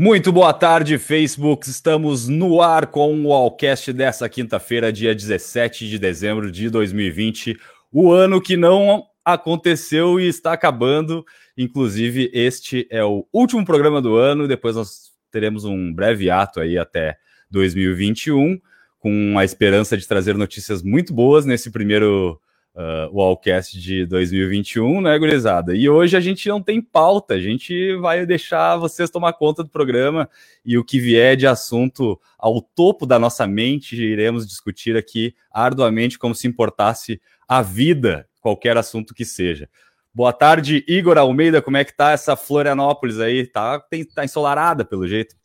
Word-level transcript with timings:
Muito 0.00 0.30
boa 0.30 0.54
tarde, 0.54 0.96
Facebook. 0.96 1.68
Estamos 1.68 2.28
no 2.28 2.62
ar 2.62 2.86
com 2.86 3.20
o 3.20 3.32
Allcast 3.32 3.92
dessa 3.92 4.28
quinta-feira, 4.28 4.92
dia 4.92 5.12
17 5.12 5.88
de 5.88 5.98
dezembro 5.98 6.52
de 6.52 6.70
2020. 6.70 7.58
O 7.90 8.12
ano 8.12 8.40
que 8.40 8.56
não 8.56 9.06
aconteceu 9.24 10.20
e 10.20 10.28
está 10.28 10.52
acabando. 10.52 11.24
Inclusive, 11.56 12.30
este 12.32 12.86
é 12.92 13.02
o 13.02 13.26
último 13.32 13.64
programa 13.64 14.00
do 14.00 14.14
ano. 14.14 14.46
Depois 14.46 14.76
nós 14.76 15.10
teremos 15.32 15.64
um 15.64 15.92
breve 15.92 16.30
ato 16.30 16.60
aí 16.60 16.78
até 16.78 17.16
2021, 17.50 18.56
com 19.00 19.36
a 19.36 19.44
esperança 19.44 19.96
de 19.96 20.06
trazer 20.06 20.36
notícias 20.36 20.80
muito 20.80 21.12
boas 21.12 21.44
nesse 21.44 21.72
primeiro 21.72 22.40
uh, 22.78 23.10
o 23.10 23.20
Allcast 23.20 23.78
de 23.78 24.06
2021, 24.06 25.00
né, 25.00 25.18
gurizada? 25.18 25.74
E 25.74 25.88
hoje 25.88 26.16
a 26.16 26.20
gente 26.20 26.48
não 26.48 26.62
tem 26.62 26.80
pauta, 26.80 27.34
a 27.34 27.40
gente 27.40 27.96
vai 27.96 28.24
deixar 28.24 28.76
vocês 28.76 29.10
tomar 29.10 29.32
conta 29.32 29.64
do 29.64 29.68
programa 29.68 30.30
e 30.64 30.78
o 30.78 30.84
que 30.84 31.00
vier 31.00 31.36
de 31.36 31.46
assunto 31.46 32.18
ao 32.38 32.62
topo 32.62 33.04
da 33.04 33.18
nossa 33.18 33.46
mente, 33.46 34.00
iremos 34.00 34.46
discutir 34.46 34.96
aqui 34.96 35.34
arduamente 35.50 36.18
como 36.18 36.34
se 36.34 36.46
importasse 36.46 37.20
a 37.48 37.60
vida, 37.60 38.28
qualquer 38.40 38.76
assunto 38.76 39.12
que 39.12 39.24
seja. 39.24 39.68
Boa 40.14 40.32
tarde, 40.32 40.84
Igor 40.88 41.18
Almeida, 41.18 41.60
como 41.60 41.76
é 41.76 41.84
que 41.84 41.96
tá 41.96 42.12
essa 42.12 42.36
Florianópolis 42.36 43.18
aí? 43.18 43.46
Tá, 43.46 43.80
tem, 43.80 44.04
tá 44.04 44.24
ensolarada, 44.24 44.84
pelo 44.84 45.06
jeito. 45.06 45.36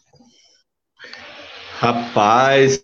Rapaz, 1.79 2.83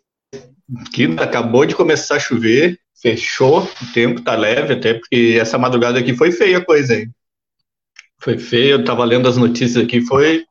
que 0.94 1.06
acabou 1.18 1.66
de 1.66 1.76
começar 1.76 2.16
a 2.16 2.20
chover, 2.20 2.80
fechou, 3.02 3.64
o 3.64 3.94
tempo 3.94 4.22
tá 4.22 4.36
leve, 4.36 4.74
até 4.74 4.94
porque 4.94 5.38
essa 5.40 5.58
madrugada 5.58 6.00
aqui 6.00 6.16
foi 6.16 6.32
feia 6.32 6.58
a 6.58 6.66
coisa 6.66 6.94
aí. 6.94 7.10
Foi 8.22 8.38
feia, 8.38 8.72
eu 8.72 8.84
tava 8.84 9.04
lendo 9.06 9.28
as 9.28 9.38
notícias 9.38 9.84
aqui, 9.84 10.02
foi 10.02 10.44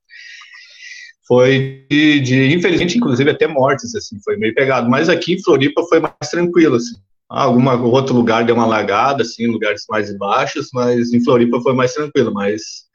foi 1.27 1.85
de, 1.91 2.21
de, 2.21 2.55
infelizmente, 2.55 2.97
inclusive 2.97 3.31
até 3.31 3.47
mortes, 3.47 3.95
assim, 3.95 4.19
foi 4.25 4.39
meio 4.39 4.55
pegado. 4.55 4.89
Mas 4.89 5.11
aqui 5.11 5.35
em 5.35 5.43
Floripa 5.43 5.83
foi 5.87 6.01
mais 6.01 6.31
tranquilo, 6.31 6.77
assim. 6.77 6.97
Algum 7.29 7.69
outro 7.85 8.15
lugar 8.15 8.47
deu 8.47 8.55
uma 8.55 8.65
lagada, 8.65 9.23
assim, 9.23 9.47
lugares 9.47 9.85
mais 9.91 10.17
baixos, 10.17 10.71
mas 10.73 11.13
em 11.13 11.23
Floripa 11.23 11.61
foi 11.61 11.75
mais 11.75 11.93
tranquilo, 11.93 12.33
mas 12.33 12.88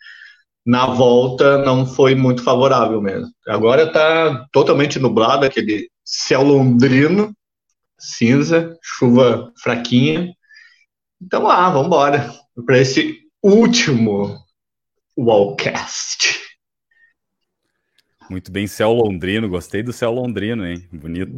na 0.66 0.86
volta 0.86 1.58
não 1.60 1.86
foi 1.86 2.16
muito 2.16 2.44
favorável 2.44 3.02
mesmo. 3.02 3.30
Agora 3.48 3.92
tá 3.92 4.46
totalmente 4.52 5.00
nublado, 5.00 5.46
aquele 5.46 5.90
céu 6.04 6.44
londrino, 6.44 7.36
cinza, 8.00 8.78
chuva 8.82 9.52
fraquinha. 9.62 10.34
Então 11.22 11.44
lá, 11.44 11.70
vamos 11.70 11.88
embora 11.88 12.34
para 12.66 12.80
esse 12.80 13.20
último 13.42 14.38
Wallcast. 15.18 16.42
Muito 18.30 18.52
bem, 18.52 18.66
céu 18.68 18.94
londrino, 18.94 19.50
gostei 19.50 19.84
do 19.84 19.92
céu 19.92 20.12
londrino, 20.12 20.66
hein? 20.66 20.88
Bonito. 20.92 21.32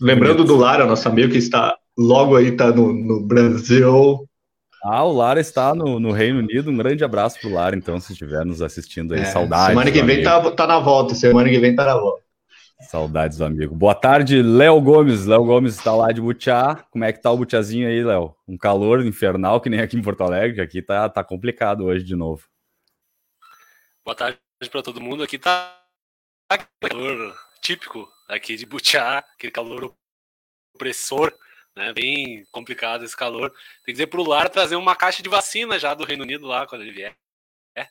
Lembrando 0.00 0.38
bonito. 0.38 0.44
do 0.44 0.56
Lara, 0.56 0.86
nosso 0.86 1.08
amigo 1.08 1.30
que 1.30 1.38
está 1.38 1.76
logo 1.96 2.36
aí, 2.36 2.48
está 2.48 2.72
no, 2.72 2.92
no 2.92 3.20
Brasil. 3.20 4.26
Ah, 4.84 5.02
o 5.02 5.12
Lara 5.12 5.40
está 5.40 5.74
no, 5.74 5.98
no, 5.98 6.12
Reino 6.12 6.40
Unido. 6.40 6.70
Um 6.70 6.76
grande 6.76 7.02
abraço 7.02 7.40
pro 7.40 7.50
Lara, 7.50 7.74
então, 7.74 7.98
se 7.98 8.12
estiver 8.12 8.44
nos 8.44 8.60
assistindo 8.60 9.14
aí. 9.14 9.20
É, 9.20 9.24
Saudades. 9.24 9.68
Semana 9.68 9.90
que 9.90 10.02
vem 10.02 10.22
tá, 10.22 10.50
tá, 10.50 10.66
na 10.66 10.78
volta. 10.78 11.14
Semana 11.14 11.48
que 11.48 11.58
vem 11.58 11.74
tá 11.74 11.86
na 11.86 11.96
volta. 11.96 12.22
Saudades 12.82 13.38
do 13.38 13.46
amigo. 13.46 13.74
Boa 13.74 13.94
tarde, 13.94 14.42
Léo 14.42 14.78
Gomes. 14.82 15.24
Léo 15.24 15.42
Gomes 15.42 15.74
está 15.74 15.94
lá 15.94 16.12
de 16.12 16.20
Butiá. 16.20 16.84
Como 16.90 17.02
é 17.02 17.14
que 17.14 17.22
tá 17.22 17.30
o 17.30 17.36
Butiazinho 17.38 17.88
aí, 17.88 18.04
Léo? 18.04 18.34
Um 18.46 18.58
calor 18.58 19.02
infernal 19.06 19.58
que 19.58 19.70
nem 19.70 19.80
aqui 19.80 19.96
em 19.96 20.02
Porto 20.02 20.22
Alegre, 20.22 20.56
que 20.56 20.60
aqui 20.60 20.82
tá, 20.82 21.08
tá 21.08 21.24
complicado 21.24 21.84
hoje 21.84 22.04
de 22.04 22.14
novo. 22.14 22.46
Boa 24.04 24.14
tarde 24.14 24.38
para 24.70 24.82
todo 24.82 25.00
mundo. 25.00 25.22
Aqui 25.22 25.38
tá 25.38 25.80
calor 26.78 27.34
típico 27.62 28.06
aqui 28.28 28.54
de 28.54 28.66
Butiá, 28.66 29.24
aquele 29.34 29.50
calor 29.50 29.94
opressor, 30.74 31.32
né? 31.76 31.92
Bem 31.92 32.44
complicado 32.50 33.04
esse 33.04 33.16
calor. 33.16 33.50
Tem 33.50 33.86
que 33.86 33.92
dizer 33.92 34.06
pro 34.06 34.26
Lar 34.26 34.48
trazer 34.48 34.76
uma 34.76 34.94
caixa 34.94 35.22
de 35.22 35.28
vacina 35.28 35.78
já 35.78 35.94
do 35.94 36.04
Reino 36.04 36.22
Unido 36.22 36.46
lá 36.46 36.66
quando 36.66 36.82
ele 36.82 36.92
vier. 36.92 37.14
É? 37.74 37.86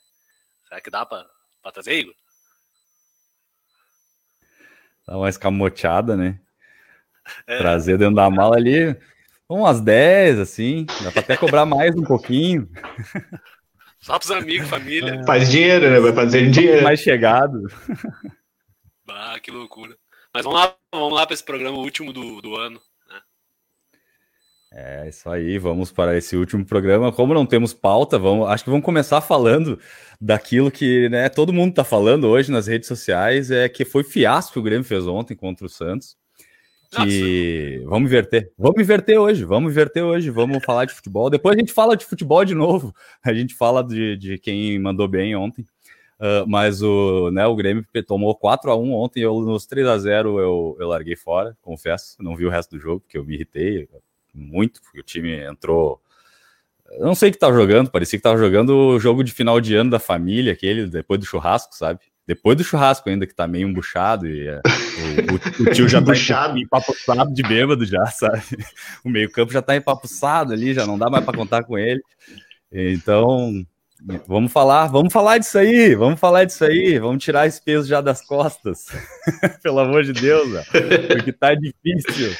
Será 0.68 0.82
que 0.82 0.90
dá 0.90 1.06
para 1.06 1.28
trazer, 1.74 2.00
Igor? 2.00 2.16
Dá 5.06 5.18
uma 5.18 5.30
escamoteada, 5.30 6.16
né? 6.16 6.40
É. 7.46 7.58
Trazer 7.58 7.98
dentro 7.98 8.16
da 8.16 8.30
mala 8.30 8.56
ali, 8.56 8.96
umas 9.48 9.82
10, 9.82 10.40
assim. 10.40 10.86
Dá 11.04 11.12
pra 11.12 11.22
até 11.22 11.38
cobrar 11.38 11.66
mais 11.66 11.96
um 11.96 12.04
pouquinho. 12.04 12.70
Só 14.00 14.20
pros 14.20 14.32
amigos, 14.32 14.68
família. 14.70 15.16
É. 15.16 15.26
Faz 15.26 15.50
dinheiro, 15.50 15.90
né? 15.90 16.00
Vai 16.00 16.14
fazer 16.14 16.50
dinheiro. 16.52 16.84
Mais 16.84 17.00
chegado. 17.00 17.68
Ah, 19.10 19.40
que 19.40 19.52
loucura. 19.52 19.96
Mas 20.34 20.44
vamos 20.44 20.60
lá, 20.60 20.76
vamos 20.92 21.14
lá 21.14 21.26
para 21.26 21.34
esse 21.34 21.44
programa 21.44 21.78
último 21.78 22.12
do, 22.12 22.42
do 22.42 22.56
ano. 22.56 22.82
É 24.76 25.08
isso 25.08 25.30
aí, 25.30 25.60
vamos 25.60 25.92
para 25.92 26.18
esse 26.18 26.36
último 26.36 26.66
programa. 26.66 27.12
Como 27.12 27.32
não 27.32 27.46
temos 27.46 27.76
pauta, 27.76 28.18
vamos, 28.18 28.48
acho 28.50 28.64
que 28.64 28.72
vamos 28.72 28.84
começar 28.84 29.22
falando 29.22 29.78
daquilo 30.20 30.72
que 30.72 31.08
né, 31.10 31.30
todo 31.30 31.54
mundo 31.54 31.70
está 31.70 31.84
falando 31.84 32.28
hoje 32.28 32.52
nas 32.52 32.66
redes 32.66 32.88
sociais, 32.88 33.52
é 33.52 33.70
que 33.70 33.86
foi 33.86 34.04
fiasco 34.04 34.54
que 34.54 34.60
o 34.60 34.64
Grêmio 34.64 34.84
fez 34.84 35.06
ontem 35.06 35.36
contra 35.36 35.68
o 35.68 35.70
Santos. 35.70 36.18
Que 36.90 37.78
Nossa. 37.82 37.90
vamos 37.90 38.10
inverter, 38.10 38.52
vamos 38.58 38.82
inverter 38.82 39.20
hoje, 39.20 39.44
vamos 39.44 39.72
inverter 39.72 40.04
hoje, 40.04 40.32
vamos 40.32 40.64
falar 40.64 40.86
de 40.86 40.94
futebol. 40.94 41.30
Depois 41.30 41.56
a 41.56 41.60
gente 41.60 41.72
fala 41.72 41.96
de 41.96 42.06
futebol 42.06 42.44
de 42.44 42.56
novo, 42.56 42.96
a 43.24 43.32
gente 43.32 43.54
fala 43.54 43.84
de, 43.84 44.18
de 44.18 44.40
quem 44.40 44.80
mandou 44.80 45.08
bem 45.08 45.36
ontem. 45.36 45.64
Uh, 46.20 46.48
mas 46.48 46.82
o, 46.82 47.30
né, 47.32 47.46
o 47.46 47.56
Grêmio 47.56 47.86
tomou 48.08 48.34
4 48.36 48.72
a 48.72 48.76
1 48.76 48.94
ontem, 48.94 49.22
eu 49.22 49.40
nos 49.42 49.68
3 49.68 49.88
a 49.88 49.98
0 50.00 50.40
eu, 50.40 50.78
eu 50.80 50.88
larguei 50.88 51.16
fora, 51.16 51.56
confesso, 51.62 52.16
não 52.20 52.36
vi 52.36 52.46
o 52.46 52.50
resto 52.50 52.76
do 52.76 52.80
jogo, 52.80 53.02
porque 53.02 53.18
eu 53.18 53.26
me 53.26 53.34
irritei, 53.36 53.88
muito, 54.34 54.82
porque 54.82 55.00
o 55.00 55.04
time 55.04 55.32
entrou. 55.44 56.02
Eu 56.92 57.06
não 57.06 57.16
sei 57.16 57.30
o 57.30 57.32
que 57.32 57.38
estava 57.38 57.56
jogando, 57.56 57.90
parecia 57.90 58.18
que 58.18 58.22
estava 58.22 58.38
jogando 58.38 58.76
o 58.76 59.00
jogo 59.00 59.24
de 59.24 59.32
final 59.32 59.60
de 59.60 59.76
ano 59.76 59.90
da 59.90 60.00
família, 60.00 60.54
aquele 60.54 60.88
depois 60.88 61.20
do 61.20 61.26
churrasco, 61.26 61.76
sabe? 61.76 62.00
Depois 62.26 62.58
do 62.58 62.64
churrasco 62.64 63.10
ainda, 63.10 63.28
que 63.28 63.36
tá 63.36 63.46
meio 63.48 63.68
embuchado 63.68 64.28
e 64.28 64.48
é, 64.48 64.62
o, 64.62 65.64
o, 65.64 65.68
o, 65.68 65.74
tio 65.74 65.90
já 65.90 66.02
tá 66.02 66.14
empapuçado 66.58 67.34
de 67.34 67.44
bêbado 67.44 67.86
já, 67.86 68.06
sabe? 68.08 68.42
O 69.04 69.10
meio 69.10 69.30
campo 69.30 69.52
já 69.52 69.62
tá 69.62 69.76
empapuçado 69.76 70.54
ali, 70.54 70.74
já 70.74 70.86
não 70.86 70.98
dá 70.98 71.10
mais 71.10 71.26
para 71.26 71.38
contar 71.38 71.64
com 71.64 71.78
ele. 71.78 72.02
Então, 72.72 73.66
vamos 74.26 74.52
falar, 74.52 74.88
vamos 74.88 75.12
falar 75.12 75.38
disso 75.38 75.58
aí, 75.58 75.96
vamos 75.96 76.20
falar 76.20 76.46
disso 76.46 76.64
aí, 76.64 76.98
vamos 76.98 77.24
tirar 77.24 77.46
esse 77.46 77.62
peso 77.62 77.88
já 77.88 78.00
das 78.00 78.26
costas. 78.26 78.88
Pelo 79.62 79.80
amor 79.80 80.04
de 80.04 80.14
Deus, 80.14 80.66
porque 81.08 81.34
tá 81.34 81.54
difícil. 81.54 82.34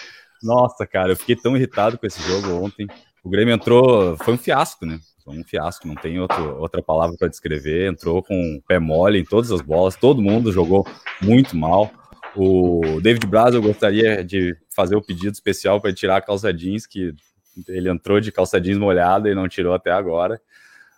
Nossa, 0.44 0.86
cara, 0.86 1.14
eu 1.14 1.16
fiquei 1.16 1.36
tão 1.36 1.56
irritado 1.56 1.98
com 1.98 2.06
esse 2.06 2.22
jogo 2.22 2.64
ontem. 2.64 2.86
O 3.24 3.30
Grêmio 3.30 3.54
entrou, 3.54 4.18
foi 4.18 4.34
um 4.34 4.38
fiasco, 4.38 4.86
né? 4.86 5.00
Foi 5.24 5.38
um 5.40 5.44
fiasco, 5.44 5.88
não 5.88 5.96
tem 5.96 6.20
outro, 6.20 6.60
outra 6.60 6.84
palavra 6.84 7.16
para 7.18 7.30
descrever. 7.30 7.90
Entrou 7.90 8.22
com 8.22 8.62
pé 8.68 8.78
mole 8.78 9.18
em 9.18 9.24
todas 9.24 9.52
as 9.52 9.62
bolas, 9.62 9.96
todo 9.96 10.22
mundo 10.22 10.52
jogou 10.52 10.86
muito 11.22 11.56
mal. 11.56 11.90
O 12.36 13.00
David 13.02 13.26
Braz, 13.28 13.56
eu 13.56 13.62
gostaria 13.62 14.24
de 14.24 14.58
fazer 14.76 14.96
o 14.96 15.02
pedido 15.02 15.32
especial 15.32 15.80
para 15.80 15.94
tirar 15.94 16.18
a 16.18 16.22
calça 16.22 16.54
jeans, 16.54 16.86
que 16.86 17.16
ele 17.68 17.90
entrou 17.90 18.20
de 18.20 18.32
calça 18.32 18.60
jeans 18.60 18.78
molhada 18.78 19.30
e 19.30 19.36
não 19.36 19.48
tirou 19.48 19.74
até 19.74 19.92
agora. 19.92 20.42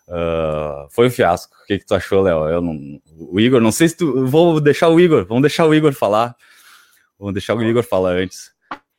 Uh, 0.07 0.88
foi 0.89 1.07
um 1.07 1.11
fiasco. 1.11 1.55
O 1.63 1.66
que, 1.67 1.79
que 1.79 1.85
tu 1.85 1.94
achou, 1.94 2.22
Léo? 2.22 2.61
Não, 2.61 3.00
o 3.16 3.39
Igor, 3.39 3.59
não 3.59 3.72
sei 3.72 3.89
se 3.89 3.97
tu. 3.97 4.25
Vou 4.25 4.59
deixar 4.59 4.89
o 4.89 5.00
Igor, 5.00 5.25
vamos 5.25 5.41
deixar 5.41 5.66
o 5.67 5.73
Igor 5.73 5.94
falar. 5.94 6.35
Vamos 7.19 7.34
deixar 7.34 7.55
o 7.55 7.63
Igor 7.63 7.84
falar 7.84 8.13
antes. 8.13 8.54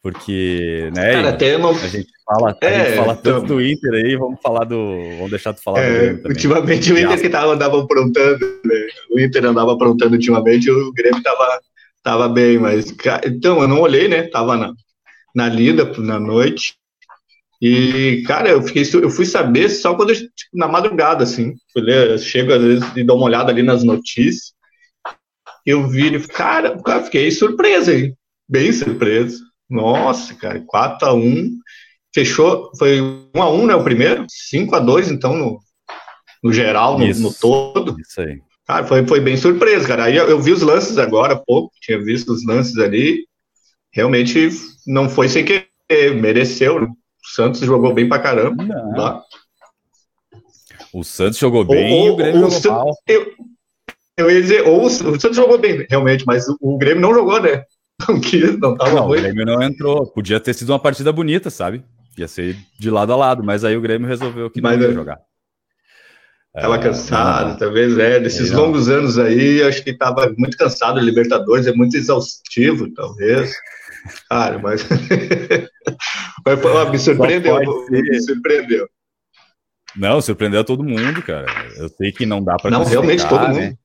Porque, 0.07 0.89
né? 0.95 1.15
Cara, 1.15 1.31
até 1.31 1.57
uma... 1.57 1.71
A 1.71 1.89
gente 1.89 2.13
fala, 2.25 2.57
é, 2.63 2.69
a 2.69 2.85
gente 2.85 2.97
fala 2.97 3.17
tanto 3.17 3.45
então... 3.45 3.57
do 3.57 3.61
Inter 3.61 3.93
aí, 3.93 4.17
vamos 4.17 4.41
falar 4.41 4.63
do. 4.63 4.77
Vamos 5.17 5.31
deixar 5.31 5.53
tu 5.53 5.61
falar 5.61 5.81
é, 5.81 6.13
Ultimamente 6.25 6.93
o 6.93 6.99
Inter 6.99 7.21
que 7.21 7.29
tava, 7.29 7.55
andava 7.55 7.83
aprontando, 7.83 8.39
né? 8.65 8.87
O 9.11 9.19
Inter 9.19 9.47
andava 9.47 9.73
aprontando 9.73 10.15
ultimamente, 10.15 10.71
o 10.71 10.93
Grêmio 10.93 11.21
tava, 11.25 11.61
tava 12.05 12.29
bem, 12.29 12.57
mas. 12.57 12.95
Então, 13.25 13.61
eu 13.61 13.67
não 13.67 13.81
olhei, 13.81 14.07
né? 14.07 14.29
Tava 14.29 14.57
na, 14.57 14.73
na 15.35 15.49
lida 15.49 15.93
na 15.99 16.21
noite. 16.21 16.77
E, 17.61 18.23
cara, 18.29 18.51
eu, 18.51 18.63
fiquei, 18.63 18.85
eu 19.03 19.11
fui 19.11 19.27
saber 19.27 19.69
só 19.71 19.93
quando 19.97 20.11
eu, 20.11 20.15
tipo, 20.15 20.31
na 20.55 20.69
madrugada, 20.69 21.25
assim. 21.25 21.57
Fui 21.73 21.83
ler, 21.83 22.17
chego 22.21 22.53
às 22.53 22.63
vezes 22.63 22.85
e 22.95 23.03
dou 23.03 23.17
uma 23.17 23.27
olhada 23.27 23.51
ali 23.51 23.65
nas 23.65 23.83
notícias. 23.83 24.53
Eu 25.67 25.89
vi, 25.89 26.25
cara, 26.29 26.81
cara 26.81 27.03
fiquei 27.03 27.29
surpreso 27.33 27.91
aí. 27.91 28.15
Bem 28.49 28.73
surpreso. 28.73 29.46
Nossa, 29.69 30.35
cara, 30.35 30.63
4 30.67 31.09
a 31.09 31.15
1 31.15 31.59
Fechou, 32.17 32.71
foi 32.79 32.99
1 33.01 33.31
a 33.35 33.51
1 33.51 33.67
né, 33.67 33.75
o 33.75 33.85
primeiro? 33.85 34.25
5 34.27 34.75
a 34.75 34.79
2 34.79 35.11
então, 35.11 35.37
no, 35.37 35.61
no 36.43 36.51
geral, 36.51 36.99
no, 36.99 37.07
no, 37.07 37.35
todo. 37.35 37.95
Isso 38.01 38.23
aí. 38.23 38.41
Cara, 38.67 38.87
foi, 38.87 39.07
foi 39.07 39.21
bem 39.21 39.37
surpresa, 39.37 39.87
cara. 39.87 40.05
Aí 40.05 40.17
eu, 40.17 40.27
eu 40.27 40.41
vi 40.41 40.51
os 40.51 40.63
lances 40.63 40.97
agora 40.97 41.35
há 41.35 41.37
pouco, 41.37 41.71
tinha 41.81 42.03
visto 42.03 42.33
os 42.33 42.43
lances 42.47 42.79
ali. 42.79 43.27
Realmente 43.93 44.49
não 44.87 45.11
foi 45.11 45.29
sem 45.29 45.45
querer, 45.45 46.15
mereceu. 46.15 46.81
Né? 46.81 46.87
O 46.87 47.29
Santos 47.35 47.61
jogou 47.61 47.93
bem 47.93 48.09
pra 48.09 48.19
caramba. 48.19 48.65
O 50.91 51.05
Santos 51.05 51.39
jogou 51.39 51.67
bem 51.67 51.93
o, 51.93 52.07
e 52.07 52.11
o 52.11 52.17
Grêmio 52.17 52.51
jogou 52.51 52.73
mal. 52.73 52.91
Eu, 53.07 53.33
eu 54.17 54.31
ia 54.31 54.41
dizer, 54.41 54.67
ou 54.67 54.87
o 54.87 54.91
Santos 54.91 55.37
jogou 55.37 55.59
bem, 55.59 55.87
realmente, 55.91 56.25
mas 56.27 56.49
o, 56.49 56.57
o 56.63 56.79
Grêmio 56.79 57.03
não 57.03 57.13
jogou, 57.13 57.43
né? 57.43 57.63
Não 58.09 58.21
quis, 58.21 58.59
não 58.59 58.77
tava 58.77 58.95
não, 58.95 59.09
O 59.09 59.13
Grêmio 59.13 59.47
não 59.47 59.63
entrou. 59.63 60.07
Podia 60.07 60.39
ter 60.39 60.55
sido 60.55 60.71
uma 60.71 60.79
partida 60.79 61.13
bonita, 61.13 61.49
sabe? 61.49 61.83
Ia 62.19 62.29
ser 62.29 62.57
de 62.79 62.91
lado 62.91 63.13
a 63.13 63.17
lado, 63.17 63.43
mas 63.43 63.65
aí 63.65 63.77
o 63.77 63.81
Grêmio 63.81 64.09
resolveu 64.09 64.51
que 64.51 64.61
mas, 64.61 64.79
não 64.79 64.87
ia 64.87 64.93
jogar. 64.93 65.19
Tava 66.55 66.77
é, 66.77 66.79
cansado, 66.79 67.51
não, 67.51 67.57
talvez, 67.59 67.99
é, 67.99 68.19
desses 68.19 68.51
longos 68.51 68.89
anos 68.89 69.19
aí, 69.19 69.63
acho 69.63 69.85
que 69.85 69.93
tava 69.93 70.33
muito 70.39 70.57
cansado, 70.57 70.99
Libertadores 70.99 71.67
é 71.67 71.73
muito 71.73 71.97
exaustivo, 71.97 72.91
talvez. 72.95 73.53
Cara, 74.31 74.59
mas. 74.59 74.87
mas 76.45 76.91
me 76.91 76.99
surpreendeu, 76.99 77.61
me 77.91 78.21
surpreendeu. 78.23 78.89
Não, 79.95 80.21
surpreendeu 80.21 80.65
todo 80.65 80.85
mundo, 80.85 81.23
cara. 81.23 81.47
Eu 81.77 81.89
sei 81.91 82.13
que 82.13 82.25
não 82.25 82.43
dá 82.43 82.57
para. 82.57 82.71
Não, 82.71 82.85
realmente 82.85 83.29
todo 83.29 83.49
mundo. 83.49 83.61
Né? 83.61 83.77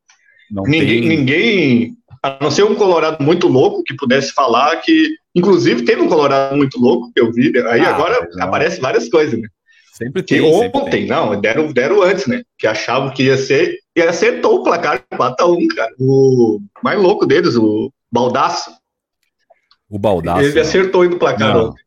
ninguém, 0.51 1.01
tem... 1.01 1.07
ninguém, 1.07 1.97
a 2.23 2.37
não 2.39 2.51
ser 2.51 2.63
um 2.63 2.75
Colorado 2.75 3.23
muito 3.23 3.47
louco 3.47 3.83
que 3.83 3.95
pudesse 3.95 4.31
falar 4.33 4.77
que, 4.77 5.15
inclusive, 5.35 5.83
teve 5.83 6.01
um 6.01 6.07
Colorado 6.07 6.55
muito 6.55 6.79
louco 6.79 7.11
que 7.13 7.19
eu 7.19 7.31
vi. 7.31 7.51
Aí 7.67 7.81
ah, 7.81 7.95
agora 7.95 8.29
aparece 8.39 8.79
várias 8.79 9.09
coisas, 9.09 9.39
né? 9.39 9.47
Sempre 9.93 10.23
tem. 10.23 10.39
Que 10.39 10.45
ontem, 10.45 10.89
tem. 10.89 11.07
não, 11.07 11.39
deram, 11.39 11.71
deram 11.71 12.01
antes, 12.01 12.27
né? 12.27 12.43
Que 12.57 12.67
achavam 12.67 13.11
que 13.11 13.23
ia 13.23 13.37
ser. 13.37 13.77
E 13.95 14.01
acertou 14.01 14.59
o 14.59 14.63
placar 14.63 15.03
4x1, 15.13 15.67
cara. 15.75 15.93
O 15.99 16.59
mais 16.83 16.99
louco 16.99 17.25
deles, 17.25 17.55
o 17.55 17.91
Baldaço. 18.11 18.71
O 19.89 19.99
Baldaço. 19.99 20.41
Ele 20.41 20.59
acertou 20.59 21.03
indo 21.03 21.17
placar 21.17 21.53
não. 21.53 21.69
ontem. 21.69 21.83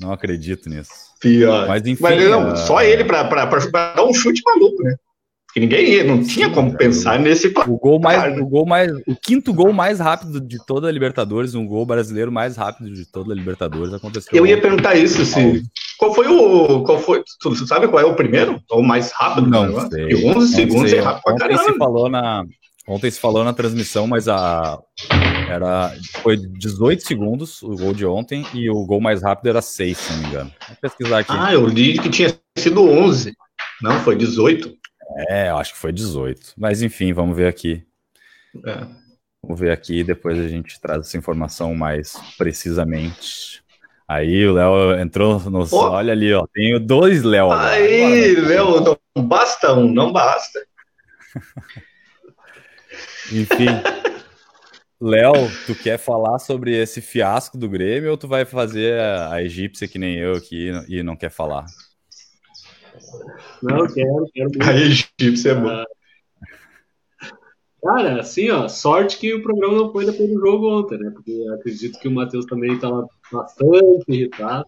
Não 0.00 0.12
acredito 0.12 0.68
nisso. 0.68 0.92
Pior. 1.20 1.66
Mas 1.66 1.84
enfim. 1.84 2.02
Mas 2.02 2.30
não, 2.30 2.56
só 2.56 2.82
ele 2.82 3.04
para 3.04 3.24
dar 3.94 4.04
um 4.04 4.14
chute 4.14 4.40
maluco, 4.44 4.82
né? 4.82 4.96
Porque 5.48 5.60
ninguém 5.60 5.88
ia, 5.88 6.04
não 6.04 6.22
tinha 6.22 6.50
como 6.50 6.76
pensar 6.76 7.18
nesse 7.18 7.48
o 7.66 7.78
gol 7.78 7.98
mais 7.98 8.38
o 8.38 8.46
gol 8.46 8.66
mais 8.66 8.92
o 9.06 9.16
quinto 9.16 9.50
gol 9.54 9.72
mais 9.72 9.98
rápido 9.98 10.42
de 10.42 10.58
toda 10.66 10.88
a 10.88 10.92
Libertadores, 10.92 11.54
um 11.54 11.66
gol 11.66 11.86
brasileiro 11.86 12.30
mais 12.30 12.54
rápido 12.54 12.92
de 12.92 13.10
toda 13.10 13.32
a 13.32 13.34
Libertadores 13.34 13.94
aconteceu. 13.94 14.30
Eu 14.34 14.46
ia 14.46 14.60
perguntar 14.60 14.94
isso 14.94 15.24
se 15.24 15.62
qual 15.96 16.14
foi 16.14 16.28
o 16.28 16.82
qual 16.82 16.98
foi, 16.98 17.24
tu, 17.40 17.54
sabe 17.66 17.88
qual 17.88 18.02
é 18.02 18.04
o 18.04 18.14
primeiro? 18.14 18.62
O 18.70 18.82
mais 18.82 19.10
rápido? 19.10 19.48
Não, 19.48 19.66
não 19.66 19.90
sei. 19.90 20.08
E 20.10 20.26
11 20.26 20.54
segundos 20.54 20.92
é 20.92 21.00
rápido 21.00 21.32
Ontem 21.32 21.56
se 21.56 21.78
falou 21.78 22.08
na 22.10 22.44
Ontem 22.86 23.10
se 23.10 23.20
falou 23.20 23.42
na 23.42 23.52
transmissão, 23.54 24.06
mas 24.06 24.28
a 24.28 24.78
era 25.48 25.94
foi 26.22 26.36
18 26.36 27.06
segundos 27.06 27.62
o 27.62 27.74
gol 27.74 27.94
de 27.94 28.04
ontem 28.04 28.46
e 28.52 28.68
o 28.70 28.84
gol 28.84 29.00
mais 29.00 29.22
rápido 29.22 29.48
era 29.48 29.62
6, 29.62 29.96
se 29.96 30.12
não 30.12 30.20
me 30.20 30.26
engano. 30.28 30.52
Vou 30.68 30.76
pesquisar 30.80 31.18
aqui. 31.20 31.32
Ah, 31.32 31.54
eu 31.54 31.66
li 31.66 31.98
que 31.98 32.10
tinha 32.10 32.34
sido 32.56 32.82
11. 32.82 33.34
Não, 33.80 34.00
foi 34.00 34.16
18. 34.16 34.77
É, 35.16 35.48
eu 35.50 35.56
acho 35.56 35.72
que 35.72 35.78
foi 35.78 35.92
18. 35.92 36.54
Mas 36.56 36.82
enfim, 36.82 37.12
vamos 37.12 37.36
ver 37.36 37.48
aqui. 37.48 37.84
É. 38.66 38.86
Vamos 39.42 39.60
ver 39.60 39.70
aqui, 39.70 40.02
depois 40.04 40.38
a 40.38 40.48
gente 40.48 40.80
traz 40.80 41.06
essa 41.06 41.16
informação 41.16 41.74
mais 41.74 42.14
precisamente. 42.36 43.62
Aí 44.06 44.46
o 44.46 44.54
Léo 44.54 44.98
entrou 44.98 45.38
no. 45.50 45.66
Oh. 45.70 45.76
Olha 45.76 46.12
ali, 46.12 46.32
ó. 46.32 46.46
Tenho 46.52 46.80
dois 46.80 47.22
Léo 47.22 47.50
agora. 47.50 47.70
Aí, 47.70 48.34
Léo, 48.34 48.98
não 49.14 49.26
basta 49.26 49.74
um, 49.74 49.92
não 49.92 50.12
basta. 50.12 50.60
Enfim. 53.30 53.68
Léo, 55.00 55.34
tu 55.66 55.74
quer 55.74 55.98
falar 55.98 56.38
sobre 56.40 56.76
esse 56.76 57.00
fiasco 57.00 57.56
do 57.56 57.68
Grêmio 57.68 58.10
ou 58.10 58.16
tu 58.16 58.26
vai 58.26 58.44
fazer 58.44 58.98
a, 58.98 59.34
a 59.34 59.42
egípcia 59.42 59.86
que 59.86 59.98
nem 59.98 60.16
eu 60.16 60.32
aqui 60.32 60.72
e 60.88 61.02
não 61.02 61.14
quer 61.14 61.30
falar? 61.30 61.66
Não, 63.62 63.86
quero, 63.86 64.26
quero. 64.32 64.50
Muito. 64.50 64.62
A 64.62 64.74
egípcia 64.74 65.50
é 65.50 65.54
bom. 65.54 65.68
Ah, 65.68 65.86
cara, 67.82 68.20
assim, 68.20 68.50
ó, 68.50 68.68
sorte 68.68 69.18
que 69.18 69.34
o 69.34 69.42
programa 69.42 69.76
não 69.76 69.92
foi 69.92 70.04
depois 70.04 70.28
do 70.28 70.40
jogo 70.40 70.78
ontem, 70.78 70.98
né? 70.98 71.10
Porque 71.10 71.46
acredito 71.54 71.98
que 71.98 72.08
o 72.08 72.10
Matheus 72.10 72.46
também 72.46 72.74
estava 72.74 73.08
bastante 73.32 74.04
irritado. 74.08 74.66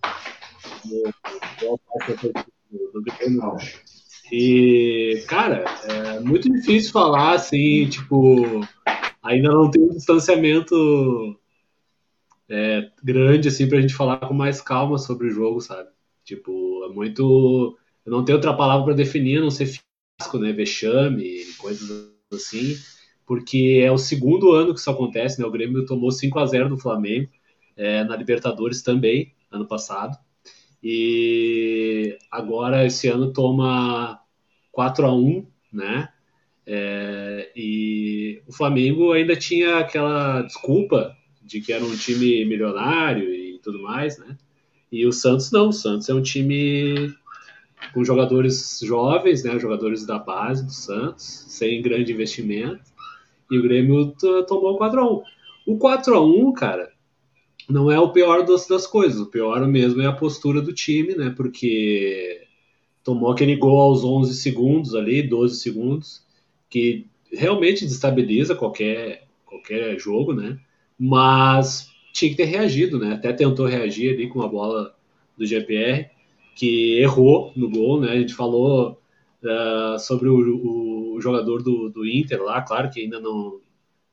E, 4.32 5.24
cara, 5.26 5.64
é 5.84 6.20
muito 6.20 6.50
difícil 6.50 6.92
falar 6.92 7.34
assim, 7.34 7.88
tipo, 7.88 8.60
ainda 9.22 9.48
não 9.50 9.70
tem 9.70 9.82
um 9.82 9.88
distanciamento 9.90 11.36
é, 12.48 12.90
grande, 13.02 13.48
assim, 13.48 13.68
pra 13.68 13.80
gente 13.80 13.94
falar 13.94 14.18
com 14.18 14.34
mais 14.34 14.60
calma 14.60 14.98
sobre 14.98 15.28
o 15.28 15.30
jogo, 15.30 15.60
sabe? 15.60 15.88
Tipo, 16.24 16.84
é 16.84 16.94
muito 16.94 17.76
eu 18.04 18.12
não 18.12 18.24
tenho 18.24 18.36
outra 18.36 18.54
palavra 18.54 18.84
para 18.84 18.94
definir, 18.94 19.38
a 19.38 19.42
não 19.42 19.50
ser 19.50 19.66
fiasco, 19.66 20.38
né? 20.38 20.52
Vexame, 20.52 21.44
coisas 21.58 22.10
assim, 22.32 22.76
porque 23.26 23.82
é 23.84 23.90
o 23.90 23.98
segundo 23.98 24.52
ano 24.52 24.72
que 24.74 24.80
isso 24.80 24.90
acontece, 24.90 25.40
né? 25.40 25.46
O 25.46 25.50
Grêmio 25.50 25.86
tomou 25.86 26.10
5 26.10 26.38
a 26.38 26.46
0 26.46 26.68
do 26.68 26.78
Flamengo 26.78 27.28
é, 27.76 28.04
na 28.04 28.16
Libertadores 28.16 28.82
também, 28.82 29.34
ano 29.50 29.66
passado. 29.66 30.16
E 30.82 32.16
agora 32.30 32.86
esse 32.86 33.08
ano 33.08 33.32
toma 33.32 34.20
4 34.72 35.06
a 35.06 35.14
1 35.14 35.46
né? 35.72 36.08
É, 36.66 37.50
e 37.56 38.42
o 38.46 38.52
Flamengo 38.52 39.12
ainda 39.12 39.34
tinha 39.36 39.78
aquela 39.78 40.42
desculpa 40.42 41.16
de 41.42 41.60
que 41.60 41.72
era 41.72 41.84
um 41.84 41.96
time 41.96 42.44
milionário 42.44 43.32
e 43.32 43.58
tudo 43.58 43.82
mais, 43.82 44.18
né? 44.18 44.36
E 44.90 45.06
o 45.06 45.12
Santos 45.12 45.50
não, 45.50 45.68
o 45.68 45.72
Santos 45.72 46.08
é 46.08 46.14
um 46.14 46.22
time 46.22 47.14
com 47.92 48.04
jogadores 48.04 48.80
jovens, 48.82 49.42
né, 49.42 49.58
jogadores 49.58 50.06
da 50.06 50.18
base 50.18 50.64
do 50.64 50.72
Santos, 50.72 51.44
sem 51.48 51.82
grande 51.82 52.12
investimento, 52.12 52.90
e 53.50 53.58
o 53.58 53.62
Grêmio 53.62 54.14
tomou 54.46 54.78
4x1. 54.78 55.22
O 55.66 55.78
4x1, 55.78 56.52
cara, 56.52 56.92
não 57.68 57.90
é 57.90 57.98
o 57.98 58.12
pior 58.12 58.44
das, 58.44 58.66
das 58.66 58.86
coisas, 58.86 59.20
o 59.20 59.26
pior 59.26 59.66
mesmo 59.66 60.00
é 60.02 60.06
a 60.06 60.12
postura 60.12 60.60
do 60.60 60.72
time, 60.72 61.14
né, 61.14 61.32
porque 61.36 62.46
tomou 63.02 63.30
aquele 63.30 63.56
gol 63.56 63.80
aos 63.80 64.04
11 64.04 64.34
segundos 64.34 64.94
ali, 64.94 65.22
12 65.22 65.60
segundos, 65.60 66.22
que 66.68 67.06
realmente 67.32 67.84
destabiliza 67.84 68.54
qualquer, 68.54 69.24
qualquer 69.44 69.98
jogo, 69.98 70.32
né, 70.32 70.58
mas 70.98 71.90
tinha 72.12 72.30
que 72.30 72.36
ter 72.36 72.44
reagido, 72.44 72.98
né, 72.98 73.14
até 73.14 73.32
tentou 73.32 73.66
reagir 73.66 74.14
ali 74.14 74.28
com 74.28 74.42
a 74.42 74.48
bola 74.48 74.94
do 75.36 75.46
GPR, 75.46 76.10
que 76.60 76.98
errou 76.98 77.54
no 77.56 77.70
gol, 77.70 78.02
né? 78.02 78.10
A 78.10 78.20
gente 78.20 78.34
falou 78.34 79.00
uh, 79.42 79.98
sobre 79.98 80.28
o, 80.28 81.14
o, 81.14 81.18
jogador 81.18 81.62
do, 81.62 81.88
do 81.88 82.06
Inter 82.06 82.42
lá, 82.42 82.60
claro 82.60 82.90
que 82.90 83.00
ainda 83.00 83.18
não, 83.18 83.62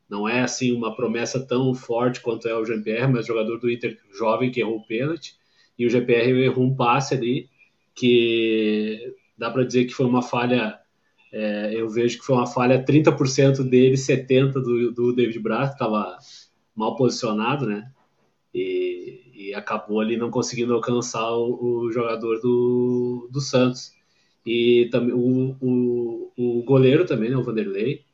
não 0.10 0.30
é 0.30 0.40
assim 0.40 0.72
uma 0.72 0.96
promessa 0.96 1.46
tão 1.46 1.76
forte 1.76 2.22
quanto 2.22 2.48
é 2.48 2.56
o 2.56 2.64
Jean-Pierre, 2.64 3.12
mas 3.12 3.28
jogador 3.28 3.60
do 3.60 3.70
Inter 3.70 3.98
jovem 4.18 4.50
que 4.50 4.62
errou 4.62 4.78
o 4.78 4.88
pênalti, 4.88 5.36
e 5.78 5.86
o 5.86 5.90
GPR 5.90 6.42
errou 6.42 6.64
um 6.64 6.74
passe 6.74 7.16
ali 7.16 7.50
que 7.94 9.14
dá 9.38 9.52
para 9.52 9.66
dizer 9.66 9.84
que 9.84 9.94
foi 9.94 10.06
uma 10.06 10.22
falha, 10.22 10.80
é, 11.34 11.74
eu 11.76 11.90
vejo 11.90 12.18
que 12.18 12.26
foi 12.26 12.34
uma 12.38 12.48
falha 12.48 12.82
30% 12.82 13.62
dele, 13.70 13.96
70% 13.96 14.54
do, 14.54 14.94
do 14.94 15.14
David 15.14 15.40
Braz, 15.40 15.72
que 15.72 15.76
estava 15.76 16.18
mal 16.74 16.96
posicionado, 16.96 17.66
né? 17.66 17.92
E, 18.54 19.32
e 19.34 19.54
acabou 19.54 20.00
ali 20.00 20.18
não 20.18 20.32
conseguindo 20.32 20.74
alcançar 20.74 21.32
o, 21.32 21.84
o 21.86 21.92
jogador 21.92 22.40
do, 22.42 23.30
do 23.32 23.42
Santos. 23.42 23.92
E 24.46 24.88
também 24.92 25.14
o, 25.14 25.56
o, 25.62 26.32
o, 26.38 26.64
goleiro 26.64 27.06
também, 27.06 27.30
né, 27.30 27.36
o 27.36 27.44
Vanderlei, 27.44 28.06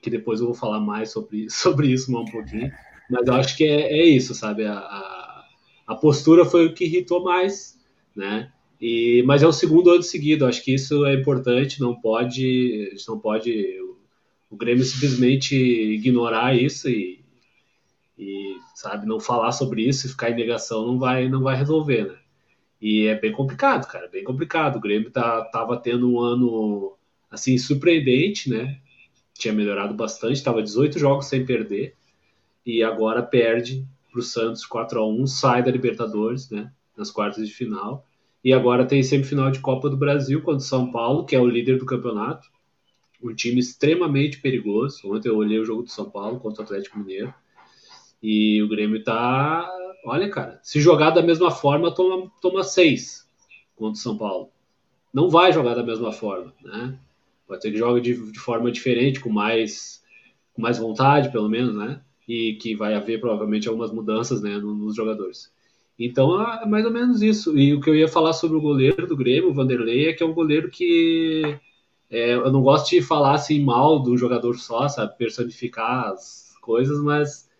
que 0.00 0.08
depois 0.08 0.40
eu 0.40 0.46
vou 0.46 0.54
falar 0.54 0.80
mais 0.80 1.10
sobre, 1.10 1.50
sobre 1.50 1.88
isso 1.88 2.16
um 2.16 2.24
pouquinho. 2.24 2.70
Mas 3.10 3.26
eu 3.26 3.34
acho 3.34 3.56
que 3.56 3.64
é, 3.64 3.92
é 3.92 4.06
isso, 4.06 4.34
sabe? 4.34 4.64
A, 4.64 4.78
a, 4.78 5.44
a, 5.88 5.94
postura 5.96 6.44
foi 6.44 6.66
o 6.66 6.74
que 6.74 6.84
irritou 6.84 7.22
mais, 7.22 7.78
né? 8.14 8.50
E, 8.80 9.22
mas 9.26 9.42
é 9.42 9.46
o 9.46 9.52
segundo 9.52 9.90
ano 9.90 10.02
seguido, 10.02 10.46
acho 10.46 10.62
que 10.62 10.74
isso 10.74 11.04
é 11.06 11.14
importante, 11.14 11.80
não 11.80 11.94
pode, 11.94 12.92
não 13.08 13.18
pode 13.18 13.50
o, 13.80 13.96
o 14.50 14.56
Grêmio 14.56 14.84
simplesmente 14.84 15.56
ignorar 15.56 16.56
isso 16.56 16.88
e, 16.88 17.24
e 18.18 18.53
sabe? 18.74 19.06
Não 19.06 19.20
falar 19.20 19.52
sobre 19.52 19.88
isso 19.88 20.06
e 20.06 20.10
ficar 20.10 20.30
em 20.30 20.34
negação 20.34 20.86
não 20.86 20.98
vai 20.98 21.28
não 21.28 21.42
vai 21.42 21.56
resolver 21.56 22.08
né? 22.08 22.18
E 22.80 23.06
é 23.06 23.18
bem 23.18 23.32
complicado 23.32 23.86
cara 23.86 24.08
bem 24.08 24.24
complicado. 24.24 24.76
O 24.76 24.80
Grêmio 24.80 25.10
tá 25.10 25.44
tava 25.44 25.76
tendo 25.78 26.10
um 26.10 26.20
ano 26.20 26.96
assim 27.30 27.56
surpreendente 27.56 28.50
né? 28.50 28.80
Tinha 29.34 29.54
melhorado 29.54 29.94
bastante 29.94 30.34
estava 30.34 30.62
18 30.62 30.98
jogos 30.98 31.26
sem 31.26 31.46
perder 31.46 31.94
e 32.66 32.82
agora 32.82 33.22
perde 33.22 33.86
para 34.10 34.20
o 34.20 34.22
Santos 34.22 34.66
4 34.66 35.00
a 35.00 35.06
1 35.06 35.26
sai 35.26 35.62
da 35.62 35.70
Libertadores 35.70 36.50
né? 36.50 36.70
Nas 36.96 37.10
quartas 37.10 37.48
de 37.48 37.54
final. 37.54 38.06
E 38.42 38.52
agora 38.52 38.84
tem 38.86 39.02
semifinal 39.02 39.50
de 39.50 39.58
Copa 39.60 39.88
do 39.88 39.96
Brasil 39.96 40.40
contra 40.42 40.58
o 40.58 40.60
São 40.60 40.90
Paulo 40.90 41.24
que 41.24 41.36
é 41.36 41.40
o 41.40 41.46
líder 41.46 41.78
do 41.78 41.86
campeonato. 41.86 42.48
Um 43.22 43.34
time 43.34 43.58
extremamente 43.58 44.40
perigoso. 44.40 45.00
Ontem 45.10 45.28
eu 45.28 45.36
olhei 45.36 45.58
o 45.58 45.64
jogo 45.64 45.82
do 45.82 45.90
São 45.90 46.10
Paulo 46.10 46.38
contra 46.38 46.60
o 46.60 46.64
Atlético 46.64 46.98
Mineiro 46.98 47.32
e 48.26 48.62
o 48.62 48.68
Grêmio 48.68 49.04
tá. 49.04 49.70
Olha, 50.06 50.30
cara, 50.30 50.58
se 50.62 50.80
jogar 50.80 51.10
da 51.10 51.22
mesma 51.22 51.50
forma, 51.50 51.94
toma, 51.94 52.30
toma 52.40 52.64
seis 52.64 53.28
contra 53.76 53.92
o 53.92 54.02
São 54.02 54.16
Paulo. 54.16 54.48
Não 55.12 55.28
vai 55.28 55.52
jogar 55.52 55.74
da 55.74 55.82
mesma 55.82 56.10
forma, 56.10 56.52
né? 56.62 56.98
certo? 57.46 57.66
Ele 57.66 57.76
joga 57.76 58.00
de, 58.00 58.32
de 58.32 58.38
forma 58.38 58.72
diferente, 58.72 59.20
com 59.20 59.28
mais, 59.28 60.02
com 60.54 60.62
mais 60.62 60.78
vontade, 60.78 61.30
pelo 61.30 61.50
menos, 61.50 61.74
né? 61.74 62.00
E 62.26 62.54
que 62.54 62.74
vai 62.74 62.94
haver 62.94 63.20
provavelmente 63.20 63.68
algumas 63.68 63.92
mudanças 63.92 64.40
né, 64.40 64.56
nos 64.56 64.96
jogadores. 64.96 65.52
Então 65.98 66.40
é 66.40 66.64
mais 66.64 66.86
ou 66.86 66.90
menos 66.90 67.20
isso. 67.20 67.56
E 67.58 67.74
o 67.74 67.80
que 67.80 67.90
eu 67.90 67.94
ia 67.94 68.08
falar 68.08 68.32
sobre 68.32 68.56
o 68.56 68.62
goleiro 68.62 69.06
do 69.06 69.16
Grêmio, 69.16 69.50
o 69.50 69.54
Vanderlei, 69.54 70.08
é 70.08 70.12
que 70.14 70.22
é 70.22 70.26
um 70.26 70.32
goleiro 70.32 70.70
que 70.70 71.58
é, 72.10 72.34
eu 72.34 72.50
não 72.50 72.62
gosto 72.62 72.88
de 72.88 73.02
falar 73.02 73.34
assim 73.34 73.62
mal 73.62 74.02
do 74.02 74.16
jogador 74.16 74.58
só, 74.58 74.88
sabe? 74.88 75.16
Personificar 75.18 76.08
as 76.08 76.54
coisas, 76.62 76.98
mas 77.00 77.50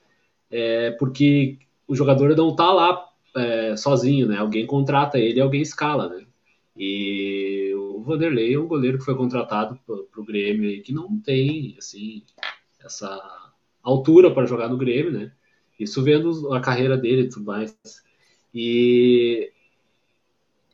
é 0.57 0.93
porque 0.93 1.59
o 1.87 1.97
jogador 1.97 2.37
não 2.37 2.55
tá 2.55 2.73
lá 2.73 3.09
é, 3.37 3.77
sozinho, 3.77 4.29
né? 4.29 4.37
Alguém 4.39 4.65
contrata 4.65 5.19
ele, 5.19 5.41
alguém 5.41 5.61
escala, 5.61 6.09
né? 6.09 6.25
E 6.77 7.73
o 7.77 8.01
Vanderlei 8.03 8.55
é 8.55 8.59
um 8.59 8.69
goleiro 8.69 8.99
que 8.99 9.05
foi 9.05 9.17
contratado 9.17 9.77
para 9.85 10.21
o 10.21 10.25
Grêmio 10.25 10.71
e 10.71 10.81
que 10.81 10.93
não 10.93 11.19
tem, 11.21 11.75
assim, 11.77 12.23
essa 12.85 13.21
altura 13.83 14.33
para 14.33 14.47
jogar 14.47 14.69
no 14.69 14.77
Grêmio, 14.77 15.11
né? 15.11 15.33
Isso 15.79 16.05
vendo 16.05 16.55
a 16.55 16.61
carreira 16.61 16.97
dele 16.97 17.23
e 17.23 17.29
tudo 17.29 17.47
mais. 17.47 17.77
E. 18.55 19.51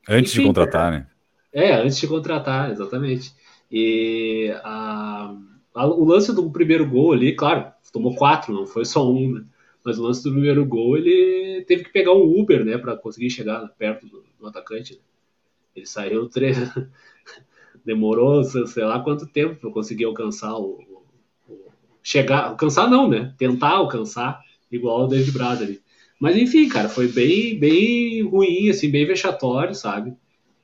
Antes 0.06 0.32
Enfim, 0.32 0.42
de 0.42 0.46
contratar, 0.48 0.92
né? 0.92 1.06
É, 1.50 1.72
antes 1.72 1.98
de 1.98 2.06
contratar, 2.06 2.70
exatamente. 2.70 3.32
E 3.72 4.52
a, 4.62 5.34
a, 5.74 5.86
o 5.86 6.04
lance 6.04 6.34
do 6.34 6.50
primeiro 6.50 6.86
gol 6.86 7.12
ali, 7.12 7.34
claro, 7.34 7.72
tomou 7.90 8.14
quatro, 8.14 8.52
não 8.52 8.66
foi 8.66 8.84
só 8.84 9.10
um, 9.10 9.36
né? 9.36 9.44
Mas 9.84 9.98
o 9.98 10.02
lance 10.02 10.22
do 10.22 10.32
primeiro 10.32 10.64
gol, 10.64 10.96
ele 10.96 11.64
teve 11.66 11.84
que 11.84 11.92
pegar 11.92 12.12
um 12.12 12.38
Uber, 12.38 12.64
né, 12.64 12.76
para 12.76 12.96
conseguir 12.96 13.30
chegar 13.30 13.68
perto 13.78 14.06
do, 14.06 14.24
do 14.38 14.46
atacante. 14.46 14.94
Né? 14.94 15.00
Ele 15.76 15.86
saiu 15.86 16.28
tre... 16.28 16.52
demorou 17.84 18.42
sei 18.44 18.84
lá 18.84 19.00
quanto 19.00 19.26
tempo 19.26 19.56
para 19.56 19.70
conseguir 19.70 20.04
alcançar 20.04 20.54
o, 20.54 20.80
o, 21.48 21.52
o, 21.52 21.58
chegar, 22.02 22.48
alcançar 22.48 22.88
não, 22.88 23.08
né? 23.08 23.34
Tentar 23.38 23.70
alcançar 23.70 24.40
igual 24.70 25.04
o 25.04 25.06
David 25.06 25.32
Bradley. 25.32 25.80
Mas 26.18 26.36
enfim, 26.36 26.68
cara, 26.68 26.88
foi 26.88 27.08
bem 27.08 27.58
bem 27.58 28.22
ruim, 28.22 28.68
assim, 28.68 28.90
bem 28.90 29.06
vexatório, 29.06 29.74
sabe? 29.74 30.14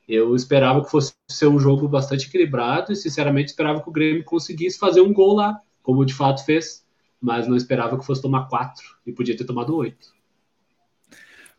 Eu 0.08 0.36
esperava 0.36 0.84
que 0.84 0.90
fosse 0.90 1.14
ser 1.28 1.46
um 1.46 1.58
jogo 1.58 1.88
bastante 1.88 2.28
equilibrado 2.28 2.92
e 2.92 2.96
sinceramente 2.96 3.50
esperava 3.50 3.82
que 3.82 3.88
o 3.88 3.92
Grêmio 3.92 4.24
conseguisse 4.24 4.78
fazer 4.78 5.00
um 5.00 5.12
gol 5.12 5.34
lá, 5.34 5.60
como 5.82 6.04
de 6.04 6.14
fato 6.14 6.44
fez, 6.44 6.85
mas 7.20 7.46
não 7.46 7.56
esperava 7.56 7.98
que 7.98 8.04
fosse 8.04 8.22
tomar 8.22 8.48
quatro 8.48 8.84
e 9.06 9.12
podia 9.12 9.36
ter 9.36 9.44
tomado 9.44 9.76
oito. 9.76 10.14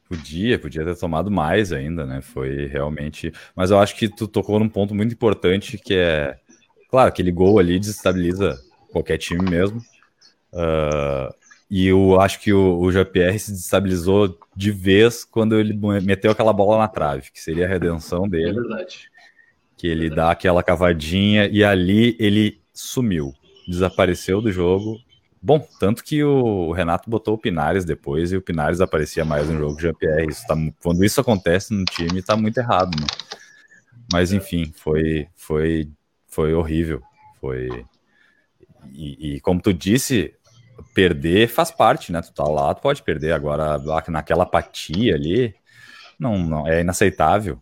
Podia, 0.08 0.58
podia 0.58 0.86
ter 0.86 0.98
tomado 0.98 1.30
mais 1.30 1.74
ainda, 1.74 2.06
né? 2.06 2.22
Foi 2.22 2.66
realmente. 2.68 3.32
Mas 3.54 3.72
eu 3.72 3.80
acho 3.80 3.96
que 3.96 4.08
tu 4.08 4.28
tocou 4.28 4.58
num 4.58 4.70
ponto 4.70 4.96
muito 4.96 5.14
importante 5.14 5.78
que 5.78 5.96
é. 5.96 6.40
Claro, 6.90 7.10
aquele 7.10 7.32
gol 7.32 7.60
ali 7.60 7.78
desestabiliza 7.78 8.58
qualquer 8.90 9.18
time 9.18 9.50
mesmo. 9.50 9.80
Uh, 10.54 11.34
e 11.70 11.88
eu 11.88 12.22
acho 12.22 12.40
que 12.40 12.54
o, 12.54 12.80
o 12.80 12.90
JPR 12.90 13.38
se 13.38 13.52
desestabilizou 13.52 14.40
de 14.56 14.72
vez 14.72 15.26
quando 15.26 15.60
ele 15.60 15.74
meteu 16.02 16.32
aquela 16.32 16.54
bola 16.54 16.78
na 16.78 16.88
trave, 16.88 17.30
que 17.30 17.42
seria 17.42 17.66
a 17.66 17.70
redenção 17.70 18.30
dele. 18.30 18.52
É 18.52 18.54
verdade. 18.54 19.12
Que 19.76 19.88
ele 19.88 20.10
dá 20.10 20.32
aquela 20.32 20.64
cavadinha 20.64 21.48
e 21.48 21.66
ali 21.66 22.16
ele 22.18 22.62
sumiu, 22.74 23.34
desapareceu 23.68 24.42
do 24.42 24.50
jogo 24.50 24.98
Bom, 25.42 25.66
tanto 25.80 26.04
que 26.04 26.24
o 26.24 26.72
Renato 26.72 27.10
botou 27.10 27.36
o 27.36 27.38
Pinares 27.38 27.86
depois 27.86 28.32
e 28.32 28.38
o 28.38 28.42
Pinares 28.42 28.82
aparecia 28.82 29.24
mais 29.24 29.48
no 29.48 29.58
jogo 29.58 29.76
o 29.76 29.80
Jean-Pierre. 29.80 30.28
Tá, 30.48 30.56
quando 30.82 31.06
isso 31.06 31.22
acontece 31.22 31.74
no 31.74 31.86
time, 31.86 32.22
tá 32.22 32.36
muito 32.36 32.58
errado, 32.58 33.00
né? 33.00 33.08
Mas 34.12 34.32
enfim, 34.32 34.72
foi, 34.76 35.28
foi, 35.36 35.90
foi 36.28 36.54
horrível. 36.54 37.02
Foi. 37.40 37.86
E, 38.94 39.36
e, 39.36 39.40
como 39.42 39.62
tu 39.62 39.74
disse, 39.74 40.34
perder 40.94 41.48
faz 41.48 41.72
parte, 41.72 42.12
né? 42.12 42.22
Tu 42.22 42.34
tá 42.34 42.44
lá, 42.44 42.74
tu 42.74 42.82
pode 42.82 43.04
perder. 43.04 43.34
Agora, 43.34 43.78
naquela 44.08 44.44
apatia 44.44 45.16
ali, 45.16 45.54
não, 46.20 46.38
não 46.38 46.68
é 46.68 46.82
inaceitável. 46.82 47.62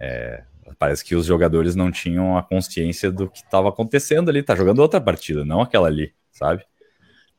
É, 0.00 0.44
parece 0.78 1.04
que 1.04 1.14
os 1.14 1.26
jogadores 1.26 1.74
não 1.74 1.90
tinham 1.90 2.36
a 2.36 2.42
consciência 2.42 3.10
do 3.10 3.28
que 3.28 3.38
estava 3.38 3.68
acontecendo 3.68 4.28
ali. 4.28 4.42
Tá 4.42 4.54
jogando 4.54 4.78
outra 4.78 5.00
partida, 5.00 5.44
não 5.44 5.60
aquela 5.60 5.88
ali, 5.88 6.14
sabe? 6.30 6.64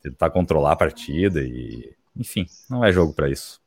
Tentar 0.03 0.29
controlar 0.29 0.74
a 0.74 0.75
partida 0.75 1.41
e, 1.41 1.93
enfim, 2.15 2.45
não 2.69 2.83
é 2.83 2.91
jogo 2.91 3.13
para 3.13 3.29
isso. 3.29 3.62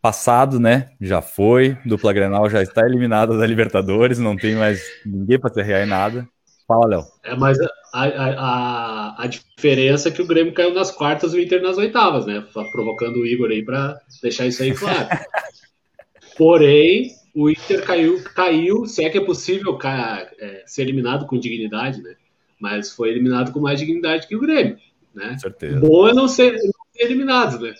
Passado, 0.00 0.58
né? 0.58 0.90
Já 1.00 1.22
foi. 1.22 1.76
Dupla 1.84 2.12
Grenal 2.12 2.48
já 2.48 2.62
está 2.62 2.84
eliminada 2.84 3.36
da 3.36 3.46
Libertadores, 3.46 4.18
não 4.18 4.36
tem 4.36 4.54
mais 4.54 4.82
ninguém 5.04 5.38
para 5.38 5.52
serrear 5.52 5.82
em 5.82 5.88
nada. 5.88 6.28
Fala, 6.66 6.86
Léo. 6.86 7.04
É, 7.22 7.36
mas 7.36 7.58
a, 7.60 7.68
a, 7.94 9.22
a, 9.22 9.26
diferença 9.26 10.08
é 10.08 10.12
que 10.12 10.22
o 10.22 10.26
Grêmio 10.26 10.54
caiu 10.54 10.72
nas 10.72 10.90
quartas 10.90 11.34
e 11.34 11.36
o 11.36 11.40
Inter 11.40 11.62
nas 11.62 11.76
oitavas, 11.76 12.24
né? 12.24 12.42
Provocando 12.72 13.16
o 13.16 13.26
Igor 13.26 13.50
aí 13.50 13.62
para 13.62 13.98
deixar 14.22 14.46
isso 14.46 14.62
aí 14.62 14.74
claro. 14.74 15.08
Porém, 16.36 17.10
o 17.34 17.50
Inter 17.50 17.84
caiu, 17.84 18.22
caiu, 18.34 18.86
se 18.86 19.04
é 19.04 19.10
que 19.10 19.18
é 19.18 19.24
possível 19.24 19.78
é, 19.82 20.62
ser 20.66 20.82
eliminado 20.82 21.26
com 21.26 21.38
dignidade, 21.38 22.02
né? 22.02 22.14
Mas 22.58 22.92
foi 22.92 23.10
eliminado 23.10 23.52
com 23.52 23.60
mais 23.60 23.78
dignidade 23.78 24.26
que 24.26 24.36
o 24.36 24.40
Grêmio 24.40 24.78
né? 25.14 25.36
Certeza. 25.38 25.80
Boa 25.80 26.10
é 26.10 26.14
não 26.14 26.28
ser, 26.28 26.52
não 26.52 26.58
ser 26.92 27.04
eliminado, 27.04 27.60
né? 27.60 27.74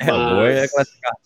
É, 0.00 0.06
Mas, 0.06 0.32
boa 0.32 0.48
é 0.48 0.68
classificar. 0.68 1.16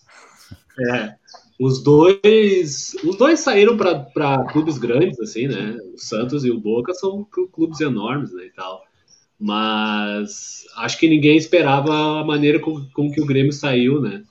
É, 0.90 1.14
os 1.58 1.82
dois, 1.82 2.94
os 3.04 3.16
dois 3.16 3.40
saíram 3.40 3.76
para 3.76 4.44
clubes 4.52 4.78
grandes, 4.78 5.18
assim, 5.18 5.48
né? 5.48 5.76
O 5.92 5.98
Santos 5.98 6.44
e 6.44 6.50
o 6.50 6.60
Boca 6.60 6.94
são 6.94 7.26
clubes 7.52 7.80
enormes, 7.80 8.32
né, 8.32 8.44
e 8.44 8.50
tal. 8.50 8.84
Mas 9.40 10.64
acho 10.76 10.98
que 10.98 11.08
ninguém 11.08 11.36
esperava 11.36 12.20
a 12.20 12.24
maneira 12.24 12.60
com, 12.60 12.88
com 12.92 13.10
que 13.10 13.20
o 13.20 13.26
Grêmio 13.26 13.52
saiu, 13.52 14.00
né? 14.00 14.22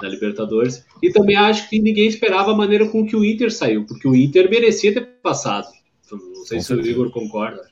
Da 0.00 0.08
Libertadores. 0.08 0.84
E 1.02 1.10
também 1.10 1.36
acho 1.36 1.68
que 1.68 1.80
ninguém 1.80 2.06
esperava 2.06 2.52
a 2.52 2.56
maneira 2.56 2.88
com 2.88 3.06
que 3.06 3.16
o 3.16 3.24
Inter 3.24 3.52
saiu, 3.52 3.84
porque 3.84 4.06
o 4.08 4.14
Inter 4.14 4.48
merecia 4.48 4.94
ter 4.94 5.06
passado. 5.22 5.66
Não 6.10 6.44
sei 6.44 6.58
com 6.58 6.62
se 6.62 6.68
certeza. 6.68 6.88
o 6.88 6.90
Igor 6.90 7.10
concorda. 7.10 7.69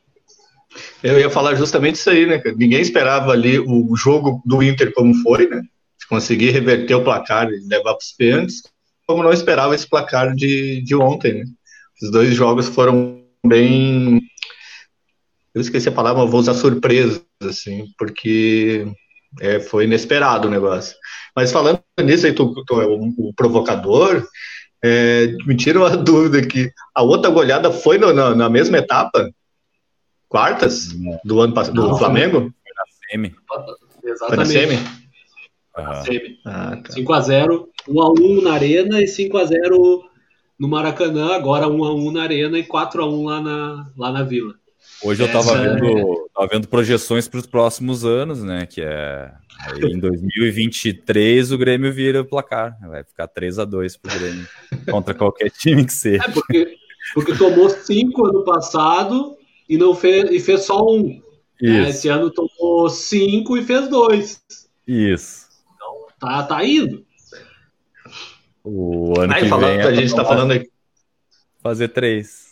Eu 1.03 1.19
ia 1.19 1.31
falar 1.31 1.55
justamente 1.55 1.97
isso 1.97 2.11
aí, 2.11 2.27
né? 2.27 2.41
Ninguém 2.57 2.81
esperava 2.81 3.33
ali 3.33 3.59
o 3.59 3.95
jogo 3.97 4.43
do 4.45 4.63
Inter 4.63 4.93
como 4.93 5.15
foi, 5.23 5.49
né? 5.49 5.63
Conseguir 6.09 6.51
reverter 6.51 6.95
o 6.95 7.05
placar 7.05 7.49
e 7.51 7.61
levar 7.69 7.95
para 7.95 7.99
os 7.99 8.13
pênaltis, 8.13 8.63
como 9.07 9.23
não 9.23 9.33
esperava 9.33 9.75
esse 9.75 9.89
placar 9.89 10.35
de, 10.35 10.83
de 10.83 10.95
ontem, 10.95 11.35
né? 11.35 11.45
Os 12.03 12.11
dois 12.11 12.35
jogos 12.35 12.69
foram 12.69 13.23
bem. 13.45 14.21
Eu 15.55 15.61
esqueci 15.61 15.89
a 15.89 15.93
palavra, 15.93 16.25
vou 16.25 16.41
usar 16.41 16.55
surpresas, 16.55 17.23
assim, 17.43 17.87
porque 17.99 18.87
é, 19.41 19.61
foi 19.61 19.85
inesperado 19.85 20.49
o 20.49 20.51
negócio. 20.51 20.97
Mas 21.35 21.51
falando 21.51 21.83
nisso 22.01 22.27
aí, 22.27 22.33
tu, 22.33 22.55
tu 22.65 22.81
é 22.81 22.87
o, 22.87 23.13
o 23.19 23.35
provocador, 23.35 24.27
é, 24.85 25.35
me 25.47 25.57
tira 25.57 25.79
uma 25.79 25.91
dúvida 25.97 26.39
aqui. 26.39 26.71
A 26.95 27.03
outra 27.03 27.31
goleada 27.31 27.71
foi 27.73 27.99
no, 27.99 28.13
na, 28.13 28.35
na 28.35 28.49
mesma 28.49 28.79
etapa? 28.79 29.31
Quartas 30.28 30.88
do 31.25 31.40
ano 31.40 31.54
passado, 31.54 31.75
do 31.75 31.97
Flamengo? 31.97 32.40
Foi 32.40 32.73
na 32.76 32.85
semi. 33.11 33.35
Exatamente. 34.04 34.26
Foi 34.28 34.37
na 34.37 34.44
semi? 34.44 34.99
Uhum. 35.78 36.04
semi. 36.04 36.40
Ah, 36.44 36.76
tá. 36.76 36.94
5x0, 36.94 37.64
1x1 37.88 38.42
na 38.42 38.52
Arena 38.52 39.00
e 39.00 39.04
5x0 39.04 40.02
no 40.58 40.68
Maracanã, 40.68 41.35
agora 41.35 41.66
1x1 41.66 42.12
na 42.12 42.23
Arena 42.23 42.58
e 42.58 42.64
4x1 42.64 43.25
lá 43.25 43.40
na, 43.40 43.90
lá 43.97 44.12
na 44.12 44.23
Vila. 44.23 44.54
Hoje 45.02 45.23
eu 45.23 45.30
tava 45.30 45.54
vendo, 45.56 45.87
é... 45.87 46.02
tava 46.35 46.49
vendo 46.50 46.66
projeções 46.66 47.28
para 47.28 47.38
os 47.38 47.47
próximos 47.47 48.04
anos, 48.04 48.42
né? 48.42 48.66
Que 48.66 48.82
é 48.82 49.30
em 49.76 49.99
2023 49.99 51.52
o 51.52 51.58
Grêmio 51.58 51.92
vira 51.92 52.23
o 52.23 52.25
placar. 52.25 52.76
Vai 52.80 53.04
ficar 53.04 53.28
3 53.28 53.61
a 53.61 53.64
2 53.64 53.97
pro 53.97 54.18
Grêmio 54.18 54.47
contra 54.90 55.14
qualquer 55.14 55.50
time 55.50 55.85
que 55.85 55.92
seja. 55.92 56.25
É 56.25 56.28
porque, 56.28 56.76
porque 57.14 57.37
tomou 57.37 57.68
5 57.68 58.26
ano 58.26 58.44
passado 58.44 59.38
e 59.69 59.77
não 59.77 59.95
fez 59.95 60.31
e 60.31 60.41
fez 60.41 60.63
só 60.63 60.83
um. 60.83 61.21
Né? 61.61 61.91
Esse 61.91 62.09
ano 62.09 62.31
tomou 62.31 62.89
cinco 62.89 63.57
e 63.57 63.65
fez 63.65 63.89
dois. 63.89 64.41
Isso. 64.87 65.47
Então 65.75 66.07
tá, 66.19 66.43
tá 66.45 66.65
indo. 66.65 67.05
O 68.65 69.19
ano 69.19 69.33
Aí, 69.33 69.43
que 69.43 69.49
falando, 69.49 69.77
vem 69.77 69.87
a 69.87 69.93
gente 69.93 70.07
está 70.07 70.25
falando 70.25 70.53
aqui. 70.53 70.69
Fazer 71.63 71.89
três. 71.89 72.47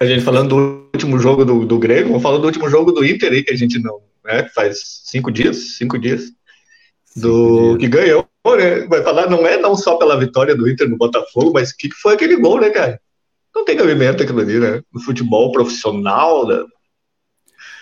A 0.00 0.06
gente 0.06 0.24
falando 0.24 0.48
do 0.48 0.88
último 0.94 1.18
jogo 1.18 1.44
do, 1.44 1.66
do 1.66 1.78
Grego, 1.78 2.08
vamos 2.08 2.22
falar 2.22 2.38
do 2.38 2.46
último 2.46 2.68
jogo 2.68 2.92
do 2.92 3.04
Inter 3.04 3.32
aí, 3.32 3.42
que 3.42 3.52
a 3.52 3.56
gente 3.56 3.78
não. 3.78 4.00
Né, 4.24 4.48
faz 4.54 5.02
cinco 5.04 5.30
dias, 5.30 5.76
cinco 5.76 5.98
dias. 5.98 6.32
Do 7.14 7.32
cinco 7.32 7.78
dias. 7.78 7.78
que 7.78 7.88
ganhou, 7.88 8.28
né? 8.56 8.86
Vai 8.86 9.02
falar, 9.02 9.28
não 9.28 9.46
é 9.46 9.56
não 9.56 9.76
só 9.76 9.96
pela 9.96 10.18
vitória 10.18 10.54
do 10.54 10.68
Inter 10.68 10.88
no 10.88 10.96
Botafogo, 10.96 11.52
mas 11.54 11.70
o 11.70 11.76
que, 11.76 11.88
que 11.88 11.96
foi 11.96 12.14
aquele 12.14 12.36
gol, 12.36 12.60
né, 12.60 12.70
cara? 12.70 13.00
Não 13.56 13.64
tem 13.64 13.76
cabimento 13.76 14.22
aquilo 14.22 14.40
ali, 14.40 14.58
né? 14.58 14.82
No 14.92 15.00
futebol 15.00 15.50
profissional, 15.50 16.46
da, 16.46 16.64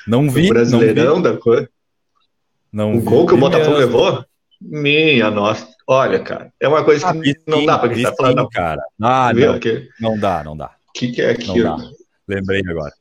não 0.06 0.30
vi, 0.30 0.48
brasileirão 0.48 1.16
não 1.16 1.22
vi. 1.22 1.22
da 1.22 1.36
coisa. 1.36 1.68
Não 2.72 2.94
o 2.94 3.00
vi, 3.00 3.06
gol 3.06 3.26
que 3.26 3.34
o 3.34 3.38
Botafogo 3.38 3.78
mesmo. 3.78 3.86
levou? 3.86 4.24
Minha 4.60 5.30
nossa. 5.30 5.68
Olha, 5.86 6.18
cara, 6.20 6.52
é 6.60 6.68
uma 6.68 6.84
coisa 6.84 7.12
que 7.12 7.30
ah, 7.30 7.34
não 7.46 7.66
dá 7.66 7.78
pra 7.78 7.86
acreditar. 7.88 8.14
Falar, 8.16 8.34
não. 8.34 8.48
cara. 8.48 8.82
Ah, 9.02 9.32
não. 9.34 9.60
não 10.00 10.18
dá, 10.18 10.44
não 10.44 10.56
dá. 10.56 10.70
O 10.88 10.92
que, 10.94 11.12
que 11.12 11.20
é 11.20 11.30
aquilo? 11.30 11.76
Lembrei 12.26 12.62
agora. 12.66 12.92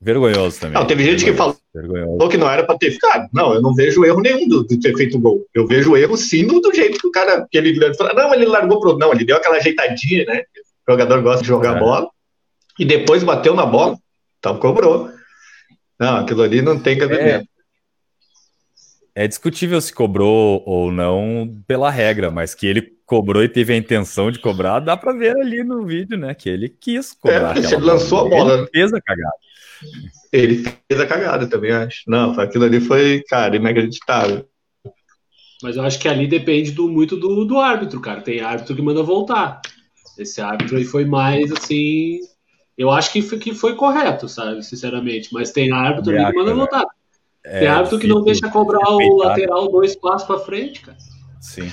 Vergonhoso 0.00 0.60
também. 0.60 0.78
Não, 0.78 0.86
teve 0.86 1.04
gente 1.04 1.24
que 1.24 1.32
falou 1.32 1.56
Vergonhoso. 1.74 2.28
que 2.28 2.36
não 2.36 2.50
era 2.50 2.64
para 2.64 2.78
ter 2.78 2.92
ficado. 2.92 3.28
Não, 3.32 3.54
eu 3.54 3.62
não 3.62 3.74
vejo 3.74 4.04
erro 4.04 4.20
nenhum 4.20 4.46
do, 4.46 4.66
de 4.66 4.78
ter 4.78 4.94
feito 4.94 5.18
gol. 5.18 5.44
Eu 5.54 5.66
vejo 5.66 5.96
erro 5.96 6.16
sim 6.16 6.46
do, 6.46 6.60
do 6.60 6.72
jeito 6.72 6.98
que 6.98 7.06
o 7.06 7.10
cara. 7.10 7.46
Que 7.50 7.58
ele, 7.58 7.78
não, 8.14 8.34
ele 8.34 8.46
largou 8.46 8.78
pro. 8.78 8.96
Não, 8.96 9.12
ele 9.12 9.24
deu 9.24 9.36
aquela 9.36 9.56
ajeitadinha, 9.56 10.24
né? 10.26 10.42
O 10.88 10.92
jogador 10.92 11.22
gosta 11.22 11.42
de 11.42 11.48
jogar 11.48 11.76
É. 11.76 11.80
bola. 11.80 12.08
E 12.78 12.84
depois 12.84 13.24
bateu 13.24 13.54
na 13.54 13.66
bola. 13.66 13.96
Então 14.38 14.58
cobrou. 14.58 15.10
Não, 15.98 16.18
aquilo 16.18 16.42
ali 16.42 16.62
não 16.62 16.78
tem 16.78 16.98
cabimento. 16.98 17.48
É 19.14 19.26
discutível 19.26 19.80
se 19.80 19.94
cobrou 19.94 20.62
ou 20.66 20.92
não 20.92 21.62
pela 21.66 21.90
regra, 21.90 22.30
mas 22.30 22.54
que 22.54 22.66
ele 22.66 22.82
cobrou 23.06 23.42
e 23.42 23.48
teve 23.48 23.72
a 23.72 23.76
intenção 23.76 24.30
de 24.30 24.38
cobrar, 24.38 24.80
dá 24.80 24.94
pra 24.96 25.12
ver 25.14 25.34
ali 25.38 25.64
no 25.64 25.86
vídeo, 25.86 26.18
né? 26.18 26.34
Que 26.34 26.50
ele 26.50 26.68
quis 26.68 27.14
cobrar. 27.14 27.56
É, 27.56 27.60
ele 27.60 27.76
lançou 27.76 28.26
a 28.26 28.28
bola. 28.28 28.54
Ele 28.58 28.66
fez 28.66 28.92
a 28.92 29.00
cagada. 29.00 29.36
Ele 30.32 30.64
fez 30.88 31.00
a 31.00 31.06
cagada 31.06 31.46
também, 31.48 31.72
acho. 31.72 32.02
Não, 32.06 32.38
aquilo 32.38 32.64
ali 32.64 32.78
foi, 32.78 33.22
cara, 33.26 33.56
inacreditável. 33.56 34.46
Mas 35.62 35.76
eu 35.76 35.82
acho 35.84 35.98
que 35.98 36.08
ali 36.08 36.26
depende 36.26 36.72
do, 36.72 36.86
muito 36.86 37.16
do, 37.16 37.46
do 37.46 37.58
árbitro, 37.58 38.00
cara. 38.00 38.20
Tem 38.20 38.40
árbitro 38.40 38.76
que 38.76 38.82
manda 38.82 39.02
voltar. 39.02 39.62
Esse 40.18 40.40
árbitro 40.40 40.76
aí 40.76 40.84
foi 40.84 41.04
mais 41.04 41.50
assim. 41.52 42.20
Eu 42.76 42.90
acho 42.90 43.12
que 43.12 43.22
foi, 43.22 43.38
que 43.38 43.54
foi 43.54 43.74
correto, 43.74 44.28
sabe? 44.28 44.62
Sinceramente. 44.62 45.30
Mas 45.32 45.50
tem 45.50 45.72
árbitro 45.72 46.14
ali 46.14 46.26
que 46.26 46.38
manda 46.38 46.50
né? 46.50 46.56
voltar. 46.56 46.84
É, 47.44 47.60
tem 47.60 47.68
árbitro 47.68 47.98
que 47.98 48.06
não 48.06 48.22
deixa 48.22 48.48
cobrar 48.50 48.90
o 48.90 49.16
lateral 49.18 49.70
dois 49.70 49.96
passos 49.96 50.26
pra 50.26 50.38
frente, 50.38 50.80
cara. 50.80 50.98
Sim. 51.40 51.70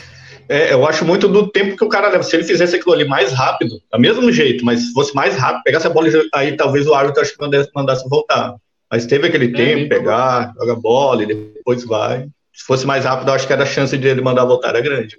É, 0.48 0.74
eu 0.74 0.86
acho 0.86 1.06
muito 1.06 1.28
do 1.28 1.48
tempo 1.48 1.78
que 1.78 1.84
o 1.84 1.90
cara 1.90 2.10
leva. 2.10 2.24
Se 2.24 2.36
ele 2.36 2.44
fizesse 2.44 2.76
aquilo 2.76 2.94
ali 2.94 3.06
mais 3.06 3.32
rápido, 3.32 3.82
do 3.92 4.00
mesmo 4.00 4.32
jeito, 4.32 4.64
mas 4.64 4.82
se 4.82 4.94
fosse 4.94 5.16
mais 5.16 5.36
rápido, 5.36 5.64
pegasse 5.64 5.88
a 5.88 5.90
bola, 5.90 6.10
e 6.10 6.30
aí 6.34 6.58
talvez 6.58 6.86
o 6.86 6.94
árbitro 6.94 7.22
acho 7.22 7.34
que 7.34 7.42
mandasse, 7.42 7.70
mandasse 7.74 8.10
voltar. 8.10 8.56
Mas 8.92 9.06
teve 9.06 9.28
aquele 9.28 9.52
tempo, 9.52 9.76
bem 9.76 9.90
pegar, 9.90 10.54
joga 10.56 10.74
a 10.74 10.76
bola 10.76 11.24
e 11.24 11.26
depois 11.26 11.84
vai. 11.84 12.28
Se 12.54 12.64
fosse 12.66 12.86
mais 12.86 13.04
rápido, 13.06 13.30
eu 13.30 13.34
acho 13.34 13.48
que 13.48 13.54
era 13.54 13.64
a 13.64 13.66
chance 13.66 13.98
de 13.98 14.08
ele 14.08 14.22
mandar 14.22 14.46
voltar 14.46 14.70
era 14.70 14.82
grande. 14.82 15.18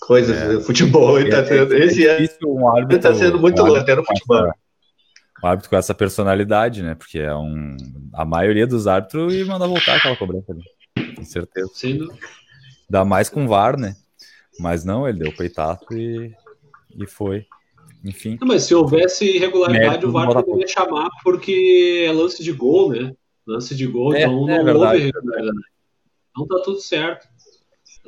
Coisas, 0.00 0.36
É. 0.36 0.60
futebol, 0.60 1.18
ele 1.20 1.30
tá 1.30 1.38
É- 1.38 1.44
sendo, 1.44 1.74
é 1.74 1.78
esse 1.84 2.06
é, 2.06 2.16
um 2.46 2.68
árbitro, 2.68 2.94
ele 2.96 3.02
tá 3.02 3.14
sendo 3.14 3.38
muito 3.38 3.60
um 3.62 3.66
louco, 3.66 3.80
até 3.80 3.94
no 3.94 4.04
futebol. 4.04 4.38
essa- 4.46 4.54
Um 5.42 5.46
árbitro 5.46 5.70
com 5.70 5.76
essa 5.76 5.94
personalidade, 5.94 6.82
né? 6.82 6.94
Porque 6.94 7.18
é 7.18 7.34
um. 7.34 7.76
A 8.12 8.24
maioria 8.24 8.66
dos 8.66 8.86
árbitros 8.86 9.32
e 9.34 9.44
manda 9.44 9.66
voltar 9.66 9.96
aquela 9.96 10.16
cobrança 10.16 10.52
ali. 10.52 11.14
Com 11.14 11.24
certeza. 11.24 11.70
Sendo... 11.74 12.12
Ainda 12.88 13.04
mais 13.04 13.28
com 13.30 13.46
VAR, 13.46 13.78
né? 13.78 13.94
Mas 14.58 14.84
não, 14.84 15.08
ele 15.08 15.18
deu 15.20 15.30
o 15.30 15.36
peitaço 15.36 15.84
e, 15.92 16.34
e 16.98 17.06
foi. 17.06 17.46
Enfim. 18.04 18.36
Não, 18.40 18.48
mas 18.48 18.64
se 18.64 18.74
houvesse 18.74 19.24
irregularidade, 19.36 20.04
o 20.04 20.12
VAR 20.12 20.30
poderia 20.32 20.66
chamar 20.66 21.08
porque 21.22 22.04
é 22.08 22.12
lance 22.12 22.42
de 22.42 22.52
gol, 22.52 22.90
né? 22.90 23.12
Lance 23.46 23.74
de 23.74 23.86
gol, 23.86 24.14
É, 24.14 24.22
então 24.22 24.48
é 24.48 24.58
não 24.58 24.64
verdade. 24.64 24.84
houve 24.84 24.98
irregularidade. 25.08 25.58
Então 26.32 26.46
tá 26.46 26.62
tudo 26.64 26.80
certo. 26.80 27.28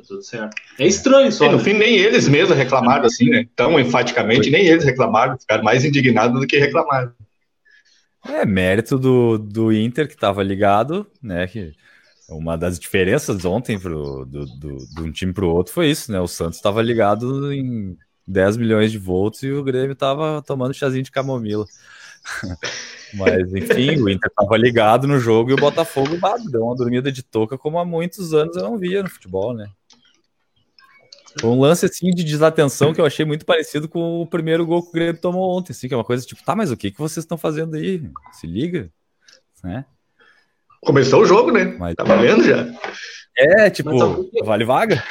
Tá 0.03 0.07
tudo 0.07 0.21
certo. 0.21 0.55
É 0.77 0.85
estranho 0.85 1.31
só. 1.31 1.45
E 1.45 1.49
no 1.49 1.57
né? 1.57 1.63
fim, 1.63 1.73
nem 1.73 1.95
eles 1.95 2.27
mesmos 2.27 2.57
reclamaram 2.57 3.05
assim, 3.05 3.29
né? 3.29 3.47
Tão 3.55 3.79
enfaticamente, 3.79 4.49
nem 4.49 4.65
eles 4.65 4.83
reclamaram, 4.83 5.37
ficaram 5.39 5.63
mais 5.63 5.85
indignados 5.85 6.39
do 6.39 6.45
que 6.45 6.57
reclamaram. 6.59 7.13
É 8.25 8.45
mérito 8.45 8.97
do, 8.97 9.37
do 9.37 9.71
Inter 9.71 10.07
que 10.07 10.13
estava 10.13 10.43
ligado, 10.43 11.07
né? 11.21 11.47
Que 11.47 11.73
uma 12.29 12.57
das 12.57 12.79
diferenças 12.79 13.43
ontem 13.45 13.79
pro, 13.79 14.25
do, 14.25 14.45
do, 14.45 14.77
de 14.77 15.01
um 15.01 15.11
time 15.11 15.33
para 15.33 15.45
o 15.45 15.49
outro 15.49 15.73
foi 15.73 15.89
isso, 15.89 16.11
né? 16.11 16.19
O 16.19 16.27
Santos 16.27 16.57
estava 16.57 16.81
ligado 16.81 17.51
em 17.51 17.97
10 18.27 18.57
milhões 18.57 18.91
de 18.91 18.97
volts 18.97 19.43
e 19.43 19.51
o 19.51 19.63
Grêmio 19.63 19.93
estava 19.93 20.41
tomando 20.41 20.73
chazinho 20.73 21.03
de 21.03 21.11
camomila. 21.11 21.65
Mas 23.13 23.53
enfim, 23.53 24.01
o 24.01 24.09
Inter 24.09 24.29
estava 24.29 24.57
ligado 24.57 25.07
no 25.07 25.19
jogo 25.19 25.51
e 25.51 25.53
o 25.53 25.57
Botafogo 25.57 26.17
bah, 26.17 26.37
deu 26.49 26.63
uma 26.63 26.75
dormida 26.75 27.11
de 27.11 27.21
touca 27.21 27.57
como 27.57 27.77
há 27.77 27.85
muitos 27.85 28.33
anos 28.33 28.55
eu 28.55 28.63
não 28.63 28.77
via 28.77 29.03
no 29.03 29.09
futebol, 29.09 29.53
né? 29.53 29.69
Foi 31.39 31.49
um 31.49 31.59
lance 31.59 31.85
assim 31.85 32.09
de 32.11 32.23
desatenção 32.23 32.93
que 32.93 33.01
eu 33.01 33.05
achei 33.05 33.25
muito 33.25 33.45
parecido 33.45 33.87
com 33.89 34.21
o 34.21 34.27
primeiro 34.27 34.65
gol 34.65 34.83
que 34.83 34.89
o 34.89 34.91
Grêmio 34.93 35.19
tomou 35.21 35.57
ontem, 35.57 35.71
assim, 35.71 35.87
que 35.87 35.93
é 35.93 35.97
uma 35.97 36.03
coisa 36.03 36.25
tipo, 36.25 36.43
tá, 36.43 36.55
mas 36.55 36.71
o 36.71 36.77
que, 36.77 36.91
que 36.91 36.99
vocês 36.99 37.23
estão 37.23 37.37
fazendo 37.37 37.75
aí? 37.75 38.03
Se 38.33 38.45
liga, 38.47 38.89
né? 39.63 39.85
Começou 40.81 41.21
o 41.21 41.25
jogo, 41.25 41.51
né? 41.51 41.65
Mas- 41.79 41.95
Tá 41.95 42.03
valendo 42.03 42.43
já. 42.43 42.67
É, 43.37 43.69
tipo, 43.69 43.89
Mas 43.89 43.99
sabe 43.99 44.19
o 44.21 44.23
que- 44.29 44.43
vale 44.43 44.63
vaga? 44.65 45.03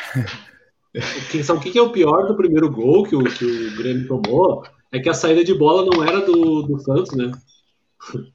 O 0.95 1.01
que, 1.31 1.43
sabe 1.43 1.59
o 1.59 1.63
que 1.63 1.79
é 1.79 1.83
o 1.83 1.91
pior 1.91 2.27
do 2.29 2.37
primeiro 2.37 2.71
gol 2.71 3.05
que 3.05 3.17
o, 3.17 3.25
que 3.25 3.45
o 3.45 3.77
Grêmio 3.77 4.07
tomou? 4.07 4.63
É 4.93 5.01
que 5.01 5.09
a 5.09 5.15
saída 5.15 5.43
de 5.43 5.55
bola 5.55 5.85
não 5.91 6.05
era 6.05 6.21
do, 6.21 6.63
do 6.63 6.79
Santos, 6.81 7.17
né? 7.17 7.33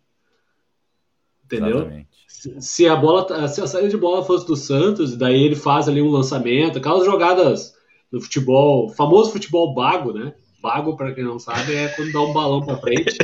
Entendeu? 1.45 1.77
Exatamente. 1.77 2.07
Se, 2.27 2.61
se 2.61 2.87
a 2.87 2.95
bola, 2.95 3.47
se 3.47 3.61
a 3.61 3.67
saída 3.67 3.89
de 3.89 3.97
bola 3.97 4.23
fosse 4.25 4.45
do 4.45 4.55
Santos, 4.55 5.15
daí 5.15 5.41
ele 5.43 5.55
faz 5.55 5.87
ali 5.87 6.01
um 6.01 6.09
lançamento, 6.11 6.77
aquelas 6.77 7.05
jogadas 7.05 7.73
do 8.11 8.21
futebol, 8.21 8.89
famoso 8.89 9.31
futebol 9.31 9.73
bago, 9.73 10.13
né? 10.13 10.33
Bago, 10.61 10.95
para 10.97 11.13
quem 11.13 11.23
não 11.23 11.37
sabe, 11.39 11.75
é 11.75 11.87
quando 11.89 12.11
dá 12.11 12.21
um 12.21 12.33
balão 12.33 12.65
para 12.65 12.77
frente. 12.77 13.15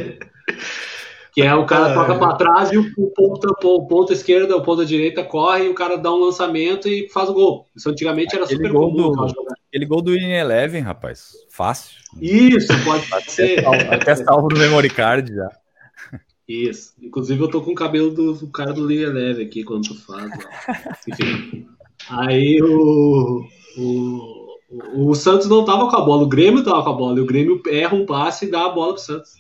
Que 1.33 1.41
é 1.41 1.55
o 1.55 1.65
cara 1.65 1.87
Ah. 1.87 1.93
toca 1.95 2.15
para 2.19 2.35
trás 2.35 2.71
e 2.71 2.77
o, 2.77 2.93
ponta, 3.15 3.47
o 3.63 3.87
ponta 3.87 4.13
esquerda, 4.13 4.55
o 4.55 4.61
ponta 4.61 4.85
direita 4.85 5.23
corre 5.23 5.65
e 5.65 5.69
o 5.69 5.73
cara 5.73 5.97
dá 5.97 6.13
um 6.13 6.17
lançamento 6.25 6.87
e 6.87 7.09
faz 7.09 7.27
o 7.27 7.33
gol. 7.33 7.65
Isso 7.75 7.89
antigamente 7.89 8.35
era 8.35 8.45
Aquele 8.45 8.59
super 8.59 8.71
gol 8.71 8.91
comum. 8.91 9.11
do- 9.11 9.27
jogada. 9.29 9.55
Aquele 9.67 9.85
gol 9.87 10.01
do 10.03 10.15
In 10.15 10.31
Eleven, 10.31 10.81
rapaz. 10.83 11.31
Fácil. 11.49 11.97
Isso, 12.21 12.67
pode 12.83 13.31
ser. 13.31 13.65
Até 13.91 14.13
salvo 14.15 14.47
no 14.49 14.59
memory 14.59 14.89
card 14.91 15.33
já. 15.33 15.49
Isso. 16.47 16.93
Inclusive, 17.01 17.41
eu 17.41 17.49
tô 17.49 17.61
com 17.61 17.71
o 17.71 17.75
cabelo 17.75 18.11
do, 18.13 18.33
do 18.33 18.47
cara 18.51 18.71
do 18.71 18.85
Liga 18.85 19.07
Leve 19.11 19.43
aqui 19.43 19.63
quando 19.63 19.87
tu 19.87 19.95
faz. 20.05 20.29
ó. 20.31 20.91
Enfim. 21.09 21.65
Aí 22.09 22.61
o, 22.61 23.43
o, 23.79 24.42
o, 24.95 25.13
Santos 25.15 25.47
não 25.47 25.65
tava 25.65 25.89
com 25.89 25.95
a 25.95 26.01
bola, 26.01 26.23
o 26.23 26.27
Grêmio 26.27 26.63
tava 26.63 26.83
com 26.83 26.89
a 26.89 26.93
bola, 26.93 27.17
e 27.17 27.21
o 27.21 27.25
Grêmio 27.25 27.61
erra 27.67 27.95
um 27.95 28.05
passe 28.05 28.45
e 28.45 28.51
dá 28.51 28.65
a 28.65 28.69
bola 28.69 28.93
pro 28.93 29.01
Santos. 29.01 29.33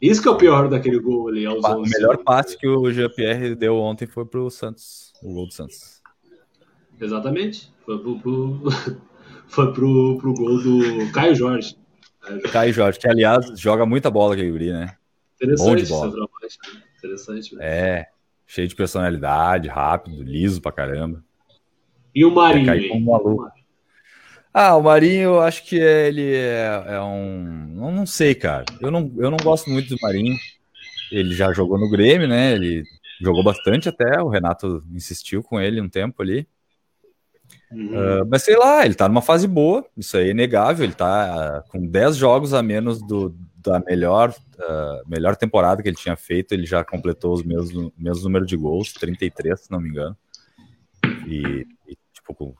Isso 0.00 0.20
que 0.20 0.28
é 0.28 0.30
o 0.30 0.36
pior 0.36 0.68
daquele 0.68 0.98
gol 0.98 1.28
ali. 1.28 1.46
Aos 1.46 1.64
O 1.64 1.80
11. 1.80 1.90
melhor 1.90 2.18
passe 2.18 2.58
que 2.58 2.68
o 2.68 2.92
Jean-Pierre 2.92 3.54
deu 3.54 3.76
ontem 3.76 4.06
foi 4.06 4.26
pro 4.26 4.50
Santos. 4.50 5.12
O 5.22 5.32
gol 5.32 5.46
do 5.46 5.54
Santos. 5.54 6.02
Exatamente. 7.00 7.72
Foi 7.84 7.98
pro, 7.98 8.18
pro, 8.18 8.60
foi 9.48 9.72
pro, 9.72 10.18
pro 10.18 10.34
gol 10.34 10.62
do 10.62 11.12
Caio 11.12 11.34
Jorge. 11.34 11.76
Caio 12.20 12.40
Jorge. 12.40 12.52
Caio 12.52 12.72
Jorge, 12.72 12.98
que 12.98 13.08
aliás 13.08 13.58
joga 13.58 13.86
muita 13.86 14.10
bola 14.10 14.34
aquele 14.34 14.50
guri, 14.50 14.72
né? 14.72 14.96
Bom 15.40 15.46
Interessante, 15.46 15.82
de 15.84 15.88
bola. 15.88 16.10
né? 16.10 16.26
Interessante. 16.98 17.56
velho. 17.56 17.62
É, 17.62 18.08
cheio 18.46 18.68
de 18.68 18.74
personalidade, 18.74 19.68
rápido, 19.68 20.22
liso 20.22 20.60
pra 20.60 20.72
caramba. 20.72 21.24
E 22.14 22.24
o 22.24 22.34
Marinho, 22.34 22.72
hein? 22.74 22.88
como 22.88 23.00
um 23.00 23.12
maluco. 23.12 23.55
Ah, 24.58 24.74
o 24.74 24.82
Marinho, 24.82 25.20
eu 25.34 25.40
acho 25.42 25.62
que 25.64 25.76
ele 25.76 26.34
é, 26.34 26.82
é 26.86 27.00
um. 27.02 27.68
Não, 27.74 27.92
não 27.92 28.06
sei, 28.06 28.34
cara. 28.34 28.64
Eu 28.80 28.90
não, 28.90 29.12
eu 29.18 29.30
não 29.30 29.36
gosto 29.36 29.68
muito 29.68 29.94
do 29.94 30.00
Marinho. 30.00 30.34
Ele 31.12 31.34
já 31.34 31.52
jogou 31.52 31.78
no 31.78 31.90
Grêmio, 31.90 32.26
né? 32.26 32.54
Ele 32.54 32.82
jogou 33.20 33.44
bastante 33.44 33.86
até. 33.90 34.18
O 34.22 34.30
Renato 34.30 34.82
insistiu 34.90 35.42
com 35.42 35.60
ele 35.60 35.78
um 35.78 35.90
tempo 35.90 36.22
ali. 36.22 36.48
Uhum. 37.70 37.90
Ah, 37.98 38.24
mas 38.26 38.44
sei 38.44 38.56
lá, 38.56 38.86
ele 38.86 38.94
tá 38.94 39.06
numa 39.06 39.20
fase 39.20 39.46
boa, 39.46 39.84
isso 39.94 40.16
aí 40.16 40.28
é 40.28 40.30
inegável. 40.30 40.84
Ele 40.86 40.94
tá 40.94 41.58
ah, 41.58 41.62
com 41.68 41.86
10 41.86 42.16
jogos 42.16 42.54
a 42.54 42.62
menos 42.62 43.06
do, 43.06 43.36
da 43.58 43.78
melhor, 43.80 44.34
ah, 44.58 45.02
melhor 45.06 45.36
temporada 45.36 45.82
que 45.82 45.88
ele 45.90 45.98
tinha 45.98 46.16
feito. 46.16 46.52
Ele 46.52 46.64
já 46.64 46.82
completou 46.82 47.34
os 47.34 47.42
mesmos, 47.42 47.92
mesmo 47.98 48.24
número 48.24 48.46
de 48.46 48.56
gols, 48.56 48.94
33, 48.94 49.60
se 49.60 49.70
não 49.70 49.80
me 49.82 49.90
engano. 49.90 50.16
E, 51.26 51.66
e, 51.86 51.98
tipo, 52.14 52.34
com- 52.34 52.54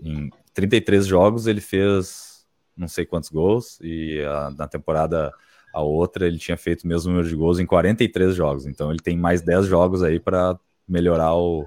em 0.00 0.30
33 0.54 1.06
jogos 1.06 1.46
ele 1.46 1.60
fez 1.60 2.46
não 2.76 2.88
sei 2.88 3.04
quantos 3.04 3.30
gols, 3.30 3.78
e 3.80 4.20
a- 4.24 4.50
na 4.56 4.66
temporada 4.66 5.32
a 5.72 5.80
outra 5.82 6.26
ele 6.26 6.38
tinha 6.38 6.56
feito 6.56 6.82
o 6.84 6.88
mesmo 6.88 7.10
número 7.10 7.28
de 7.28 7.34
gols 7.36 7.58
em 7.58 7.66
43 7.66 8.34
jogos. 8.34 8.66
Então 8.66 8.90
ele 8.90 9.00
tem 9.00 9.16
mais 9.16 9.42
10 9.42 9.66
jogos 9.66 10.02
aí 10.02 10.18
para 10.20 10.58
melhorar 10.88 11.34
o, 11.36 11.66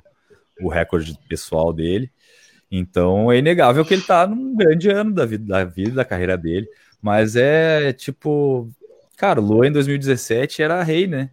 o 0.62 0.70
recorde 0.70 1.18
pessoal 1.30 1.72
dele. 1.74 2.12
Então 2.72 3.32
é 3.32 3.38
inegável 3.38 3.86
que 3.86 3.94
ele 3.94 4.04
tá 4.04 4.26
num 4.28 4.56
grande 4.56 4.90
ano 4.90 5.14
da 5.14 5.26
vida, 5.26 5.46
da 5.46 5.64
vida, 5.66 5.92
da 5.92 6.06
carreira 6.06 6.38
dele. 6.38 6.68
Mas 7.02 7.36
é 7.36 7.94
tipo, 7.94 8.70
cara, 9.18 9.40
o 9.42 9.46
Lua 9.46 9.68
em 9.68 9.72
2017 9.72 10.62
era 10.62 10.84
rei, 10.84 11.08
né? 11.08 11.30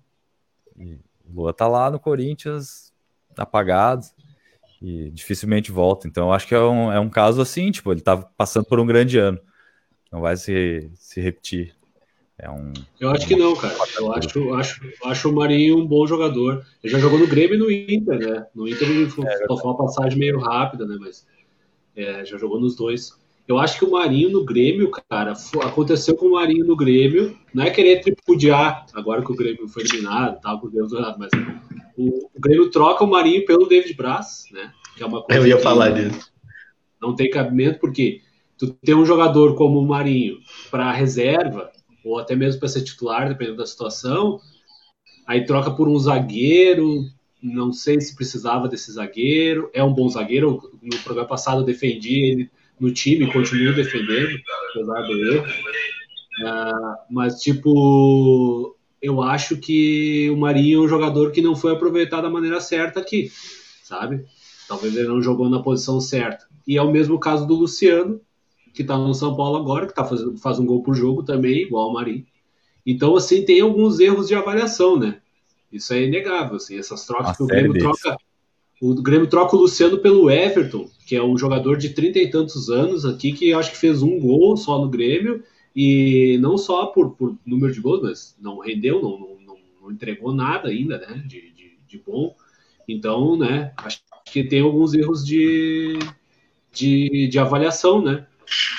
O 0.77 1.33
Lua 1.43 1.53
tá 1.53 1.67
lá 1.67 1.91
no 1.91 1.99
Corinthians, 1.99 2.93
apagado, 3.37 4.07
e 4.85 5.11
dificilmente 5.11 5.73
volta. 5.73 6.07
Então 6.07 6.27
eu 6.27 6.33
acho 6.33 6.47
que 6.47 6.55
é 6.55 6.61
um, 6.61 6.93
é 6.93 7.01
um 7.01 7.09
caso 7.09 7.41
assim, 7.41 7.71
tipo, 7.71 7.91
ele 7.91 8.03
tá 8.03 8.19
passando 8.19 8.67
por 8.67 8.79
um 8.79 8.87
grande 8.87 9.19
ano. 9.19 9.41
Não 10.13 10.21
vai 10.21 10.37
se, 10.37 10.91
se 10.95 11.23
repetir. 11.23 11.75
É 12.39 12.51
um. 12.51 12.73
Eu 13.01 13.11
acho 13.11 13.27
que 13.27 13.35
não, 13.35 13.57
cara. 13.57 13.75
Eu 13.97 14.13
acho, 14.13 14.55
acho, 14.55 14.83
acho 15.07 15.31
o 15.31 15.35
Marinho 15.35 15.79
um 15.79 15.87
bom 15.87 16.07
jogador. 16.07 16.65
Ele 16.83 16.93
já 16.93 16.99
jogou 16.99 17.19
no 17.19 17.27
Grêmio 17.27 17.55
e 17.55 17.59
no 17.59 17.71
Inter, 17.71 18.19
né? 18.19 18.47
No 18.55 18.69
Inter 18.69 18.91
ele 18.91 19.09
foi, 19.09 19.25
foi 19.25 19.57
uma 19.65 19.77
passagem 19.77 20.19
meio 20.19 20.39
rápida, 20.39 20.87
né? 20.87 20.97
Mas 21.01 21.27
é, 21.97 22.25
já 22.25 22.37
jogou 22.37 22.61
nos 22.61 22.77
dois. 22.77 23.19
Eu 23.49 23.59
acho 23.59 23.79
que 23.79 23.85
o 23.85 23.91
Marinho 23.91 24.31
no 24.31 24.45
Grêmio, 24.45 24.91
cara, 24.91 25.33
aconteceu 25.63 26.17
com 26.17 26.27
o 26.27 26.33
Marinho 26.33 26.67
no 26.67 26.77
Grêmio. 26.77 27.39
Não 27.55 27.65
é 27.65 27.71
querer 27.71 28.01
tripudiar, 28.01 28.87
agora 28.93 29.23
que 29.23 29.33
o 29.33 29.37
Grêmio 29.37 29.69
foi 29.69 29.83
eliminado, 29.83 30.41
tal, 30.41 30.61
com 30.61 30.67
o 30.67 30.71
Deus 30.71 30.93
errado, 30.93 31.19
mas 31.19 31.31
o, 31.97 32.31
o, 32.35 32.41
Grêmio 32.41 32.71
troca 32.71 33.05
o 33.05 33.11
Marinho 33.11 33.45
pelo 33.45 33.69
David 33.69 33.95
Braz, 33.95 34.45
né? 34.53 34.73
Que 34.97 35.03
é 35.03 35.07
uma 35.07 35.23
coisa 35.23 35.41
Eu 35.41 35.47
ia 35.47 35.59
falar 35.59 35.91
disso. 35.91 36.33
Não 37.01 37.15
tem 37.15 37.31
cabimento, 37.31 37.79
porque 37.81 38.21
tu 38.59 38.73
tem 38.85 38.95
um 38.95 39.05
jogador 39.05 39.55
como 39.55 39.79
o 39.79 39.87
Marinho 39.87 40.39
para 40.71 40.93
reserva, 40.93 41.71
ou 42.05 42.19
até 42.19 42.35
mesmo 42.37 42.61
para 42.61 42.69
ser 42.69 42.83
titular, 42.83 43.29
dependendo 43.29 43.59
da 43.59 43.67
situação, 43.67 44.41
aí 45.27 45.45
troca 45.45 45.71
por 45.71 45.89
um 45.89 45.99
zagueiro, 45.99 47.03
não 47.43 47.73
sei 47.73 48.01
se 48.01 48.15
precisava 48.15 48.69
desse 48.69 48.93
zagueiro, 48.93 49.71
é 49.73 49.83
um 49.83 49.93
bom 49.93 50.09
zagueiro, 50.09 50.71
no 50.83 50.99
programa 50.99 51.29
passado 51.29 51.61
eu 51.61 51.67
defendi 51.67 52.23
ele 52.23 52.51
no 52.79 52.93
time, 52.93 53.31
continuo 53.33 53.75
defendendo, 53.75 54.39
apesar 54.71 55.03
do 55.03 55.33
erro, 55.33 55.47
uh, 56.43 56.97
mas 57.11 57.41
tipo, 57.41 58.74
eu 59.05 59.21
acho 59.21 59.59
que 59.59 60.31
o 60.31 60.37
Marinho 60.37 60.81
é 60.81 60.85
um 60.85 60.89
jogador 60.89 61.31
que 61.31 61.43
não 61.43 61.55
foi 61.55 61.73
aproveitado 61.73 62.23
da 62.23 62.31
maneira 62.31 62.59
certa 62.59 63.01
aqui, 63.01 63.31
sabe? 63.83 64.25
Talvez 64.67 64.97
ele 64.97 65.07
não 65.07 65.21
jogou 65.21 65.51
na 65.51 65.63
posição 65.63 66.01
certa. 66.01 66.47
E 66.67 66.79
é 66.79 66.83
o 66.83 66.91
mesmo 66.91 67.19
caso 67.19 67.47
do 67.47 67.55
Luciano, 67.55 68.19
que 68.73 68.81
está 68.81 68.97
no 68.97 69.15
São 69.15 69.37
Paulo 69.37 69.59
agora, 69.59 69.87
que 69.87 69.95
tá 69.95 70.07
fazendo, 70.07 70.39
faz 70.39 70.59
um 70.59 70.65
gol 70.65 70.83
por 70.83 70.95
jogo 70.95 71.23
também, 71.23 71.65
igual 71.65 71.89
ao 71.89 71.93
Marinho. 71.93 72.25
Então, 72.87 73.15
assim, 73.15 73.45
tem 73.45 73.61
alguns 73.61 74.01
erros 74.01 74.27
de 74.27 74.35
avaliação, 74.35 74.99
né? 74.99 75.19
Isso 75.71 75.93
é 75.93 76.03
inegável, 76.05 76.57
assim, 76.57 76.79
essas 76.79 77.07
trocas 77.07 77.27
Uma 77.27 77.37
que 77.37 77.43
o 77.43 77.47
Grêmio 77.47 77.73
deles. 77.75 78.01
troca. 78.01 78.17
O 78.81 78.95
Grêmio 78.95 79.27
troca 79.27 79.55
o 79.55 79.59
Luciano 79.61 79.99
pelo 79.99 80.31
Everton, 80.31 80.89
que 81.07 81.15
é 81.15 81.23
um 81.23 81.37
jogador 81.37 81.77
de 81.77 81.91
trinta 81.91 82.19
e 82.19 82.31
tantos 82.31 82.71
anos 82.71 83.05
aqui, 83.05 83.33
que 83.33 83.53
acho 83.53 83.71
que 83.71 83.77
fez 83.77 84.03
um 84.03 84.19
gol 84.19 84.57
só 84.57 84.79
no 84.81 84.89
Grêmio, 84.89 85.43
e 85.75 86.39
não 86.41 86.57
só 86.57 86.87
por, 86.87 87.17
por 87.17 87.37
número 87.45 87.73
de 87.73 87.81
gols, 87.81 88.03
mas 88.03 88.37
não 88.41 88.59
rendeu, 88.59 89.03
não, 89.03 89.19
não, 89.19 89.57
não 89.83 89.93
entregou 89.93 90.33
nada 90.35 90.69
ainda, 90.69 90.99
né, 90.99 91.23
de, 91.27 91.51
de, 91.53 91.79
de, 91.87 91.99
bom. 91.99 92.35
Então, 92.87 93.37
né, 93.37 93.73
acho 93.79 94.01
que 94.27 94.45
tem 94.45 94.61
alguns 94.61 94.95
erros 94.95 95.25
de, 95.25 95.99
de, 96.73 97.29
de 97.29 97.39
avaliação, 97.39 98.03
né, 98.03 98.27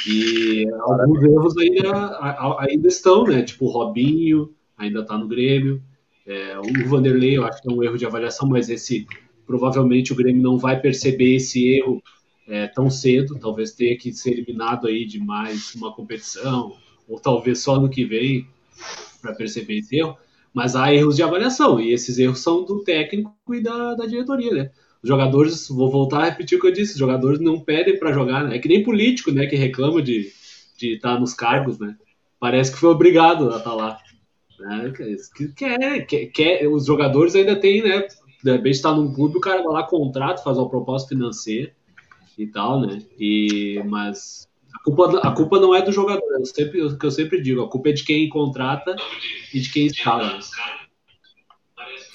e 0.08 0.68
alguns 0.82 1.24
erros 1.24 1.58
ainda, 1.58 2.58
ainda 2.60 2.88
estão, 2.88 3.24
né, 3.24 3.42
tipo 3.42 3.66
o 3.66 3.70
Robinho 3.70 4.54
ainda 4.78 5.02
está 5.02 5.18
no 5.18 5.28
Grêmio, 5.28 5.82
é, 6.26 6.58
o 6.60 6.90
Vanderlei, 6.90 7.38
eu 7.38 7.46
acho 7.46 7.62
que 7.62 7.70
é 7.70 7.74
um 7.74 7.84
erro 7.84 7.98
de 7.98 8.06
avaliação, 8.06 8.48
mas 8.48 8.70
esse 8.70 9.06
provavelmente 9.46 10.12
o 10.12 10.16
Grêmio 10.16 10.42
não 10.42 10.58
vai 10.58 10.80
perceber 10.80 11.36
esse 11.36 11.68
erro 11.68 12.02
é, 12.48 12.68
tão 12.68 12.90
cedo. 12.90 13.38
Talvez 13.40 13.72
tenha 13.72 13.98
que 13.98 14.12
ser 14.12 14.32
eliminado 14.32 14.88
aí 14.88 15.06
de 15.06 15.20
mais 15.20 15.76
uma 15.76 15.94
competição, 15.94 16.76
ou 17.08 17.20
talvez 17.20 17.60
só 17.60 17.80
no 17.80 17.90
que 17.90 18.06
vem 18.06 18.48
para 19.22 19.34
perceber 19.34 19.80
esse 19.80 19.98
erro. 19.98 20.18
Mas 20.54 20.76
há 20.76 20.94
erros 20.94 21.18
de 21.18 21.24
avaliação, 21.24 21.80
e 21.80 21.92
esses 21.92 22.18
erros 22.18 22.40
são 22.40 22.64
do 22.64 22.82
técnico 22.84 23.34
e 23.54 23.62
da, 23.62 23.94
da 23.94 24.06
diretoria, 24.06 24.52
né? 24.52 24.72
Os 25.04 25.10
jogadores, 25.10 25.68
vou 25.68 25.92
voltar 25.92 26.22
a 26.22 26.26
repetir 26.26 26.58
o 26.58 26.62
que 26.62 26.68
eu 26.68 26.72
disse, 26.72 26.94
os 26.94 26.98
jogadores 26.98 27.40
não 27.40 27.60
pedem 27.60 28.00
para 28.00 28.14
jogar, 28.14 28.46
né? 28.46 28.56
É 28.56 28.60
que 28.60 28.70
nem 28.70 28.82
político, 28.82 29.32
né, 29.32 29.46
que 29.46 29.56
reclama 29.56 30.02
de, 30.02 30.32
estar 30.82 31.20
nos 31.20 31.34
cargos, 31.34 31.78
né? 31.78 31.96
Parece 32.40 32.72
que 32.72 32.80
foi 32.80 32.90
obrigado 32.90 33.54
a 33.54 33.58
estar 33.58 33.74
lá. 33.74 34.00
Né? 34.60 34.94
Quer, 35.56 36.06
quer, 36.06 36.26
quer, 36.28 36.68
os 36.68 36.86
jogadores 36.86 37.36
ainda 37.36 37.56
têm, 37.56 37.84
né? 37.84 38.08
De 38.44 38.52
repente 38.52 38.76
está 38.76 38.94
num 38.94 39.14
clube, 39.14 39.38
o 39.38 39.42
cara 39.42 39.62
vai 39.62 39.74
lá, 39.74 39.84
contrato, 39.84 40.44
faz 40.44 40.58
uma 40.58 40.70
proposta 40.70 41.10
financeira 41.10 41.72
e 42.38 42.48
tal, 42.48 42.82
né? 42.82 43.02
E, 43.20 43.82
mas 43.86 44.48
culpa, 44.86 45.20
a 45.20 45.32
culpa 45.32 45.60
não 45.60 45.74
é 45.74 45.82
do 45.82 45.92
jogador, 45.92 46.24
é 46.40 46.46
sempre, 46.46 46.82
o 46.82 46.98
que 46.98 47.06
eu 47.06 47.12
sempre 47.12 47.42
digo, 47.42 47.64
a 47.64 47.70
culpa 47.70 47.90
é 47.90 47.92
de 47.94 48.04
quem 48.04 48.30
contrata 48.30 48.96
e 49.52 49.60
de 49.60 49.72
quem 49.72 49.88
escala. 49.88 50.40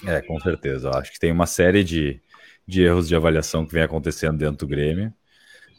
É, 0.06 0.22
com 0.22 0.38
certeza. 0.40 0.88
Eu 0.88 0.94
acho 0.94 1.12
que 1.12 1.18
tem 1.18 1.32
uma 1.32 1.46
série 1.46 1.82
de, 1.82 2.20
de 2.66 2.82
erros 2.82 3.08
de 3.08 3.16
avaliação 3.16 3.66
que 3.66 3.72
vem 3.72 3.82
acontecendo 3.82 4.38
dentro 4.38 4.66
do 4.66 4.68
Grêmio. 4.68 5.12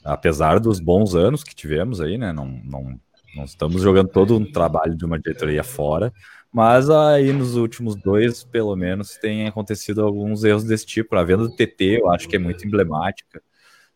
Apesar 0.04 0.60
dos 0.60 0.80
bons 0.80 1.15
anos 1.15 1.43
que 1.43 1.56
tivemos 1.56 2.01
aí, 2.01 2.17
né? 2.17 2.34
Não, 2.34 2.45
não, 2.45 2.99
não 3.36 3.45
estamos 3.45 3.82
jogando 3.82 4.10
todo 4.10 4.38
um 4.38 4.51
trabalho 4.51 4.95
de 4.95 5.06
uma 5.06 5.19
diretoria 5.19 5.63
fora, 5.63 6.12
mas 6.51 6.89
aí 6.89 7.32
nos 7.32 7.56
últimos 7.56 7.95
dois, 7.95 8.43
pelo 8.43 8.75
menos, 8.75 9.15
tem 9.17 9.47
acontecido 9.47 10.01
alguns 10.01 10.43
erros 10.43 10.63
desse 10.63 10.86
tipo. 10.86 11.15
A 11.15 11.23
venda 11.23 11.43
do 11.43 11.56
TT 11.56 12.01
eu 12.01 12.12
acho 12.12 12.27
que 12.27 12.36
é 12.36 12.39
muito 12.39 12.65
emblemática 12.67 13.41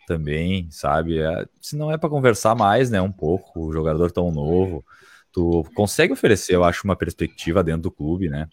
também, 0.05 0.69
sabe? 0.71 1.19
É, 1.19 1.45
se 1.61 1.75
não 1.75 1.91
é 1.91 1.97
para 1.97 2.09
conversar 2.09 2.55
mais, 2.55 2.89
né, 2.89 3.01
um 3.01 3.11
pouco, 3.11 3.67
o 3.67 3.73
jogador 3.73 4.11
tão 4.11 4.31
novo, 4.31 4.83
tu 5.31 5.63
consegue 5.75 6.13
oferecer, 6.13 6.55
eu 6.55 6.63
acho, 6.63 6.85
uma 6.85 6.95
perspectiva 6.95 7.63
dentro 7.63 7.83
do 7.83 7.91
clube, 7.91 8.29
né? 8.29 8.47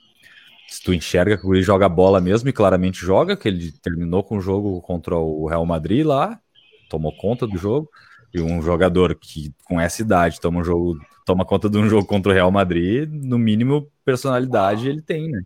Se 0.68 0.82
tu 0.82 0.94
enxerga 0.94 1.36
que 1.38 1.46
ele 1.46 1.62
joga 1.62 1.88
bola 1.88 2.20
mesmo 2.20 2.48
e 2.48 2.52
claramente 2.52 3.00
joga, 3.00 3.36
que 3.36 3.48
ele 3.48 3.72
terminou 3.72 4.24
com 4.24 4.38
o 4.38 4.40
jogo 4.40 4.80
contra 4.82 5.16
o 5.16 5.46
Real 5.46 5.66
Madrid 5.66 6.04
lá, 6.04 6.40
tomou 6.88 7.14
conta 7.16 7.46
do 7.46 7.58
jogo, 7.58 7.90
e 8.34 8.40
um 8.40 8.62
jogador 8.62 9.14
que 9.14 9.54
com 9.64 9.80
essa 9.80 10.02
idade 10.02 10.40
toma 10.40 10.60
um 10.60 10.64
jogo, 10.64 10.98
toma 11.26 11.44
conta 11.44 11.68
de 11.68 11.78
um 11.78 11.88
jogo 11.88 12.06
contra 12.06 12.32
o 12.32 12.34
Real 12.34 12.50
Madrid, 12.50 13.08
no 13.10 13.38
mínimo 13.38 13.90
personalidade 14.04 14.88
ele 14.88 15.02
tem, 15.02 15.30
né? 15.30 15.42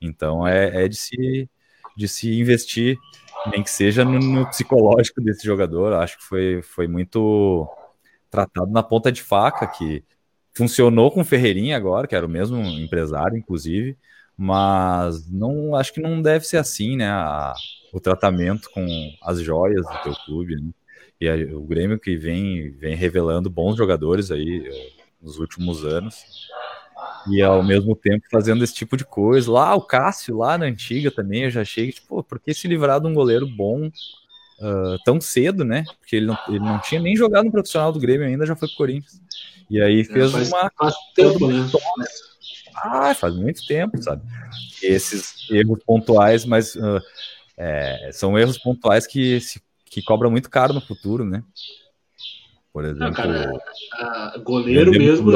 Então 0.00 0.46
é, 0.46 0.84
é 0.84 0.88
de 0.88 0.96
se 0.96 1.50
de 1.96 2.08
se 2.08 2.40
investir, 2.40 2.96
nem 3.46 3.62
que 3.62 3.70
seja 3.70 4.04
no, 4.04 4.18
no 4.18 4.46
psicológico 4.48 5.20
desse 5.20 5.44
jogador. 5.44 5.92
Acho 5.94 6.18
que 6.18 6.24
foi, 6.24 6.62
foi 6.62 6.86
muito 6.86 7.68
tratado 8.30 8.70
na 8.70 8.82
ponta 8.82 9.10
de 9.10 9.22
faca, 9.22 9.66
que 9.66 10.04
funcionou 10.52 11.10
com 11.10 11.24
Ferreirinha 11.24 11.76
agora, 11.76 12.06
que 12.06 12.14
era 12.14 12.26
o 12.26 12.28
mesmo 12.28 12.58
empresário, 12.62 13.36
inclusive, 13.36 13.96
mas 14.36 15.30
não 15.30 15.74
acho 15.74 15.92
que 15.92 16.00
não 16.00 16.20
deve 16.22 16.46
ser 16.46 16.58
assim, 16.58 16.96
né? 16.96 17.08
A, 17.08 17.54
o 17.92 18.00
tratamento 18.00 18.70
com 18.70 18.86
as 19.22 19.40
joias 19.40 19.84
do 19.86 20.02
teu 20.02 20.14
clube, 20.24 20.56
né? 20.56 20.70
E 21.20 21.28
a, 21.28 21.34
o 21.56 21.62
Grêmio 21.62 21.98
que 21.98 22.16
vem, 22.16 22.70
vem 22.70 22.94
revelando 22.94 23.50
bons 23.50 23.76
jogadores 23.76 24.30
aí 24.30 24.66
eh, 24.66 24.90
nos 25.20 25.38
últimos 25.38 25.84
anos. 25.84 26.48
E 27.28 27.42
ao 27.42 27.62
mesmo 27.62 27.94
tempo 27.94 28.24
fazendo 28.30 28.64
esse 28.64 28.74
tipo 28.74 28.96
de 28.96 29.04
coisa. 29.04 29.50
Lá, 29.50 29.74
o 29.74 29.82
Cássio, 29.82 30.38
lá 30.38 30.56
na 30.56 30.66
antiga 30.66 31.10
também, 31.10 31.44
eu 31.44 31.50
já 31.50 31.60
achei, 31.60 31.92
tipo, 31.92 32.22
por 32.22 32.40
que 32.40 32.54
se 32.54 32.66
livrar 32.66 33.00
de 33.00 33.06
um 33.06 33.14
goleiro 33.14 33.46
bom 33.46 33.86
uh, 33.86 34.98
tão 35.04 35.20
cedo, 35.20 35.64
né? 35.64 35.84
Porque 35.98 36.16
ele 36.16 36.26
não, 36.26 36.38
ele 36.48 36.58
não 36.60 36.78
tinha 36.80 37.00
nem 37.00 37.16
jogado 37.16 37.44
no 37.44 37.52
profissional 37.52 37.92
do 37.92 38.00
Grêmio 38.00 38.26
ainda, 38.26 38.46
já 38.46 38.56
foi 38.56 38.68
pro 38.68 38.76
Corinthians. 38.76 39.20
E 39.68 39.80
aí 39.80 40.00
é, 40.00 40.04
fez 40.04 40.30
é, 40.30 40.32
faz, 40.32 40.48
uma. 40.48 40.72
Faz 40.76 40.94
tempo, 41.14 41.46
né? 41.48 41.66
Ah, 42.76 43.14
faz 43.14 43.34
muito 43.34 43.66
tempo, 43.66 44.02
sabe? 44.02 44.22
Esses 44.82 45.50
erros 45.50 45.80
pontuais, 45.84 46.44
mas 46.44 46.74
uh, 46.74 47.00
é, 47.56 48.10
são 48.12 48.38
erros 48.38 48.56
pontuais 48.56 49.06
que 49.06 49.40
se 49.40 49.60
que 49.90 50.00
cobra 50.00 50.30
muito 50.30 50.48
caro 50.48 50.72
no 50.72 50.80
futuro, 50.80 51.24
né? 51.24 51.42
Por 52.72 52.84
exemplo. 52.84 53.06
Não, 53.06 53.12
cara, 53.12 53.50
a, 53.92 54.38
goleiro 54.38 54.92
mesmo. 54.92 55.32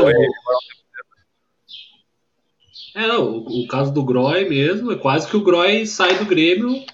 É, 2.95 3.07
não, 3.07 3.39
o, 3.39 3.65
o, 3.65 3.67
caso 3.67 3.93
do 3.93 4.05
Groy 4.05 4.49
mesmo, 4.49 4.93
é 4.93 4.97
quase 4.97 5.29
que 5.29 5.37
o 5.37 5.43
Groy 5.43 5.87
sai 5.87 6.19
do 6.19 6.25
Grêmio 6.25 6.85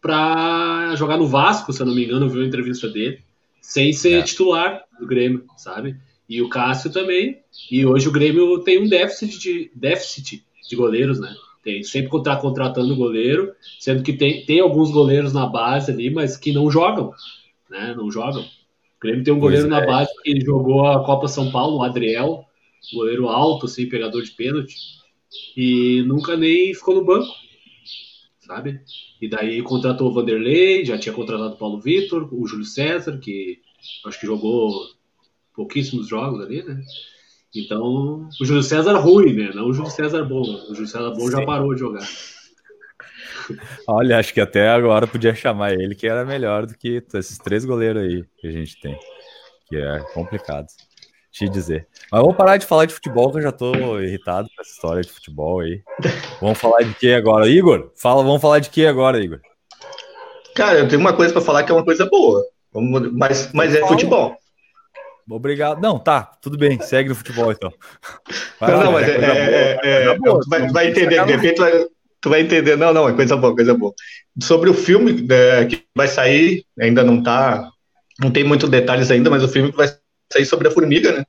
para 0.00 0.94
jogar 0.96 1.16
no 1.16 1.26
Vasco, 1.26 1.72
se 1.72 1.80
eu 1.80 1.86
não 1.86 1.94
me 1.94 2.04
engano, 2.04 2.28
viu 2.28 2.42
a 2.42 2.46
entrevista 2.46 2.88
dele, 2.88 3.20
sem 3.60 3.92
ser 3.92 4.20
é. 4.20 4.22
titular 4.22 4.82
do 5.00 5.06
Grêmio, 5.06 5.44
sabe? 5.56 5.96
E 6.28 6.42
o 6.42 6.48
Cássio 6.48 6.92
também. 6.92 7.40
E 7.70 7.86
hoje 7.86 8.08
o 8.08 8.12
Grêmio 8.12 8.60
tem 8.60 8.82
um 8.82 8.88
déficit 8.88 9.38
de, 9.38 9.70
déficit 9.74 10.44
de 10.68 10.76
goleiros, 10.76 11.18
né? 11.18 11.34
Tem 11.64 11.82
sempre 11.82 12.16
está 12.16 12.36
contratando 12.36 12.94
goleiro, 12.94 13.52
sendo 13.80 14.02
que 14.02 14.12
tem, 14.12 14.44
tem 14.44 14.60
alguns 14.60 14.90
goleiros 14.90 15.32
na 15.32 15.46
base 15.46 15.90
ali, 15.90 16.10
mas 16.10 16.36
que 16.36 16.52
não 16.52 16.70
jogam, 16.70 17.12
né? 17.68 17.94
Não 17.96 18.10
jogam. 18.10 18.42
O 18.42 19.00
Grêmio 19.00 19.24
tem 19.24 19.34
um 19.34 19.40
goleiro 19.40 19.66
na 19.66 19.80
é. 19.80 19.86
base 19.86 20.10
que 20.22 20.40
jogou 20.40 20.86
a 20.86 21.04
Copa 21.04 21.26
São 21.26 21.50
Paulo, 21.50 21.78
o 21.78 21.82
Adriel, 21.82 22.44
goleiro 22.94 23.28
alto, 23.28 23.66
assim, 23.66 23.88
pegador 23.88 24.22
de 24.22 24.30
pênalti, 24.30 24.76
e 25.56 26.02
nunca 26.02 26.36
nem 26.36 26.74
ficou 26.74 26.94
no 26.94 27.04
banco, 27.04 27.32
sabe? 28.40 28.80
E 29.20 29.28
daí 29.28 29.62
contratou 29.62 30.08
o 30.08 30.12
Vanderlei, 30.12 30.84
já 30.84 30.98
tinha 30.98 31.14
contratado 31.14 31.54
o 31.54 31.58
Paulo 31.58 31.80
Vitor, 31.80 32.28
o 32.32 32.46
Júlio 32.46 32.64
César, 32.64 33.18
que 33.18 33.60
acho 34.06 34.20
que 34.20 34.26
jogou 34.26 34.70
pouquíssimos 35.54 36.08
jogos 36.08 36.44
ali, 36.44 36.62
né? 36.62 36.82
Então, 37.54 38.28
o 38.40 38.44
Júlio 38.44 38.62
César 38.62 38.98
ruim, 38.98 39.32
né? 39.32 39.50
Não 39.54 39.68
o 39.68 39.72
Júlio 39.72 39.90
César 39.90 40.24
bom. 40.24 40.42
O 40.42 40.74
Júlio 40.74 40.86
César 40.86 41.10
bom 41.10 41.26
Sim. 41.26 41.32
já 41.32 41.44
parou 41.44 41.72
de 41.72 41.80
jogar. 41.80 42.06
Olha, 43.88 44.18
acho 44.18 44.34
que 44.34 44.40
até 44.40 44.68
agora 44.68 45.06
podia 45.06 45.34
chamar 45.34 45.72
ele, 45.72 45.94
que 45.94 46.06
era 46.06 46.24
melhor 46.24 46.66
do 46.66 46.76
que 46.76 47.02
esses 47.14 47.38
três 47.38 47.64
goleiros 47.64 48.02
aí 48.02 48.24
que 48.36 48.46
a 48.46 48.50
gente 48.50 48.78
tem. 48.80 48.98
Que 49.68 49.76
é 49.76 50.00
complicado 50.12 50.66
te 51.36 51.48
dizer. 51.50 51.86
Mas 52.10 52.20
vamos 52.22 52.36
parar 52.36 52.56
de 52.56 52.64
falar 52.64 52.86
de 52.86 52.94
futebol, 52.94 53.30
que 53.30 53.38
eu 53.38 53.42
já 53.42 53.52
tô 53.52 54.00
irritado 54.00 54.48
com 54.48 54.62
essa 54.62 54.70
história 54.70 55.02
de 55.02 55.10
futebol 55.10 55.60
aí. 55.60 55.82
Vamos 56.40 56.58
falar 56.58 56.82
de 56.82 56.94
que 56.94 57.12
agora? 57.12 57.46
Igor, 57.46 57.92
fala, 57.94 58.22
vamos 58.22 58.40
falar 58.40 58.58
de 58.58 58.70
que 58.70 58.86
agora, 58.86 59.22
Igor? 59.22 59.40
Cara, 60.54 60.78
eu 60.78 60.88
tenho 60.88 61.00
uma 61.00 61.12
coisa 61.12 61.34
para 61.34 61.42
falar 61.42 61.62
que 61.62 61.70
é 61.70 61.74
uma 61.74 61.84
coisa 61.84 62.06
boa, 62.06 62.42
mas, 63.12 63.52
mas 63.52 63.74
é 63.74 63.86
futebol. 63.86 64.34
Obrigado. 65.28 65.82
Não, 65.82 65.98
tá, 65.98 66.22
tudo 66.40 66.56
bem, 66.56 66.80
segue 66.80 67.10
no 67.10 67.14
futebol 67.14 67.52
então. 67.52 67.70
Vai 68.58 68.70
não, 68.70 68.78
lá, 68.78 68.84
não, 68.84 68.92
mas 68.92 69.08
é, 69.08 69.16
é, 69.16 69.80
é, 69.82 70.02
é 70.04 70.18
boa, 70.18 70.40
tu 70.40 70.48
vai, 70.48 70.68
vai 70.70 70.88
entender, 70.88 71.22
de 71.22 71.32
repente 71.32 71.56
tu 71.56 71.62
vai, 71.62 71.86
tu 72.22 72.30
vai, 72.30 72.40
entender. 72.40 72.76
Não, 72.76 72.94
não, 72.94 73.08
é 73.08 73.12
coisa 73.12 73.36
boa, 73.36 73.54
coisa 73.54 73.74
boa. 73.74 73.92
Sobre 74.40 74.70
o 74.70 74.74
filme 74.74 75.26
é, 75.30 75.66
que 75.66 75.84
vai 75.94 76.08
sair, 76.08 76.64
ainda 76.80 77.04
não 77.04 77.22
tá, 77.22 77.68
não 78.18 78.30
tem 78.30 78.44
muitos 78.44 78.70
detalhes 78.70 79.10
ainda, 79.10 79.28
mas 79.28 79.42
o 79.42 79.48
filme 79.48 79.70
que 79.70 79.76
vai 79.76 79.88
sair 80.32 80.46
sobre 80.46 80.68
a 80.68 80.70
formiga, 80.70 81.12
né? 81.12 81.24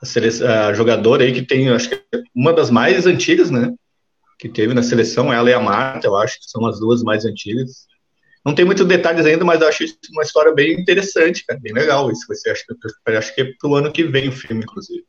A, 0.00 0.06
seleção, 0.06 0.48
a 0.48 0.72
jogadora 0.74 1.24
aí 1.24 1.32
que 1.32 1.42
tem, 1.42 1.68
acho 1.70 1.88
que 1.88 1.94
é 1.94 2.22
uma 2.34 2.52
das 2.52 2.70
mais 2.70 3.06
antigas, 3.06 3.50
né? 3.50 3.72
Que 4.38 4.48
teve 4.48 4.74
na 4.74 4.82
seleção, 4.82 5.32
ela 5.32 5.50
e 5.50 5.54
a 5.54 5.60
Marta, 5.60 6.06
eu 6.06 6.16
acho 6.16 6.38
que 6.38 6.50
são 6.50 6.66
as 6.66 6.80
duas 6.80 7.02
mais 7.02 7.24
antigas. 7.24 7.86
Não 8.44 8.54
tem 8.54 8.64
muitos 8.64 8.84
detalhes 8.86 9.24
ainda, 9.24 9.44
mas 9.44 9.60
eu 9.60 9.68
acho 9.68 9.84
isso 9.84 9.96
uma 10.10 10.22
história 10.22 10.52
bem 10.52 10.72
interessante, 10.72 11.44
cara, 11.46 11.60
bem 11.60 11.72
legal 11.72 12.10
isso. 12.10 12.26
Você 12.26 12.50
acha 12.50 12.64
que 12.66 13.12
acho 13.12 13.34
que 13.34 13.40
é 13.40 13.52
pro 13.60 13.76
ano 13.76 13.92
que 13.92 14.02
vem 14.02 14.28
o 14.28 14.32
filme, 14.32 14.64
inclusive. 14.64 15.04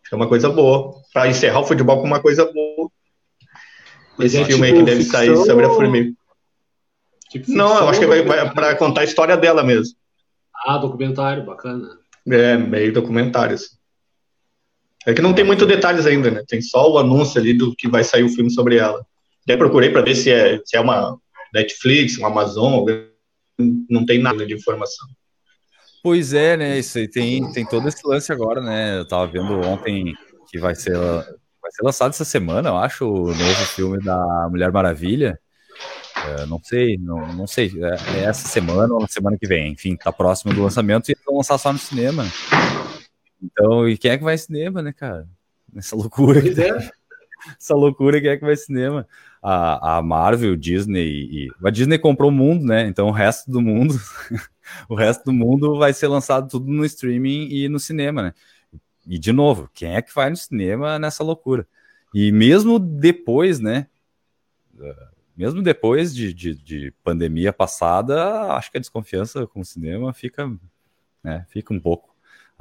Acho 0.00 0.08
que 0.08 0.14
é 0.14 0.16
uma 0.16 0.28
coisa 0.28 0.48
boa. 0.48 0.94
Para 1.12 1.28
encerrar 1.28 1.60
o 1.60 1.66
futebol 1.66 2.00
com 2.00 2.06
uma 2.06 2.20
coisa 2.20 2.50
boa. 2.50 2.90
Esse 4.18 4.38
é 4.38 4.44
filme 4.44 4.66
tipo 4.68 4.78
aí 4.78 4.84
que 4.84 4.90
deve 4.90 5.04
sair 5.04 5.36
sobre 5.36 5.66
a 5.66 5.68
formiga. 5.68 6.12
Tipo 7.28 7.50
não, 7.50 7.78
eu 7.78 7.88
acho 7.88 8.00
que 8.00 8.06
vai, 8.06 8.22
vai 8.22 8.52
para 8.52 8.74
contar 8.76 9.02
a 9.02 9.04
história 9.04 9.36
dela 9.36 9.62
mesmo. 9.62 9.94
Ah, 10.66 10.78
documentário, 10.78 11.44
bacana. 11.44 11.98
É, 12.30 12.56
meio 12.56 12.92
documentário. 12.92 13.54
Assim. 13.54 13.76
É 15.06 15.12
que 15.12 15.22
não 15.22 15.34
tem 15.34 15.44
muitos 15.44 15.66
detalhes 15.66 16.06
ainda, 16.06 16.30
né? 16.30 16.44
Tem 16.46 16.60
só 16.60 16.90
o 16.90 16.98
anúncio 16.98 17.40
ali 17.40 17.52
do 17.52 17.74
que 17.74 17.88
vai 17.88 18.04
sair 18.04 18.22
o 18.22 18.28
filme 18.28 18.50
sobre 18.50 18.76
ela. 18.76 19.04
Até 19.44 19.56
procurei 19.56 19.90
para 19.90 20.02
ver 20.02 20.14
se 20.14 20.30
é, 20.30 20.60
se 20.64 20.76
é 20.76 20.80
uma 20.80 21.18
Netflix, 21.52 22.16
uma 22.16 22.28
Amazon, 22.28 22.86
não 23.90 24.06
tem 24.06 24.20
nada 24.20 24.46
de 24.46 24.54
informação. 24.54 25.08
Pois 26.02 26.32
é, 26.32 26.56
né? 26.56 26.78
Isso 26.78 26.98
aí 26.98 27.08
tem, 27.08 27.50
tem 27.52 27.64
todo 27.64 27.88
esse 27.88 28.06
lance 28.06 28.32
agora, 28.32 28.60
né? 28.60 28.98
Eu 28.98 29.04
tava 29.06 29.26
vendo 29.26 29.60
ontem 29.60 30.14
que 30.50 30.58
vai 30.58 30.74
ser, 30.74 30.96
vai 30.96 31.70
ser 31.70 31.82
lançado 31.84 32.10
essa 32.10 32.24
semana, 32.24 32.70
eu 32.70 32.76
acho, 32.76 33.06
o 33.06 33.26
novo 33.28 33.66
filme 33.74 34.02
da 34.02 34.48
Mulher 34.50 34.72
Maravilha. 34.72 35.38
É, 36.24 36.46
não 36.46 36.60
sei, 36.62 36.98
não, 36.98 37.32
não 37.34 37.46
sei. 37.46 37.72
É, 37.76 38.18
é, 38.18 38.24
essa 38.24 38.48
semana 38.48 38.94
ou 38.94 39.00
na 39.00 39.08
semana 39.08 39.36
que 39.38 39.46
vem. 39.46 39.72
Enfim, 39.72 39.96
tá 39.96 40.12
próximo 40.12 40.54
do 40.54 40.62
lançamento 40.62 41.10
e 41.10 41.16
vão 41.26 41.36
lançar 41.36 41.58
só 41.58 41.72
no 41.72 41.78
cinema. 41.78 42.24
Então, 43.42 43.88
e 43.88 43.98
quem 43.98 44.10
é 44.10 44.18
que 44.18 44.24
vai 44.24 44.34
ao 44.34 44.38
cinema, 44.38 44.82
né, 44.82 44.92
cara? 44.92 45.28
Essa 45.76 45.96
loucura. 45.96 46.40
Que 46.40 46.60
é. 46.60 46.90
Essa 47.58 47.74
loucura, 47.74 48.20
quem 48.20 48.30
é 48.30 48.36
que 48.36 48.42
vai 48.42 48.52
ao 48.52 48.56
cinema? 48.56 49.06
a, 49.42 49.98
a 49.98 50.02
Marvel, 50.02 50.54
Disney 50.56 51.04
e 51.04 51.48
a 51.64 51.70
Disney 51.70 51.98
comprou 51.98 52.30
o 52.30 52.32
mundo, 52.32 52.64
né? 52.64 52.86
Então 52.86 53.08
o 53.08 53.10
resto 53.10 53.50
do 53.50 53.60
mundo, 53.60 53.94
o 54.88 54.94
resto 54.94 55.24
do 55.24 55.32
mundo 55.32 55.76
vai 55.76 55.92
ser 55.92 56.06
lançado 56.06 56.48
tudo 56.48 56.70
no 56.70 56.84
streaming 56.84 57.48
e 57.50 57.68
no 57.68 57.80
cinema, 57.80 58.22
né? 58.22 58.34
E 59.04 59.18
de 59.18 59.32
novo, 59.32 59.68
quem 59.74 59.96
é 59.96 60.00
que 60.00 60.14
vai 60.14 60.30
no 60.30 60.36
cinema 60.36 60.96
nessa 60.98 61.24
loucura? 61.24 61.66
E 62.14 62.30
mesmo 62.30 62.78
depois, 62.78 63.58
né? 63.58 63.88
Mesmo 65.36 65.62
depois 65.62 66.14
de, 66.14 66.32
de, 66.32 66.54
de 66.54 66.94
pandemia 67.02 67.52
passada, 67.52 68.52
acho 68.54 68.70
que 68.70 68.78
a 68.78 68.80
desconfiança 68.80 69.46
com 69.46 69.60
o 69.60 69.64
cinema 69.64 70.12
fica, 70.12 70.50
né, 71.22 71.46
fica 71.48 71.72
um 71.72 71.80
pouco 71.80 72.12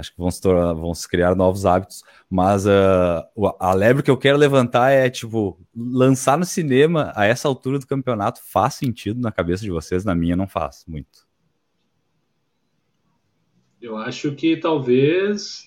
acho 0.01 0.11
que 0.11 0.17
vão 0.17 0.29
se, 0.29 0.41
tornar, 0.41 0.73
vão 0.73 0.93
se 0.93 1.07
criar 1.07 1.35
novos 1.35 1.65
hábitos. 1.65 2.03
Mas 2.29 2.65
uh, 2.65 3.23
a 3.59 3.73
lebre 3.73 4.03
que 4.03 4.11
eu 4.11 4.17
quero 4.17 4.37
levantar 4.37 4.91
é, 4.91 5.09
tipo, 5.09 5.57
lançar 5.75 6.37
no 6.37 6.45
cinema 6.45 7.13
a 7.15 7.25
essa 7.25 7.47
altura 7.47 7.79
do 7.79 7.87
campeonato 7.87 8.41
faz 8.43 8.73
sentido 8.75 9.21
na 9.21 9.31
cabeça 9.31 9.63
de 9.63 9.71
vocês, 9.71 10.03
na 10.03 10.15
minha 10.15 10.35
não 10.35 10.47
faz 10.47 10.83
muito. 10.87 11.29
Eu 13.81 13.97
acho 13.97 14.35
que 14.35 14.57
talvez, 14.57 15.65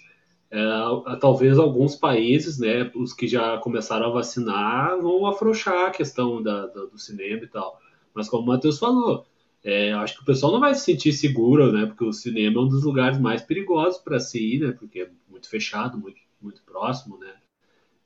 é, 0.55 1.17
talvez 1.17 1.59
alguns 1.59 1.97
países, 1.97 2.61
né, 2.61 2.89
os 2.95 3.13
que 3.13 3.27
já 3.27 3.59
começaram 3.59 4.07
a 4.07 4.13
vacinar, 4.13 4.97
vão 5.03 5.27
afrouxar 5.27 5.89
a 5.89 5.91
questão 5.91 6.41
da, 6.41 6.67
da 6.67 6.85
do 6.85 6.97
cinema 6.97 7.43
e 7.43 7.49
tal. 7.49 7.81
Mas 8.15 8.29
como 8.29 8.45
o 8.45 8.47
Matheus 8.47 8.79
falou, 8.79 9.27
é, 9.65 9.93
acho 9.95 10.15
que 10.15 10.23
o 10.23 10.25
pessoal 10.25 10.53
não 10.53 10.61
vai 10.61 10.73
se 10.73 10.85
sentir 10.85 11.13
seguro, 11.13 11.73
né? 11.73 11.87
Porque 11.87 12.05
o 12.05 12.13
cinema 12.13 12.61
é 12.61 12.63
um 12.63 12.69
dos 12.69 12.85
lugares 12.85 13.19
mais 13.19 13.43
perigosos 13.43 14.01
para 14.01 14.21
se 14.21 14.39
ir, 14.39 14.61
né? 14.61 14.73
Porque 14.79 15.01
é 15.01 15.11
muito 15.29 15.49
fechado, 15.49 15.99
muito, 15.99 16.19
muito 16.41 16.63
próximo, 16.63 17.19
né? 17.19 17.35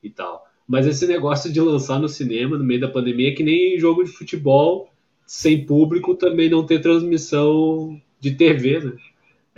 E 0.02 0.08
tal. 0.08 0.46
Mas 0.66 0.86
esse 0.86 1.06
negócio 1.06 1.52
de 1.52 1.60
lançar 1.60 1.98
no 2.00 2.08
cinema 2.08 2.56
no 2.56 2.64
meio 2.64 2.80
da 2.80 2.88
pandemia 2.88 3.28
é 3.28 3.34
que 3.34 3.42
nem 3.42 3.78
jogo 3.78 4.04
de 4.04 4.10
futebol 4.10 4.90
sem 5.26 5.66
público 5.66 6.14
também 6.14 6.48
não 6.48 6.64
ter 6.64 6.80
transmissão 6.80 8.00
de 8.18 8.34
TV, 8.34 8.80
né? 8.80 8.92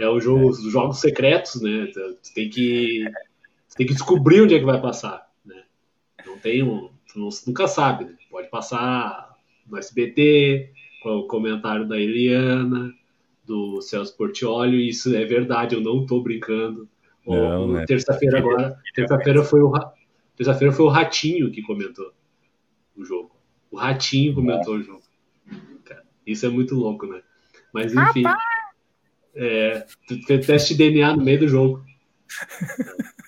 É 0.01 0.09
o 0.09 0.19
jogo, 0.19 0.45
é. 0.45 0.51
os 0.51 0.63
jogos 0.73 0.99
secretos, 0.99 1.61
né? 1.61 1.87
Então, 1.91 2.17
você 2.21 2.35
tem 2.35 2.49
que 2.49 3.05
tem 3.77 3.87
que 3.87 3.95
descobrir 3.95 4.43
onde 4.43 4.55
é 4.55 4.59
que 4.59 4.65
vai 4.65 4.81
passar, 4.81 5.31
né? 5.45 5.63
Não 6.27 6.39
tem 6.39 6.63
um, 6.63 6.91
nunca 7.47 7.67
sabe, 7.67 8.05
né? 8.05 8.15
Pode 8.31 8.49
passar 8.49 9.35
no 9.67 9.79
SBT, 9.79 10.71
com 11.03 11.17
o 11.17 11.27
comentário 11.27 11.87
da 11.87 11.99
Eliana, 11.99 12.93
do 13.45 13.81
Celso 13.81 14.17
Portiolio, 14.17 14.79
e 14.79 14.89
isso 14.89 15.15
é 15.15 15.25
verdade, 15.25 15.75
eu 15.75 15.81
não 15.81 16.03
estou 16.03 16.23
brincando. 16.23 16.89
né? 17.69 17.85
Terça-feira 17.87 18.39
agora, 18.39 18.79
terça-feira 18.95 19.43
foi 19.43 19.61
o 19.61 19.73
terça-feira 20.37 20.73
foi 20.73 20.87
o 20.87 20.89
Ratinho 20.89 21.51
que 21.51 21.63
comentou 21.63 22.13
o 22.97 23.05
jogo. 23.05 23.31
O 23.71 23.77
Ratinho 23.77 24.35
comentou 24.35 24.75
o 24.75 24.83
jogo. 24.83 25.03
Cara, 25.85 26.03
isso 26.27 26.45
é 26.45 26.49
muito 26.49 26.75
louco, 26.75 27.07
né? 27.07 27.23
Mas 27.73 27.95
enfim, 27.95 28.25
é, 29.35 29.85
teste 30.47 30.75
de 30.75 30.91
DNA 30.91 31.17
no 31.17 31.23
meio 31.23 31.41
do 31.41 31.49
jogo. 31.49 31.85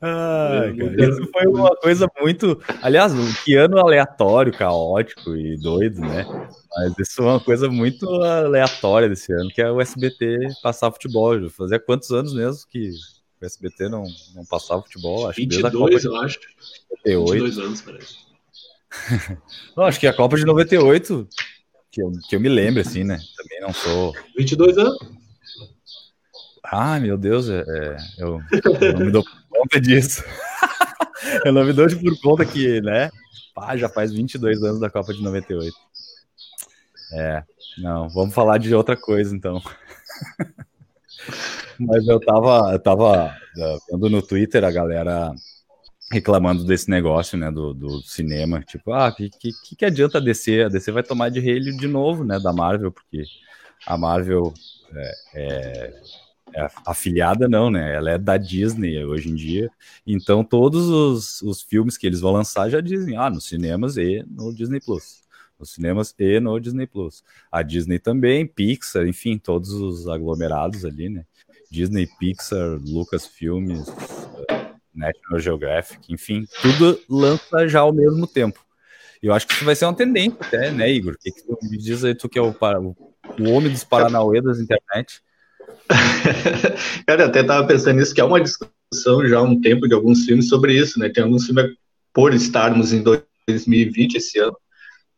Ah, 0.00 0.72
cara, 0.76 1.10
isso 1.10 1.30
foi 1.32 1.46
uma 1.46 1.74
coisa 1.76 2.06
muito. 2.20 2.60
Aliás, 2.82 3.14
um 3.14 3.32
piano 3.44 3.78
aleatório, 3.78 4.52
caótico 4.52 5.34
e 5.34 5.56
doido, 5.56 6.00
né? 6.00 6.24
Mas 6.70 6.98
isso 6.98 7.16
foi 7.16 7.24
uma 7.24 7.40
coisa 7.40 7.68
muito 7.68 8.06
aleatória 8.22 9.08
desse 9.08 9.32
ano, 9.32 9.48
que 9.48 9.62
é 9.62 9.70
o 9.70 9.80
SBT 9.80 10.48
passar 10.62 10.92
futebol. 10.92 11.48
Fazia 11.48 11.78
quantos 11.78 12.10
anos 12.10 12.34
mesmo 12.34 12.66
que 12.70 12.90
o 13.40 13.46
SBT 13.46 13.88
não, 13.88 14.04
não 14.34 14.44
passava 14.44 14.82
futebol? 14.82 15.28
Acho 15.28 15.40
22, 15.40 16.04
eu 16.04 16.16
acho. 16.16 16.38
98. 17.04 17.32
22 17.32 17.58
anos, 17.58 17.80
parece. 17.80 18.16
não, 19.76 19.84
acho 19.84 19.98
que 19.98 20.06
a 20.06 20.12
Copa 20.12 20.36
de 20.36 20.44
98, 20.44 21.26
que 21.96 22.02
eu, 22.02 22.12
que 22.28 22.36
eu 22.36 22.40
me 22.40 22.50
lembro, 22.50 22.82
assim, 22.82 23.02
né? 23.02 23.18
Também 23.34 23.60
não 23.62 23.72
sou. 23.72 24.12
22 24.36 24.76
anos? 24.76 24.98
Ah, 26.62 27.00
meu 27.00 27.16
Deus, 27.16 27.48
é, 27.48 27.60
é 27.60 27.96
eu, 28.18 28.38
eu, 28.82 28.92
não 28.92 29.06
me 29.06 29.10
dou 29.10 29.24
conta 29.48 29.80
disso. 29.80 30.22
eu 31.46 31.54
não 31.54 31.64
me 31.64 31.72
dou 31.72 31.88
por 31.88 32.20
conta 32.20 32.44
que, 32.44 32.82
né? 32.82 33.10
Pá, 33.54 33.74
já 33.78 33.88
faz 33.88 34.12
22 34.12 34.62
anos 34.62 34.78
da 34.78 34.90
Copa 34.90 35.14
de 35.14 35.22
98. 35.22 35.74
É, 37.14 37.42
não, 37.78 38.10
vamos 38.10 38.34
falar 38.34 38.58
de 38.58 38.74
outra 38.74 38.94
coisa 38.94 39.34
então. 39.34 39.58
Mas 41.80 42.06
eu 42.06 42.20
tava, 42.20 42.72
eu 42.72 42.78
tava 42.78 43.34
é, 43.56 43.78
vendo 43.90 44.10
no 44.10 44.20
Twitter 44.20 44.62
a 44.64 44.70
galera 44.70 45.32
reclamando 46.10 46.64
desse 46.64 46.88
negócio, 46.88 47.36
né, 47.36 47.50
do, 47.50 47.74
do 47.74 48.00
cinema, 48.02 48.62
tipo, 48.62 48.92
ah, 48.92 49.10
que, 49.12 49.28
que, 49.28 49.50
que 49.76 49.84
adianta 49.84 50.18
a 50.18 50.20
DC? 50.20 50.64
A 50.64 50.68
DC 50.68 50.92
vai 50.92 51.02
tomar 51.02 51.30
de 51.30 51.40
relho 51.40 51.76
de 51.76 51.88
novo, 51.88 52.24
né, 52.24 52.38
da 52.38 52.52
Marvel, 52.52 52.92
porque 52.92 53.24
a 53.86 53.96
Marvel 53.96 54.54
é, 54.94 55.12
é 55.34 56.02
é, 56.54 56.70
afiliada 56.86 57.48
não, 57.48 57.70
né? 57.70 57.94
Ela 57.94 58.12
é 58.12 58.18
da 58.18 58.36
Disney 58.38 59.04
hoje 59.04 59.28
em 59.28 59.34
dia. 59.34 59.70
Então 60.06 60.42
todos 60.42 60.88
os, 60.88 61.42
os 61.42 61.60
filmes 61.62 61.98
que 61.98 62.06
eles 62.06 62.20
vão 62.20 62.32
lançar 62.32 62.70
já 62.70 62.80
dizem, 62.80 63.16
ah, 63.16 63.28
nos 63.28 63.44
cinemas 63.44 63.96
e 63.98 64.24
no 64.28 64.54
Disney 64.54 64.80
Plus. 64.80 65.22
Nos 65.58 65.70
cinemas 65.70 66.14
e 66.18 66.40
no 66.40 66.58
Disney 66.58 66.86
Plus. 66.86 67.22
A 67.50 67.62
Disney 67.62 67.98
também, 67.98 68.46
Pixar, 68.46 69.06
enfim, 69.06 69.38
todos 69.38 69.70
os 69.70 70.08
aglomerados 70.08 70.84
ali, 70.84 71.08
né? 71.08 71.24
Disney, 71.70 72.08
Pixar, 72.18 72.78
Lucasfilmes, 72.86 73.86
National 74.96 75.38
Geographic, 75.38 76.12
enfim, 76.12 76.46
tudo 76.62 76.98
lança 77.08 77.68
já 77.68 77.80
ao 77.80 77.92
mesmo 77.92 78.26
tempo. 78.26 78.64
Eu 79.22 79.32
acho 79.32 79.46
que 79.46 79.54
isso 79.54 79.64
vai 79.64 79.74
ser 79.74 79.86
uma 79.86 79.94
tendência 79.94 80.38
até, 80.40 80.70
né, 80.70 80.90
Igor? 80.90 81.14
O 81.14 81.18
que, 81.18 81.30
que 81.30 81.42
tu 81.42 81.58
me 81.62 81.76
diz 81.76 82.04
aí, 82.04 82.14
tu 82.14 82.28
que 82.28 82.38
é 82.38 82.42
o, 82.42 82.48
o, 82.50 83.50
homem 83.50 83.70
dos 83.70 83.84
Paranauê 83.84 84.40
das 84.40 84.58
internet? 84.58 85.20
Cara, 87.06 87.22
eu 87.22 87.26
até 87.26 87.40
estava 87.40 87.66
pensando 87.66 87.96
nisso, 87.96 88.14
que 88.14 88.20
é 88.20 88.24
uma 88.24 88.40
discussão 88.40 89.26
já 89.26 89.38
há 89.38 89.42
um 89.42 89.60
tempo 89.60 89.88
de 89.88 89.94
alguns 89.94 90.24
filmes 90.24 90.48
sobre 90.48 90.74
isso, 90.74 90.98
né? 90.98 91.08
Tem 91.08 91.24
alguns 91.24 91.46
filmes, 91.46 91.74
por 92.12 92.34
estarmos 92.34 92.92
em 92.92 93.02
2020 93.02 94.16
esse 94.16 94.38
ano, 94.38 94.56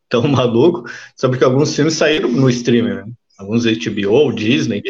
tão 0.09 0.23
maluco, 0.27 0.89
sobre 1.15 1.37
que 1.37 1.43
alguns 1.43 1.75
filmes 1.75 1.93
saíram 1.93 2.29
no 2.31 2.49
streaming, 2.49 2.95
né? 2.95 3.05
Alguns 3.37 3.63
HBO, 3.65 4.33
Disney, 4.33 4.81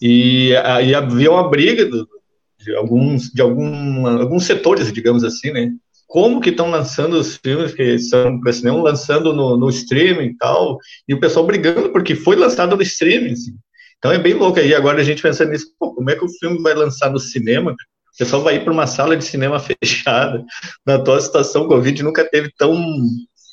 e, 0.00 0.54
aí 0.64 0.94
havia 0.94 1.30
uma 1.30 1.48
briga 1.48 1.84
do, 1.84 2.08
de 2.58 2.74
alguns 2.74 3.30
de 3.30 3.40
algum, 3.40 4.06
alguns 4.06 4.44
setores, 4.44 4.92
digamos 4.92 5.24
assim, 5.24 5.50
né? 5.50 5.70
Como 6.06 6.40
que 6.40 6.50
estão 6.50 6.70
lançando 6.70 7.14
os 7.14 7.36
filmes 7.36 7.74
que 7.74 7.98
são 7.98 8.40
para 8.40 8.52
cinema, 8.52 8.82
lançando 8.82 9.32
no, 9.34 9.56
no 9.56 9.68
streaming 9.68 10.28
e 10.28 10.36
tal, 10.36 10.78
e 11.06 11.14
o 11.14 11.20
pessoal 11.20 11.46
brigando 11.46 11.90
porque 11.90 12.14
foi 12.14 12.34
lançado 12.34 12.74
no 12.74 12.82
streaming, 12.82 13.32
assim. 13.32 13.54
Então 13.98 14.12
é 14.12 14.18
bem 14.18 14.34
louco 14.34 14.58
aí. 14.58 14.74
Agora 14.74 15.00
a 15.00 15.04
gente 15.04 15.22
pensando 15.22 15.50
nisso, 15.50 15.72
pô, 15.78 15.94
como 15.94 16.10
é 16.10 16.16
que 16.16 16.24
o 16.24 16.38
filme 16.40 16.62
vai 16.62 16.74
lançar 16.74 17.10
no 17.10 17.18
cinema? 17.18 17.72
O 17.72 18.18
pessoal 18.18 18.42
vai 18.42 18.56
ir 18.56 18.64
para 18.64 18.72
uma 18.72 18.86
sala 18.86 19.16
de 19.16 19.24
cinema 19.24 19.60
fechada. 19.60 20.44
Na 20.86 20.94
atual 20.94 21.20
situação, 21.20 21.64
o 21.64 21.68
Covid 21.68 22.02
nunca 22.02 22.28
teve 22.28 22.50
tão, 22.56 22.80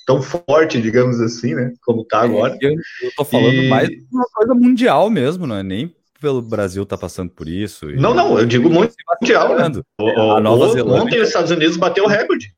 tão 0.05 0.21
forte, 0.21 0.81
digamos 0.81 1.19
assim, 1.19 1.55
né? 1.55 1.73
Como 1.83 2.01
está 2.03 2.21
agora. 2.21 2.57
Eu, 2.61 2.71
eu 2.71 3.11
tô 3.17 3.25
falando 3.25 3.53
e... 3.53 3.67
mais 3.69 3.89
de 3.89 4.05
uma 4.11 4.25
coisa 4.33 4.53
mundial 4.53 5.09
mesmo, 5.09 5.45
não 5.45 5.55
é 5.55 5.63
nem 5.63 5.94
pelo 6.19 6.41
Brasil 6.41 6.85
tá 6.85 6.97
passando 6.97 7.29
por 7.29 7.47
isso. 7.47 7.87
Não, 7.95 8.13
não, 8.13 8.39
eu 8.39 8.45
digo 8.45 8.69
mundial. 8.69 9.55
Né? 9.57 9.81
O, 9.99 10.31
a 10.33 10.39
Nova 10.39 10.69
Zelândia... 10.69 11.03
Ontem 11.03 11.21
os 11.21 11.27
Estados 11.27 11.51
Unidos 11.51 11.77
bateu 11.77 12.05
o 12.05 12.07
recorde. 12.07 12.55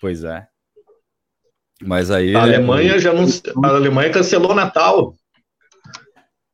Pois 0.00 0.24
é. 0.24 0.46
Mas 1.80 2.10
aí. 2.10 2.34
A 2.34 2.42
Alemanha 2.42 2.94
é... 2.94 2.98
já 2.98 3.12
não. 3.12 3.24
A 3.64 3.68
Alemanha 3.68 4.10
cancelou 4.10 4.52
o 4.52 4.54
Natal. 4.54 5.14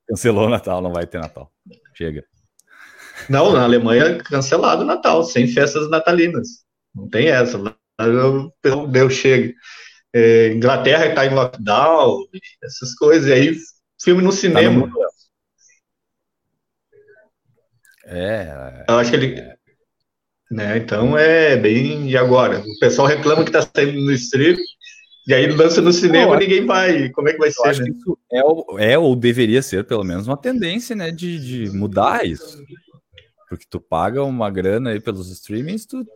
Cancelou 0.09 0.47
o 0.47 0.51
Natal, 0.51 0.81
não 0.81 0.93
vai 0.93 1.07
ter 1.07 1.19
Natal. 1.19 1.53
Chega. 1.95 2.25
Não, 3.29 3.53
na 3.53 3.65
Alemanha 3.65 4.19
cancelado 4.19 4.83
o 4.83 4.87
Natal, 4.87 5.23
sem 5.25 5.47
festas 5.47 5.91
natalinas. 5.91 6.65
Não 6.95 7.09
tem 7.09 7.29
essa. 7.29 7.59
Deus 8.91 9.13
chega. 9.13 9.53
É, 10.15 10.53
Inglaterra 10.53 11.07
está 11.07 11.27
em 11.27 11.35
lockdown, 11.35 12.25
essas 12.63 12.95
coisas. 12.95 13.29
E 13.29 13.33
aí, 13.33 13.57
filme 14.03 14.23
no 14.23 14.33
cinema. 14.33 14.89
Tá 14.89 14.93
no 14.95 15.08
é. 18.09 18.85
Eu 18.89 18.97
acho 18.97 19.11
que 19.11 19.17
ele. 19.17 19.39
É. 19.39 19.57
Né, 20.51 20.79
então 20.79 21.17
é 21.17 21.57
bem. 21.57 22.09
E 22.09 22.17
agora? 22.17 22.61
O 22.61 22.79
pessoal 22.81 23.07
reclama 23.07 23.45
que 23.45 23.51
está 23.51 23.69
saindo 23.75 24.01
no 24.01 24.13
stream. 24.13 24.57
E 25.27 25.35
aí 25.35 25.47
lança 25.47 25.83
no 25.83 25.93
cinema 25.93 26.37
e 26.37 26.39
ninguém 26.39 26.65
vai. 26.65 27.11
Como 27.11 27.29
é 27.29 27.33
que 27.33 27.39
vai 27.39 27.51
ser? 27.51 27.83
Né? 27.83 27.91
isso 27.91 28.19
é, 28.79 28.93
é, 28.93 28.99
ou 28.99 29.15
deveria 29.15 29.61
ser, 29.61 29.85
pelo 29.85 30.03
menos, 30.03 30.27
uma 30.27 30.39
tendência, 30.39 30.97
né? 30.97 31.11
De, 31.11 31.67
de 31.67 31.77
mudar 31.77 32.25
isso. 32.27 32.65
Porque 33.49 33.67
tu 33.69 33.79
paga 33.79 34.23
uma 34.25 34.51
grana 34.51 34.91
aí 34.91 35.01
pelos 35.01 35.31
streamings, 35.31 35.87
tu... 35.87 36.07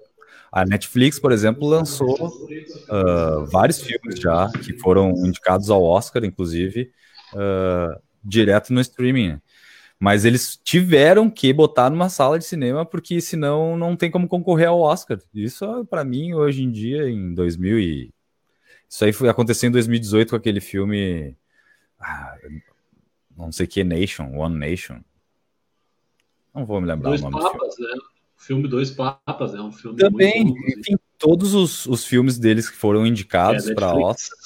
A 0.51 0.67
Netflix, 0.67 1.19
por 1.19 1.33
exemplo, 1.33 1.67
lançou 1.67 2.15
uh, 2.29 3.47
vários 3.47 3.81
filmes 3.81 4.21
já 4.21 4.51
que 4.63 4.75
foram 4.79 5.11
indicados 5.27 5.71
ao 5.71 5.83
Oscar, 5.83 6.27
inclusive, 6.27 6.91
uh, 7.33 7.99
direto 8.23 8.71
no 8.71 8.81
streaming. 8.83 9.41
Mas 10.03 10.25
eles 10.25 10.57
tiveram 10.65 11.31
que 11.31 11.53
botar 11.53 11.89
numa 11.89 12.09
sala 12.09 12.37
de 12.37 12.45
cinema, 12.45 12.85
porque 12.85 13.21
senão 13.21 13.77
não 13.77 13.95
tem 13.95 14.11
como 14.11 14.27
concorrer 14.27 14.67
ao 14.67 14.81
Oscar. 14.81 15.17
Isso, 15.33 15.85
para 15.85 16.03
mim, 16.03 16.35
hoje 16.35 16.65
em 16.65 16.73
dia, 16.73 17.09
em 17.09 17.33
2000 17.33 17.79
e... 17.79 18.15
Isso 18.89 19.05
aí 19.05 19.13
foi, 19.13 19.29
aconteceu 19.29 19.69
em 19.69 19.71
2018 19.73 20.31
com 20.31 20.35
aquele 20.35 20.61
filme... 20.61 21.37
Ah, 22.01 22.35
não 23.37 23.53
sei 23.53 23.65
que 23.65 23.85
Nation, 23.85 24.37
One 24.37 24.59
Nation. 24.59 24.99
Não 26.53 26.67
vou 26.67 26.81
me 26.81 26.89
lembrar 26.89 27.11
Dois 27.11 27.21
o 27.23 27.31
nome 27.31 27.41
Papas, 27.41 27.79
né? 27.79 27.95
O 28.37 28.43
filme 28.43 28.67
Dois 28.67 28.91
Papas, 28.91 29.55
é 29.55 29.61
um 29.61 29.71
filme 29.71 29.99
Também, 29.99 30.47
muito 30.47 30.81
enfim, 30.81 30.99
todos 31.17 31.55
os, 31.55 31.87
os 31.87 32.05
filmes 32.05 32.41
deles 32.41 32.69
que 32.69 32.77
foram 32.77 33.07
indicados 33.07 33.69
é, 33.69 33.75
para 33.75 33.95
Oscar, 33.95 34.37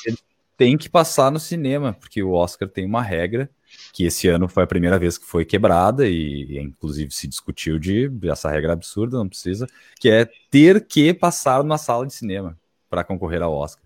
tem 0.54 0.76
que 0.76 0.90
passar 0.90 1.32
no 1.32 1.40
cinema, 1.40 1.94
porque 1.94 2.22
o 2.22 2.32
Oscar 2.32 2.68
tem 2.68 2.84
uma 2.84 3.00
regra 3.00 3.50
que 3.92 4.04
esse 4.04 4.28
ano 4.28 4.48
foi 4.48 4.64
a 4.64 4.66
primeira 4.66 4.98
vez 4.98 5.18
que 5.18 5.24
foi 5.24 5.44
quebrada 5.44 6.06
e, 6.06 6.58
inclusive 6.58 7.10
se 7.10 7.26
discutiu 7.26 7.78
de 7.78 8.10
essa 8.24 8.50
regra 8.50 8.72
absurda, 8.72 9.18
não 9.18 9.28
precisa, 9.28 9.66
que 9.98 10.08
é 10.08 10.28
ter 10.50 10.86
que 10.86 11.14
passar 11.14 11.62
numa 11.62 11.78
sala 11.78 12.06
de 12.06 12.14
cinema 12.14 12.58
para 12.88 13.04
concorrer 13.04 13.42
ao 13.42 13.54
Oscar. 13.54 13.84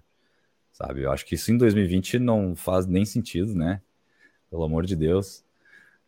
Sabe? 0.73 1.03
Eu 1.03 1.13
acho 1.13 1.27
que 1.27 1.35
isso 1.35 1.53
em 1.53 1.59
2020 1.59 2.19
não 2.19 2.57
faz 2.57 2.87
nem 2.87 3.05
sentido, 3.05 3.55
né? 3.55 3.81
Pelo 4.51 4.65
amor 4.65 4.87
de 4.87 4.97
Deus. 4.97 5.45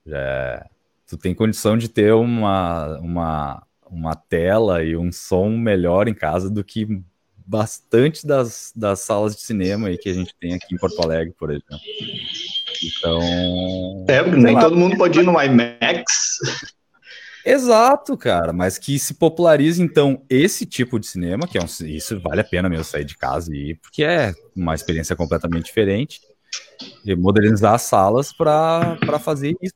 Já, 0.04 0.66
tu 1.06 1.16
tem 1.16 1.34
condição 1.34 1.76
de 1.76 1.88
ter 1.88 2.12
uma, 2.14 2.98
uma, 2.98 3.66
uma 3.90 4.14
tela 4.16 4.82
e 4.82 4.96
um 4.96 5.12
som 5.12 5.50
melhor 5.50 6.08
em 6.08 6.14
casa 6.14 6.48
do 6.48 6.64
que 6.64 7.02
bastante 7.46 8.26
das, 8.26 8.72
das 8.74 9.00
salas 9.00 9.36
de 9.36 9.42
cinema 9.42 9.88
aí 9.88 9.98
que 9.98 10.08
a 10.08 10.14
gente 10.14 10.34
tem 10.40 10.54
aqui 10.54 10.74
em 10.74 10.78
Porto 10.78 11.00
Alegre, 11.02 11.34
por 11.38 11.50
exemplo. 11.50 11.78
Então. 12.86 14.06
É, 14.08 14.22
nem 14.30 14.54
lá, 14.54 14.60
todo 14.60 14.76
mundo 14.76 14.96
pode 14.96 15.18
ir 15.18 15.22
no 15.22 15.40
IMAX. 15.40 16.38
Exato, 17.44 18.16
cara, 18.16 18.52
mas 18.52 18.78
que 18.78 18.98
se 18.98 19.14
popularize 19.14 19.82
então 19.82 20.24
esse 20.30 20.64
tipo 20.64 20.98
de 20.98 21.06
cinema, 21.06 21.46
que 21.46 21.58
é 21.58 21.60
um, 21.60 21.66
isso 21.86 22.20
vale 22.20 22.40
a 22.40 22.44
pena 22.44 22.68
mesmo 22.68 22.84
sair 22.84 23.04
de 23.04 23.16
casa 23.16 23.52
e 23.52 23.70
ir, 23.70 23.80
porque 23.82 24.04
é 24.04 24.32
uma 24.54 24.74
experiência 24.74 25.16
completamente 25.16 25.64
diferente, 25.64 26.20
e 27.04 27.16
modernizar 27.16 27.74
as 27.74 27.82
salas 27.82 28.32
para 28.32 28.96
fazer 29.20 29.56
isso. 29.60 29.74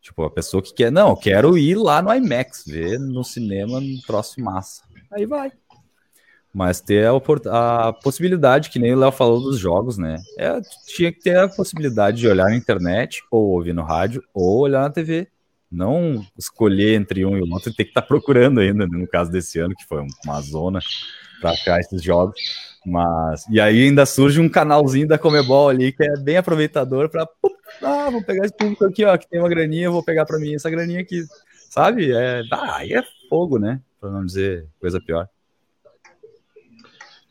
Tipo, 0.00 0.24
a 0.24 0.30
pessoa 0.30 0.62
que 0.62 0.72
quer, 0.72 0.92
não, 0.92 1.10
eu 1.10 1.16
quero 1.16 1.58
ir 1.58 1.76
lá 1.76 2.00
no 2.00 2.14
IMAX, 2.14 2.64
ver 2.66 3.00
no 3.00 3.24
cinema 3.24 3.80
no 3.80 4.02
próximo 4.02 4.44
massa. 4.44 4.82
Aí 5.10 5.26
vai. 5.26 5.50
Mas 6.54 6.80
ter 6.80 7.06
a, 7.06 7.88
a, 7.88 7.92
possibilidade, 7.92 8.70
que 8.70 8.78
nem 8.78 8.94
o 8.94 8.98
Léo 8.98 9.10
falou 9.10 9.40
dos 9.40 9.58
jogos, 9.58 9.98
né? 9.98 10.16
É, 10.38 10.60
tinha 10.86 11.10
que 11.10 11.18
ter 11.20 11.36
a 11.36 11.48
possibilidade 11.48 12.18
de 12.18 12.28
olhar 12.28 12.48
na 12.48 12.56
internet, 12.56 13.24
ou 13.28 13.50
ouvir 13.50 13.72
no 13.72 13.82
rádio, 13.82 14.22
ou 14.32 14.60
olhar 14.60 14.82
na 14.82 14.90
TV. 14.90 15.26
Não 15.68 16.24
escolher 16.38 16.94
entre 16.94 17.26
um 17.26 17.36
e 17.36 17.40
o 17.40 17.52
outro 17.52 17.70
e 17.70 17.74
ter 17.74 17.82
que 17.82 17.90
estar 17.90 18.02
tá 18.02 18.06
procurando 18.06 18.60
ainda, 18.60 18.86
né? 18.86 18.98
no 18.98 19.08
caso 19.08 19.32
desse 19.32 19.58
ano, 19.58 19.74
que 19.74 19.84
foi 19.84 20.06
uma 20.24 20.40
zona 20.40 20.78
para 21.40 21.50
achar 21.50 21.80
esses 21.80 22.00
jogos. 22.00 22.40
Mas 22.86 23.44
e 23.50 23.60
aí 23.60 23.88
ainda 23.88 24.06
surge 24.06 24.40
um 24.40 24.48
canalzinho 24.48 25.08
da 25.08 25.18
Comebol 25.18 25.68
ali 25.68 25.90
que 25.90 26.04
é 26.04 26.16
bem 26.18 26.36
aproveitador 26.36 27.08
para 27.08 27.26
ah, 27.82 28.10
vou 28.10 28.22
pegar 28.22 28.44
esse 28.44 28.54
público 28.56 28.84
aqui, 28.84 29.04
ó, 29.04 29.16
que 29.16 29.28
tem 29.28 29.40
uma 29.40 29.48
graninha, 29.48 29.90
vou 29.90 30.02
pegar 30.02 30.24
para 30.24 30.38
mim 30.38 30.54
essa 30.54 30.70
graninha 30.70 31.00
aqui, 31.00 31.24
sabe? 31.70 32.12
É, 32.12 32.42
ah, 32.52 32.76
aí 32.76 32.92
é 32.92 33.02
fogo, 33.28 33.58
né? 33.58 33.80
Para 34.00 34.10
não 34.10 34.24
dizer 34.24 34.68
coisa 34.78 35.00
pior. 35.00 35.28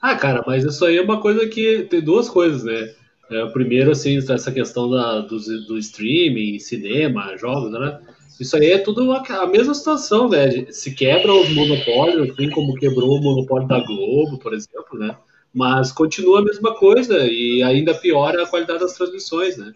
Ah, 0.04 0.18
cara, 0.18 0.44
mas 0.46 0.66
isso 0.66 0.84
aí 0.84 0.98
é 0.98 1.02
uma 1.02 1.22
coisa 1.22 1.48
que 1.48 1.84
tem 1.84 2.02
duas 2.02 2.28
coisas, 2.28 2.62
né? 2.66 2.94
É, 3.32 3.46
primeiro, 3.52 3.92
assim, 3.92 4.18
essa 4.18 4.52
questão 4.52 4.90
da, 4.90 5.22
do, 5.22 5.40
do 5.66 5.78
streaming, 5.78 6.60
cinema, 6.60 7.38
jogos, 7.38 7.72
né? 7.72 8.02
Isso 8.38 8.58
aí 8.58 8.74
é 8.74 8.80
tudo 8.80 9.10
a, 9.14 9.22
a 9.22 9.48
mesma 9.48 9.74
situação, 9.74 10.28
né? 10.28 10.70
Se 10.72 10.94
quebra 10.94 11.34
os 11.34 11.50
monopólios, 11.54 12.32
assim 12.32 12.50
como 12.50 12.76
quebrou 12.76 13.18
o 13.18 13.22
monopólio 13.22 13.66
da 13.66 13.80
Globo, 13.80 14.38
por 14.40 14.54
exemplo, 14.54 15.00
né? 15.00 15.16
Mas 15.54 15.94
continua 15.94 16.40
a 16.40 16.44
mesma 16.44 16.76
coisa 16.76 17.26
e 17.26 17.64
ainda 17.64 17.94
piora 17.94 18.44
a 18.44 18.48
qualidade 18.48 18.82
das 18.82 18.98
transmissões, 18.98 19.56
né? 19.56 19.72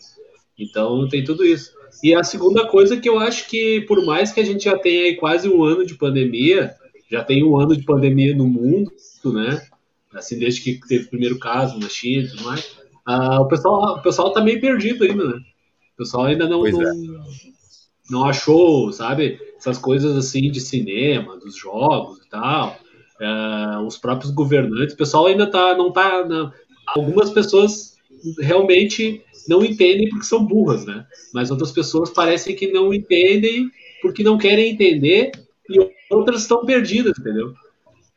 Então 0.59 1.07
tem 1.07 1.23
tudo 1.23 1.45
isso. 1.45 1.71
E 2.03 2.13
a 2.13 2.21
segunda 2.21 2.67
coisa 2.67 2.97
que 2.97 3.07
eu 3.07 3.17
acho 3.17 3.47
que, 3.47 3.79
por 3.87 4.05
mais 4.05 4.33
que 4.33 4.41
a 4.41 4.45
gente 4.45 4.65
já 4.65 4.77
tenha 4.77 5.15
quase 5.15 5.47
um 5.47 5.63
ano 5.63 5.85
de 5.85 5.95
pandemia, 5.95 6.75
já 7.09 7.23
tem 7.23 7.45
um 7.45 7.57
ano 7.57 7.77
de 7.77 7.85
pandemia 7.85 8.35
no 8.35 8.45
mundo, 8.45 8.91
né? 9.23 9.61
Assim, 10.17 10.39
desde 10.39 10.62
que 10.62 10.80
teve 10.88 11.06
o 11.06 11.10
primeiro 11.10 11.39
caso 11.39 11.80
na 11.80 11.89
China 11.89 12.23
e 12.23 12.30
tudo 12.30 12.43
mais, 12.43 12.77
ah, 13.06 13.41
o, 13.41 13.47
pessoal, 13.47 13.97
o 13.97 14.01
pessoal 14.01 14.34
tá 14.34 14.41
meio 14.41 14.60
perdido 14.60 15.03
ainda, 15.03 15.25
né? 15.25 15.41
O 15.93 15.97
pessoal 15.97 16.25
ainda 16.25 16.47
não, 16.47 16.63
não, 16.63 16.82
é. 16.82 16.93
não 18.10 18.25
achou, 18.25 18.91
sabe? 18.91 19.39
Essas 19.58 19.77
coisas 19.77 20.15
assim 20.15 20.51
de 20.51 20.60
cinema, 20.60 21.38
dos 21.38 21.56
jogos 21.56 22.19
e 22.19 22.30
tal. 22.30 22.77
É, 23.19 23.80
os 23.80 23.97
próprios 23.97 24.32
governantes, 24.32 24.93
o 24.93 24.97
pessoal 24.97 25.25
ainda 25.25 25.49
tá, 25.49 25.75
não 25.75 25.91
tá. 25.91 26.23
Não, 26.25 26.51
algumas 26.88 27.32
pessoas 27.32 27.97
realmente 28.39 29.23
não 29.47 29.63
entendem 29.63 30.10
porque 30.10 30.25
são 30.25 30.45
burras, 30.45 30.86
né? 30.86 31.06
Mas 31.34 31.49
outras 31.49 31.71
pessoas 31.71 32.10
parecem 32.10 32.56
que 32.56 32.71
não 32.71 32.93
entendem 32.93 33.69
porque 34.01 34.23
não 34.23 34.38
querem 34.38 34.71
entender 34.71 35.32
e 35.69 35.80
outras 36.12 36.41
estão 36.41 36.65
perdidas, 36.65 37.17
entendeu? 37.17 37.53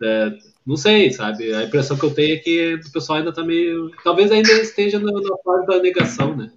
É, 0.03 0.33
não 0.67 0.77
sei, 0.77 1.13
sabe? 1.13 1.53
A 1.55 1.65
impressão 1.65 1.97
que 1.97 2.05
eu 2.05 2.15
tenho 2.15 2.35
é 2.35 2.39
que 2.39 2.75
o 2.87 2.93
pessoal 2.93 3.19
ainda 3.19 3.33
tá 3.33 3.43
meio. 3.43 3.91
Talvez 4.03 4.31
ainda 4.31 4.51
esteja 4.53 4.99
na, 4.99 5.13
na 5.13 5.37
fase 5.45 5.67
da 5.67 5.79
negação, 5.81 6.37
né? 6.37 6.51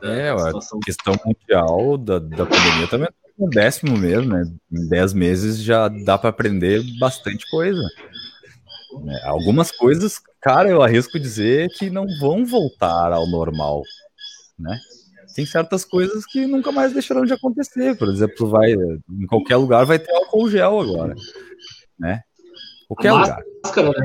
Da 0.00 0.12
é, 0.12 0.30
a 0.30 0.52
questão 0.84 1.14
mundial 1.24 1.98
da, 1.98 2.18
da 2.18 2.46
pandemia 2.46 2.88
também 2.88 3.08
é 3.08 3.44
um 3.44 3.48
décimo 3.48 3.96
mesmo, 3.96 4.32
né? 4.32 4.44
Em 4.72 4.88
10 4.88 5.12
meses 5.14 5.58
já 5.58 5.88
dá 5.88 6.16
para 6.16 6.30
aprender 6.30 6.82
bastante 6.98 7.48
coisa. 7.50 7.82
Né? 9.02 9.20
Algumas 9.24 9.70
coisas, 9.70 10.20
cara, 10.40 10.68
eu 10.68 10.82
arrisco 10.82 11.18
dizer 11.18 11.68
que 11.70 11.90
não 11.90 12.06
vão 12.20 12.44
voltar 12.44 13.12
ao 13.12 13.26
normal, 13.26 13.82
né? 14.58 14.78
Tem 15.34 15.44
certas 15.44 15.84
coisas 15.84 16.24
que 16.24 16.46
nunca 16.46 16.70
mais 16.70 16.92
deixarão 16.92 17.24
de 17.24 17.32
acontecer. 17.32 17.96
Por 17.96 18.08
exemplo, 18.08 18.48
vai 18.48 18.72
em 18.72 19.26
qualquer 19.26 19.56
lugar 19.56 19.84
vai 19.84 19.98
ter 19.98 20.14
álcool 20.14 20.48
gel 20.48 20.80
agora, 20.80 21.14
né? 21.98 22.22
Qualquer 22.94 23.08
a 23.08 23.14
lugar. 23.14 23.44
Máscara, 23.64 23.90
né? 23.90 24.04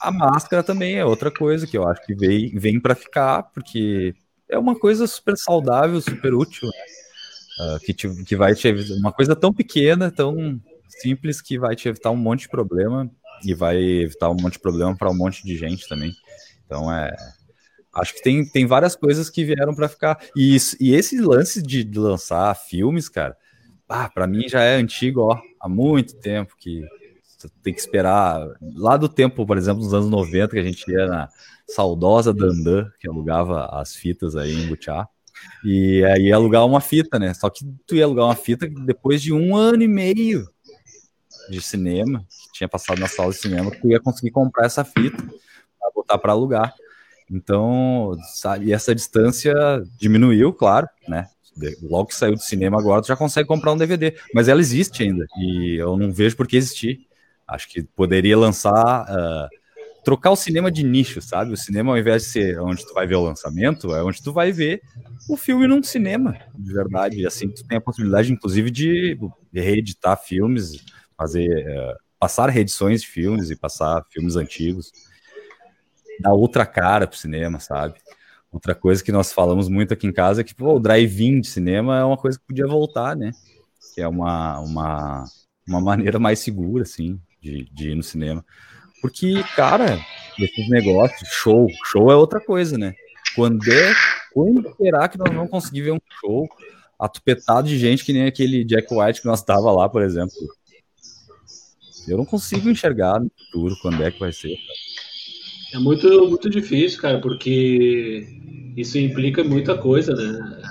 A 0.00 0.10
máscara 0.12 0.62
também 0.62 0.96
é 0.96 1.04
outra 1.04 1.30
coisa 1.30 1.66
que 1.66 1.76
eu 1.76 1.86
acho 1.86 2.04
que 2.06 2.14
vem, 2.14 2.50
vem 2.56 2.80
para 2.80 2.94
ficar, 2.94 3.42
porque 3.44 4.14
é 4.48 4.58
uma 4.58 4.78
coisa 4.78 5.06
super 5.06 5.36
saudável, 5.36 6.00
super 6.00 6.34
útil, 6.34 6.68
né? 6.68 7.74
uh, 7.74 7.80
que, 7.80 7.92
te, 7.92 8.08
que 8.24 8.36
vai 8.36 8.54
te 8.54 8.68
uma 9.00 9.12
coisa 9.12 9.34
tão 9.34 9.52
pequena, 9.52 10.10
tão 10.10 10.60
simples 10.88 11.40
que 11.40 11.58
vai 11.58 11.74
te 11.74 11.88
evitar 11.88 12.10
um 12.10 12.16
monte 12.16 12.42
de 12.42 12.48
problema 12.48 13.10
e 13.44 13.54
vai 13.54 13.76
evitar 13.76 14.30
um 14.30 14.36
monte 14.40 14.54
de 14.54 14.60
problema 14.60 14.96
para 14.96 15.10
um 15.10 15.16
monte 15.16 15.44
de 15.44 15.56
gente 15.56 15.88
também. 15.88 16.12
Então 16.64 16.92
é 16.92 17.14
Acho 17.94 18.14
que 18.14 18.22
tem, 18.22 18.44
tem 18.44 18.66
várias 18.66 18.94
coisas 18.94 19.28
que 19.28 19.44
vieram 19.44 19.74
para 19.74 19.88
ficar. 19.88 20.18
E, 20.36 20.54
isso, 20.54 20.76
e 20.78 20.94
esse 20.94 21.20
lance 21.20 21.60
de, 21.60 21.82
de 21.82 21.98
lançar 21.98 22.54
filmes, 22.54 23.08
cara, 23.08 23.36
ah, 23.88 24.08
para 24.08 24.26
mim 24.26 24.48
já 24.48 24.62
é 24.62 24.76
antigo, 24.76 25.22
ó, 25.22 25.40
há 25.60 25.68
muito 25.68 26.14
tempo 26.16 26.54
que 26.58 26.82
tem 27.62 27.72
que 27.72 27.80
esperar. 27.80 28.46
Lá 28.74 28.96
do 28.96 29.08
tempo, 29.08 29.46
por 29.46 29.56
exemplo, 29.56 29.82
nos 29.82 29.94
anos 29.94 30.10
90, 30.10 30.48
que 30.48 30.58
a 30.58 30.62
gente 30.62 30.90
ia 30.90 31.06
na 31.06 31.28
saudosa 31.68 32.32
Dandan, 32.32 32.90
que 32.98 33.08
alugava 33.08 33.66
as 33.66 33.94
fitas 33.94 34.34
aí 34.34 34.52
em 34.52 34.66
Butiá. 34.66 35.06
E 35.64 36.04
aí 36.04 36.32
alugar 36.32 36.66
uma 36.66 36.80
fita, 36.80 37.18
né? 37.18 37.32
Só 37.34 37.48
que 37.48 37.64
tu 37.86 37.94
ia 37.94 38.04
alugar 38.04 38.24
uma 38.24 38.34
fita 38.34 38.68
depois 38.84 39.22
de 39.22 39.32
um 39.32 39.54
ano 39.54 39.82
e 39.82 39.88
meio 39.88 40.48
de 41.48 41.60
cinema, 41.62 42.26
que 42.28 42.52
tinha 42.52 42.68
passado 42.68 42.98
na 42.98 43.08
sala 43.08 43.30
de 43.30 43.38
cinema, 43.38 43.70
tu 43.70 43.88
ia 43.88 44.00
conseguir 44.00 44.30
comprar 44.30 44.66
essa 44.66 44.84
fita 44.84 45.16
para 45.16 45.90
botar 45.94 46.18
para 46.18 46.32
alugar. 46.32 46.74
Então, 47.30 48.16
sabe, 48.34 48.66
e 48.66 48.72
essa 48.72 48.94
distância 48.94 49.54
diminuiu, 49.98 50.52
claro, 50.52 50.88
né? 51.06 51.28
Logo 51.82 52.06
que 52.06 52.14
saiu 52.14 52.34
do 52.34 52.40
cinema 52.40 52.78
agora, 52.78 53.02
tu 53.02 53.08
já 53.08 53.16
consegue 53.16 53.48
comprar 53.48 53.72
um 53.72 53.76
DVD, 53.76 54.16
mas 54.32 54.48
ela 54.48 54.60
existe 54.60 55.02
ainda, 55.02 55.26
e 55.36 55.76
eu 55.78 55.96
não 55.96 56.12
vejo 56.12 56.36
por 56.36 56.46
que 56.46 56.56
existir. 56.56 57.07
Acho 57.48 57.68
que 57.68 57.82
poderia 57.82 58.36
lançar, 58.36 59.04
uh, 59.04 59.48
trocar 60.04 60.30
o 60.30 60.36
cinema 60.36 60.70
de 60.70 60.82
nicho, 60.82 61.22
sabe? 61.22 61.52
O 61.52 61.56
cinema, 61.56 61.92
ao 61.92 61.98
invés 61.98 62.22
de 62.22 62.28
ser 62.28 62.60
onde 62.60 62.86
tu 62.86 62.92
vai 62.92 63.06
ver 63.06 63.16
o 63.16 63.24
lançamento, 63.24 63.94
é 63.94 64.02
onde 64.02 64.22
tu 64.22 64.32
vai 64.32 64.52
ver 64.52 64.82
o 65.28 65.36
filme 65.36 65.66
num 65.66 65.82
cinema, 65.82 66.36
de 66.54 66.72
verdade. 66.72 67.20
E 67.20 67.26
assim, 67.26 67.48
tu 67.48 67.66
tem 67.66 67.78
a 67.78 67.80
possibilidade, 67.80 68.32
inclusive, 68.32 68.70
de 68.70 69.18
reeditar 69.52 70.16
filmes, 70.22 70.84
fazer, 71.16 71.48
uh, 71.48 71.96
passar 72.18 72.48
reedições 72.50 73.00
de 73.02 73.08
filmes 73.08 73.50
e 73.50 73.56
passar 73.56 74.04
filmes 74.10 74.36
antigos 74.36 74.92
dar 76.20 76.32
outra 76.32 76.66
cara 76.66 77.06
pro 77.06 77.16
cinema, 77.16 77.60
sabe? 77.60 77.94
Outra 78.50 78.74
coisa 78.74 79.02
que 79.04 79.12
nós 79.12 79.32
falamos 79.32 79.68
muito 79.68 79.92
aqui 79.92 80.06
em 80.06 80.12
casa 80.12 80.40
é 80.40 80.44
que 80.44 80.54
pô, 80.54 80.74
o 80.74 80.80
drive-in 80.80 81.40
de 81.40 81.48
cinema 81.48 81.98
é 81.98 82.04
uma 82.04 82.16
coisa 82.16 82.38
que 82.38 82.46
podia 82.46 82.66
voltar, 82.66 83.14
né? 83.14 83.30
Que 83.94 84.00
é 84.00 84.08
uma, 84.08 84.58
uma, 84.60 85.24
uma 85.66 85.80
maneira 85.80 86.18
mais 86.18 86.38
segura, 86.40 86.82
assim, 86.82 87.20
de, 87.40 87.64
de 87.72 87.90
ir 87.90 87.94
no 87.94 88.02
cinema. 88.02 88.44
Porque, 89.00 89.42
cara, 89.54 89.98
esses 90.38 90.68
negócios, 90.68 91.28
show, 91.28 91.66
show 91.86 92.10
é 92.10 92.16
outra 92.16 92.40
coisa, 92.40 92.76
né? 92.76 92.94
Quando 93.34 93.62
é, 93.70 93.94
quando 94.32 94.74
será 94.76 95.08
que 95.08 95.18
nós 95.18 95.32
vamos 95.32 95.50
conseguir 95.50 95.82
ver 95.82 95.92
um 95.92 96.00
show 96.20 96.48
atupetado 96.98 97.68
de 97.68 97.78
gente 97.78 98.04
que 98.04 98.12
nem 98.12 98.26
aquele 98.26 98.64
Jack 98.64 98.92
White 98.92 99.20
que 99.20 99.26
nós 99.28 99.42
tava 99.42 99.70
lá, 99.70 99.88
por 99.88 100.02
exemplo? 100.02 100.34
Eu 102.08 102.16
não 102.16 102.24
consigo 102.24 102.68
enxergar 102.68 103.20
no 103.20 103.30
futuro 103.30 103.76
quando 103.80 104.02
é 104.02 104.10
que 104.10 104.18
vai 104.18 104.32
ser. 104.32 104.56
Cara. 104.56 104.78
É 105.74 105.78
muito, 105.78 106.28
muito 106.28 106.48
difícil, 106.48 107.00
cara, 107.00 107.20
porque 107.20 108.26
isso 108.76 108.98
implica 108.98 109.44
muita 109.44 109.76
coisa, 109.76 110.14
né? 110.14 110.62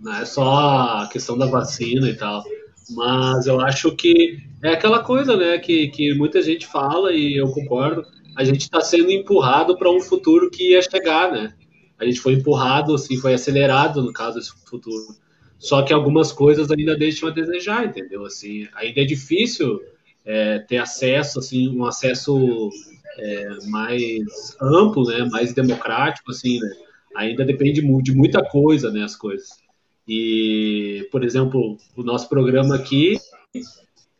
Não 0.00 0.14
é 0.14 0.24
só 0.24 1.02
a 1.02 1.08
questão 1.10 1.36
da 1.36 1.46
vacina 1.46 2.08
e 2.08 2.14
tal. 2.14 2.44
Mas 2.90 3.46
eu 3.46 3.60
acho 3.60 3.94
que 3.96 4.38
é 4.62 4.70
aquela 4.70 5.02
coisa, 5.02 5.36
né, 5.36 5.58
que, 5.58 5.88
que 5.88 6.14
muita 6.14 6.42
gente 6.42 6.66
fala 6.66 7.12
e 7.12 7.36
eu 7.36 7.48
concordo. 7.50 8.04
A 8.36 8.44
gente 8.44 8.62
está 8.62 8.80
sendo 8.80 9.10
empurrado 9.10 9.76
para 9.76 9.90
um 9.90 10.00
futuro 10.00 10.50
que 10.50 10.72
ia 10.72 10.82
chegar, 10.82 11.32
né? 11.32 11.54
A 11.98 12.04
gente 12.04 12.20
foi 12.20 12.34
empurrado, 12.34 12.94
assim, 12.94 13.16
foi 13.16 13.32
acelerado 13.34 14.02
no 14.02 14.12
caso 14.12 14.36
desse 14.36 14.52
futuro. 14.68 15.14
Só 15.58 15.82
que 15.82 15.92
algumas 15.92 16.32
coisas 16.32 16.70
ainda 16.70 16.96
deixam 16.96 17.28
a 17.28 17.32
desejar, 17.32 17.86
entendeu? 17.86 18.24
Assim, 18.26 18.68
ainda 18.74 19.00
é 19.00 19.04
difícil 19.04 19.80
é, 20.24 20.58
ter 20.58 20.78
acesso, 20.78 21.38
assim, 21.38 21.68
um 21.68 21.84
acesso 21.84 22.70
é, 23.18 23.48
mais 23.68 24.56
amplo, 24.60 25.04
né, 25.04 25.28
mais 25.30 25.54
democrático, 25.54 26.30
assim, 26.30 26.58
né, 26.58 26.70
ainda 27.16 27.44
depende 27.44 27.80
de 28.02 28.14
muita 28.14 28.42
coisa, 28.42 28.90
né, 28.90 29.04
as 29.04 29.14
coisas. 29.14 29.63
E, 30.06 31.08
por 31.10 31.24
exemplo, 31.24 31.78
o 31.96 32.02
nosso 32.02 32.28
programa 32.28 32.74
aqui, 32.74 33.16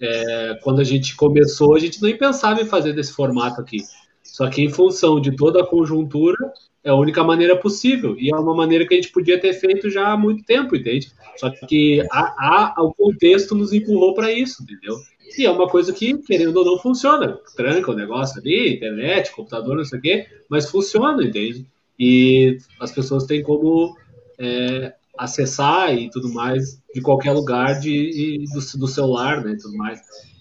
é, 0.00 0.58
quando 0.62 0.80
a 0.80 0.84
gente 0.84 1.14
começou, 1.14 1.74
a 1.74 1.78
gente 1.78 2.02
nem 2.02 2.16
pensava 2.16 2.60
em 2.60 2.66
fazer 2.66 2.92
desse 2.92 3.12
formato 3.12 3.60
aqui. 3.60 3.78
Só 4.22 4.48
que 4.48 4.62
em 4.62 4.70
função 4.70 5.20
de 5.20 5.36
toda 5.36 5.62
a 5.62 5.66
conjuntura, 5.66 6.36
é 6.82 6.90
a 6.90 6.94
única 6.94 7.24
maneira 7.24 7.56
possível. 7.56 8.14
E 8.18 8.30
é 8.30 8.36
uma 8.36 8.54
maneira 8.54 8.86
que 8.86 8.94
a 8.94 8.96
gente 8.96 9.12
podia 9.12 9.40
ter 9.40 9.54
feito 9.54 9.88
já 9.88 10.08
há 10.08 10.16
muito 10.16 10.44
tempo, 10.44 10.76
entende? 10.76 11.10
Só 11.36 11.50
que 11.50 12.02
a, 12.10 12.74
a, 12.76 12.82
o 12.82 12.92
contexto 12.92 13.54
nos 13.54 13.72
empurrou 13.72 14.14
para 14.14 14.32
isso, 14.32 14.62
entendeu? 14.62 14.96
E 15.38 15.46
é 15.46 15.50
uma 15.50 15.66
coisa 15.66 15.92
que, 15.92 16.16
querendo 16.18 16.56
ou 16.58 16.64
não, 16.64 16.78
funciona. 16.78 17.38
Tranca 17.56 17.90
o 17.90 17.94
negócio 17.94 18.40
ali, 18.40 18.74
internet, 18.74 19.32
computador, 19.32 19.76
não 19.76 19.84
sei 19.84 19.98
o 19.98 20.02
quê, 20.02 20.26
mas 20.48 20.70
funciona, 20.70 21.24
entende? 21.24 21.66
E 21.98 22.58
as 22.78 22.92
pessoas 22.92 23.24
têm 23.24 23.42
como 23.42 23.96
é, 24.38 24.94
acessar 25.18 25.94
e 25.94 26.10
tudo 26.10 26.32
mais 26.32 26.80
de 26.94 27.00
qualquer 27.00 27.32
lugar 27.32 27.78
de, 27.78 28.44
do, 28.52 28.78
do 28.78 28.88
celular, 28.88 29.44
né, 29.44 29.56
tudo 29.60 29.76
mais. 29.76 30.00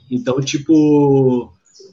Então, 0.10 0.40
tipo, 0.42 1.52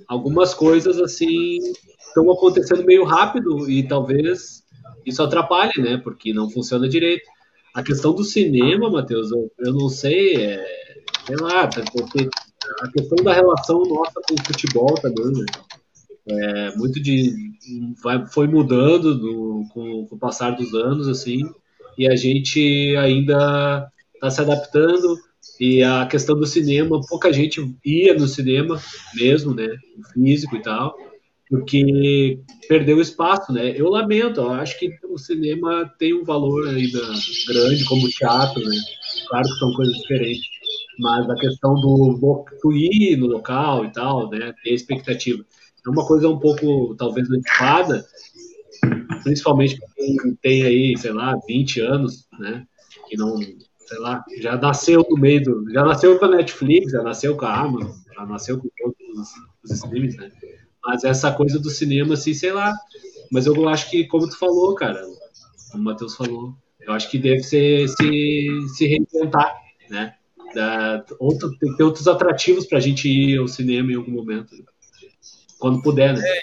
algumas 0.09 0.55
coisas 0.55 0.99
assim 0.99 1.59
estão 1.99 2.31
acontecendo 2.31 2.85
meio 2.85 3.05
rápido 3.05 3.71
e 3.71 3.87
talvez 3.87 4.65
isso 5.05 5.23
atrapalhe, 5.23 5.73
né, 5.79 5.97
porque 5.99 6.33
não 6.33 6.51
funciona 6.51 6.89
direito. 6.89 7.29
A 7.75 7.83
questão 7.83 8.13
do 8.13 8.25
cinema, 8.25 8.91
Matheus, 8.91 9.31
eu, 9.31 9.51
eu 9.59 9.73
não 9.73 9.89
sei, 9.89 10.37
é, 10.37 10.65
sei 11.27 11.37
lá, 11.37 11.69
porque 11.69 12.29
a 12.83 12.89
questão 12.89 13.25
da 13.25 13.33
relação 13.33 13.83
nossa 13.85 14.21
com 14.29 14.35
o 14.35 14.45
futebol 14.45 14.95
também, 14.95 15.27
né? 15.27 15.47
É, 16.29 16.77
muito 16.77 17.01
de 17.01 17.33
vai, 18.03 18.25
foi 18.27 18.47
mudando 18.47 19.19
do, 19.19 19.65
com, 19.73 20.07
com, 20.07 20.15
o 20.15 20.19
passar 20.19 20.51
dos 20.51 20.75
anos 20.75 21.09
assim 21.09 21.43
e 22.01 22.11
a 22.11 22.17
gente 22.17 22.97
ainda 22.97 23.87
está 24.15 24.31
se 24.31 24.41
adaptando. 24.41 25.17
E 25.59 25.83
a 25.83 26.07
questão 26.07 26.39
do 26.39 26.47
cinema 26.47 27.01
pouca 27.07 27.31
gente 27.33 27.61
ia 27.85 28.15
no 28.15 28.27
cinema 28.27 28.81
mesmo 29.15 29.55
né? 29.55 29.69
Físico 30.15 30.57
e 30.57 30.63
tal 30.63 30.97
porque 31.49 32.39
perdeu 32.69 33.01
espaço 33.01 33.53
né? 33.53 33.75
Eu 33.77 33.91
lamento 33.91 34.41
eu 34.41 34.51
acho 34.53 34.79
que 34.79 34.89
o 35.05 35.19
cinema 35.19 35.93
tem 35.99 36.15
um 36.15 36.25
valor 36.25 36.69
ainda 36.69 37.01
grande 37.47 37.85
como 37.85 38.07
o 38.07 38.09
teatro 38.09 38.63
né? 38.63 38.77
Claro 39.29 39.49
que 39.49 39.59
são 39.59 39.73
coisas 39.75 39.95
diferentes 39.97 40.47
mas 41.01 41.29
a 41.29 41.35
questão 41.35 41.75
do 41.75 42.19
ir 42.73 43.17
no 43.17 43.27
local 43.27 43.87
e 43.87 43.93
tal, 43.93 44.29
né, 44.29 44.53
ter 44.63 44.75
expectativa. 44.75 45.45
É 45.87 45.91
uma 45.91 46.07
coisa 46.07 46.29
um 46.29 46.39
pouco, 46.39 46.95
talvez, 46.95 47.29
antiquada, 47.31 48.05
principalmente 49.23 49.79
quem 49.97 50.35
tem 50.43 50.63
aí, 50.63 50.95
sei 50.97 51.13
lá, 51.13 51.39
20 51.47 51.81
anos, 51.81 52.27
né, 52.39 52.65
que 53.09 53.17
não, 53.17 53.37
sei 53.37 53.99
lá, 53.99 54.25
já 54.41 54.57
nasceu 54.57 55.07
no 55.09 55.17
meio 55.17 55.43
do, 55.43 55.71
já 55.73 55.85
nasceu 55.85 56.19
com 56.19 56.25
a 56.25 56.31
Netflix, 56.31 56.93
já 56.93 57.03
nasceu 57.03 57.37
com 57.37 57.45
a 57.45 57.61
Amazon, 57.61 57.93
já 58.15 58.27
nasceu 58.27 58.59
com 58.59 58.69
todos 58.79 58.97
os, 59.19 59.29
os 59.65 59.71
streams, 59.73 60.17
né, 60.17 60.31
mas 60.85 61.05
essa 61.05 61.33
coisa 61.33 61.59
do 61.59 61.71
cinema, 61.71 62.15
assim, 62.15 62.35
sei 62.35 62.53
lá, 62.53 62.73
mas 63.31 63.47
eu 63.47 63.69
acho 63.69 63.91
que, 63.91 64.07
como 64.07 64.29
tu 64.29 64.39
falou, 64.39 64.75
cara, 64.75 65.03
como 65.71 65.83
o 65.83 65.85
Matheus 65.85 66.17
falou, 66.17 66.55
eu 66.81 66.93
acho 66.93 67.11
que 67.11 67.19
deve 67.19 67.43
ser 67.43 67.89
se, 67.89 68.47
se 68.77 68.87
reinventar, 68.87 69.55
né, 69.89 70.15
da, 70.55 71.05
outro, 71.19 71.51
tem 71.59 71.71
que 71.71 71.77
ter 71.77 71.85
outros 71.85 72.09
atrativos 72.09 72.67
para 72.67 72.79
a 72.79 72.81
gente 72.81 73.09
ir 73.09 73.39
ao 73.39 73.47
cinema 73.47 73.93
em 73.93 73.97
algum 73.97 74.13
momento, 74.13 74.55
quando 75.59 75.83
puder, 75.83 76.15
né? 76.15 76.23
É, 76.27 76.41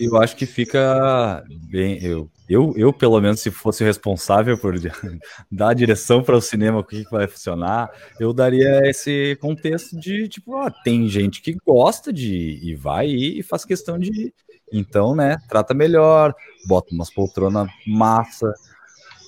eu 0.00 0.16
acho 0.16 0.34
que 0.34 0.46
fica 0.46 1.44
bem. 1.68 2.02
Eu, 2.02 2.30
eu, 2.48 2.72
eu, 2.76 2.92
pelo 2.92 3.20
menos, 3.20 3.40
se 3.40 3.50
fosse 3.50 3.84
responsável 3.84 4.56
por 4.58 4.74
dar 5.52 5.68
a 5.68 5.74
direção 5.74 6.22
para 6.22 6.36
o 6.36 6.40
cinema, 6.40 6.78
o 6.78 6.84
que, 6.84 7.04
que 7.04 7.10
vai 7.10 7.28
funcionar, 7.28 7.90
eu 8.18 8.32
daria 8.32 8.80
esse 8.88 9.36
contexto 9.40 9.98
de 9.98 10.26
tipo, 10.26 10.56
ah, 10.56 10.70
tem 10.70 11.06
gente 11.06 11.42
que 11.42 11.54
gosta 11.64 12.12
de 12.12 12.58
e 12.62 12.74
vai 12.74 13.08
e 13.08 13.42
faz 13.42 13.64
questão 13.64 13.98
de. 13.98 14.32
Então, 14.72 15.14
né, 15.14 15.36
trata 15.48 15.74
melhor, 15.74 16.34
bota 16.66 16.94
umas 16.94 17.10
poltronas 17.10 17.68
massa, 17.86 18.54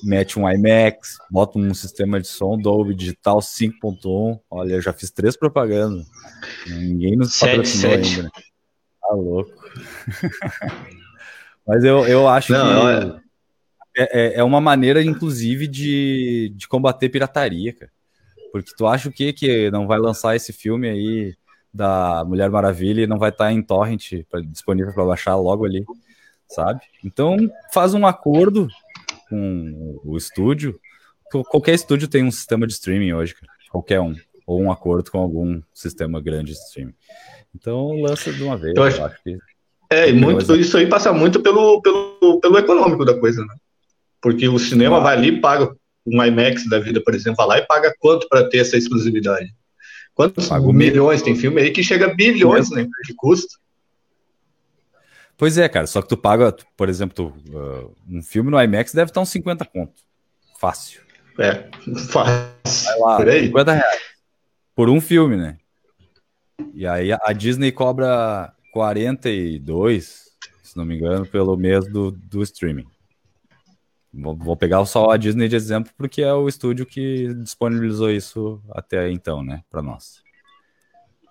mete 0.02 0.38
um 0.38 0.48
IMAX, 0.48 1.18
bota 1.30 1.58
um 1.58 1.74
sistema 1.74 2.20
de 2.20 2.28
som 2.28 2.56
Dolby 2.56 2.94
Digital 2.94 3.40
5.1. 3.40 4.40
Olha, 4.48 4.74
eu 4.74 4.80
já 4.80 4.92
fiz 4.92 5.10
três 5.10 5.36
propagandas. 5.36 6.06
Ninguém 6.66 7.16
nos 7.16 7.38
patrocinou 7.38 7.94
ainda. 7.94 8.22
Né? 8.22 8.30
Tá 9.12 9.16
louco. 9.16 9.52
Mas 11.68 11.84
eu, 11.84 12.06
eu 12.06 12.26
acho 12.26 12.50
Não, 12.50 13.20
que 13.94 14.00
é, 14.00 14.36
é, 14.36 14.38
é, 14.38 14.42
uma 14.42 14.58
maneira, 14.60 15.02
inclusive, 15.02 15.66
de, 15.66 16.50
de 16.56 16.66
combater 16.66 17.10
pirataria, 17.10 17.74
cara. 17.74 17.92
Porque 18.50 18.72
tu 18.74 18.86
acha 18.86 19.10
o 19.10 19.12
que 19.12 19.32
que 19.34 19.70
não 19.70 19.86
vai 19.86 19.98
lançar 19.98 20.34
esse 20.34 20.50
filme 20.52 20.88
aí 20.88 21.34
da 21.72 22.24
Mulher 22.24 22.50
Maravilha 22.50 23.02
e 23.02 23.06
não 23.06 23.18
vai 23.18 23.28
estar 23.28 23.46
tá 23.46 23.52
em 23.52 23.62
torrent 23.62 24.12
disponível 24.46 24.94
para 24.94 25.04
baixar 25.04 25.36
logo 25.36 25.66
ali, 25.66 25.84
sabe? 26.48 26.80
Então 27.04 27.36
faz 27.70 27.94
um 27.94 28.06
acordo 28.06 28.68
com 29.28 30.00
o 30.04 30.16
estúdio. 30.16 30.78
Qualquer 31.30 31.74
estúdio 31.74 32.08
tem 32.08 32.24
um 32.24 32.30
sistema 32.30 32.66
de 32.66 32.72
streaming 32.72 33.12
hoje, 33.12 33.34
cara. 33.34 33.52
qualquer 33.70 34.00
um. 34.00 34.14
Ou 34.46 34.60
um 34.60 34.70
acordo 34.72 35.10
com 35.10 35.18
algum 35.18 35.60
sistema 35.72 36.20
grande 36.20 36.52
de 36.52 36.58
streaming. 36.58 36.94
Então 37.54 38.00
lança 38.00 38.32
de 38.32 38.42
uma 38.42 38.56
vez, 38.56 38.74
eu 38.76 38.82
acho, 38.82 38.98
eu 38.98 39.04
acho 39.06 39.22
que. 39.22 39.38
É, 39.90 40.08
e 40.08 40.12
muito, 40.12 40.56
isso 40.56 40.76
aí 40.78 40.86
passa 40.86 41.12
muito 41.12 41.40
pelo, 41.40 41.82
pelo, 41.82 42.40
pelo 42.40 42.58
econômico 42.58 43.04
da 43.04 43.18
coisa, 43.18 43.44
né? 43.44 43.54
Porque 44.22 44.48
o 44.48 44.58
cinema 44.58 45.00
vai 45.00 45.16
ali 45.16 45.28
e 45.28 45.40
paga 45.40 45.74
um 46.06 46.22
IMAX 46.24 46.68
da 46.68 46.78
vida, 46.78 47.02
por 47.02 47.14
exemplo, 47.14 47.36
vai 47.36 47.46
lá 47.46 47.58
e 47.58 47.66
paga 47.66 47.94
quanto 47.98 48.26
para 48.28 48.48
ter 48.48 48.58
essa 48.58 48.76
exclusividade? 48.76 49.52
Quantos 50.14 50.48
Pago 50.48 50.72
milhões? 50.72 51.22
Tem 51.22 51.34
filme 51.34 51.60
aí 51.60 51.70
que 51.70 51.82
chega 51.82 52.06
a 52.06 52.14
bilhões 52.14 52.70
né, 52.70 52.86
de 53.04 53.14
custo. 53.14 53.58
Pois 55.36 55.58
é, 55.58 55.68
cara, 55.68 55.86
só 55.86 56.02
que 56.02 56.08
tu 56.08 56.16
paga, 56.16 56.54
por 56.76 56.88
exemplo, 56.88 57.14
tu, 57.14 57.56
uh, 57.56 57.96
um 58.08 58.22
filme 58.22 58.50
no 58.50 58.62
IMAX 58.62 58.92
deve 58.92 59.10
estar 59.10 59.20
uns 59.20 59.30
50 59.30 59.64
conto. 59.64 60.02
Fácil. 60.60 61.00
É, 61.38 61.68
fácil. 62.08 62.84
Vai 62.84 62.98
lá, 62.98 63.16
por 63.16 63.28
aí. 63.28 63.46
50 63.46 63.72
reais. 63.72 64.00
Por 64.74 64.88
um 64.88 65.00
filme, 65.00 65.36
né? 65.36 65.58
E 66.74 66.86
aí 66.86 67.10
a 67.12 67.32
Disney 67.32 67.72
cobra 67.72 68.54
42, 68.72 70.30
se 70.62 70.76
não 70.76 70.84
me 70.84 70.96
engano, 70.96 71.26
pelo 71.26 71.56
mês 71.56 71.86
do, 71.86 72.10
do 72.10 72.42
streaming. 72.42 72.86
Vou, 74.14 74.56
pegar 74.56 74.84
só 74.84 75.10
a 75.10 75.16
Disney 75.16 75.48
de 75.48 75.56
exemplo, 75.56 75.90
porque 75.96 76.20
é 76.20 76.32
o 76.34 76.46
estúdio 76.46 76.84
que 76.84 77.32
disponibilizou 77.34 78.10
isso 78.10 78.62
até 78.70 79.10
então, 79.10 79.42
né, 79.42 79.62
para 79.70 79.80
nós. 79.80 80.22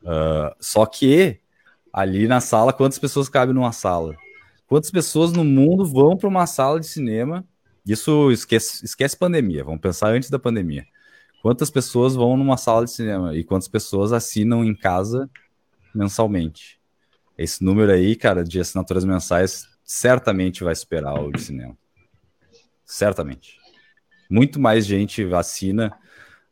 Uh, 0.01 0.55
só 0.59 0.83
que 0.87 1.39
ali 1.93 2.27
na 2.27 2.39
sala, 2.39 2.73
quantas 2.73 2.97
pessoas 2.97 3.29
cabem 3.29 3.53
numa 3.53 3.71
sala? 3.71 4.15
Quantas 4.65 4.89
pessoas 4.89 5.31
no 5.31 5.43
mundo 5.43 5.85
vão 5.85 6.17
para 6.17 6.27
uma 6.27 6.47
sala 6.47 6.79
de 6.79 6.87
cinema? 6.87 7.45
Isso 7.85 8.31
esquece, 8.31 8.83
esquece 8.83 9.15
pandemia, 9.15 9.63
vamos 9.63 9.81
pensar 9.81 10.07
antes 10.09 10.29
da 10.29 10.39
pandemia. 10.39 10.85
Quantas 11.41 11.69
pessoas 11.69 12.15
vão 12.15 12.37
numa 12.37 12.57
sala 12.57 12.85
de 12.85 12.91
cinema 12.91 13.35
e 13.35 13.43
quantas 13.43 13.67
pessoas 13.67 14.13
assinam 14.13 14.63
em 14.63 14.75
casa 14.75 15.29
mensalmente? 15.93 16.79
Esse 17.37 17.63
número 17.63 17.91
aí, 17.91 18.15
cara, 18.15 18.43
de 18.43 18.59
assinaturas 18.59 19.03
mensais 19.03 19.67
certamente 19.83 20.63
vai 20.63 20.75
superar 20.75 21.19
o 21.19 21.31
de 21.31 21.41
cinema 21.41 21.75
certamente. 22.91 23.57
Muito 24.29 24.59
mais 24.59 24.85
gente 24.85 25.23
vacina 25.23 25.93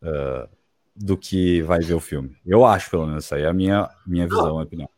uh, 0.01 0.47
do 0.95 1.17
que 1.17 1.61
vai 1.63 1.79
ver 1.79 1.93
o 1.93 1.99
filme. 1.99 2.35
Eu 2.45 2.65
acho, 2.65 2.89
pelo 2.89 3.05
menos, 3.05 3.25
isso 3.25 3.35
aí 3.35 3.43
é 3.43 3.47
a 3.47 3.53
minha, 3.53 3.89
minha 4.07 4.25
visão, 4.25 4.51
minha 4.51 4.63
opinião. 4.63 4.89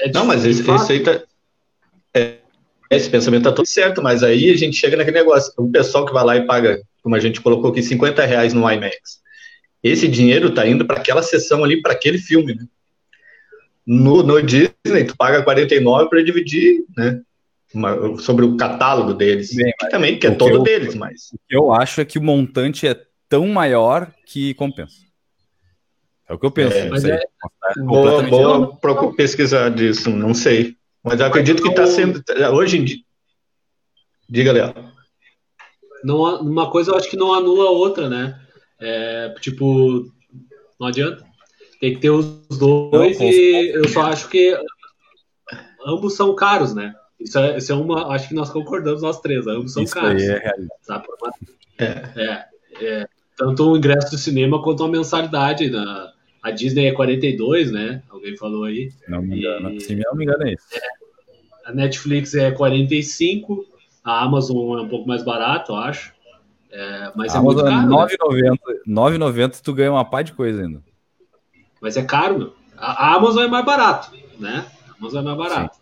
É 0.00 0.10
não, 0.12 0.26
mas 0.26 0.44
esse, 0.44 0.68
esse 0.70 0.92
aí 0.92 1.02
tá. 1.02 1.22
É, 2.14 2.38
esse 2.90 3.08
pensamento 3.08 3.44
tá 3.44 3.52
tudo 3.52 3.66
certo, 3.66 4.02
mas 4.02 4.22
aí 4.22 4.50
a 4.50 4.56
gente 4.56 4.76
chega 4.76 4.96
naquele 4.96 5.18
negócio. 5.18 5.52
O 5.56 5.70
pessoal 5.70 6.04
que 6.04 6.12
vai 6.12 6.24
lá 6.24 6.36
e 6.36 6.46
paga, 6.46 6.82
como 7.02 7.14
a 7.14 7.20
gente 7.20 7.40
colocou 7.40 7.70
aqui, 7.70 7.82
50 7.82 8.24
reais 8.26 8.52
no 8.52 8.70
IMAX. 8.70 9.20
Esse 9.82 10.06
dinheiro 10.08 10.54
tá 10.54 10.66
indo 10.66 10.84
para 10.84 10.98
aquela 10.98 11.22
sessão 11.22 11.64
ali, 11.64 11.80
para 11.80 11.92
aquele 11.92 12.18
filme, 12.18 12.54
né? 12.54 12.66
No, 13.86 14.22
no 14.22 14.42
Disney, 14.42 15.04
tu 15.06 15.16
paga 15.16 15.42
49 15.42 16.08
para 16.08 16.22
dividir, 16.22 16.84
né? 16.96 17.22
uma, 17.74 18.18
sobre 18.18 18.44
o 18.44 18.56
catálogo 18.56 19.14
deles. 19.14 19.54
Bem, 19.54 19.72
que 19.78 19.88
também, 19.88 20.18
que 20.18 20.26
é 20.26 20.30
todo 20.30 20.56
eu, 20.56 20.62
deles, 20.62 20.94
mas. 20.94 21.30
O 21.32 21.38
que 21.48 21.56
eu 21.56 21.72
acho 21.72 22.00
é 22.00 22.04
que 22.04 22.18
o 22.18 22.22
montante 22.22 22.86
é 22.86 23.00
tão 23.28 23.46
maior 23.46 24.12
que 24.26 24.54
compensa. 24.54 24.96
É 26.28 26.34
o 26.34 26.38
que 26.38 26.46
eu 26.46 26.50
penso. 26.50 26.76
É, 26.76 26.88
mas 26.88 27.04
é, 27.04 27.14
é 27.16 27.82
boa, 27.82 28.22
boa 28.22 29.14
pesquisar 29.14 29.70
disso, 29.70 30.10
não 30.10 30.34
sei. 30.34 30.76
Mas 31.02 31.20
eu 31.20 31.26
acredito 31.26 31.62
que 31.62 31.68
está 31.68 31.86
sendo. 31.86 32.22
Hoje 32.52 32.78
em 32.78 32.84
dia. 32.84 32.98
Diga, 34.28 34.52
Léo. 34.52 34.74
Não, 36.04 36.40
uma 36.40 36.70
coisa 36.70 36.92
eu 36.92 36.96
acho 36.96 37.10
que 37.10 37.16
não 37.16 37.34
anula 37.34 37.64
a 37.64 37.72
outra, 37.72 38.08
né? 38.08 38.40
É, 38.80 39.34
tipo, 39.40 40.10
não 40.78 40.88
adianta. 40.88 41.24
Tem 41.80 41.94
que 41.94 42.00
ter 42.00 42.10
os 42.10 42.26
dois 42.58 43.18
não, 43.18 43.26
e 43.26 43.70
eu 43.74 43.88
só 43.88 44.02
acho 44.02 44.28
que 44.28 44.56
ambos 45.86 46.14
são 46.14 46.34
caros, 46.34 46.74
né? 46.74 46.94
Isso 47.18 47.38
é, 47.38 47.58
isso 47.58 47.72
é 47.72 47.74
uma. 47.74 48.08
Acho 48.08 48.28
que 48.28 48.34
nós 48.34 48.50
concordamos, 48.50 49.02
nós 49.02 49.20
três. 49.20 49.46
Ambos 49.46 49.72
são 49.72 49.82
isso 49.82 49.94
caros. 49.94 50.22
Aí 50.22 50.28
é, 50.28 50.52
é, 51.78 51.84
é, 52.16 52.46
é, 52.82 53.08
Tanto 53.36 53.70
o 53.70 53.76
ingresso 53.76 54.10
do 54.10 54.18
cinema 54.18 54.62
quanto 54.62 54.84
a 54.84 54.88
mensalidade. 54.88 55.70
Na, 55.70 56.12
a 56.42 56.50
Disney 56.50 56.86
é 56.86 56.92
42, 56.92 57.70
né? 57.70 58.02
Alguém 58.08 58.36
falou 58.36 58.64
aí. 58.64 58.90
Não 59.08 59.22
me 59.22 59.38
engano. 59.38 59.70
E, 59.72 59.80
Se 59.80 59.94
não 59.94 60.14
me 60.14 60.24
engano, 60.24 60.46
é 60.46 60.54
isso. 60.54 60.64
É, 60.72 61.70
a 61.70 61.72
Netflix 61.72 62.34
é 62.34 62.50
45. 62.50 63.66
A 64.02 64.24
Amazon 64.24 64.78
é 64.78 64.82
um 64.82 64.88
pouco 64.88 65.06
mais 65.06 65.22
barato, 65.22 65.72
eu 65.72 65.76
acho. 65.76 66.14
É, 66.72 67.12
mas 67.16 67.34
a 67.34 67.38
é 67.38 67.42
muito 67.42 67.62
caro. 67.62 67.88
9,90 67.88 68.42
né? 68.42 68.56
9,90 68.88 69.60
tu 69.62 69.74
ganha 69.74 69.92
uma 69.92 70.04
pá 70.04 70.22
de 70.22 70.32
coisa 70.32 70.62
ainda. 70.62 70.82
Mas 71.80 71.96
é 71.96 72.02
caro, 72.02 72.38
meu. 72.38 72.54
A, 72.76 73.08
a 73.08 73.14
Amazon 73.16 73.44
é 73.44 73.48
mais 73.48 73.64
barato, 73.64 74.12
né? 74.38 74.66
A 74.88 74.98
Amazon 74.98 75.20
é 75.20 75.24
mais 75.24 75.38
barato. 75.38 75.76
Sim. 75.76 75.80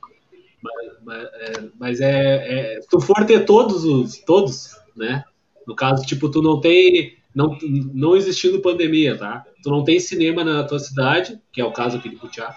Mas, 1.05 1.25
é, 1.25 1.65
mas 1.79 2.01
é, 2.01 2.77
é, 2.77 2.81
se 2.81 2.89
tu 2.89 3.01
for 3.01 3.25
ter 3.25 3.45
todos 3.45 3.85
os, 3.85 4.19
todos, 4.19 4.77
né? 4.97 5.25
No 5.67 5.75
caso, 5.75 6.05
tipo, 6.05 6.31
tu 6.31 6.43
não 6.43 6.61
tem, 6.61 7.17
não, 7.35 7.57
não 7.93 8.17
existindo 8.17 8.61
pandemia, 8.61 9.17
tá? 9.17 9.45
Tu 9.63 9.71
não 9.71 9.85
tem 9.85 10.01
cinema 10.01 10.43
na 10.43 10.65
tua 10.65 10.79
cidade, 10.79 11.41
que 11.53 11.61
é 11.61 11.65
o 11.65 11.73
caso 11.73 11.99
aqui 11.99 12.09
de 12.09 12.17
Putiá, 12.17 12.57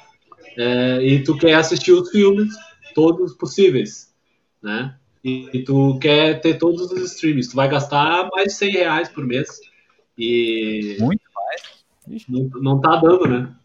é, 0.58 1.04
e 1.04 1.24
tu 1.24 1.38
quer 1.38 1.54
assistir 1.54 1.92
os 1.92 2.10
filmes 2.10 2.54
todos 2.94 3.34
possíveis, 3.34 4.14
né? 4.62 4.96
E, 5.24 5.49
e, 5.53 5.63
tu 5.63 5.99
quer 5.99 6.41
ter 6.41 6.57
todos 6.57 6.91
os 6.91 7.11
streams, 7.11 7.49
tu 7.49 7.55
vai 7.55 7.69
gastar 7.69 8.28
mais 8.32 8.47
de 8.47 8.53
100 8.53 8.72
reais 8.72 9.09
por 9.09 9.26
mês. 9.26 9.59
E 10.17 10.97
muito 10.99 11.22
mais. 11.36 12.26
Não, 12.28 12.49
não 12.61 12.82
tá 12.82 12.95
dando, 12.97 13.28
né? 13.28 13.55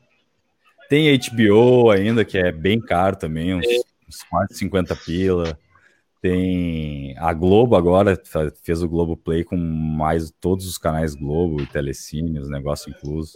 Tem 0.88 1.18
HBO 1.18 1.90
ainda, 1.90 2.24
que 2.24 2.38
é 2.38 2.52
bem 2.52 2.80
caro 2.80 3.16
também, 3.16 3.54
uns 3.54 3.66
é 3.66 3.78
uns 4.08 4.22
quase 4.22 4.54
50 4.54 4.94
pila. 4.96 5.58
Tem 6.20 7.16
a 7.18 7.32
Globo 7.32 7.76
agora, 7.76 8.20
fez 8.62 8.82
o 8.82 8.88
Globo 8.88 9.16
Play 9.16 9.44
com 9.44 9.56
mais 9.56 10.30
todos 10.40 10.66
os 10.66 10.78
canais 10.78 11.14
Globo 11.14 11.60
e 11.60 11.66
Telecine, 11.66 12.38
os 12.38 12.48
negócios 12.48 12.94
inclusos. 12.94 13.32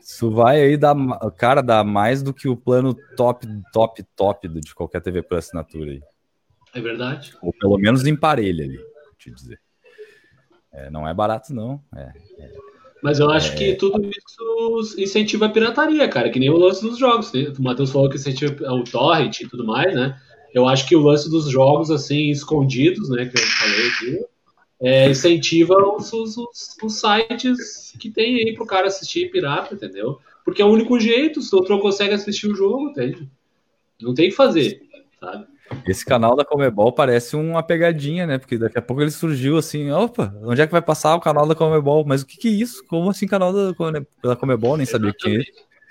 Isso 0.00 0.30
vai 0.30 0.62
aí 0.62 0.76
dar, 0.76 0.94
cara, 1.36 1.60
dá 1.60 1.84
mais 1.84 2.22
do 2.22 2.32
que 2.32 2.48
o 2.48 2.56
plano 2.56 2.94
top, 3.16 3.46
top, 3.72 4.02
top 4.16 4.48
de 4.48 4.74
qualquer 4.74 5.02
TV 5.02 5.22
por 5.22 5.38
assinatura 5.38 5.90
aí. 5.90 6.02
É 6.78 6.80
verdade. 6.80 7.34
Ou 7.42 7.52
pelo 7.52 7.76
menos 7.76 8.06
em 8.06 8.14
parelho 8.14 8.64
ali, 8.64 8.78
te 9.18 9.32
dizer. 9.32 9.60
É, 10.72 10.88
não 10.90 11.08
é 11.08 11.12
barato, 11.12 11.52
não. 11.52 11.82
É, 11.96 12.12
é, 12.38 12.52
mas 13.02 13.18
eu 13.18 13.28
acho 13.30 13.52
é... 13.52 13.56
que 13.56 13.74
tudo 13.74 14.08
isso 14.08 15.00
incentiva 15.00 15.46
a 15.46 15.48
pirataria, 15.48 16.08
cara, 16.08 16.30
que 16.30 16.38
nem 16.38 16.50
o 16.50 16.56
lance 16.56 16.80
dos 16.82 16.96
jogos. 16.96 17.32
Né? 17.32 17.52
O 17.58 17.62
Matheus 17.62 17.90
falou 17.90 18.08
que 18.08 18.16
incentiva 18.16 18.72
o 18.72 18.84
torrent 18.84 19.40
e 19.40 19.48
tudo 19.48 19.66
mais, 19.66 19.92
né? 19.92 20.20
Eu 20.54 20.68
acho 20.68 20.86
que 20.86 20.94
o 20.94 21.02
lance 21.02 21.28
dos 21.28 21.50
jogos, 21.50 21.90
assim, 21.90 22.30
escondidos, 22.30 23.10
né, 23.10 23.26
que 23.26 23.36
eu 23.36 23.42
falei 23.42 23.88
aqui, 23.88 24.26
é, 24.80 25.10
incentiva 25.10 25.74
os, 25.74 26.12
os, 26.12 26.36
os, 26.82 26.92
sites 26.94 27.92
que 27.98 28.08
tem 28.08 28.36
aí 28.36 28.54
pro 28.54 28.64
cara 28.64 28.86
assistir 28.86 29.30
pirata, 29.30 29.74
entendeu? 29.74 30.20
Porque 30.44 30.62
é 30.62 30.64
o 30.64 30.70
único 30.70 30.98
jeito, 30.98 31.42
se 31.42 31.52
o 31.54 31.58
outro 31.58 31.74
não 31.74 31.82
consegue 31.82 32.14
assistir 32.14 32.46
o 32.46 32.54
jogo, 32.54 32.88
entende? 32.88 33.28
Não 34.00 34.14
tem 34.14 34.30
que 34.30 34.36
fazer, 34.36 34.80
sabe? 35.20 35.46
Esse 35.86 36.04
canal 36.04 36.36
da 36.36 36.44
Comebol 36.44 36.92
parece 36.92 37.36
uma 37.36 37.62
pegadinha, 37.62 38.26
né? 38.26 38.38
Porque 38.38 38.58
daqui 38.58 38.78
a 38.78 38.82
pouco 38.82 39.02
ele 39.02 39.10
surgiu 39.10 39.56
assim, 39.56 39.90
opa, 39.90 40.34
onde 40.42 40.60
é 40.60 40.66
que 40.66 40.72
vai 40.72 40.82
passar 40.82 41.14
o 41.14 41.20
canal 41.20 41.46
da 41.46 41.54
Comebol? 41.54 42.04
Mas 42.06 42.22
o 42.22 42.26
que, 42.26 42.36
que 42.36 42.48
é 42.48 42.52
isso? 42.52 42.84
Como 42.86 43.10
assim 43.10 43.26
canal 43.26 43.52
da, 43.52 43.72
da 44.22 44.36
Comebol? 44.36 44.76
Nem 44.76 44.86
sabia 44.86 45.12
que 45.12 45.18
tinha. 45.18 45.40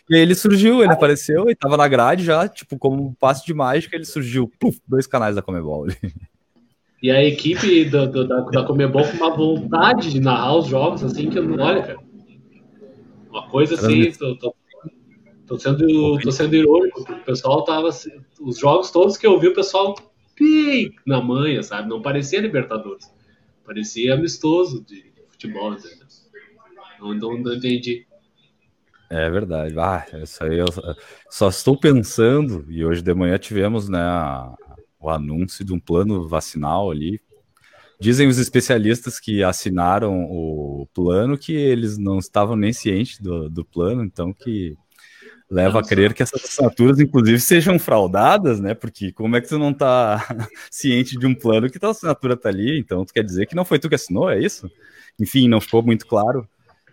E 0.09 0.15
aí 0.15 0.21
ele 0.21 0.35
surgiu, 0.35 0.81
ele 0.81 0.93
apareceu 0.93 1.49
e 1.49 1.55
tava 1.55 1.75
na 1.75 1.87
grade 1.87 2.23
já, 2.23 2.47
tipo, 2.47 2.77
como 2.77 3.07
um 3.07 3.13
passo 3.13 3.45
de 3.45 3.53
mágica, 3.53 3.95
ele 3.95 4.05
surgiu, 4.05 4.49
puf, 4.59 4.79
dois 4.87 5.05
canais 5.05 5.35
da 5.35 5.41
Comebol. 5.41 5.87
E 7.01 7.11
a 7.11 7.23
equipe 7.23 7.85
do, 7.85 8.07
do, 8.07 8.27
da, 8.27 8.39
da 8.39 8.63
Comebol 8.63 9.03
com 9.03 9.17
uma 9.17 9.35
vontade 9.35 10.11
de 10.11 10.19
narrar 10.19 10.55
os 10.55 10.67
jogos, 10.67 11.03
assim, 11.03 11.29
que 11.29 11.37
eu 11.37 11.43
não 11.43 11.63
olha, 11.63 11.83
cara. 11.83 11.99
Uma 13.29 13.47
coisa 13.49 13.75
assim, 13.75 14.11
tô, 14.13 14.35
tô 14.37 14.55
Tô 15.47 15.57
sendo, 15.57 16.19
tô 16.19 16.31
sendo 16.31 16.55
irônico, 16.55 17.05
porque 17.05 17.21
o 17.21 17.25
pessoal 17.25 17.63
tava. 17.63 17.89
Os 18.39 18.59
jogos 18.59 18.91
todos 18.91 19.17
que 19.17 19.25
eu 19.25 19.39
vi, 19.39 19.47
o 19.47 19.53
pessoal 19.53 19.95
pi, 20.35 20.93
na 21.05 21.21
manha, 21.21 21.63
sabe? 21.63 21.87
Não 21.87 22.01
parecia 22.01 22.41
Libertadores. 22.41 23.09
Parecia 23.65 24.13
amistoso 24.13 24.83
de 24.83 25.05
futebol, 25.29 25.73
entendeu? 25.73 26.05
Não, 26.99 27.13
não, 27.13 27.37
não 27.37 27.53
entendi. 27.53 28.05
É 29.09 29.29
verdade. 29.29 29.73
Ah, 29.79 30.05
isso 30.21 30.43
aí 30.43 30.57
eu 30.57 30.67
só 31.29 31.47
estou 31.47 31.79
pensando, 31.79 32.65
e 32.69 32.83
hoje 32.85 33.01
de 33.01 33.13
manhã 33.13 33.37
tivemos 33.37 33.87
né, 33.87 33.99
o 34.99 35.09
anúncio 35.09 35.63
de 35.63 35.73
um 35.73 35.79
plano 35.79 36.27
vacinal 36.27 36.91
ali. 36.91 37.21
Dizem 37.99 38.27
os 38.27 38.37
especialistas 38.37 39.19
que 39.19 39.41
assinaram 39.43 40.25
o 40.25 40.87
plano 40.93 41.37
que 41.37 41.53
eles 41.53 41.97
não 41.97 42.19
estavam 42.19 42.55
nem 42.55 42.73
cientes 42.73 43.19
do, 43.19 43.49
do 43.49 43.65
plano, 43.65 44.03
então 44.03 44.33
que 44.33 44.75
leva 45.49 45.79
a 45.79 45.83
crer 45.83 46.13
que 46.13 46.21
essas 46.21 46.43
assinaturas, 46.43 46.99
inclusive, 46.99 47.39
sejam 47.39 47.79
fraudadas, 47.79 48.59
né? 48.59 48.73
Porque 48.73 49.11
como 49.11 49.35
é 49.35 49.41
que 49.41 49.47
tu 49.47 49.57
não 49.57 49.73
tá 49.73 50.25
ciente 50.69 51.17
de 51.17 51.25
um 51.25 51.33
plano 51.33 51.69
que 51.69 51.79
tua 51.79 51.91
assinatura 51.91 52.35
tá 52.35 52.49
ali? 52.49 52.77
Então, 52.79 53.05
tu 53.05 53.13
quer 53.13 53.23
dizer 53.23 53.45
que 53.45 53.55
não 53.55 53.65
foi 53.65 53.79
tu 53.79 53.89
que 53.89 53.95
assinou, 53.95 54.29
é 54.29 54.39
isso? 54.39 54.69
Enfim, 55.19 55.47
não 55.47 55.61
ficou 55.61 55.81
muito 55.81 56.05
claro 56.05 56.47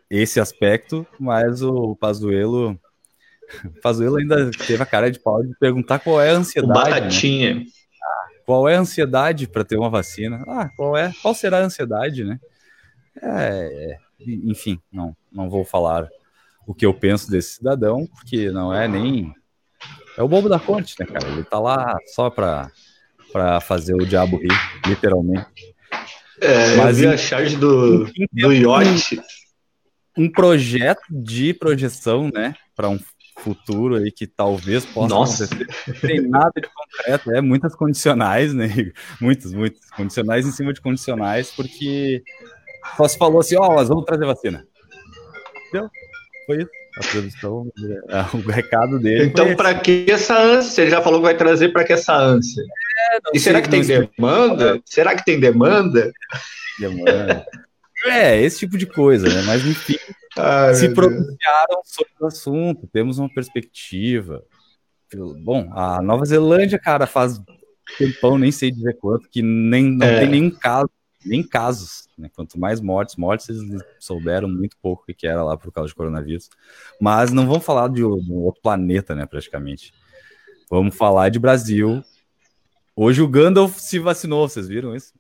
esse 0.09 0.39
aspecto, 0.39 1.07
mas 1.19 1.63
o 1.63 1.97
Pazuello... 1.97 2.79
Pazuello 3.83 4.17
ainda 4.17 4.51
teve 4.51 4.83
a 4.83 4.87
cara 4.87 5.11
de 5.11 5.19
pau 5.19 5.43
de 5.43 5.55
perguntar 5.59 5.99
qual 5.99 6.21
é 6.21 6.31
a 6.31 6.35
ansiedade. 6.35 6.71
O 6.71 6.83
Batatinha. 6.83 7.55
Né? 7.57 7.65
Qual 8.47 8.69
é 8.69 8.77
a 8.77 8.81
ansiedade 8.81 9.49
para 9.49 9.65
ter 9.65 9.77
uma 9.77 9.89
vacina? 9.89 10.45
Ah, 10.47 10.71
qual 10.77 10.97
é? 10.97 11.13
Qual 11.23 11.35
será 11.35 11.59
a 11.59 11.65
ansiedade, 11.65 12.25
né? 12.25 12.39
É, 13.23 13.97
é, 13.97 13.99
enfim, 14.21 14.79
não, 14.93 15.17
não 15.33 15.49
vou 15.49 15.65
falar 15.65 16.09
o 16.67 16.75
que 16.75 16.87
eu 16.87 16.95
penso 16.95 17.31
desse 17.31 17.57
cidadão, 17.57 18.07
porque 18.07 18.51
não 18.51 18.73
é 18.75 18.89
nem. 18.89 19.33
É 20.17 20.23
o 20.23 20.29
bobo 20.29 20.49
da 20.49 20.59
corte, 20.59 20.95
né, 20.99 21.07
cara? 21.07 21.29
Ele 21.29 21.45
tá 21.45 21.59
lá 21.59 21.97
só 22.15 22.31
para 22.31 22.71
para 23.35 23.61
fazer 23.61 23.95
o 23.95 24.07
diabo 24.07 24.37
rir, 24.37 24.49
literalmente. 24.87 25.75
É, 26.41 26.77
Mas 26.77 27.01
eu 27.01 27.09
vi 27.09 27.15
a 27.15 27.17
charge 27.17 27.57
do, 27.57 28.05
do 28.33 28.53
Yacht. 28.53 29.21
Um, 30.17 30.25
um 30.25 30.31
projeto 30.31 31.03
de 31.11 31.53
projeção, 31.53 32.31
né, 32.33 32.55
para 32.77 32.89
um 32.89 33.01
futuro 33.41 33.97
aí 33.97 34.13
que 34.13 34.29
talvez 34.29 34.87
possa 34.87 35.13
Nossa. 35.13 35.45
acontecer. 35.47 36.01
Tem 36.01 36.21
nada 36.21 36.53
de 36.55 36.69
concreto, 36.69 37.33
é 37.33 37.41
muitas 37.41 37.75
condicionais, 37.75 38.55
né? 38.55 38.69
Muitos, 39.21 39.53
muitos 39.53 39.91
condicionais 39.91 40.47
em 40.47 40.53
cima 40.53 40.73
de 40.73 40.81
condicionais, 40.81 41.51
porque 41.51 42.23
só 42.97 43.09
se 43.09 43.19
falou 43.19 43.41
assim, 43.41 43.57
ó, 43.57 43.67
oh, 43.67 43.75
nós 43.75 43.89
vamos 43.89 44.05
trazer 44.05 44.27
vacina. 44.27 44.65
Entendeu? 45.69 45.91
Foi 46.47 46.59
isso. 46.59 46.71
A 46.97 47.01
produção, 47.11 47.73
é, 48.09 48.21
o 48.37 48.51
recado 48.51 48.99
dele. 48.99 49.25
Então, 49.27 49.55
para 49.57 49.75
que 49.75 50.07
essa 50.09 50.39
ânsia? 50.39 50.83
Ele 50.83 50.91
já 50.91 51.03
falou 51.03 51.21
que 51.21 51.27
vai 51.27 51.37
trazer 51.37 51.71
para 51.71 51.85
que 51.85 51.93
essa 51.93 52.15
ânsia? 52.15 52.63
É, 52.63 53.19
e 53.35 53.41
será 53.41 53.61
que 53.61 53.69
tem 53.69 53.83
demanda? 53.83 54.81
Será 54.85 55.17
que 55.17 55.25
tem 55.25 55.41
demanda? 55.41 56.13
Demanda. 56.79 57.45
É, 58.07 58.41
esse 58.41 58.61
tipo 58.61 58.77
de 58.77 58.87
coisa, 58.87 59.29
né? 59.29 59.43
Mas 59.47 59.65
enfim, 59.65 59.97
Ai, 60.37 60.75
se 60.75 60.89
pronunciaram 60.91 61.81
sobre 61.85 62.13
o 62.21 62.27
assunto, 62.27 62.87
temos 62.93 63.19
uma 63.19 63.33
perspectiva. 63.33 64.45
Bom, 65.43 65.71
a 65.75 66.03
Nova 66.03 66.25
Zelândia, 66.25 66.79
cara, 66.79 67.07
faz 67.07 67.41
tempão, 67.99 68.37
nem 68.37 68.51
sei 68.51 68.71
dizer 68.71 68.97
quanto, 68.99 69.29
que 69.29 69.43
nem, 69.43 69.97
não 69.97 70.07
é. 70.07 70.21
tem 70.21 70.29
nenhum 70.29 70.51
caso, 70.51 70.91
nem 71.25 71.43
casos, 71.43 72.09
né? 72.19 72.29
Quanto 72.35 72.59
mais 72.59 72.81
mortes, 72.81 73.17
mortes, 73.17 73.49
eles 73.49 73.83
souberam 73.99 74.49
muito 74.49 74.77
pouco 74.81 75.05
o 75.09 75.15
que 75.15 75.27
era 75.27 75.43
lá 75.43 75.57
por 75.57 75.73
causa 75.73 75.89
de 75.89 75.95
coronavírus. 75.95 76.49
Mas 77.01 77.33
não 77.33 77.47
vamos 77.47 77.65
falar 77.65 77.89
de 77.89 78.05
um 78.05 78.35
outro 78.35 78.61
planeta, 78.63 79.15
né, 79.15 79.27
praticamente. 79.27 79.93
Vamos 80.71 80.97
falar 80.97 81.29
de 81.31 81.39
Brasil. 81.39 82.03
Hoje 82.97 83.23
o 83.23 83.29
Gandalf 83.29 83.79
se 83.79 83.99
vacinou, 83.99 84.49
vocês 84.49 84.69
viram 84.69 84.95
isso? 84.95 85.13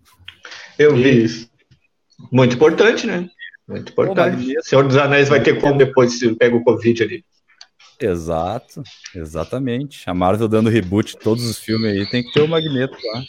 Eu 0.78 0.94
vi 0.94 1.24
isso. 1.24 1.50
Muito 2.30 2.54
importante, 2.54 3.06
né? 3.06 3.28
Muito 3.66 3.92
importante. 3.92 4.54
Senhor 4.62 4.86
dos 4.86 4.96
Anéis 4.96 5.28
vai 5.28 5.42
ter 5.42 5.60
como 5.60 5.78
depois 5.78 6.18
se 6.18 6.34
pega 6.34 6.54
o 6.54 6.62
Covid 6.62 7.02
ali. 7.02 7.24
Exato, 8.00 8.82
exatamente. 9.14 10.08
A 10.08 10.14
Marvel 10.14 10.48
dando 10.48 10.68
reboot 10.68 11.16
todos 11.16 11.44
os 11.44 11.58
filmes 11.58 11.92
aí, 11.92 12.06
tem 12.10 12.22
que 12.22 12.32
ter 12.32 12.42
o 12.42 12.48
Magneto 12.48 12.96
lá. 13.12 13.22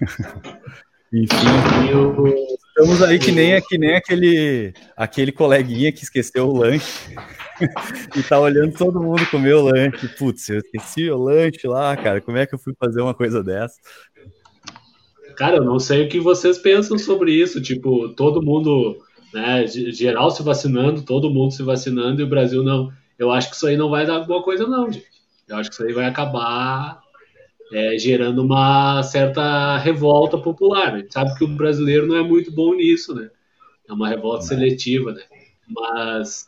Enfim, 1.14 1.90
eu... 1.92 2.34
estamos 2.66 3.00
aí 3.00 3.20
que 3.20 3.30
nem, 3.30 3.62
que 3.62 3.78
nem 3.78 3.94
aquele, 3.94 4.74
aquele 4.96 5.30
coleguinha 5.30 5.92
que 5.92 6.02
esqueceu 6.02 6.48
o 6.48 6.58
lanche 6.58 7.14
e 8.16 8.22
tá 8.24 8.40
olhando 8.40 8.76
todo 8.76 9.00
mundo 9.00 9.24
comer 9.30 9.54
o 9.54 9.62
lanche. 9.62 10.08
Putz, 10.18 10.48
eu 10.48 10.58
esqueci 10.58 11.08
o 11.08 11.16
lanche 11.16 11.68
lá, 11.68 11.96
cara. 11.96 12.20
Como 12.20 12.36
é 12.36 12.44
que 12.44 12.56
eu 12.56 12.58
fui 12.58 12.74
fazer 12.76 13.00
uma 13.00 13.14
coisa 13.14 13.44
dessa? 13.44 13.76
Cara, 15.36 15.58
eu 15.58 15.64
não 15.64 15.78
sei 15.78 16.04
o 16.04 16.08
que 16.08 16.18
vocês 16.18 16.58
pensam 16.58 16.98
sobre 16.98 17.30
isso. 17.30 17.62
Tipo, 17.62 18.08
todo 18.08 18.42
mundo, 18.42 18.98
né, 19.32 19.68
geral 19.68 20.32
se 20.32 20.42
vacinando, 20.42 21.02
todo 21.02 21.30
mundo 21.30 21.52
se 21.52 21.62
vacinando 21.62 22.20
e 22.20 22.24
o 22.24 22.28
Brasil 22.28 22.64
não. 22.64 22.90
Eu 23.16 23.30
acho 23.30 23.50
que 23.50 23.54
isso 23.54 23.68
aí 23.68 23.76
não 23.76 23.88
vai 23.88 24.04
dar 24.04 24.18
boa 24.24 24.42
coisa, 24.42 24.66
não, 24.66 24.90
gente. 24.90 25.06
Eu 25.46 25.58
acho 25.58 25.70
que 25.70 25.76
isso 25.76 25.84
aí 25.84 25.92
vai 25.92 26.06
acabar 26.06 27.03
é, 27.72 27.98
gerando 27.98 28.42
uma 28.42 29.02
certa 29.02 29.76
revolta 29.78 30.38
popular. 30.38 30.94
A 30.94 30.98
gente 30.98 31.12
sabe 31.12 31.34
que 31.36 31.44
o 31.44 31.48
brasileiro 31.48 32.06
não 32.06 32.16
é 32.16 32.22
muito 32.22 32.52
bom 32.52 32.74
nisso, 32.74 33.14
né? 33.14 33.30
É 33.88 33.92
uma 33.92 34.08
revolta 34.08 34.44
seletiva, 34.44 35.12
né? 35.12 35.22
Mas 35.68 36.46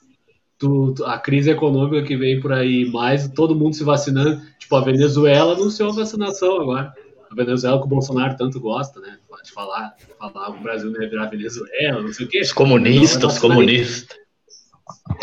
tu, 0.58 0.94
a 1.04 1.18
crise 1.18 1.50
econômica 1.50 2.06
que 2.06 2.16
vem 2.16 2.40
por 2.40 2.52
aí, 2.52 2.84
mais 2.90 3.28
todo 3.28 3.56
mundo 3.56 3.74
se 3.74 3.84
vacinando. 3.84 4.40
Tipo, 4.58 4.76
a 4.76 4.80
Venezuela 4.80 5.54
anunciou 5.54 5.90
a 5.90 5.94
vacinação 5.94 6.60
agora 6.60 6.94
a 7.30 7.34
Venezuela 7.34 7.78
que 7.78 7.84
o 7.84 7.88
Bolsonaro 7.88 8.36
tanto 8.36 8.60
gosta, 8.60 9.00
né? 9.00 9.18
Pode 9.28 9.50
falar, 9.52 9.94
falar 10.18 10.50
o 10.50 10.62
Brasil 10.62 10.90
não 10.90 11.02
ia 11.02 11.08
virar 11.08 11.26
Venezuela, 11.26 12.02
não 12.02 12.12
sei 12.12 12.26
o 12.26 12.28
quê. 12.28 12.40
Os 12.40 12.52
comunistas, 12.52 13.34
os 13.34 13.38
comunistas. 13.38 14.16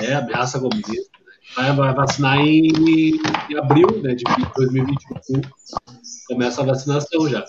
É, 0.02 0.16
ameaça 0.16 0.60
comunista. 0.60 1.23
Vai, 1.56 1.76
vai 1.76 1.94
vacinar 1.94 2.40
em, 2.40 2.68
em, 2.68 3.58
abril 3.58 4.02
né, 4.02 4.16
de 4.16 4.24
2021. 4.56 5.42
Começa 6.28 6.62
a 6.62 6.66
vacinação 6.66 7.30
já. 7.30 7.44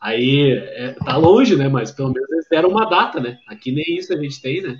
Aí 0.00 0.52
é, 0.52 0.92
tá 1.04 1.16
longe, 1.16 1.56
né? 1.56 1.68
Mas 1.68 1.90
pelo 1.90 2.12
menos 2.12 2.30
eles 2.30 2.46
deram 2.50 2.68
uma 2.68 2.84
data, 2.84 3.20
né? 3.20 3.38
Aqui 3.48 3.72
nem 3.72 3.98
isso 3.98 4.12
a 4.12 4.16
gente 4.16 4.40
tem, 4.40 4.62
né? 4.62 4.78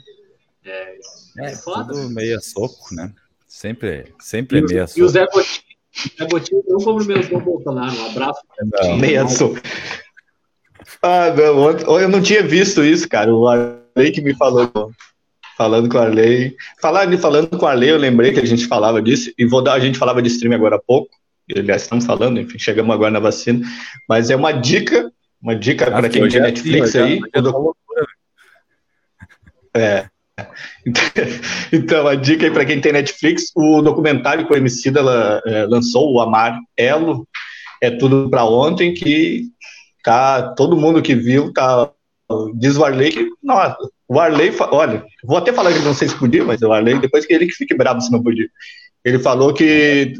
É, 0.64 0.98
é, 1.38 1.46
é 1.46 1.56
foda. 1.56 1.92
Tudo 1.92 2.10
meia 2.10 2.38
soco, 2.40 2.94
né? 2.94 3.12
Sempre, 3.46 4.12
sempre 4.20 4.58
e 4.58 4.62
é 4.62 4.64
meia 4.64 4.86
soco. 4.86 5.00
E 5.00 5.02
o 5.02 5.08
Zé 5.08 5.26
Gotinho 5.26 5.68
é 6.18 6.26
Botinho 6.26 6.62
não 6.68 6.78
cumprimentou 6.78 7.38
o 7.38 7.42
Bolsonaro. 7.42 7.96
Um 7.96 8.06
abraço. 8.10 8.40
Não, 8.82 8.96
meia 8.96 9.26
soco. 9.28 9.58
Ah, 11.02 11.30
não, 11.30 11.98
eu 12.00 12.08
não 12.08 12.22
tinha 12.22 12.42
visto 12.42 12.84
isso, 12.84 13.08
cara. 13.08 13.34
O 13.34 13.48
Arley 13.48 14.12
que 14.12 14.20
me 14.20 14.34
falou, 14.34 14.70
falando 15.58 15.88
com 15.88 15.98
o 15.98 16.00
Arley. 16.00 16.56
Falando, 16.80 17.18
falando 17.18 17.58
com 17.58 17.66
o 17.66 17.68
Arley, 17.68 17.90
eu 17.90 17.98
lembrei 17.98 18.32
que 18.32 18.38
a 18.38 18.46
gente 18.46 18.66
falava 18.66 19.02
disso, 19.02 19.32
e 19.36 19.44
vou 19.44 19.60
dar, 19.60 19.74
a 19.74 19.80
gente 19.80 19.98
falava 19.98 20.22
de 20.22 20.28
stream 20.28 20.54
agora 20.54 20.76
há 20.76 20.80
pouco. 20.80 21.10
Aliás, 21.54 21.82
estamos 21.82 22.06
falando, 22.06 22.38
enfim, 22.38 22.58
chegamos 22.58 22.94
agora 22.94 23.10
na 23.10 23.18
vacina. 23.18 23.66
Mas 24.08 24.30
é 24.30 24.36
uma 24.36 24.52
dica, 24.52 25.10
uma 25.42 25.56
dica 25.56 25.90
para 25.90 26.08
quem 26.08 26.28
tem 26.28 26.40
Netflix 26.40 26.94
aí. 26.94 27.20
É, 29.74 30.06
Então, 31.72 32.06
a 32.06 32.14
dica 32.14 32.46
aí 32.46 32.50
para 32.50 32.64
quem 32.64 32.80
tem 32.80 32.92
Netflix, 32.92 33.50
o 33.56 33.82
documentário 33.82 34.46
que 34.46 34.52
o 34.52 34.56
Emicida 34.56 35.00
ela, 35.00 35.42
é, 35.44 35.64
lançou, 35.64 36.12
o 36.12 36.20
Amar 36.20 36.58
Elo, 36.76 37.26
é 37.82 37.90
tudo 37.90 38.30
para 38.30 38.44
ontem, 38.44 38.94
que 38.94 39.44
tá 40.04 40.54
todo 40.54 40.76
mundo 40.76 41.02
que 41.02 41.14
viu 41.14 41.52
tá 41.52 41.90
diz 42.54 42.76
o 42.76 42.84
Arley 42.84 43.10
que 43.10 43.28
nossa, 43.42 43.76
o 44.06 44.20
Arley, 44.20 44.52
olha, 44.70 45.04
vou 45.24 45.38
até 45.38 45.52
falar 45.52 45.72
que 45.72 45.80
não 45.80 45.94
sei 45.94 46.08
se 46.08 46.18
podia, 46.18 46.44
mas 46.44 46.60
o 46.62 46.72
Arley 46.72 46.98
depois 46.98 47.26
que 47.26 47.32
ele 47.32 47.46
que 47.46 47.54
fique 47.54 47.74
bravo 47.74 48.00
se 48.00 48.10
não 48.10 48.22
podia. 48.22 48.48
Ele 49.04 49.18
falou 49.18 49.54
que 49.54 50.14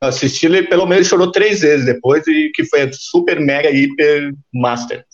assistiu 0.00 0.54
ele 0.54 0.66
pelo 0.66 0.86
menos 0.86 1.06
chorou 1.06 1.30
três 1.30 1.60
vezes 1.60 1.86
depois 1.86 2.26
e 2.26 2.50
que 2.54 2.64
foi 2.64 2.90
super 2.92 3.40
mega 3.40 3.70
hiper 3.70 4.34
master. 4.52 5.04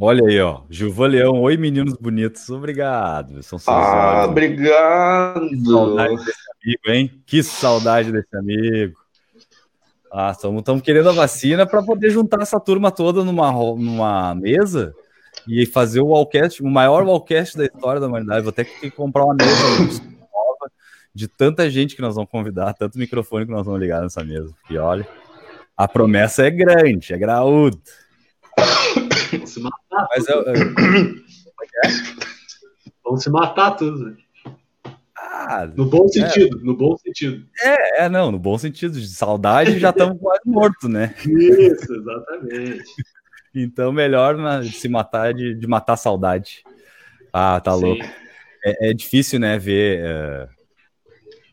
Olha 0.00 0.24
aí, 0.28 0.40
ó. 0.40 0.62
Gilvan 0.70 1.08
Leão, 1.08 1.40
oi 1.40 1.56
meninos 1.56 1.94
bonitos, 1.94 2.48
obrigado. 2.50 3.42
São 3.42 3.58
ah, 3.66 4.26
obrigado. 4.28 5.48
Que 5.48 5.64
saudade 5.64 6.16
desse 6.24 6.42
amigo, 6.62 6.82
hein? 6.86 7.22
Que 7.26 7.42
saudade 7.42 8.12
desse 8.12 8.36
amigo. 8.36 8.96
Ah, 10.10 10.30
estamos 10.30 10.82
querendo 10.82 11.08
a 11.10 11.12
vacina 11.12 11.66
para 11.66 11.82
poder 11.82 12.10
juntar 12.10 12.40
essa 12.40 12.58
turma 12.58 12.90
toda 12.90 13.24
numa, 13.24 13.52
numa 13.52 14.34
mesa 14.34 14.94
e 15.46 15.66
fazer 15.66 16.00
o 16.00 16.08
Wallcast, 16.08 16.62
o 16.62 16.66
maior 16.66 17.04
Wallcast 17.04 17.56
da 17.56 17.64
história 17.64 18.00
da 18.00 18.06
humanidade. 18.06 18.42
Vou 18.42 18.52
ter 18.52 18.64
que 18.64 18.90
comprar 18.90 19.24
uma 19.24 19.34
mesa 19.34 19.50
nova 20.32 20.72
de 21.14 21.28
tanta 21.28 21.68
gente 21.70 21.94
que 21.94 22.02
nós 22.02 22.14
vamos 22.14 22.30
convidar, 22.30 22.74
tanto 22.74 22.98
microfone 22.98 23.46
que 23.46 23.52
nós 23.52 23.66
vamos 23.66 23.80
ligar 23.80 24.00
nessa 24.02 24.24
mesa. 24.24 24.54
E 24.70 24.78
olha, 24.78 25.06
a 25.76 25.86
promessa 25.86 26.46
é 26.46 26.50
grande, 26.50 27.12
é 27.12 27.18
graúda. 27.18 27.78
Se 29.44 29.60
matar. 29.60 30.08
Mas 30.10 30.26
eu... 30.26 30.42
É? 30.48 30.54
Vão 33.04 33.16
se 33.16 33.30
matar 33.30 33.72
tudo. 33.72 34.16
Ah, 35.30 35.66
no 35.76 35.84
bom 35.84 36.06
é. 36.06 36.08
sentido, 36.08 36.58
é. 36.58 36.64
no 36.64 36.74
bom 36.74 36.96
sentido. 36.96 37.46
É, 37.62 38.04
é, 38.04 38.08
não, 38.08 38.32
no 38.32 38.38
bom 38.38 38.56
sentido. 38.56 38.98
De 38.98 39.08
saudade 39.08 39.78
já 39.78 39.90
estamos 39.90 40.18
quase 40.22 40.40
mortos, 40.46 40.88
né? 40.88 41.14
Isso, 41.20 41.94
exatamente. 41.94 42.84
então, 43.54 43.92
melhor 43.92 44.38
né, 44.38 44.62
se 44.64 44.88
matar 44.88 45.34
de, 45.34 45.54
de 45.54 45.66
matar 45.66 45.96
saudade. 45.98 46.64
Ah, 47.30 47.60
tá 47.60 47.74
Sim. 47.74 47.84
louco. 47.84 48.04
É, 48.64 48.90
é, 48.90 48.94
difícil, 48.94 49.38
né, 49.38 49.58
ver. 49.58 50.00
É... 50.00 50.48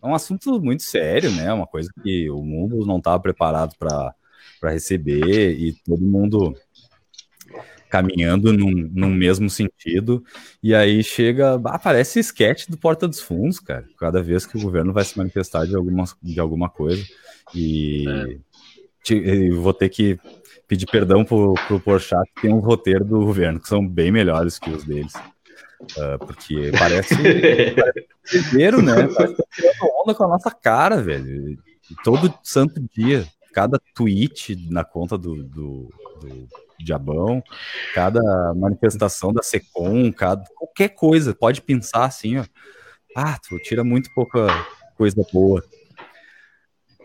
é 0.04 0.08
um 0.08 0.16
assunto 0.16 0.62
muito 0.62 0.84
sério, 0.84 1.30
né? 1.32 1.52
Uma 1.52 1.68
coisa 1.68 1.90
que 2.02 2.30
o 2.30 2.42
mundo 2.42 2.86
não 2.86 2.98
estava 2.98 3.20
preparado 3.20 3.76
para 3.78 4.16
receber 4.64 5.52
e 5.52 5.74
todo 5.86 6.02
mundo 6.02 6.56
caminhando 7.96 8.52
num, 8.52 8.90
num 8.94 9.10
mesmo 9.10 9.50
sentido, 9.50 10.22
e 10.62 10.76
aí 10.76 11.02
chega, 11.02 11.54
aparece 11.66 12.20
sketch 12.20 12.68
do 12.68 12.78
Porta 12.78 13.08
dos 13.08 13.22
Fundos, 13.22 13.58
cara, 13.60 13.86
cada 13.98 14.22
vez 14.22 14.46
que 14.46 14.58
o 14.58 14.62
governo 14.62 14.92
vai 14.92 15.06
se 15.06 15.18
manifestar 15.18 15.66
de 15.66 15.76
alguma, 15.76 16.04
de 16.22 16.38
alguma 16.38 16.70
coisa, 16.70 17.02
e 17.54 18.06
é. 18.06 18.38
te, 19.02 19.50
vou 19.52 19.74
ter 19.74 19.88
que 19.88 20.20
pedir 20.68 20.88
perdão 20.88 21.24
pro, 21.24 21.54
pro 21.68 21.80
Porchat, 21.80 22.30
que 22.36 22.42
tem 22.42 22.54
um 22.54 22.60
roteiro 22.60 23.06
do 23.06 23.20
governo, 23.20 23.62
que 23.62 23.70
são 23.70 23.88
bem 23.88 24.12
melhores 24.12 24.60
que 24.60 24.70
os 24.70 24.84
deles. 24.84 25.14
Uh, 25.82 26.18
porque 26.20 26.72
parece, 26.78 27.16
parece 27.76 28.82
né? 28.82 29.08
Parece 29.16 29.36
que 29.36 29.62
tá 29.62 29.88
onda 30.04 30.16
com 30.16 30.24
a 30.24 30.28
nossa 30.28 30.50
cara, 30.50 31.02
velho. 31.02 31.58
Todo 32.04 32.34
santo 32.44 32.84
dia. 32.96 33.26
Cada 33.56 33.80
tweet 33.96 34.68
na 34.70 34.84
conta 34.84 35.18
do, 35.18 35.42
do, 35.42 35.90
do 36.20 36.48
Diabão, 36.78 37.42
cada 37.94 38.22
manifestação 38.54 39.32
da 39.32 39.42
Secom, 39.42 40.12
cada, 40.12 40.44
qualquer 40.58 40.90
coisa, 40.90 41.34
pode 41.34 41.62
pensar 41.62 42.04
assim, 42.04 42.38
ó. 42.38 42.44
Ah, 43.16 43.40
tu 43.40 43.58
tira 43.60 43.82
muito 43.82 44.14
pouca 44.14 44.46
coisa 44.98 45.26
boa. 45.32 45.64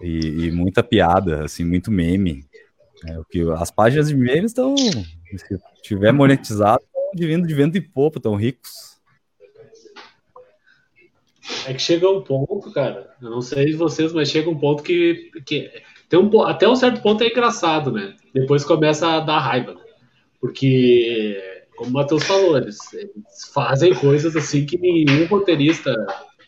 E, 0.03 0.47
e 0.47 0.51
muita 0.51 0.83
piada, 0.83 1.45
assim, 1.45 1.65
muito 1.65 1.89
meme. 1.89 2.45
É, 3.07 3.17
o 3.17 3.25
que 3.25 3.49
as 3.53 3.71
páginas 3.71 4.09
de 4.09 4.17
memes 4.17 4.51
estão, 4.51 4.77
se 4.77 5.57
tiver 5.85 6.11
monetizado, 6.11 6.83
estão 6.83 7.29
vindo 7.29 7.47
de 7.47 7.55
vento 7.55 7.77
e 7.77 7.81
popa, 7.81 8.19
estão 8.19 8.35
ricos. 8.35 8.99
É 11.65 11.73
que 11.73 11.81
chega 11.81 12.11
um 12.11 12.23
ponto, 12.23 12.73
cara. 12.73 13.15
Eu 13.23 13.31
não 13.31 13.41
sei 13.41 13.73
vocês, 13.75 14.13
mas 14.13 14.29
chega 14.29 14.51
um 14.51 14.59
ponto 14.59 14.83
que, 14.83 15.31
que 15.47 15.71
tem 16.11 16.19
um, 16.19 16.43
até 16.43 16.69
um 16.69 16.75
certo 16.75 17.01
ponto 17.01 17.23
é 17.23 17.29
engraçado, 17.29 17.93
né? 17.93 18.17
Depois 18.35 18.65
começa 18.65 19.07
a 19.07 19.21
dar 19.21 19.39
raiva. 19.39 19.75
Né? 19.75 19.81
Porque, 20.41 21.41
como 21.77 21.91
o 21.91 21.93
Matheus 21.93 22.25
falou, 22.25 22.59
eles, 22.59 22.79
eles, 22.93 23.13
fazem 23.55 23.95
coisas 23.95 24.35
assim 24.35 24.67
que 24.67 24.77
nenhum 24.77 25.27
roteirista 25.27 25.95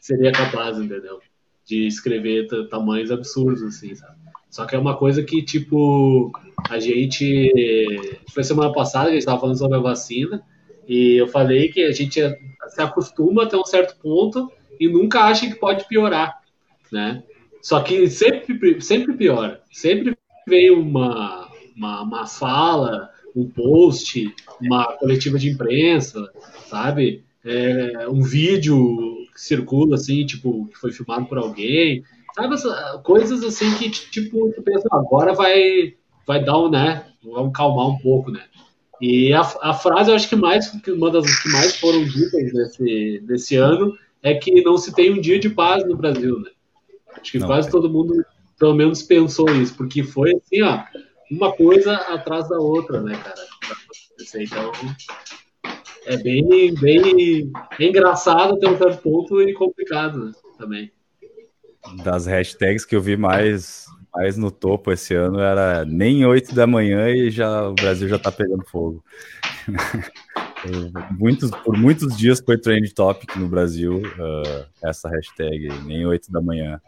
seria 0.00 0.32
capaz, 0.32 0.78
entendeu? 0.78 1.20
De 1.64 1.86
escrever 1.86 2.48
tamanhos 2.68 3.12
absurdos, 3.12 3.62
assim, 3.62 3.94
sabe? 3.94 4.16
Só 4.50 4.66
que 4.66 4.74
é 4.74 4.78
uma 4.78 4.96
coisa 4.96 5.22
que, 5.22 5.40
tipo, 5.42 6.32
a 6.68 6.80
gente. 6.80 8.18
Foi 8.34 8.42
semana 8.42 8.72
passada 8.72 9.04
que 9.04 9.10
a 9.10 9.12
gente 9.12 9.20
estava 9.20 9.40
falando 9.40 9.58
sobre 9.58 9.78
a 9.78 9.80
vacina, 9.80 10.42
e 10.88 11.20
eu 11.20 11.28
falei 11.28 11.68
que 11.68 11.84
a 11.84 11.92
gente 11.92 12.20
se 12.68 12.82
acostuma 12.82 13.44
até 13.44 13.56
um 13.56 13.64
certo 13.64 13.96
ponto 14.02 14.50
e 14.80 14.88
nunca 14.88 15.20
acha 15.20 15.46
que 15.46 15.54
pode 15.54 15.86
piorar, 15.86 16.42
né? 16.90 17.22
Só 17.62 17.80
que 17.80 18.08
sempre, 18.10 18.80
sempre 18.80 19.14
piora. 19.14 19.62
Sempre 19.70 20.16
vem 20.46 20.70
uma, 20.72 21.48
uma, 21.76 22.02
uma 22.02 22.26
fala, 22.26 23.08
um 23.34 23.48
post, 23.48 24.34
uma 24.60 24.92
coletiva 24.94 25.38
de 25.38 25.50
imprensa, 25.50 26.28
sabe? 26.66 27.24
É, 27.44 28.08
um 28.08 28.20
vídeo 28.20 29.16
que 29.32 29.40
circula 29.40 29.94
assim, 29.94 30.26
tipo, 30.26 30.66
que 30.66 30.78
foi 30.78 30.92
filmado 30.92 31.26
por 31.26 31.38
alguém, 31.38 32.02
sabe? 32.34 32.56
Coisas 33.04 33.44
assim 33.44 33.72
que, 33.76 33.88
tipo, 33.88 34.52
tu 34.52 34.62
pensa, 34.62 34.88
agora 34.90 35.32
vai, 35.32 35.94
vai 36.26 36.44
dar 36.44 36.58
um, 36.58 36.68
né? 36.68 37.06
Vamos 37.22 37.52
calmar 37.54 37.88
um 37.88 37.98
pouco, 37.98 38.32
né? 38.32 38.42
E 39.00 39.32
a, 39.32 39.40
a 39.40 39.74
frase, 39.74 40.10
eu 40.10 40.16
acho 40.16 40.28
que 40.28 40.36
mais, 40.36 40.72
uma 40.88 41.10
das 41.10 41.42
que 41.42 41.48
mais 41.50 41.76
foram 41.76 42.04
ditas 42.04 42.52
nesse, 42.52 43.22
nesse 43.26 43.56
ano 43.56 43.96
é 44.22 44.34
que 44.34 44.62
não 44.62 44.76
se 44.76 44.92
tem 44.94 45.12
um 45.12 45.20
dia 45.20 45.38
de 45.38 45.48
paz 45.48 45.86
no 45.86 45.96
Brasil, 45.96 46.40
né? 46.40 46.50
Acho 47.22 47.32
que 47.32 47.38
não, 47.38 47.46
quase 47.46 47.68
é. 47.68 47.70
todo 47.70 47.88
mundo, 47.88 48.24
pelo 48.58 48.74
menos, 48.74 49.02
pensou 49.02 49.48
isso, 49.50 49.74
porque 49.76 50.02
foi 50.02 50.34
assim, 50.34 50.60
ó, 50.62 50.82
uma 51.30 51.52
coisa 51.52 51.94
atrás 51.94 52.48
da 52.48 52.58
outra, 52.58 53.00
né, 53.00 53.16
cara? 53.16 53.40
Então, 54.38 54.72
é 56.06 56.16
bem, 56.16 56.74
bem 56.74 57.52
engraçado 57.80 58.54
até 58.54 58.68
um 58.68 58.76
certo 58.76 59.02
ponto 59.02 59.40
e 59.40 59.54
complicado 59.54 60.26
né, 60.26 60.32
também. 60.58 60.92
Das 62.04 62.26
hashtags 62.26 62.84
que 62.84 62.94
eu 62.94 63.00
vi 63.00 63.16
mais, 63.16 63.86
mais 64.14 64.36
no 64.36 64.50
topo 64.50 64.92
esse 64.92 65.14
ano 65.14 65.40
era 65.40 65.84
nem 65.84 66.24
8 66.24 66.54
da 66.54 66.66
manhã 66.66 67.08
e 67.08 67.30
já 67.30 67.68
o 67.68 67.74
Brasil 67.74 68.08
já 68.08 68.18
tá 68.18 68.30
pegando 68.30 68.64
fogo. 68.66 69.02
muitos, 71.18 71.50
por 71.50 71.76
muitos 71.76 72.16
dias 72.16 72.40
foi 72.40 72.58
trend 72.58 72.92
topic 72.94 73.36
no 73.36 73.48
Brasil 73.48 73.98
uh, 73.98 74.66
essa 74.84 75.08
hashtag, 75.08 75.68
nem 75.84 76.06
8 76.06 76.30
da 76.30 76.40
manhã. 76.40 76.80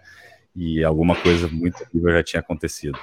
E 0.55 0.85
alguma 0.85 1.17
coisa 1.17 1.49
muito 1.49 1.83
incrível 1.83 2.13
já 2.13 2.23
tinha 2.23 2.41
acontecido. 2.41 2.99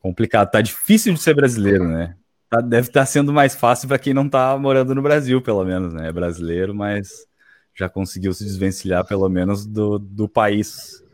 Complicado, 0.00 0.50
tá 0.50 0.60
difícil 0.60 1.12
de 1.12 1.20
ser 1.20 1.34
brasileiro, 1.34 1.86
né? 1.86 2.16
Tá, 2.48 2.60
deve 2.60 2.88
estar 2.88 3.00
tá 3.00 3.06
sendo 3.06 3.32
mais 3.32 3.54
fácil 3.54 3.88
para 3.88 3.98
quem 3.98 4.14
não 4.14 4.28
tá 4.28 4.56
morando 4.56 4.94
no 4.94 5.02
Brasil, 5.02 5.42
pelo 5.42 5.64
menos, 5.64 5.92
né? 5.92 6.08
É 6.08 6.12
brasileiro, 6.12 6.74
mas 6.74 7.26
já 7.74 7.88
conseguiu 7.88 8.32
se 8.32 8.44
desvencilhar, 8.44 9.04
pelo 9.06 9.28
menos, 9.28 9.66
do, 9.66 9.98
do 9.98 10.28
país. 10.28 11.04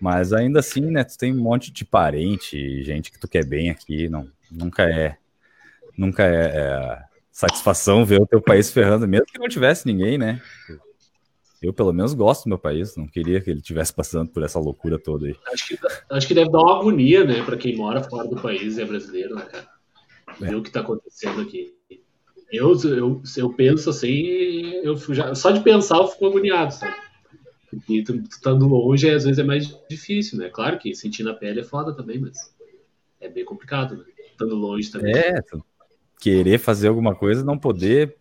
Mas 0.00 0.32
ainda 0.32 0.60
assim, 0.60 0.90
né? 0.90 1.04
Tu 1.04 1.18
tem 1.18 1.32
um 1.32 1.42
monte 1.42 1.70
de 1.70 1.84
parente, 1.84 2.82
gente 2.82 3.10
que 3.12 3.18
tu 3.18 3.28
quer 3.28 3.44
bem 3.44 3.70
aqui, 3.70 4.08
não, 4.08 4.28
nunca 4.50 4.84
é. 4.84 5.16
Nunca 5.96 6.22
é, 6.22 6.56
é 6.56 6.98
satisfação 7.30 8.04
ver 8.04 8.20
o 8.20 8.26
teu 8.26 8.40
país 8.40 8.70
ferrando, 8.70 9.06
mesmo 9.06 9.26
que 9.26 9.38
não 9.38 9.48
tivesse 9.48 9.86
ninguém, 9.86 10.16
né? 10.16 10.40
Eu, 11.60 11.72
pelo 11.72 11.92
menos, 11.92 12.14
gosto 12.14 12.44
do 12.44 12.50
meu 12.50 12.58
país, 12.58 12.96
não 12.96 13.06
queria 13.06 13.40
que 13.40 13.50
ele 13.50 13.60
tivesse 13.60 13.92
passando 13.92 14.30
por 14.30 14.42
essa 14.44 14.60
loucura 14.60 14.98
toda 14.98 15.26
aí. 15.26 15.36
Acho 15.52 15.68
que, 15.68 15.78
acho 16.10 16.28
que 16.28 16.34
deve 16.34 16.50
dar 16.50 16.60
uma 16.60 16.78
agonia, 16.78 17.24
né, 17.24 17.42
para 17.42 17.56
quem 17.56 17.76
mora 17.76 18.02
fora 18.02 18.28
do 18.28 18.40
país 18.40 18.76
e 18.76 18.82
é 18.82 18.84
brasileiro, 18.84 19.34
né, 19.34 19.42
cara? 19.42 19.68
É. 20.40 20.46
Ver 20.46 20.54
o 20.54 20.62
que 20.62 20.70
tá 20.70 20.80
acontecendo 20.80 21.40
aqui. 21.40 21.74
Eu, 22.50 22.72
eu, 22.84 23.22
eu 23.36 23.52
penso 23.52 23.90
assim, 23.90 24.70
eu 24.82 24.96
já, 24.96 25.34
só 25.34 25.50
de 25.50 25.60
pensar 25.60 25.98
eu 25.98 26.06
fico 26.06 26.26
agoniado, 26.26 26.72
sabe? 26.72 26.94
Tu, 27.86 28.02
tu 28.04 28.14
estando 28.30 28.66
longe, 28.66 29.10
às 29.10 29.24
vezes 29.24 29.38
é 29.38 29.44
mais 29.44 29.76
difícil, 29.90 30.38
né? 30.38 30.48
Claro 30.48 30.78
que 30.78 30.94
sentir 30.94 31.22
na 31.24 31.34
pele 31.34 31.60
é 31.60 31.64
foda 31.64 31.92
também, 31.92 32.18
mas 32.18 32.54
é 33.20 33.28
bem 33.28 33.44
complicado, 33.44 33.98
né? 33.98 34.04
Estando 34.30 34.54
longe 34.54 34.90
também. 34.90 35.14
É, 35.14 35.42
querer 36.20 36.58
fazer 36.58 36.88
alguma 36.88 37.14
coisa, 37.14 37.44
não 37.44 37.58
poder, 37.58 38.16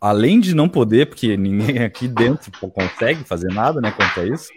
além 0.00 0.38
de 0.38 0.54
não 0.54 0.68
poder, 0.68 1.06
porque 1.06 1.36
ninguém 1.36 1.80
aqui 1.80 2.06
dentro 2.06 2.50
consegue 2.70 3.24
fazer 3.24 3.52
nada, 3.52 3.80
né, 3.80 3.90
quanto 3.90 4.20
a 4.20 4.24
isso, 4.24 4.50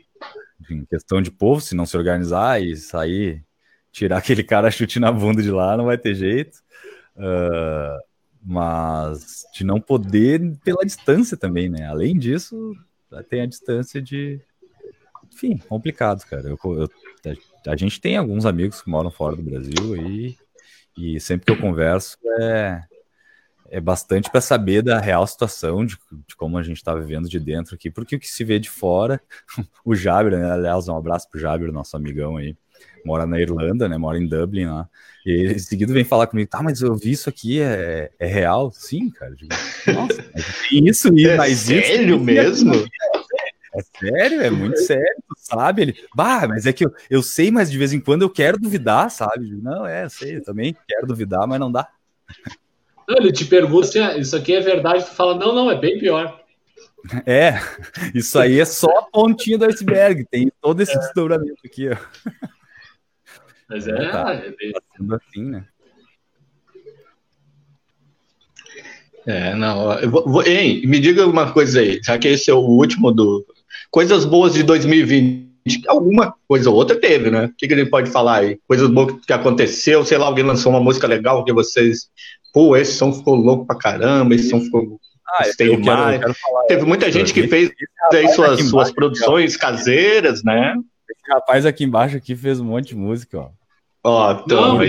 em 0.69 0.85
questão 0.85 1.21
de 1.21 1.31
povo, 1.31 1.59
se 1.59 1.75
não 1.75 1.85
se 1.85 1.97
organizar 1.97 2.61
e 2.61 2.75
sair, 2.75 3.43
tirar 3.91 4.17
aquele 4.19 4.43
cara 4.43 4.71
chute 4.71 4.99
na 4.99 5.11
bunda 5.11 5.41
de 5.41 5.49
lá, 5.49 5.75
não 5.75 5.85
vai 5.85 5.97
ter 5.97 6.13
jeito, 6.13 6.59
uh, 7.17 7.99
mas 8.45 9.43
de 9.55 9.63
não 9.63 9.81
poder 9.81 10.55
pela 10.63 10.85
distância 10.85 11.35
também, 11.35 11.69
né, 11.69 11.87
além 11.87 12.17
disso, 12.17 12.75
tem 13.29 13.41
a 13.41 13.47
distância 13.47 14.01
de, 14.01 14.39
enfim, 15.33 15.57
complicado, 15.57 16.23
cara, 16.25 16.47
eu, 16.47 16.59
eu, 16.63 16.89
a 17.67 17.75
gente 17.75 17.99
tem 17.99 18.17
alguns 18.17 18.45
amigos 18.45 18.83
que 18.83 18.89
moram 18.89 19.09
fora 19.09 19.35
do 19.35 19.41
Brasil 19.41 19.95
e 19.95 20.37
e 20.97 21.19
sempre 21.19 21.45
que 21.45 21.51
eu 21.51 21.59
converso 21.59 22.17
é, 22.39 22.83
é 23.69 23.81
bastante 23.81 24.29
para 24.29 24.41
saber 24.41 24.81
da 24.81 24.99
real 24.99 25.25
situação, 25.25 25.85
de, 25.85 25.97
de 26.27 26.35
como 26.35 26.57
a 26.57 26.63
gente 26.63 26.77
está 26.77 26.93
vivendo 26.93 27.27
de 27.27 27.39
dentro 27.39 27.75
aqui, 27.75 27.89
porque 27.89 28.15
o 28.15 28.19
que 28.19 28.27
se 28.27 28.43
vê 28.43 28.59
de 28.59 28.69
fora, 28.69 29.21
o 29.83 29.95
Jabir, 29.95 30.37
né, 30.37 30.51
aliás, 30.51 30.87
um 30.87 30.95
abraço 30.95 31.29
pro 31.29 31.39
Jabir, 31.39 31.71
nosso 31.71 31.97
amigão 31.97 32.37
aí, 32.37 32.55
mora 33.03 33.25
na 33.25 33.39
Irlanda, 33.39 33.89
né, 33.89 33.97
mora 33.97 34.17
em 34.17 34.27
Dublin 34.27 34.65
lá, 34.65 34.87
e 35.25 35.53
em 35.53 35.59
seguida 35.59 35.91
vem 35.91 36.03
falar 36.03 36.27
comigo, 36.27 36.49
tá, 36.49 36.61
mas 36.61 36.81
eu 36.81 36.95
vi 36.95 37.11
isso 37.11 37.29
aqui, 37.29 37.61
é, 37.61 38.11
é 38.19 38.27
real? 38.27 38.71
Sim, 38.71 39.09
cara, 39.09 39.33
digo, 39.35 39.53
nossa, 39.93 40.23
isso 40.71 41.17
e 41.17 41.27
é 41.27 41.35
mais 41.35 41.59
sério 41.59 41.81
isso. 41.81 41.91
Sério 41.95 42.19
mesmo? 42.19 42.73
É 44.03 44.11
sério, 44.11 44.41
é 44.41 44.49
muito 44.49 44.77
sério, 44.79 45.23
sabe? 45.37 45.81
Ele, 45.81 45.95
bah, 46.15 46.47
mas 46.47 46.65
é 46.65 46.73
que 46.73 46.85
eu, 46.85 46.93
eu 47.09 47.23
sei, 47.23 47.51
mas 47.51 47.71
de 47.71 47.77
vez 47.77 47.93
em 47.93 47.99
quando 47.99 48.23
eu 48.23 48.29
quero 48.29 48.59
duvidar, 48.59 49.09
sabe? 49.09 49.51
Não, 49.61 49.85
é, 49.85 50.05
eu 50.05 50.09
sei, 50.09 50.37
eu 50.37 50.43
também 50.43 50.75
quero 50.87 51.07
duvidar, 51.07 51.47
mas 51.47 51.59
não 51.59 51.71
dá. 51.71 51.87
Ele 53.07 53.31
te 53.31 53.45
pergunta 53.45 53.87
se 53.87 53.99
é, 53.99 54.17
isso 54.17 54.35
aqui 54.35 54.53
é 54.53 54.61
verdade, 54.61 55.05
tu 55.05 55.11
fala, 55.11 55.37
não, 55.37 55.53
não, 55.53 55.71
é 55.71 55.77
bem 55.77 55.99
pior. 55.99 56.41
É, 57.25 57.55
isso 58.15 58.39
aí 58.39 58.59
é 58.59 58.65
só 58.65 58.89
a 58.99 59.03
pontinha 59.03 59.57
do 59.57 59.65
iceberg, 59.65 60.25
tem 60.25 60.51
todo 60.61 60.81
esse 60.81 60.95
é. 60.95 60.99
desdobramento 60.99 61.59
aqui, 61.65 61.89
ó. 61.89 61.97
Mas 63.69 63.87
é, 63.87 64.09
tá, 64.09 64.33
é 64.33 64.51
bem... 64.51 64.71
tá 64.71 65.15
assim, 65.15 65.43
né? 65.45 65.65
É, 69.25 69.55
não. 69.55 70.09
Vou, 70.09 70.43
hein, 70.45 70.85
me 70.85 70.99
diga 70.99 71.25
uma 71.25 71.51
coisa 71.51 71.79
aí, 71.79 71.99
já 72.03 72.17
que 72.17 72.27
esse 72.27 72.51
é 72.51 72.53
o 72.53 72.59
último 72.59 73.11
do, 73.11 73.45
Coisas 73.93 74.25
boas 74.25 74.53
de 74.53 74.63
2020. 74.63 75.53
Alguma 75.87 76.33
coisa 76.47 76.67
ou 76.67 76.75
outra 76.75 76.99
teve, 76.99 77.29
né? 77.29 77.45
O 77.45 77.53
que, 77.55 77.67
que 77.67 77.73
ele 77.75 77.85
pode 77.85 78.09
falar 78.09 78.39
aí? 78.39 78.59
Coisas 78.67 78.89
boas 78.89 79.23
que 79.23 79.31
aconteceu, 79.31 80.03
sei 80.03 80.17
lá, 80.17 80.25
alguém 80.25 80.43
lançou 80.43 80.71
uma 80.71 80.81
música 80.81 81.05
legal 81.05 81.45
que 81.45 81.53
vocês. 81.53 82.09
Pô, 82.51 82.75
esse 82.75 82.93
som 82.93 83.13
ficou 83.13 83.35
louco 83.35 83.67
pra 83.67 83.77
caramba, 83.77 84.33
esse 84.33 84.49
som 84.49 84.59
ficou. 84.59 84.99
Ah, 85.29 85.47
eu 85.47 85.79
quero, 85.79 86.11
eu 86.11 86.19
quero 86.19 86.33
falar, 86.33 86.63
Teve 86.65 86.85
muita 86.85 87.11
gente 87.11 87.31
que 87.31 87.47
fez 87.47 87.71
aí 88.11 88.27
suas, 88.29 88.67
suas 88.67 88.91
produções 88.91 89.55
caseiras, 89.55 90.43
né? 90.43 90.73
Esse 91.07 91.31
rapaz 91.31 91.63
aqui 91.63 91.83
embaixo 91.83 92.17
aqui 92.17 92.35
fez 92.35 92.59
um 92.59 92.65
monte 92.65 92.87
de 92.89 92.95
música, 92.95 93.37
ó. 93.37 93.49
Ó, 94.03 94.41
então, 94.43 94.79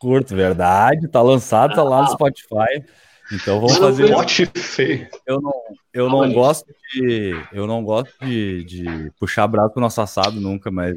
Curto, 0.00 0.34
verdade. 0.34 1.06
Tá 1.06 1.22
lançado, 1.22 1.76
tá 1.76 1.84
lá 1.84 1.98
no 1.98 2.08
ah. 2.08 2.10
Spotify. 2.10 2.84
Então 3.32 3.60
vamos 3.60 3.78
fazer. 3.78 4.12
Feio. 4.56 5.08
Eu 5.24 5.40
não, 5.40 5.52
eu 5.96 6.10
não 6.10 6.30
gosto 6.30 6.66
de, 6.92 7.34
eu 7.52 7.66
não 7.66 7.82
gosto 7.82 8.12
de, 8.22 8.64
de 8.64 9.10
puxar 9.18 9.46
braço 9.46 9.72
pro 9.72 9.80
nosso 9.80 10.00
assado 10.00 10.38
nunca, 10.38 10.70
mas 10.70 10.96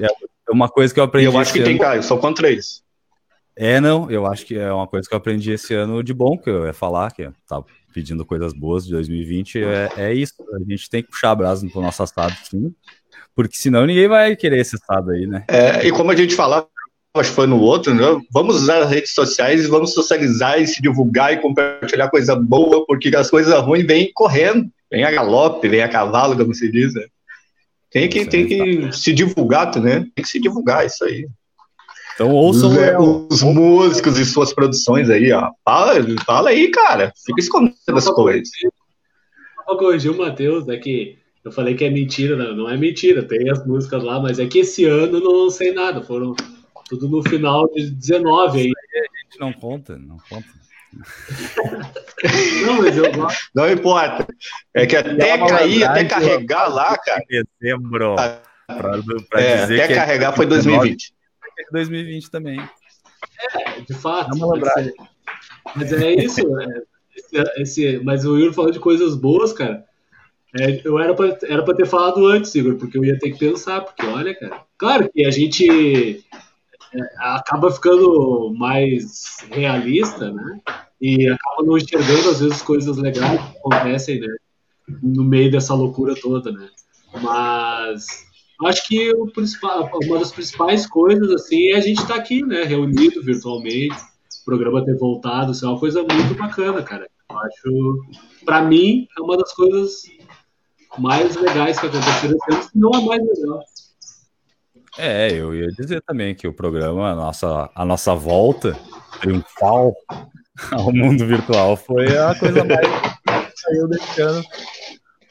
é 0.00 0.08
uma 0.50 0.68
coisa 0.68 0.94
que 0.94 0.98
eu 0.98 1.04
aprendi. 1.04 1.26
Eu 1.26 1.38
acho 1.38 1.52
que 1.52 1.58
ano. 1.58 1.68
tem, 1.68 1.76
cara, 1.78 1.96
eu 1.96 2.02
sou 2.02 2.18
contra 2.18 2.50
isso. 2.50 2.82
É, 3.54 3.80
não, 3.80 4.10
eu 4.10 4.26
acho 4.26 4.46
que 4.46 4.56
é 4.56 4.72
uma 4.72 4.86
coisa 4.86 5.06
que 5.06 5.14
eu 5.14 5.18
aprendi 5.18 5.50
esse 5.52 5.74
ano 5.74 6.02
de 6.02 6.14
bom, 6.14 6.38
que 6.38 6.48
eu 6.48 6.64
ia 6.64 6.72
falar, 6.72 7.12
que 7.12 7.28
tá 7.46 7.62
pedindo 7.92 8.24
coisas 8.24 8.52
boas 8.52 8.86
de 8.86 8.92
2020, 8.92 9.62
é, 9.62 9.90
é 9.96 10.14
isso. 10.14 10.34
A 10.54 10.70
gente 10.70 10.88
tem 10.88 11.02
que 11.02 11.10
puxar 11.10 11.34
braço 11.34 11.68
pro 11.68 11.82
nosso 11.82 12.02
assado, 12.02 12.34
sim, 12.44 12.74
Porque 13.34 13.58
senão 13.58 13.84
ninguém 13.84 14.08
vai 14.08 14.36
querer 14.36 14.60
esse 14.60 14.76
estado 14.76 15.10
aí, 15.10 15.26
né? 15.26 15.44
É, 15.48 15.86
e 15.86 15.92
como 15.92 16.10
a 16.10 16.16
gente 16.16 16.34
falava, 16.34 16.68
acho 17.16 17.30
que 17.30 17.36
foi 17.36 17.46
no 17.46 17.60
outro, 17.60 17.94
né? 17.94 18.20
vamos 18.32 18.56
usar 18.56 18.82
as 18.82 18.90
redes 18.90 19.12
sociais 19.12 19.64
e 19.64 19.68
vamos 19.68 19.92
socializar 19.92 20.60
e 20.60 20.66
se 20.66 20.80
divulgar 20.80 21.32
e 21.32 21.38
compartilhar 21.38 22.10
coisa 22.10 22.36
boa, 22.36 22.84
porque 22.86 23.14
as 23.16 23.30
coisas 23.30 23.54
ruins 23.62 23.86
vêm 23.86 24.10
correndo, 24.14 24.70
vem 24.90 25.04
a 25.04 25.10
galope, 25.10 25.68
vem 25.68 25.82
a 25.82 25.88
cavalo, 25.88 26.36
como 26.36 26.54
se 26.54 26.70
diz, 26.70 26.94
né? 26.94 27.06
Tem 27.90 28.08
que, 28.08 28.26
tem 28.26 28.46
que 28.46 28.92
se 28.92 29.12
divulgar, 29.14 29.74
né? 29.80 30.06
Tem 30.14 30.22
que 30.22 30.28
se 30.28 30.38
divulgar 30.38 30.84
isso 30.84 31.04
aí. 31.04 31.26
Então 32.14 32.32
ouçam 32.32 32.70
os, 32.98 33.36
os 33.36 33.42
músicos 33.42 34.18
e 34.18 34.26
suas 34.26 34.52
produções 34.52 35.08
aí, 35.08 35.32
ó. 35.32 35.50
Fala, 35.64 35.94
fala 36.26 36.50
aí, 36.50 36.70
cara. 36.70 37.12
Fica 37.24 37.40
escondendo 37.40 37.96
as 37.96 38.08
coisas. 38.10 38.50
Só 39.64 39.76
corrigir 39.76 40.10
o 40.10 40.18
Matheus, 40.18 40.68
é 40.68 40.76
que 40.76 41.16
eu 41.44 41.52
falei 41.52 41.74
que 41.74 41.84
é 41.84 41.90
mentira, 41.90 42.36
não, 42.36 42.54
não 42.54 42.68
é 42.68 42.76
mentira, 42.76 43.22
tem 43.22 43.48
as 43.48 43.64
músicas 43.66 44.02
lá, 44.02 44.20
mas 44.20 44.38
é 44.38 44.46
que 44.46 44.58
esse 44.58 44.84
ano 44.84 45.20
não 45.20 45.48
sei 45.48 45.72
nada, 45.72 46.02
foram 46.02 46.34
tudo 46.88 47.08
no 47.08 47.22
final 47.22 47.68
de 47.72 47.90
19 47.90 48.58
aí. 48.58 48.66
aí 48.66 49.00
a 49.00 49.24
gente 49.24 49.40
não 49.40 49.52
conta, 49.52 49.96
não 49.96 50.16
conta. 50.28 50.48
não, 52.64 52.78
mas 52.78 52.96
eu 52.96 53.12
gosto. 53.12 53.50
Não 53.54 53.70
importa. 53.70 54.26
É 54.72 54.86
que 54.86 54.96
até 54.96 55.38
cair, 55.38 55.84
até 55.84 56.04
carregar 56.04 56.68
lá, 56.68 56.96
cara. 56.96 57.22
Dezembro. 57.28 58.14
Pra, 58.14 58.42
pra 59.28 59.40
é, 59.40 59.62
dizer 59.62 59.82
até 59.82 59.88
que 59.88 59.94
carregar 59.94 60.32
é 60.32 60.36
foi 60.36 60.46
2020. 60.46 61.12
2020 61.72 62.30
também. 62.30 62.60
É, 62.60 63.80
de 63.80 63.94
fato. 63.94 64.30
Mas 65.76 65.92
é 65.92 66.14
isso. 66.14 66.40
É, 66.60 66.82
esse, 67.16 67.60
esse, 67.60 67.98
mas 68.04 68.24
o 68.24 68.36
Yuri 68.36 68.54
falou 68.54 68.70
de 68.70 68.80
coisas 68.80 69.14
boas, 69.14 69.52
cara. 69.52 69.84
É, 70.58 70.80
eu 70.84 70.98
era 70.98 71.14
pra, 71.14 71.36
era 71.42 71.62
pra 71.62 71.74
ter 71.74 71.86
falado 71.86 72.26
antes, 72.26 72.54
Igor, 72.54 72.76
porque 72.76 72.96
eu 72.96 73.04
ia 73.04 73.18
ter 73.18 73.32
que 73.32 73.38
pensar, 73.38 73.82
porque 73.82 74.06
olha, 74.06 74.34
cara. 74.34 74.62
Claro 74.78 75.10
que 75.12 75.26
a 75.26 75.30
gente 75.30 76.24
é, 76.28 76.38
acaba 77.18 77.70
ficando 77.70 78.54
mais 78.56 79.36
realista, 79.50 80.32
né? 80.32 80.60
E 81.00 81.28
acaba 81.28 81.62
não 81.62 81.76
enxergando, 81.76 82.30
às 82.30 82.40
vezes, 82.40 82.62
coisas 82.62 82.96
legais 82.96 83.40
que 83.40 83.58
acontecem, 83.58 84.20
né? 84.20 84.28
No 85.02 85.24
meio 85.24 85.50
dessa 85.50 85.74
loucura 85.74 86.14
toda, 86.20 86.50
né? 86.50 86.68
Mas 87.22 88.06
acho 88.66 88.86
que 88.88 89.12
o 89.12 89.30
principal, 89.30 89.88
uma 90.04 90.18
das 90.18 90.32
principais 90.32 90.86
coisas, 90.86 91.30
assim, 91.30 91.68
é 91.68 91.76
a 91.76 91.80
gente 91.80 92.00
estar 92.00 92.14
tá 92.14 92.20
aqui, 92.20 92.42
né? 92.42 92.64
Reunido 92.64 93.22
virtualmente, 93.22 93.96
o 94.42 94.44
programa 94.44 94.84
ter 94.84 94.96
voltado, 94.96 95.52
isso 95.52 95.64
é 95.64 95.68
uma 95.68 95.78
coisa 95.78 96.00
muito 96.02 96.34
bacana, 96.34 96.82
cara. 96.82 97.08
Eu 97.30 97.38
acho, 97.38 98.00
para 98.44 98.62
mim, 98.62 99.06
é 99.16 99.20
uma 99.20 99.36
das 99.36 99.52
coisas 99.52 100.02
mais 100.98 101.36
legais 101.36 101.78
que 101.78 101.86
aconteceram 101.86 102.36
esse 102.36 102.54
ano, 102.54 102.62
se 102.62 102.78
não 102.78 102.94
a 102.94 103.00
mais 103.02 103.22
legal. 103.22 103.62
É, 104.98 105.30
eu 105.30 105.54
ia 105.54 105.68
dizer 105.68 106.02
também 106.02 106.34
que 106.34 106.48
o 106.48 106.52
programa, 106.52 107.12
a 107.12 107.14
nossa, 107.14 107.70
a 107.72 107.84
nossa 107.84 108.16
volta 108.16 108.76
triunfal 109.20 109.94
ao 110.72 110.92
mundo 110.92 111.24
virtual 111.24 111.76
foi 111.76 112.18
a 112.18 112.34
coisa 112.34 112.64
mais 112.64 112.86
que 112.86 113.60
saiu 113.60 113.88
desse 113.88 114.20
ano. 114.20 114.44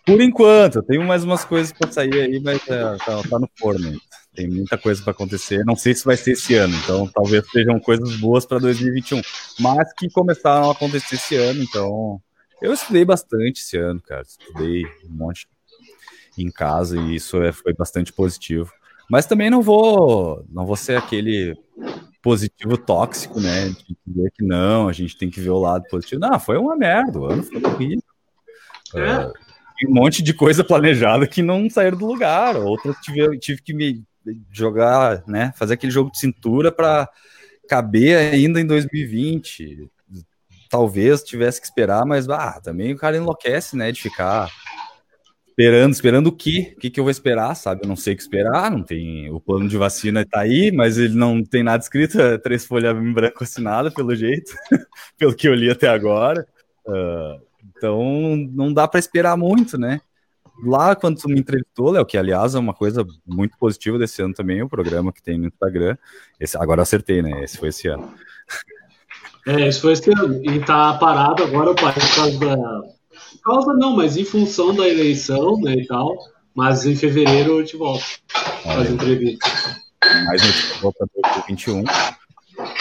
Por 0.06 0.22
enquanto, 0.22 0.82
tenho 0.82 1.04
mais 1.04 1.26
umas 1.26 1.44
coisas 1.44 1.74
para 1.74 1.92
sair 1.92 2.14
aí, 2.14 2.40
mas 2.40 2.66
é, 2.70 2.98
tá, 2.98 3.22
tá, 3.30 3.40
no 3.40 3.50
forno. 3.60 4.00
Tem 4.34 4.48
muita 4.48 4.78
coisa 4.78 5.02
para 5.04 5.12
acontecer. 5.12 5.66
Não 5.66 5.76
sei 5.76 5.94
se 5.94 6.06
vai 6.06 6.16
ser 6.16 6.32
esse 6.32 6.56
ano, 6.56 6.74
então 6.74 7.06
talvez 7.08 7.44
sejam 7.52 7.78
coisas 7.78 8.16
boas 8.16 8.46
para 8.46 8.60
2021, 8.60 9.22
mas 9.60 9.92
que 9.98 10.10
começaram 10.10 10.70
a 10.70 10.72
acontecer 10.72 11.16
esse 11.16 11.36
ano. 11.36 11.62
Então, 11.62 12.22
eu 12.62 12.72
estudei 12.72 13.04
bastante 13.04 13.62
esse 13.62 13.76
ano, 13.78 14.02
cara. 14.02 14.22
Estudei 14.22 14.86
um 15.04 15.14
monte 15.14 15.46
em 16.38 16.50
casa 16.50 16.98
e 16.98 17.16
isso 17.16 17.42
é, 17.44 17.52
foi 17.52 17.74
bastante 17.74 18.14
positivo. 18.14 18.72
Mas 19.10 19.26
também 19.26 19.50
não 19.50 19.62
vou, 19.62 20.46
não 20.50 20.66
vou 20.66 20.76
ser 20.76 20.98
aquele 20.98 21.56
positivo 22.22 22.78
tóxico, 22.78 23.40
né? 23.40 23.70
De 23.70 23.98
dizer 24.06 24.32
que 24.36 24.44
não, 24.44 24.90
a 24.90 24.94
gente 24.94 25.18
tem 25.18 25.30
que 25.30 25.40
ver 25.40 25.50
o 25.50 25.60
lado 25.60 25.86
positivo. 25.90 26.20
Não, 26.20 26.40
foi 26.40 26.58
uma 26.58 26.76
merda, 26.76 27.20
o 27.20 27.26
ano 27.26 27.44
foi 27.44 27.64
horrível. 27.64 28.04
É. 28.96 29.26
Uh, 29.26 29.34
um 29.90 29.94
monte 29.94 30.22
de 30.24 30.34
coisa 30.34 30.64
planejada 30.64 31.28
que 31.28 31.42
não 31.42 31.70
saíram 31.70 31.98
do 31.98 32.06
lugar. 32.06 32.58
Outras 32.58 32.98
tive, 32.98 33.38
tive 33.38 33.62
que 33.62 33.74
me 33.74 34.04
jogar, 34.52 35.24
né? 35.28 35.54
Fazer 35.56 35.76
aquele 35.76 35.92
jogo 35.92 36.12
de 36.12 36.20
cintura 36.20 36.72
para 36.72 37.10
caber 37.70 38.34
ainda 38.34 38.60
em 38.60 38.66
2020. 38.66 39.90
Talvez 40.70 41.24
tivesse 41.24 41.62
que 41.62 41.68
esperar, 41.68 42.06
mas 42.06 42.28
ah, 42.28 42.60
também 42.62 42.94
o 42.94 42.98
cara 42.98 43.16
enlouquece, 43.16 43.78
né? 43.78 43.92
De 43.92 44.02
ficar 44.02 44.50
Esperando, 45.60 45.94
esperando 45.94 46.28
o 46.28 46.32
quê? 46.32 46.74
O 46.78 46.80
que, 46.80 46.92
que 46.92 47.00
eu 47.00 47.04
vou 47.04 47.10
esperar, 47.10 47.56
sabe? 47.56 47.82
Eu 47.84 47.88
não 47.88 47.96
sei 47.96 48.14
o 48.14 48.16
que 48.16 48.22
esperar, 48.22 48.70
não 48.70 48.84
tem. 48.84 49.28
O 49.32 49.40
plano 49.40 49.68
de 49.68 49.76
vacina 49.76 50.22
está 50.22 50.42
aí, 50.42 50.72
mas 50.72 51.00
ele 51.00 51.16
não 51.16 51.44
tem 51.44 51.64
nada 51.64 51.82
escrito, 51.82 52.22
é 52.22 52.38
três 52.38 52.64
folhas 52.64 52.96
em 52.96 53.12
branco 53.12 53.44
assinada, 53.44 53.90
pelo 53.90 54.16
jeito, 54.16 54.54
pelo 55.18 55.34
que 55.34 55.48
eu 55.48 55.56
li 55.56 55.68
até 55.68 55.88
agora. 55.88 56.48
Uh, 56.86 57.42
então 57.76 58.38
não 58.52 58.72
dá 58.72 58.88
para 58.88 59.00
esperar 59.00 59.36
muito, 59.36 59.80
né? 59.80 60.00
Lá, 60.64 60.96
quando 60.96 61.20
tu 61.20 61.28
me 61.28 61.40
entrevistou, 61.40 61.90
Léo, 61.90 62.06
que 62.06 62.20
aliás 62.20 62.54
é 62.54 62.60
uma 62.60 62.74
coisa 62.74 63.04
muito 63.26 63.58
positiva 63.58 63.98
desse 63.98 64.22
ano 64.22 64.36
também, 64.36 64.62
o 64.62 64.70
programa 64.70 65.12
que 65.12 65.24
tem 65.24 65.40
no 65.40 65.48
Instagram. 65.48 65.98
Esse, 66.40 66.56
agora 66.56 66.84
acertei, 66.84 67.24
né? 67.24 67.44
Esse 67.44 67.58
foi 67.58 67.70
esse 67.70 67.88
ano. 67.88 68.14
É, 69.48 69.68
esse 69.68 69.82
foi 69.82 69.94
esse 69.94 70.12
ano. 70.12 70.40
E 70.44 70.60
tá 70.60 70.94
parado 71.00 71.44
agora 71.44 71.74
por 71.74 71.94
causa 71.94 72.40
da 72.40 72.97
causa 73.44 73.74
não, 73.74 73.96
mas 73.96 74.18
em 74.18 74.26
função 74.26 74.74
da 74.76 74.88
eleição 74.88 75.60
né, 75.62 75.74
e 75.74 75.88
tal. 75.88 76.18
Mas 76.56 76.86
em 76.86 76.96
fevereiro 76.96 77.60
eu 77.60 77.66
te 77.66 77.78
volto. 77.78 78.04
Fazer 78.64 78.94
entrevista. 78.94 79.48
Mais 80.26 80.42
notícia 80.42 80.76
volta 80.82 81.08
2021. 81.48 81.84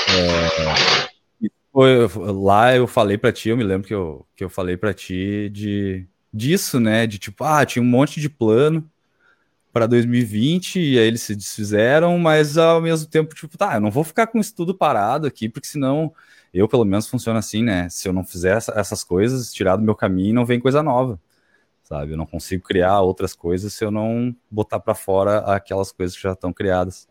É, 0.09 1.51
foi, 1.72 2.09
lá 2.32 2.74
eu 2.74 2.86
falei 2.86 3.18
para 3.18 3.32
ti, 3.32 3.51
eu 3.51 3.57
me 3.57 3.64
lembro 3.64 3.86
que 3.86 3.92
eu, 3.92 4.26
que 4.34 4.42
eu 4.42 4.49
falei 4.49 4.78
para 4.78 4.94
ti 4.94 5.51
de 5.51 6.07
disso, 6.32 6.80
né? 6.80 7.07
De 7.07 7.18
tipo, 7.18 7.44
ah, 7.44 7.66
tinha 7.66 7.82
um 7.82 7.86
monte 7.86 8.20
de 8.20 8.30
plano 8.30 8.88
para 9.72 9.86
2020 9.86 10.80
e 10.80 10.99
aí 10.99 11.07
eles 11.07 11.20
se 11.20 11.36
desfizeram, 11.36 12.18
mas 12.18 12.57
ao 12.57 12.80
mesmo 12.80 13.07
tempo, 13.09 13.34
tipo, 13.34 13.59
tá, 13.59 13.74
eu 13.74 13.80
não 13.82 13.90
vou 13.90 14.05
ficar 14.05 14.26
com 14.26 14.38
isso 14.38 14.55
tudo 14.55 14.74
parado 14.74 15.26
aqui, 15.26 15.51
porque 15.51 15.68
senão 15.68 16.14
eu, 16.59 16.68
pelo 16.68 16.84
menos, 16.84 17.09
funciona 17.09 17.38
assim, 17.38 17.62
né? 17.62 17.88
Se 17.88 18.09
eu 18.09 18.12
não 18.12 18.24
fizer 18.24 18.57
essa, 18.57 18.72
essas 18.78 19.02
coisas, 19.04 19.52
tirar 19.52 19.76
do 19.76 19.82
meu 19.82 19.94
caminho, 19.94 20.34
não 20.34 20.46
vem 20.46 20.61
coisa 20.61 20.82
nova, 20.82 21.20
sabe? 21.82 22.12
Eu 22.12 22.16
não 22.16 22.26
consigo 22.26 22.62
criar 22.62 23.00
outras 23.00 23.34
coisas 23.34 23.72
se 23.74 23.84
eu 23.84 23.90
não 23.90 24.34
botar 24.50 24.80
para 24.80 24.94
fora 24.94 25.38
aquelas 25.54 25.92
coisas 25.92 26.16
que 26.16 26.22
já 26.22 26.32
estão 26.32 26.52
criadas. 26.52 27.09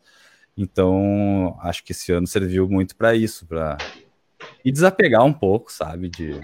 Então, 0.57 1.57
acho 1.61 1.83
que 1.83 1.91
esse 1.91 2.11
ano 2.11 2.25
serviu 2.25 2.67
muito 2.69 2.95
para 2.95 3.13
isso, 3.13 3.45
para 3.45 3.77
e 4.63 4.71
desapegar 4.71 5.23
um 5.23 5.33
pouco, 5.33 5.71
sabe? 5.71 6.09
De, 6.09 6.39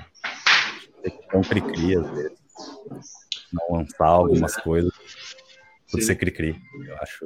ter 1.02 1.12
que 1.12 1.38
um 1.38 1.42
cri-cri, 1.42 1.98
às 1.98 2.10
vezes. 2.10 2.40
Não 3.52 3.78
lançar 3.78 4.06
algumas 4.06 4.58
é. 4.58 4.62
coisas 4.62 4.94
por 5.90 6.00
Sim. 6.00 6.08
ser 6.08 6.16
cri-cri, 6.16 6.56
eu 6.88 6.98
acho. 6.98 7.26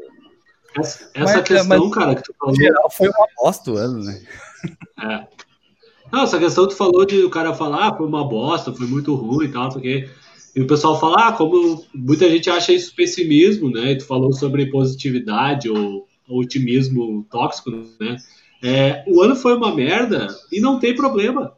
Essa, 0.77 1.11
essa 1.13 1.37
mas, 1.37 1.47
questão, 1.47 1.79
mas, 1.79 1.93
cara, 1.93 2.15
que 2.15 2.23
tu 2.23 2.35
falou. 2.37 2.53
Em 2.53 2.57
geral, 2.57 2.89
foi 2.89 3.07
uma 3.09 3.27
bosta 3.37 3.71
o 3.71 3.77
ano, 3.77 4.03
né? 4.03 4.25
É. 4.99 5.44
Não, 6.15 6.23
essa 6.23 6.39
questão 6.39 6.65
que 6.65 6.73
tu 6.73 6.77
falou 6.77 7.05
de 7.05 7.25
o 7.25 7.29
cara 7.29 7.53
falar, 7.53 7.89
ah, 7.89 7.93
foi 7.93 8.07
uma 8.07 8.25
bosta, 8.25 8.71
foi 8.71 8.87
muito 8.87 9.13
ruim 9.13 9.47
e 9.47 9.51
tal, 9.51 9.67
porque 9.67 10.07
e 10.55 10.61
o 10.61 10.65
pessoal 10.65 10.97
fala, 10.97 11.27
ah, 11.27 11.33
como 11.33 11.83
muita 11.93 12.29
gente 12.29 12.49
acha 12.49 12.71
isso 12.71 12.95
pessimismo, 12.95 13.69
né? 13.69 13.91
E 13.91 13.97
tu 13.97 14.05
falou 14.05 14.31
sobre 14.31 14.71
positividade 14.71 15.69
ou 15.69 16.07
otimismo 16.29 17.27
tóxico, 17.29 17.69
né? 17.99 18.15
É, 18.63 19.03
o 19.05 19.21
ano 19.21 19.35
foi 19.35 19.57
uma 19.57 19.75
merda 19.75 20.27
e 20.49 20.61
não 20.61 20.79
tem 20.79 20.95
problema, 20.95 21.51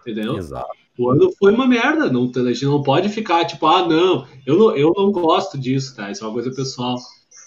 entendeu? 0.00 0.36
Exato. 0.36 0.70
O 0.98 1.08
ano 1.08 1.30
foi 1.38 1.54
uma 1.54 1.68
merda, 1.68 2.10
não, 2.10 2.32
a 2.34 2.52
gente 2.52 2.64
não 2.64 2.82
pode 2.82 3.08
ficar 3.10 3.44
tipo, 3.44 3.64
ah, 3.68 3.86
não, 3.86 4.26
eu 4.44 4.58
não, 4.58 4.76
eu 4.76 4.92
não 4.96 5.12
gosto 5.12 5.56
disso, 5.56 5.94
tá? 5.94 6.10
Isso 6.10 6.24
é 6.24 6.26
uma 6.26 6.34
coisa 6.34 6.50
pessoal. 6.50 6.96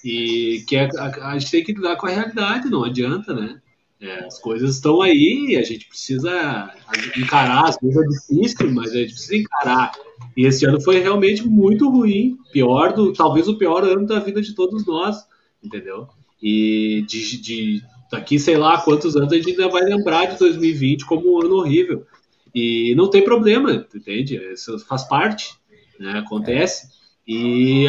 E 0.06 0.64
que 0.66 0.78
é, 0.78 0.88
a, 0.98 1.32
a 1.32 1.38
gente 1.38 1.52
tem 1.52 1.62
que 1.62 1.74
lidar 1.74 1.98
com 1.98 2.08
a 2.08 2.10
realidade, 2.10 2.70
não 2.70 2.86
adianta, 2.86 3.34
né? 3.34 3.60
É, 4.04 4.26
as 4.26 4.38
coisas 4.38 4.76
estão 4.76 5.02
aí, 5.02 5.56
a 5.58 5.64
gente 5.64 5.88
precisa 5.88 6.70
encarar, 7.18 7.70
as 7.70 7.78
coisas 7.78 8.04
é 8.04 8.08
difícil, 8.10 8.70
mas 8.74 8.92
a 8.92 8.98
gente 8.98 9.14
precisa 9.14 9.38
encarar. 9.38 9.94
E 10.36 10.46
esse 10.46 10.66
ano 10.66 10.82
foi 10.82 11.00
realmente 11.00 11.48
muito 11.48 11.90
ruim, 11.90 12.38
pior 12.52 12.92
do, 12.92 13.14
talvez 13.14 13.48
o 13.48 13.58
pior 13.58 13.86
ano 13.86 14.06
da 14.06 14.20
vida 14.20 14.42
de 14.42 14.54
todos 14.54 14.86
nós, 14.86 15.26
entendeu? 15.64 16.10
E 16.42 17.06
de, 17.08 17.42
de 17.42 17.82
daqui 18.12 18.38
sei 18.38 18.58
lá 18.58 18.82
quantos 18.82 19.16
anos 19.16 19.32
a 19.32 19.38
gente 19.38 19.52
ainda 19.52 19.70
vai 19.70 19.84
lembrar 19.84 20.26
de 20.26 20.38
2020 20.38 21.06
como 21.06 21.36
um 21.36 21.42
ano 21.42 21.56
horrível. 21.56 22.06
E 22.54 22.94
não 22.96 23.10
tem 23.10 23.24
problema, 23.24 23.88
entende? 23.96 24.36
Isso 24.52 24.78
faz 24.80 25.06
parte, 25.06 25.56
né? 25.98 26.20
acontece. 26.20 26.90
E 27.26 27.86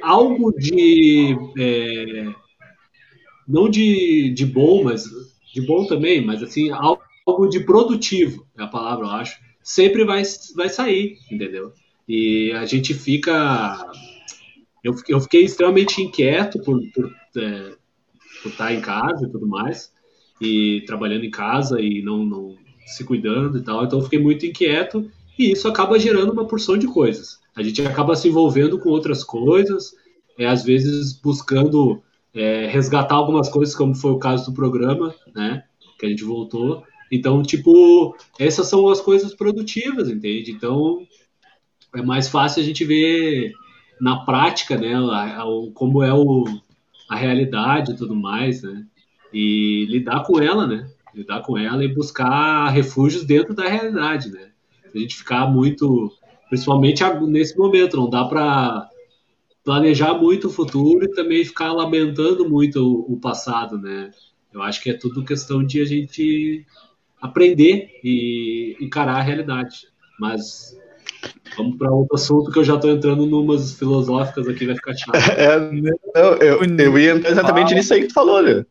algo 0.00 0.52
de 0.56 1.36
é, 1.58 2.32
não 3.46 3.68
de, 3.68 4.30
de 4.30 4.46
bom, 4.46 4.84
mas 4.84 5.04
de 5.52 5.60
bom 5.62 5.86
também, 5.86 6.24
mas 6.24 6.42
assim, 6.42 6.70
algo 6.70 7.48
de 7.48 7.60
produtivo, 7.60 8.46
é 8.58 8.62
a 8.62 8.68
palavra, 8.68 9.06
eu 9.06 9.10
acho, 9.10 9.38
sempre 9.62 10.04
vai, 10.04 10.22
vai 10.54 10.68
sair, 10.68 11.18
entendeu? 11.30 11.72
E 12.08 12.52
a 12.52 12.66
gente 12.66 12.92
fica 12.92 13.90
eu, 14.84 14.94
eu 15.08 15.18
fiquei 15.18 15.44
extremamente 15.44 16.02
inquieto 16.02 16.60
por, 16.60 16.78
por, 16.92 17.10
é, 17.38 17.72
por 18.42 18.52
estar 18.52 18.74
em 18.74 18.82
casa 18.82 19.24
e 19.24 19.30
tudo 19.30 19.46
mais, 19.46 19.90
e 20.38 20.82
trabalhando 20.86 21.24
em 21.24 21.30
casa 21.30 21.80
e 21.80 22.02
não, 22.02 22.22
não 22.22 22.54
se 22.84 23.02
cuidando 23.02 23.56
e 23.56 23.62
tal. 23.62 23.82
Então 23.82 23.98
eu 23.98 24.04
fiquei 24.04 24.18
muito 24.18 24.44
inquieto 24.44 25.10
e 25.38 25.52
isso 25.52 25.66
acaba 25.66 25.98
gerando 25.98 26.32
uma 26.32 26.46
porção 26.46 26.76
de 26.76 26.86
coisas. 26.86 27.40
A 27.56 27.62
gente 27.62 27.80
acaba 27.80 28.14
se 28.14 28.28
envolvendo 28.28 28.78
com 28.78 28.90
outras 28.90 29.24
coisas, 29.24 29.94
é, 30.38 30.46
às 30.46 30.62
vezes 30.62 31.18
buscando 31.18 32.02
é, 32.34 32.66
resgatar 32.66 33.14
algumas 33.14 33.48
coisas, 33.48 33.74
como 33.74 33.94
foi 33.94 34.10
o 34.10 34.18
caso 34.18 34.50
do 34.50 34.54
programa, 34.54 35.14
né? 35.34 35.62
Que 35.98 36.06
a 36.06 36.08
gente 36.08 36.24
voltou. 36.24 36.82
Então, 37.10 37.42
tipo, 37.42 38.16
essas 38.38 38.66
são 38.66 38.88
as 38.88 39.00
coisas 39.00 39.34
produtivas, 39.34 40.08
entende? 40.08 40.50
Então, 40.50 41.06
é 41.94 42.02
mais 42.02 42.28
fácil 42.28 42.60
a 42.60 42.64
gente 42.64 42.84
ver 42.84 43.52
na 44.00 44.24
prática, 44.24 44.76
né? 44.76 44.92
Como 45.74 46.02
é 46.02 46.12
o, 46.12 46.44
a 47.08 47.14
realidade 47.14 47.92
e 47.92 47.96
tudo 47.96 48.16
mais, 48.16 48.62
né? 48.62 48.84
E 49.32 49.86
lidar 49.88 50.24
com 50.24 50.40
ela, 50.40 50.66
né? 50.66 50.88
Lidar 51.14 51.42
com 51.42 51.56
ela 51.56 51.84
e 51.84 51.94
buscar 51.94 52.68
refúgios 52.70 53.24
dentro 53.24 53.54
da 53.54 53.68
realidade, 53.68 54.30
né? 54.30 54.48
A 54.92 54.98
gente 54.98 55.16
ficar 55.16 55.46
muito, 55.46 56.12
principalmente 56.48 57.02
nesse 57.28 57.56
momento, 57.56 57.96
não 57.96 58.10
dá 58.10 58.24
para 58.24 58.88
planejar 59.64 60.14
muito 60.14 60.48
o 60.48 60.52
futuro 60.52 61.04
e 61.04 61.10
também 61.12 61.44
ficar 61.44 61.72
lamentando 61.72 62.48
muito 62.48 62.76
o, 62.80 63.14
o, 63.14 63.16
passado, 63.18 63.78
né? 63.78 64.10
Eu 64.52 64.62
acho 64.62 64.82
que 64.82 64.90
é 64.90 64.94
tudo 64.94 65.24
questão 65.24 65.64
de 65.64 65.80
a 65.80 65.84
gente 65.84 66.64
aprender 67.20 67.98
e 68.04 68.76
encarar 68.80 69.16
a 69.16 69.22
realidade. 69.22 69.88
Mas 70.20 70.76
vamos 71.56 71.78
para 71.78 71.90
outro 71.90 72.14
assunto 72.14 72.52
que 72.52 72.58
eu 72.58 72.64
já 72.64 72.74
estou 72.74 72.90
entrando 72.90 73.26
numas 73.26 73.72
filosóficas 73.72 74.46
aqui, 74.46 74.66
vai 74.66 74.76
ficar 74.76 74.94
chato. 74.94 75.14
É, 75.36 75.58
não, 76.14 76.34
eu, 76.34 76.62
eu 76.62 76.98
ia 76.98 77.12
entrar 77.12 77.30
exatamente 77.30 77.74
nisso 77.74 77.94
aí 77.94 78.02
que 78.02 78.08
tu 78.08 78.14
falou, 78.14 78.42
né? 78.42 78.64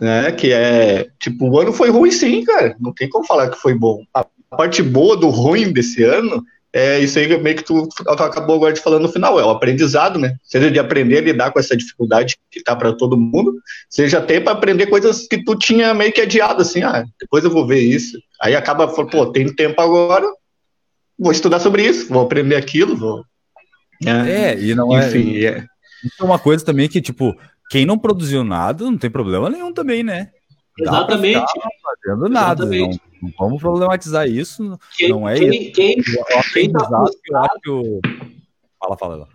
né? 0.00 0.30
Que 0.32 0.52
é, 0.52 1.10
tipo, 1.18 1.50
o 1.50 1.60
ano 1.60 1.72
foi 1.72 1.90
ruim 1.90 2.12
sim, 2.12 2.44
cara. 2.44 2.76
Não 2.80 2.92
tem 2.92 3.08
como 3.08 3.26
falar 3.26 3.50
que 3.50 3.58
foi 3.58 3.74
bom. 3.74 4.04
A 4.14 4.24
parte 4.50 4.82
boa 4.82 5.16
do 5.16 5.28
ruim 5.28 5.72
desse 5.72 6.04
ano 6.04 6.42
é 6.76 7.00
isso 7.00 7.18
aí 7.18 7.26
meio 7.40 7.56
que 7.56 7.64
tu, 7.64 7.88
acabou 8.06 8.56
agora 8.56 8.74
de 8.74 8.82
falando 8.82 9.04
no 9.04 9.08
final, 9.08 9.40
é 9.40 9.44
o 9.44 9.48
aprendizado, 9.48 10.18
né? 10.18 10.36
Seja 10.42 10.70
de 10.70 10.78
aprender 10.78 11.16
a 11.16 11.22
lidar 11.22 11.50
com 11.50 11.58
essa 11.58 11.74
dificuldade 11.74 12.36
que 12.50 12.62
tá 12.62 12.76
para 12.76 12.92
todo 12.92 13.16
mundo, 13.16 13.54
seja 13.88 14.18
até 14.18 14.38
para 14.40 14.52
aprender 14.52 14.86
coisas 14.86 15.26
que 15.26 15.42
tu 15.42 15.56
tinha 15.56 15.94
meio 15.94 16.12
que 16.12 16.20
adiado, 16.20 16.60
assim, 16.60 16.82
ah, 16.82 17.02
depois 17.18 17.44
eu 17.44 17.50
vou 17.50 17.66
ver 17.66 17.80
isso. 17.80 18.18
Aí 18.42 18.54
acaba, 18.54 18.86
pô, 18.88 19.32
tem 19.32 19.50
tempo 19.54 19.80
agora, 19.80 20.26
vou 21.18 21.32
estudar 21.32 21.60
sobre 21.60 21.82
isso, 21.82 22.12
vou 22.12 22.22
aprender 22.22 22.56
aquilo, 22.56 22.94
vou. 22.94 23.24
É, 24.04 24.50
é 24.50 24.60
e 24.60 24.74
não 24.74 24.94
é, 24.94 25.08
Enfim, 25.08 25.44
é. 25.46 25.64
Isso 26.04 26.20
é 26.20 26.24
uma 26.24 26.38
coisa 26.38 26.62
também 26.62 26.90
que, 26.90 27.00
tipo, 27.00 27.34
quem 27.70 27.86
não 27.86 27.96
produziu 27.96 28.44
nada 28.44 28.84
não 28.84 28.98
tem 28.98 29.08
problema 29.08 29.48
nenhum 29.48 29.72
também, 29.72 30.02
né? 30.02 30.28
Exatamente. 30.78 31.42
fazendo 31.82 32.28
nada. 32.28 32.64
Exatamente. 32.64 33.00
Não, 33.00 33.06
não, 33.22 33.32
vamos 33.38 33.60
problematizar 33.60 34.28
isso. 34.28 34.78
Quem, 34.96 35.08
não 35.08 35.28
é 35.28 35.38
quem, 35.38 35.50
isso. 35.50 35.72
Quem, 35.72 35.96
quem 36.52 36.72
tá 36.72 36.86
frustrado, 36.86 38.00
Fala, 38.78 38.96
fala. 38.96 39.28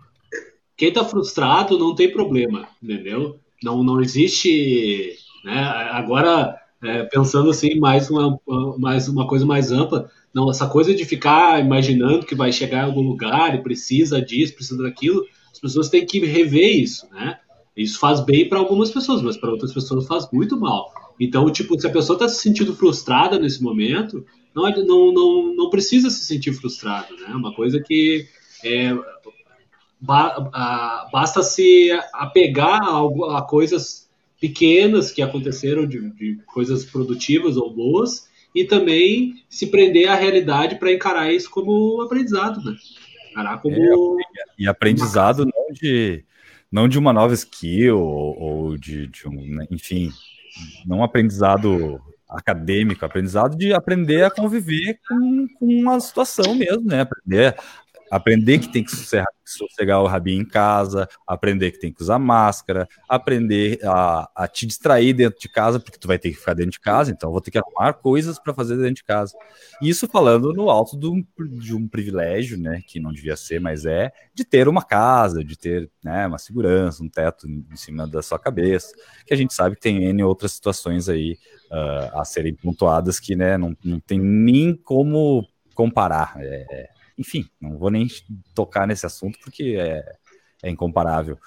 Quem 0.76 0.92
tá 0.92 1.04
frustrado 1.04 1.78
não 1.78 1.94
tem 1.94 2.10
problema, 2.10 2.68
entendeu? 2.82 3.38
Não, 3.62 3.82
não 3.82 4.00
existe. 4.00 5.16
Né? 5.44 5.62
Agora, 5.90 6.56
é, 6.82 7.02
pensando 7.04 7.50
assim, 7.50 7.78
mais 7.78 8.10
uma, 8.10 8.38
mais 8.78 9.08
uma 9.08 9.26
coisa 9.26 9.44
mais 9.44 9.70
ampla, 9.70 10.10
não, 10.34 10.50
essa 10.50 10.66
coisa 10.66 10.94
de 10.94 11.04
ficar 11.04 11.60
imaginando 11.60 12.26
que 12.26 12.34
vai 12.34 12.50
chegar 12.50 12.78
em 12.78 12.86
algum 12.86 13.02
lugar 13.02 13.54
e 13.54 13.62
precisa 13.62 14.20
disso, 14.20 14.54
precisa 14.54 14.82
daquilo, 14.82 15.24
as 15.52 15.60
pessoas 15.60 15.88
têm 15.88 16.06
que 16.06 16.18
rever 16.24 16.82
isso, 16.82 17.06
né? 17.10 17.38
Isso 17.76 17.98
faz 17.98 18.20
bem 18.20 18.48
para 18.48 18.58
algumas 18.58 18.90
pessoas, 18.90 19.22
mas 19.22 19.36
para 19.36 19.50
outras 19.50 19.72
pessoas 19.72 20.06
faz 20.06 20.28
muito 20.32 20.58
mal. 20.58 20.92
Então, 21.18 21.50
tipo, 21.50 21.78
se 21.80 21.86
a 21.86 21.90
pessoa 21.90 22.16
está 22.16 22.28
se 22.28 22.40
sentindo 22.40 22.74
frustrada 22.74 23.38
nesse 23.38 23.62
momento, 23.62 24.24
não, 24.54 24.70
não, 24.70 25.12
não, 25.12 25.54
não 25.54 25.70
precisa 25.70 26.10
se 26.10 26.24
sentir 26.24 26.52
frustrado, 26.52 27.14
né? 27.16 27.28
É 27.30 27.34
uma 27.34 27.54
coisa 27.54 27.80
que 27.80 28.26
é, 28.64 28.94
ba, 30.00 30.50
a, 30.52 31.08
basta 31.12 31.42
se 31.42 31.90
apegar 32.12 32.82
a, 32.82 33.38
a, 33.38 33.42
coisas 33.42 34.08
pequenas 34.40 35.10
que 35.10 35.22
aconteceram, 35.22 35.86
de, 35.86 36.10
de 36.10 36.38
coisas 36.46 36.84
produtivas 36.84 37.56
ou 37.56 37.72
boas, 37.72 38.28
e 38.54 38.64
também 38.64 39.42
se 39.48 39.68
prender 39.68 40.08
à 40.08 40.14
realidade 40.14 40.76
para 40.76 40.92
encarar 40.92 41.32
isso 41.32 41.50
como 41.50 42.02
aprendizado, 42.02 42.62
né? 42.62 42.76
Encarar 43.30 43.62
como. 43.62 43.74
É, 43.74 44.24
e 44.58 44.68
aprendizado 44.68 45.46
não 45.46 45.72
de 45.72 46.24
não 46.70 46.88
de 46.88 46.98
uma 46.98 47.12
nova 47.12 47.34
skill 47.34 47.98
ou, 47.98 48.40
ou 48.40 48.78
de, 48.78 49.06
de, 49.06 49.28
um, 49.28 49.46
né, 49.46 49.66
enfim, 49.70 50.10
não 50.86 51.02
aprendizado 51.02 52.00
acadêmico, 52.28 53.04
aprendizado 53.04 53.56
de 53.56 53.72
aprender 53.72 54.24
a 54.24 54.30
conviver 54.30 54.98
com, 55.06 55.46
com 55.58 55.90
a 55.90 56.00
situação 56.00 56.54
mesmo, 56.54 56.84
né? 56.84 57.02
Aprender 57.02 57.56
aprender 58.12 58.58
que 58.58 58.68
tem 58.68 58.84
que 58.84 58.90
sossegar 59.42 60.02
o 60.02 60.06
rabinho 60.06 60.42
em 60.42 60.44
casa, 60.44 61.08
aprender 61.26 61.70
que 61.70 61.80
tem 61.80 61.90
que 61.90 62.02
usar 62.02 62.18
máscara, 62.18 62.86
aprender 63.08 63.80
a, 63.82 64.30
a, 64.36 64.46
te 64.46 64.66
distrair 64.66 65.14
dentro 65.14 65.40
de 65.40 65.48
casa, 65.48 65.80
porque 65.80 65.98
tu 65.98 66.06
vai 66.06 66.18
ter 66.18 66.28
que 66.28 66.36
ficar 66.36 66.52
dentro 66.52 66.72
de 66.72 66.80
casa, 66.80 67.10
então 67.10 67.32
vou 67.32 67.40
ter 67.40 67.50
que 67.50 67.56
arrumar 67.56 67.94
coisas 67.94 68.38
para 68.38 68.52
fazer 68.52 68.76
dentro 68.76 68.96
de 68.96 69.04
casa. 69.04 69.32
Isso 69.80 70.06
falando 70.06 70.52
no 70.52 70.68
alto 70.68 70.98
de 70.98 71.06
um, 71.06 71.24
de 71.58 71.74
um, 71.74 71.88
privilégio, 71.88 72.58
né, 72.58 72.82
que 72.86 73.00
não 73.00 73.12
devia 73.12 73.34
ser, 73.34 73.62
mas 73.62 73.86
é, 73.86 74.12
de 74.34 74.44
ter 74.44 74.68
uma 74.68 74.82
casa, 74.82 75.42
de 75.42 75.56
ter 75.56 75.90
né, 76.04 76.26
uma 76.26 76.38
segurança, 76.38 77.02
um 77.02 77.08
teto 77.08 77.48
em 77.48 77.76
cima 77.76 78.06
da 78.06 78.20
sua 78.20 78.38
cabeça, 78.38 78.94
que 79.26 79.32
a 79.32 79.36
gente 79.38 79.54
sabe 79.54 79.74
que 79.76 79.80
tem 79.80 80.04
N 80.04 80.22
outras 80.22 80.52
situações 80.52 81.08
aí 81.08 81.38
uh, 81.70 82.20
a 82.20 82.26
serem 82.26 82.54
pontuadas 82.54 83.18
que 83.18 83.34
né, 83.34 83.56
não, 83.56 83.74
não 83.82 83.98
tem 83.98 84.20
nem 84.20 84.76
como 84.76 85.48
comparar. 85.74 86.34
É, 86.36 86.66
é 86.70 86.91
enfim, 87.18 87.48
não 87.60 87.78
vou 87.78 87.90
nem 87.90 88.08
tocar 88.54 88.86
nesse 88.86 89.06
assunto 89.06 89.38
porque 89.42 89.76
é, 89.78 90.04
é 90.62 90.70
incomparável. 90.70 91.38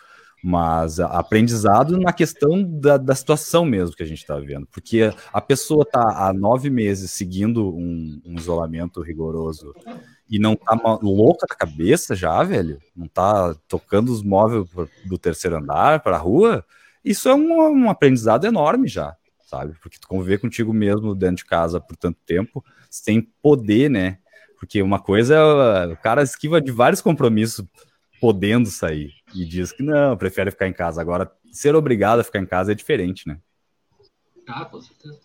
Mas 0.43 0.99
aprendizado 0.99 1.97
na 1.97 2.13
questão 2.13 2.63
da, 2.63 2.97
da 2.97 3.15
situação 3.15 3.65
mesmo 3.65 3.95
que 3.95 4.03
a 4.03 4.05
gente 4.05 4.19
está 4.19 4.37
vendo. 4.37 4.67
Porque 4.67 5.11
a 5.33 5.41
pessoa 5.41 5.81
está 5.81 6.27
há 6.27 6.31
nove 6.31 6.69
meses 6.69 7.09
seguindo 7.09 7.75
um, 7.75 8.21
um 8.23 8.35
isolamento 8.35 9.01
rigoroso 9.01 9.73
e 10.29 10.37
não 10.37 10.55
tá 10.55 10.77
louca 11.01 11.47
da 11.47 11.55
cabeça 11.55 12.15
já, 12.15 12.43
velho? 12.43 12.79
Não 12.95 13.07
tá 13.07 13.55
tocando 13.67 14.11
os 14.11 14.21
móveis 14.21 14.67
do 15.05 15.17
terceiro 15.17 15.57
andar 15.57 16.01
para 16.01 16.15
a 16.15 16.19
rua? 16.19 16.63
Isso 17.03 17.29
é 17.29 17.33
um, 17.35 17.83
um, 17.83 17.89
aprendizado 17.89 18.45
enorme 18.45 18.87
já, 18.87 19.15
sabe? 19.45 19.75
Porque 19.81 19.97
tu 19.99 20.07
conviver 20.07 20.39
contigo 20.39 20.73
mesmo 20.73 21.15
dentro 21.15 21.37
de 21.37 21.45
casa 21.45 21.79
por 21.79 21.95
tanto 21.95 22.19
tempo, 22.25 22.63
sem 22.89 23.21
poder, 23.41 23.89
né, 23.89 24.19
porque 24.65 24.81
uma 24.81 24.99
coisa 24.99 25.35
é 25.35 25.93
o 25.93 25.97
cara 25.97 26.23
esquiva 26.23 26.59
de 26.59 26.71
vários 26.71 26.99
compromissos 26.99 27.63
podendo 28.19 28.67
sair 28.69 29.11
e 29.33 29.45
diz 29.45 29.71
que 29.71 29.83
não, 29.83 30.17
prefere 30.17 30.49
ficar 30.49 30.67
em 30.67 30.73
casa. 30.73 30.99
Agora, 30.99 31.31
ser 31.51 31.75
obrigado 31.75 32.19
a 32.19 32.23
ficar 32.23 32.39
em 32.39 32.45
casa 32.45 32.71
é 32.71 32.75
diferente, 32.75 33.27
né? 33.27 33.37
Ah, 34.47 34.65
com 34.65 34.81
certeza. 34.81 35.19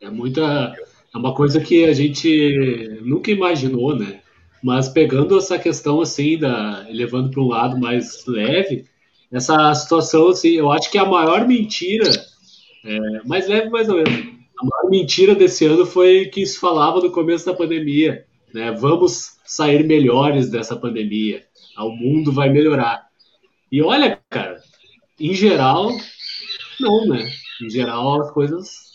É 0.00 0.08
muita. 0.08 0.74
É 1.12 1.18
uma 1.18 1.34
coisa 1.34 1.60
que 1.60 1.84
a 1.86 1.92
gente 1.92 3.00
nunca 3.02 3.32
imaginou, 3.32 3.96
né? 3.96 4.20
Mas 4.62 4.88
pegando 4.88 5.36
essa 5.36 5.58
questão 5.58 6.00
assim, 6.00 6.38
da, 6.38 6.86
levando 6.88 7.30
para 7.30 7.42
um 7.42 7.48
lado 7.48 7.78
mais 7.78 8.24
leve, 8.26 8.84
essa 9.32 9.74
situação, 9.74 10.28
assim, 10.28 10.50
eu 10.50 10.70
acho 10.70 10.90
que 10.90 10.98
a 10.98 11.04
maior 11.04 11.46
mentira, 11.46 12.10
é, 12.84 12.98
mais 13.24 13.48
leve 13.48 13.70
mais 13.70 13.88
ou 13.88 13.96
menos, 13.96 14.12
a 14.60 14.64
maior 14.64 14.90
mentira 14.90 15.34
desse 15.34 15.64
ano 15.64 15.84
foi 15.86 16.26
que 16.26 16.44
se 16.46 16.58
falava 16.58 17.00
no 17.00 17.10
começo 17.10 17.46
da 17.46 17.54
pandemia, 17.54 18.27
né? 18.52 18.72
Vamos 18.72 19.38
sair 19.44 19.84
melhores 19.84 20.50
dessa 20.50 20.76
pandemia. 20.76 21.44
O 21.78 21.90
mundo 21.90 22.32
vai 22.32 22.48
melhorar. 22.48 23.06
E 23.70 23.82
olha, 23.82 24.18
cara, 24.30 24.60
em 25.18 25.34
geral, 25.34 25.90
não, 26.80 27.06
né? 27.06 27.30
Em 27.62 27.70
geral, 27.70 28.22
as 28.22 28.30
coisas 28.30 28.88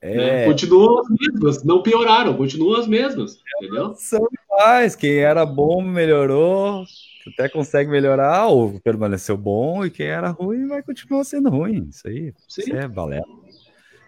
é... 0.00 0.14
né, 0.14 0.44
continuam 0.46 1.00
as 1.00 1.08
mesmas, 1.08 1.64
não 1.64 1.82
pioraram, 1.82 2.36
continuam 2.36 2.80
as 2.80 2.86
mesmas, 2.86 3.38
entendeu? 3.56 3.94
São 3.94 4.26
iguais, 4.32 4.96
quem 4.96 5.18
era 5.18 5.44
bom 5.44 5.82
melhorou, 5.82 6.84
até 7.26 7.48
consegue 7.48 7.90
melhorar 7.90 8.46
ou 8.46 8.80
permaneceu 8.80 9.36
bom, 9.36 9.84
e 9.84 9.90
quem 9.90 10.06
era 10.06 10.30
ruim 10.30 10.66
vai 10.66 10.82
continuar 10.82 11.24
sendo 11.24 11.50
ruim. 11.50 11.88
Isso 11.90 12.08
aí, 12.08 12.32
Sim. 12.48 12.62
isso 12.62 12.76
é 12.76 12.88
balela. 12.88 13.24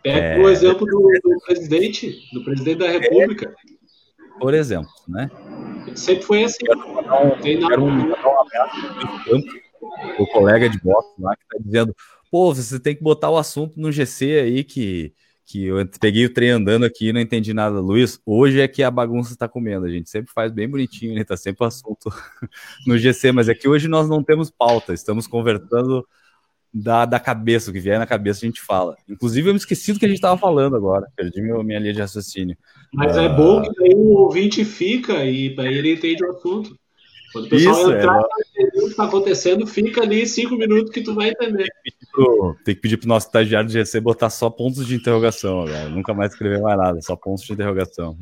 Pega 0.02 0.18
é... 0.18 0.38
o 0.38 0.48
exemplo 0.48 0.86
do, 0.86 1.20
do, 1.22 1.40
presidente, 1.46 2.18
do 2.32 2.42
presidente 2.42 2.78
da 2.78 2.90
República. 2.90 3.46
É 3.46 3.81
por 4.38 4.54
exemplo, 4.54 4.90
né? 5.08 5.30
Sempre 5.94 6.24
foi 6.24 6.44
assim. 6.44 6.64
Quero 6.64 6.94
mandar 6.94 7.24
um, 7.24 7.30
quero 7.40 7.86
mandar 7.86 8.18
abraço 8.18 9.62
o 10.18 10.26
colega 10.26 10.68
de 10.68 10.78
boxe 10.80 11.10
lá 11.18 11.34
que 11.36 11.42
está 11.42 11.58
dizendo, 11.64 11.94
pô, 12.30 12.54
você 12.54 12.78
tem 12.78 12.94
que 12.94 13.02
botar 13.02 13.30
o 13.30 13.36
assunto 13.36 13.78
no 13.78 13.90
GC 13.90 14.40
aí 14.40 14.64
que, 14.64 15.12
que 15.44 15.64
eu 15.64 15.86
peguei 16.00 16.24
o 16.24 16.32
trem 16.32 16.50
andando 16.50 16.84
aqui 16.84 17.08
e 17.08 17.12
não 17.12 17.20
entendi 17.20 17.52
nada. 17.52 17.80
Luiz, 17.80 18.20
hoje 18.24 18.60
é 18.60 18.68
que 18.68 18.82
a 18.82 18.90
bagunça 18.90 19.32
está 19.32 19.48
comendo. 19.48 19.86
A 19.86 19.90
gente 19.90 20.08
sempre 20.08 20.32
faz 20.32 20.52
bem 20.52 20.68
bonitinho, 20.68 21.14
né? 21.14 21.24
Tá 21.24 21.36
sempre 21.36 21.64
o 21.64 21.66
assunto 21.66 22.10
no 22.86 22.96
GC, 22.96 23.32
mas 23.32 23.48
é 23.48 23.54
que 23.54 23.68
hoje 23.68 23.88
nós 23.88 24.08
não 24.08 24.22
temos 24.22 24.50
pauta, 24.50 24.92
estamos 24.92 25.26
conversando 25.26 26.06
da, 26.72 27.04
da 27.04 27.20
cabeça, 27.20 27.70
o 27.70 27.72
que 27.72 27.80
vier 27.80 27.98
na 27.98 28.06
cabeça 28.06 28.44
a 28.44 28.46
gente 28.46 28.60
fala. 28.60 28.96
Inclusive, 29.08 29.48
eu 29.48 29.52
me 29.52 29.58
esqueci 29.58 29.92
do 29.92 29.98
que 29.98 30.06
a 30.06 30.08
gente 30.08 30.16
estava 30.16 30.38
falando 30.38 30.74
agora, 30.74 31.06
perdi 31.14 31.42
meu, 31.42 31.62
minha 31.62 31.78
linha 31.78 31.92
de 31.92 32.00
raciocínio. 32.00 32.56
Mas 32.94 33.16
uh... 33.16 33.20
é 33.20 33.28
bom 33.28 33.60
que 33.60 33.70
daí 33.74 33.94
o 33.94 34.12
ouvinte 34.14 34.64
fica 34.64 35.24
e 35.24 35.54
aí 35.58 35.78
ele 35.78 35.92
entende 35.92 36.24
o 36.24 36.30
assunto. 36.30 36.74
Quando 37.32 37.46
o 37.46 37.48
pessoal 37.48 37.80
Isso, 37.80 37.92
entrar 37.92 38.18
é... 38.18 38.20
o 38.20 38.70
que 38.70 38.78
está 38.78 39.04
acontecendo, 39.04 39.66
fica 39.66 40.02
ali 40.02 40.26
cinco 40.26 40.56
minutos 40.56 40.92
que 40.92 41.02
tu 41.02 41.14
vai 41.14 41.30
entender. 41.30 41.66
Tem 42.64 42.74
que 42.74 42.80
pedir 42.80 42.96
para 42.98 43.06
o 43.06 43.08
nosso 43.08 43.26
estagiário 43.26 43.68
de 43.68 43.74
GC 43.74 44.00
botar 44.00 44.30
só 44.30 44.50
pontos 44.50 44.86
de 44.86 44.94
interrogação 44.94 45.62
agora. 45.62 45.88
Nunca 45.88 46.12
mais 46.14 46.32
escrever 46.32 46.60
mais 46.60 46.78
nada, 46.78 47.00
só 47.00 47.16
pontos 47.16 47.44
de 47.44 47.52
interrogação. 47.52 48.16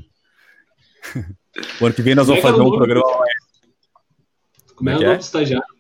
o 1.81 1.87
ano 1.87 1.95
que 1.95 2.03
vem 2.03 2.15
nós 2.15 2.27
vamos 2.27 2.45
é 2.45 2.49
fazer 2.49 2.61
um 2.61 2.71
programa. 2.71 3.05
Como 4.75 4.91
é, 4.91 4.93
é 4.93 4.97
o 4.97 5.01
nome 5.01 5.17
do 5.17 5.21
estagiário? 5.21 5.80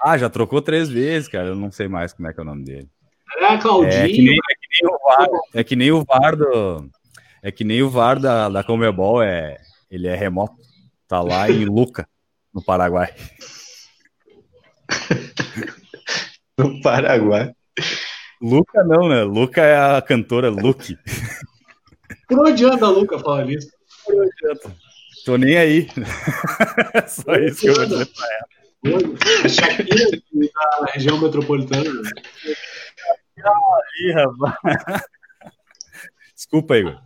Ah, 0.00 0.16
já 0.16 0.30
trocou 0.30 0.62
três 0.62 0.88
vezes, 0.88 1.28
cara. 1.28 1.48
Eu 1.48 1.56
não 1.56 1.70
sei 1.70 1.88
mais 1.88 2.12
como 2.12 2.28
é 2.28 2.32
que 2.32 2.40
é 2.40 2.42
o 2.42 2.46
nome 2.46 2.64
dele. 2.64 2.88
É, 3.38 3.58
Claudinho. 3.58 3.92
É 3.92 4.08
que 4.08 4.22
nem, 4.22 4.36
é 4.36 4.54
que 4.54 4.66
nem 4.82 4.90
o 4.90 4.98
VAR, 5.04 5.28
é 5.54 5.64
que 5.64 5.76
nem 5.76 5.92
o 5.92 6.04
VAR 6.04 6.36
do. 6.36 6.90
É 7.42 7.50
que 7.50 7.64
nem 7.64 7.82
o 7.82 7.90
VAR 7.90 8.18
da, 8.18 8.48
da 8.48 8.64
Comebol, 8.64 9.22
é, 9.22 9.56
ele 9.90 10.06
é 10.06 10.14
remoto. 10.14 10.56
Tá 11.08 11.20
lá 11.20 11.50
em 11.50 11.64
Luca, 11.64 12.08
no 12.52 12.62
Paraguai. 12.62 13.14
no 16.58 16.80
Paraguai. 16.82 17.52
Luca 18.40 18.84
não, 18.84 19.08
né? 19.08 19.22
Luca 19.22 19.62
é 19.62 19.76
a 19.76 20.00
cantora 20.00 20.48
Luke. 20.50 20.96
Por 22.28 22.46
onde 22.46 22.64
anda 22.64 22.86
a 22.86 22.90
Luca 22.90 23.18
falando 23.18 23.50
isso? 23.50 23.70
Por 24.04 24.14
onde 24.14 24.30
anda? 24.50 24.76
Tô 25.24 25.36
nem 25.36 25.56
aí. 25.56 25.88
Só 27.08 27.34
isso 27.34 27.60
que 27.60 27.68
eu 27.68 27.74
vou 27.74 27.86
dizer 27.86 28.06
pra 28.06 28.26
ela. 28.26 28.59
Shakira 29.48 30.10
da 30.80 30.92
região 30.92 31.20
metropolitana. 31.20 31.90
Aí, 33.38 34.12
rapaz. 34.12 35.02
Desculpa, 36.34 36.76
Igor. 36.78 36.98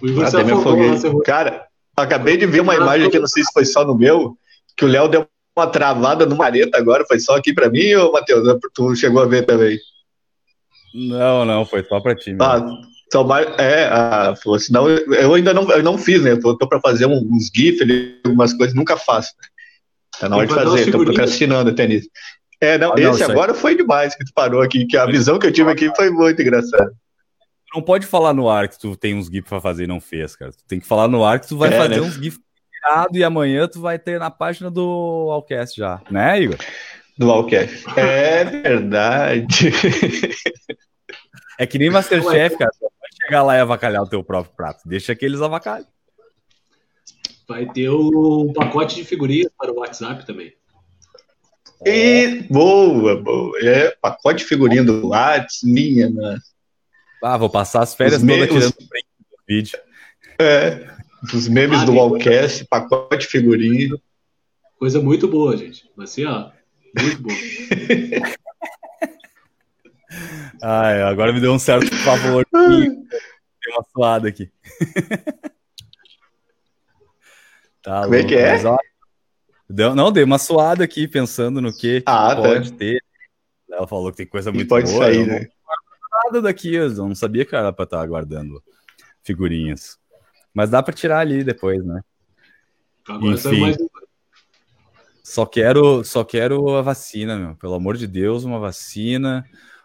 O 0.00 0.06
Igor 0.06 0.26
se 0.28 0.36
afogou, 0.36 1.22
Cara, 1.22 1.66
acabei 1.96 2.36
de 2.36 2.46
ver 2.46 2.60
uma 2.60 2.74
imagem 2.74 3.06
aqui, 3.06 3.18
não 3.18 3.26
sei 3.26 3.42
se 3.42 3.52
foi 3.52 3.64
só 3.64 3.84
no 3.84 3.96
meu, 3.96 4.36
que 4.76 4.84
o 4.84 4.88
Léo 4.88 5.08
deu 5.08 5.26
uma 5.56 5.66
travada 5.66 6.26
no 6.26 6.36
mareta 6.36 6.76
agora. 6.78 7.04
Foi 7.06 7.18
só 7.18 7.36
aqui 7.36 7.54
pra 7.54 7.70
mim 7.70 7.94
ou, 7.94 8.12
Matheus? 8.12 8.58
Tu 8.74 8.96
chegou 8.96 9.22
a 9.22 9.26
ver 9.26 9.46
também? 9.46 9.78
Não, 10.94 11.44
não, 11.44 11.64
foi 11.64 11.82
só 11.84 12.00
pra 12.00 12.14
ti. 12.14 12.36
Ah, 12.40 12.62
só 13.12 13.22
mais, 13.22 13.46
é, 13.58 13.84
ah, 13.92 14.34
senão 14.58 14.88
eu 14.88 15.34
ainda 15.34 15.52
não, 15.52 15.70
eu 15.70 15.82
não 15.82 15.98
fiz, 15.98 16.22
né? 16.22 16.32
Eu 16.32 16.40
tô, 16.40 16.56
tô 16.56 16.66
para 16.66 16.80
fazer 16.80 17.04
uns 17.04 17.50
GIFs, 17.54 17.86
algumas 18.24 18.54
coisas, 18.54 18.74
nunca 18.74 18.96
faço. 18.96 19.32
Tá 20.18 20.30
na 20.30 20.38
hora 20.38 20.46
de 20.46 20.54
fazer, 20.54 20.90
tô 20.90 21.04
procrastinando 21.04 21.68
até 21.68 21.86
nisso. 21.86 22.08
É, 22.58 22.78
não, 22.78 22.92
ah, 22.92 22.96
não 22.98 23.12
esse 23.12 23.22
agora 23.22 23.52
foi 23.52 23.76
demais 23.76 24.14
que 24.14 24.24
tu 24.24 24.32
parou 24.34 24.62
aqui, 24.62 24.86
que 24.86 24.96
a 24.96 25.04
visão 25.04 25.38
que 25.38 25.46
eu 25.46 25.52
tive 25.52 25.70
aqui 25.70 25.94
foi 25.94 26.10
muito 26.10 26.40
engraçada. 26.40 26.90
Não 27.74 27.82
pode 27.82 28.06
falar 28.06 28.32
no 28.32 28.48
ar 28.48 28.66
que 28.66 28.78
tu 28.78 28.96
tem 28.96 29.14
uns 29.14 29.26
GIFs 29.26 29.48
para 29.48 29.60
fazer 29.60 29.84
e 29.84 29.88
não 29.88 30.00
fez, 30.00 30.34
cara. 30.34 30.50
Tu 30.50 30.64
tem 30.66 30.80
que 30.80 30.86
falar 30.86 31.06
no 31.06 31.22
ar 31.22 31.38
que 31.38 31.48
tu 31.48 31.58
vai 31.58 31.68
é, 31.68 31.76
fazer 31.76 31.96
né? 31.96 32.00
uns 32.00 32.14
GIFs 32.14 32.40
e 33.12 33.22
amanhã 33.22 33.68
tu 33.68 33.78
vai 33.80 33.98
ter 33.98 34.18
na 34.18 34.30
página 34.30 34.70
do 34.70 35.28
Allcast 35.30 35.78
já, 35.78 36.00
né, 36.10 36.40
Igor? 36.40 36.56
Do 37.18 37.30
Allcast. 37.30 37.84
É 37.94 38.44
verdade. 38.44 39.70
É 41.58 41.66
que 41.66 41.78
nem 41.78 41.90
Masterchef, 41.90 42.56
cara 42.56 42.72
chegar 43.32 43.42
lá 43.42 43.56
e 43.56 43.60
avacalhar 43.60 44.02
o 44.02 44.08
teu 44.08 44.22
próprio 44.22 44.54
prato. 44.54 44.86
Deixa 44.86 45.14
que 45.14 45.24
eles 45.24 45.40
avacalhem. 45.40 45.86
Vai 47.48 47.66
ter 47.66 47.90
um 47.90 48.52
pacote 48.52 48.96
de 48.96 49.04
figurinhas 49.04 49.50
para 49.58 49.72
o 49.72 49.78
WhatsApp 49.78 50.26
também. 50.26 50.52
E 51.84 52.46
boa, 52.50 53.16
boa. 53.16 53.58
É, 53.60 53.96
pacote 54.00 54.40
de 54.40 54.44
figurinha 54.44 54.84
do 54.84 55.08
WhatsApp, 55.08 55.48
minha, 55.64 56.10
né? 56.10 56.38
Ah, 57.24 57.38
vou 57.38 57.48
passar 57.48 57.82
as 57.82 57.94
férias 57.94 58.20
todas 58.20 58.48
tirando 58.48 58.74
os... 58.78 58.86
print 58.86 59.06
do 59.18 59.38
vídeo. 59.48 59.78
É, 60.38 60.88
os 61.32 61.48
memes 61.48 61.80
ah, 61.80 61.84
do 61.84 61.94
Wallcast, 61.94 62.66
pacote 62.66 63.18
de 63.18 63.26
figurinha. 63.26 63.96
Coisa 64.78 65.00
muito 65.00 65.26
boa, 65.26 65.56
gente. 65.56 65.88
Assim, 65.98 66.24
ó, 66.24 66.50
muito 66.98 67.22
boa. 67.22 67.34
Ai, 70.62 71.02
agora 71.02 71.32
me 71.32 71.40
deu 71.40 71.52
um 71.52 71.58
certo 71.58 71.94
favor. 71.96 72.46
Deu 72.52 73.74
uma 73.74 73.84
suada 73.92 74.28
aqui. 74.28 74.50
tá 77.82 78.02
Como 78.02 78.14
é 78.14 78.24
que 78.24 78.34
é? 78.34 78.52
Mas, 78.52 78.64
ó, 78.64 78.76
deu, 79.68 79.94
não, 79.94 80.12
dei 80.12 80.24
uma 80.24 80.38
suada 80.38 80.84
aqui 80.84 81.06
pensando 81.08 81.60
no 81.60 81.72
que, 81.72 82.02
ah, 82.06 82.34
tá. 82.34 82.42
pode 82.42 82.72
tá. 82.72 82.78
ter. 82.78 83.02
Ela 83.70 83.86
falou 83.86 84.10
que 84.10 84.18
tem 84.18 84.26
coisa 84.26 84.52
muito 84.52 84.68
pode 84.68 84.90
boa. 84.90 85.04
Sair, 85.04 85.26
né? 85.26 85.48
nada 86.24 86.42
daqui, 86.42 86.74
eu 86.74 86.90
não 86.90 87.14
sabia 87.14 87.44
que 87.44 87.54
era 87.54 87.72
pra 87.72 87.84
estar 87.84 88.00
aguardando 88.00 88.62
figurinhas. 89.22 89.98
Mas 90.54 90.70
dá 90.70 90.82
para 90.82 90.94
tirar 90.94 91.20
ali 91.20 91.42
depois, 91.42 91.84
né? 91.84 92.02
Agora 93.08 93.34
Enfim, 93.34 93.60
mais... 93.60 93.76
só 95.22 95.46
quero, 95.46 96.04
só 96.04 96.22
quero 96.24 96.76
a 96.76 96.82
vacina, 96.82 97.36
meu. 97.36 97.56
Pelo 97.56 97.74
amor 97.74 97.96
de 97.96 98.06
Deus, 98.06 98.44
uma 98.44 98.58
vacina. 98.58 99.44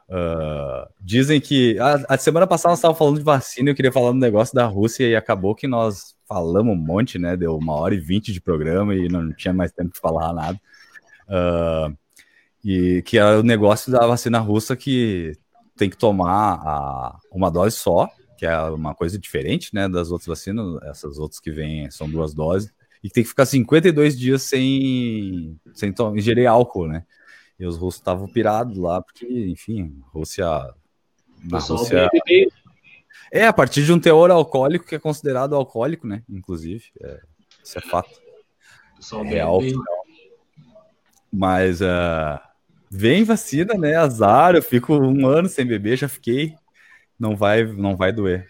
Uh, 0.10 0.88
dizem 1.02 1.42
que 1.42 1.78
a, 1.80 2.16
a, 2.16 2.18
semana 2.18 2.48
passada 2.48 2.72
nós 2.72 2.80
estávamos 2.80 2.98
falando 2.98 3.18
de 3.18 3.24
vacina, 3.24 3.70
eu 3.70 3.76
queria 3.76 3.92
falar 3.92 4.12
do 4.12 4.18
negócio 4.18 4.56
da 4.56 4.66
Rússia 4.66 5.06
e 5.06 5.16
acabou 5.16 5.54
que 5.54 5.68
nós 5.68 6.16
falamos 6.26 6.74
um 6.74 6.80
monte, 6.80 7.20
né? 7.20 7.36
Deu 7.36 7.58
uma 7.58 7.74
hora 7.74 7.94
e 7.94 8.00
vinte 8.00 8.32
de 8.32 8.40
programa 8.40 8.96
e 8.96 9.10
não 9.10 9.34
tinha 9.34 9.54
mais 9.54 9.72
tempo 9.72 9.94
de 9.94 10.00
falar 10.00 10.34
nada. 10.34 10.60
Uh, 11.28 11.98
e 12.64 13.02
que 13.04 13.18
é 13.18 13.26
o 13.36 13.44
negócio 13.44 13.92
da 13.92 14.08
vacina 14.08 14.40
russa 14.40 14.76
que 14.78 15.38
tem 15.76 15.90
que 15.90 15.98
tomar 15.98 16.54
a, 16.66 17.20
uma 17.32 17.52
dose 17.52 17.76
só, 17.76 18.10
que 18.38 18.46
é 18.46 18.58
uma 18.64 18.96
coisa 18.96 19.20
diferente, 19.20 19.74
né? 19.74 19.90
Das 19.90 20.10
outras 20.10 20.28
vacinas, 20.28 20.82
essas 20.84 21.20
outras 21.20 21.40
que 21.40 21.52
vêm 21.52 21.92
são 21.92 22.10
duas 22.10 22.34
doses, 22.34 22.74
e 23.04 23.10
que 23.10 23.14
tem 23.14 23.24
que 23.24 23.30
ficar 23.30 23.46
52 23.46 24.18
dias 24.18 24.42
sem, 24.44 25.60
sem 25.74 25.94
ingerir 26.16 26.48
álcool, 26.48 26.88
né? 26.88 27.04
E 27.60 27.66
os 27.66 27.78
russos 27.78 28.00
estavam 28.00 28.28
pirados 28.28 28.78
lá, 28.78 29.02
porque, 29.02 29.26
enfim, 29.26 30.00
Rússia. 30.12 30.46
Na 31.44 31.60
Rússia. 31.60 32.10
É, 33.32 33.46
a 33.46 33.54
partir 33.54 33.84
de 33.84 33.92
um 33.92 34.00
teor 34.00 34.32
alcoólico 34.32 34.86
que 34.86 34.96
é 34.96 35.00
considerado 35.00 35.56
alcoólico, 35.56 36.08
né? 36.08 36.24
Inclusive. 36.30 36.86
É, 37.02 37.22
isso 37.64 37.78
é 37.78 37.82
fato. 37.82 38.10
É 39.12 39.30
real. 39.30 39.60
Mas 41.32 41.82
uh, 41.82 42.40
vem 42.90 43.24
vacina, 43.24 43.74
né? 43.74 43.96
Azar, 43.96 44.56
eu 44.56 44.62
fico 44.62 44.96
um 44.96 45.28
ano 45.28 45.50
sem 45.50 45.66
beber, 45.66 45.98
já 45.98 46.08
fiquei. 46.08 46.56
Não 47.20 47.36
vai, 47.36 47.66
não 47.66 47.96
vai 47.96 48.12
doer. 48.12 48.48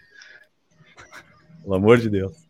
Pelo 1.62 1.74
amor 1.74 1.98
de 1.98 2.08
Deus. 2.08 2.47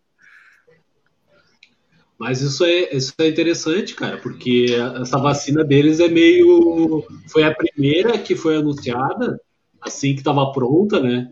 Mas 2.19 2.43
isso 2.43 2.65
é, 2.65 2.95
isso 2.95 3.15
é 3.19 3.29
interessante, 3.29 3.95
cara, 3.95 4.17
porque 4.17 4.67
essa 5.01 5.19
vacina 5.19 5.63
deles 5.63 6.01
é 6.01 6.09
meio. 6.09 7.05
Foi 7.29 7.45
a 7.45 7.55
primeira 7.55 8.19
que 8.19 8.35
foi 8.35 8.57
anunciada, 8.57 9.41
assim 9.81 10.15
que 10.15 10.21
estava 10.21 10.51
pronta, 10.51 11.01
né? 11.01 11.31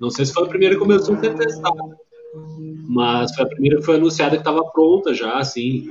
Não 0.00 0.10
sei 0.10 0.26
se 0.26 0.32
foi 0.32 0.42
a 0.44 0.48
primeira 0.48 0.74
que 0.74 0.80
começou 0.80 1.14
a 1.14 1.20
ser 1.20 1.36
testada, 1.36 1.80
mas 2.88 3.32
foi 3.32 3.44
a 3.44 3.48
primeira 3.48 3.76
que 3.76 3.84
foi 3.84 3.94
anunciada 3.94 4.36
que 4.36 4.40
estava 4.40 4.64
pronta 4.72 5.14
já, 5.14 5.38
assim. 5.38 5.88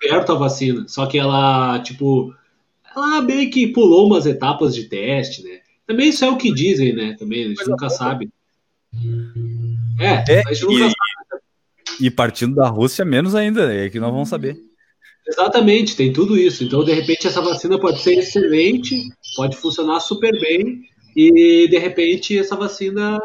Descoberto 0.00 0.32
a 0.32 0.34
vacina, 0.36 0.88
só 0.88 1.04
que 1.04 1.18
ela, 1.18 1.78
tipo, 1.80 2.34
ela 2.96 3.20
meio 3.20 3.50
que 3.50 3.66
pulou 3.66 4.06
umas 4.06 4.24
etapas 4.24 4.74
de 4.74 4.84
teste, 4.84 5.42
né? 5.42 5.60
Também 5.86 6.08
isso 6.08 6.24
é 6.24 6.30
o 6.30 6.38
que 6.38 6.50
dizem, 6.50 6.94
né? 6.94 7.14
Também, 7.18 7.44
a 7.44 7.48
gente 7.48 7.68
nunca 7.68 7.90
sabe. 7.90 8.30
É, 10.00 10.24
é 10.28 10.42
e, 12.00 12.06
e, 12.06 12.10
partindo 12.10 12.54
da 12.54 12.68
Rússia, 12.68 13.04
menos 13.04 13.34
ainda, 13.34 13.72
é 13.74 13.88
que 13.90 14.00
nós 14.00 14.10
vamos 14.10 14.28
saber. 14.28 14.56
Exatamente, 15.28 15.94
tem 15.94 16.12
tudo 16.12 16.36
isso. 16.36 16.64
Então, 16.64 16.84
de 16.84 16.92
repente, 16.92 17.26
essa 17.26 17.40
vacina 17.40 17.78
pode 17.78 18.00
ser 18.00 18.18
excelente, 18.18 19.08
pode 19.36 19.56
funcionar 19.56 20.00
super 20.00 20.32
bem, 20.40 20.82
e 21.14 21.68
de 21.68 21.78
repente 21.78 22.38
essa 22.38 22.56
vacina 22.56 23.18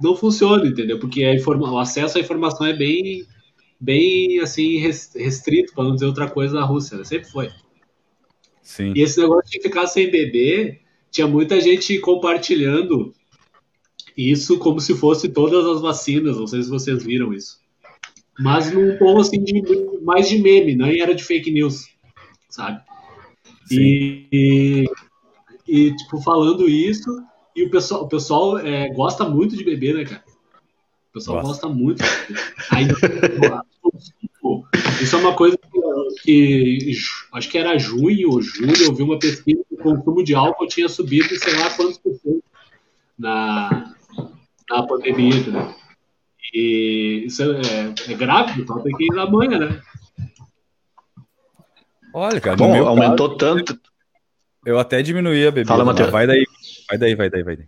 não 0.00 0.16
funciona, 0.16 0.66
entendeu? 0.66 0.98
Porque 0.98 1.24
o 1.26 1.78
acesso 1.78 2.18
à 2.18 2.20
informação 2.20 2.66
é 2.66 2.72
bem, 2.72 3.24
bem 3.78 4.40
assim, 4.40 4.78
restrito, 4.78 5.74
para 5.74 5.84
não 5.84 5.94
dizer 5.94 6.06
outra 6.06 6.28
coisa, 6.28 6.54
na 6.54 6.64
Rússia, 6.64 6.96
né? 6.96 7.04
sempre 7.04 7.30
foi. 7.30 7.50
Sim. 8.62 8.92
E 8.96 9.02
esse 9.02 9.20
negócio 9.20 9.50
de 9.50 9.60
ficar 9.60 9.86
sem 9.86 10.10
beber, 10.10 10.80
tinha 11.10 11.26
muita 11.26 11.60
gente 11.60 11.98
compartilhando 11.98 13.12
isso 14.20 14.58
como 14.58 14.80
se 14.80 14.94
fosse 14.94 15.28
todas 15.28 15.64
as 15.66 15.80
vacinas, 15.80 16.36
não 16.36 16.46
sei 16.46 16.62
se 16.62 16.68
vocês 16.68 17.02
viram 17.02 17.32
isso. 17.32 17.60
Mas 18.38 18.72
num 18.72 18.98
tom 18.98 19.18
assim 19.18 19.42
de 19.42 19.62
mais 20.02 20.28
de 20.28 20.38
meme, 20.38 20.74
não 20.74 20.86
era 20.86 21.14
de 21.14 21.24
fake 21.24 21.50
news, 21.50 21.88
sabe? 22.48 22.80
E, 23.70 24.26
e, 24.32 24.84
e, 25.68 25.94
tipo, 25.94 26.20
falando 26.20 26.68
isso, 26.68 27.08
e 27.54 27.64
o 27.64 27.70
pessoal, 27.70 28.04
o 28.04 28.08
pessoal 28.08 28.58
é, 28.58 28.88
gosta 28.92 29.28
muito 29.28 29.56
de 29.56 29.64
beber, 29.64 29.94
né, 29.94 30.04
cara? 30.04 30.24
O 31.10 31.12
pessoal 31.12 31.42
gosta, 31.42 31.66
gosta 31.66 31.68
muito. 31.68 32.02
Aí, 32.70 32.88
isso 35.02 35.16
é 35.16 35.18
uma 35.18 35.34
coisa 35.34 35.58
que, 36.22 36.22
que, 36.22 36.92
acho 37.32 37.48
que 37.48 37.58
era 37.58 37.78
junho 37.78 38.30
ou 38.30 38.42
julho, 38.42 38.84
eu 38.84 38.94
vi 38.94 39.02
uma 39.02 39.18
pesquisa 39.18 39.62
que 39.68 39.74
o 39.74 39.78
consumo 39.78 40.22
de 40.24 40.34
álcool 40.34 40.66
tinha 40.66 40.88
subido, 40.88 41.28
sei 41.38 41.54
lá 41.56 41.70
quantos 41.70 41.98
por 41.98 42.14
cento 42.14 42.42
na, 43.20 43.94
na 44.70 44.86
pandemia, 44.86 45.46
né? 45.48 45.74
E 46.54 47.24
isso 47.26 47.42
é, 47.42 48.12
é 48.12 48.14
grave, 48.14 48.62
então 48.62 48.80
tem 48.82 48.96
que 48.96 49.04
ir 49.04 49.14
na 49.14 49.28
manhã, 49.28 49.58
né? 49.58 49.82
Olha, 52.14 52.40
cara, 52.40 52.56
Bom, 52.56 52.74
aumentou 52.86 53.36
caso, 53.36 53.38
tanto. 53.38 53.78
Eu 54.64 54.78
até 54.78 55.02
diminuí 55.02 55.46
a 55.46 55.50
bebida. 55.50 55.68
Fala, 55.68 55.84
Matheus. 55.84 56.10
Vai 56.10 56.26
daí, 56.26 56.44
vai 56.88 56.98
daí, 56.98 57.14
vai 57.14 57.30
daí, 57.30 57.42
vai 57.42 57.56
daí. 57.56 57.66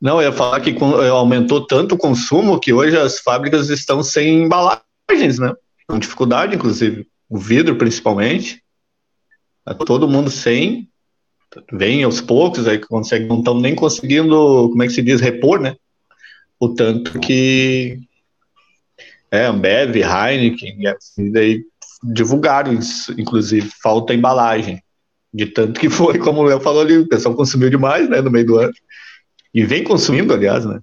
Não, 0.00 0.22
eu 0.22 0.30
ia 0.30 0.32
falar 0.32 0.60
que 0.60 0.76
aumentou 1.10 1.66
tanto 1.66 1.96
o 1.96 1.98
consumo 1.98 2.60
que 2.60 2.72
hoje 2.72 2.96
as 2.96 3.18
fábricas 3.18 3.68
estão 3.68 4.02
sem 4.02 4.44
embalagens, 4.44 5.38
né? 5.40 5.54
Com 5.88 5.98
dificuldade, 5.98 6.54
inclusive. 6.54 7.08
O 7.28 7.36
vidro, 7.36 7.76
principalmente. 7.76 8.62
Tá 9.64 9.74
todo 9.74 10.08
mundo 10.08 10.30
sem. 10.30 10.88
Vem 11.72 12.04
aos 12.04 12.20
poucos, 12.20 12.68
aí 12.68 12.78
consegue, 12.78 13.26
não 13.26 13.38
estão 13.38 13.58
nem 13.58 13.74
conseguindo, 13.74 14.68
como 14.70 14.82
é 14.82 14.86
que 14.86 14.92
se 14.92 15.02
diz, 15.02 15.20
repor, 15.20 15.58
né? 15.60 15.74
O 16.60 16.74
tanto 16.74 17.18
que. 17.20 18.00
É, 19.30 19.46
Ambev, 19.46 19.96
Heineken, 19.96 20.78
e 21.18 21.30
daí 21.30 21.64
divulgaram 22.02 22.72
isso, 22.72 23.12
inclusive, 23.20 23.70
falta 23.82 24.14
embalagem. 24.14 24.82
De 25.32 25.46
tanto 25.46 25.78
que 25.78 25.88
foi, 25.90 26.18
como 26.18 26.40
o 26.40 26.44
Léo 26.44 26.60
falou 26.60 26.80
ali, 26.80 26.96
o 26.96 27.08
pessoal 27.08 27.34
consumiu 27.34 27.70
demais, 27.70 28.08
né, 28.08 28.20
no 28.20 28.30
meio 28.30 28.46
do 28.46 28.58
ano. 28.58 28.72
E 29.52 29.64
vem 29.64 29.84
consumindo, 29.84 30.32
aliás, 30.32 30.64
né? 30.64 30.80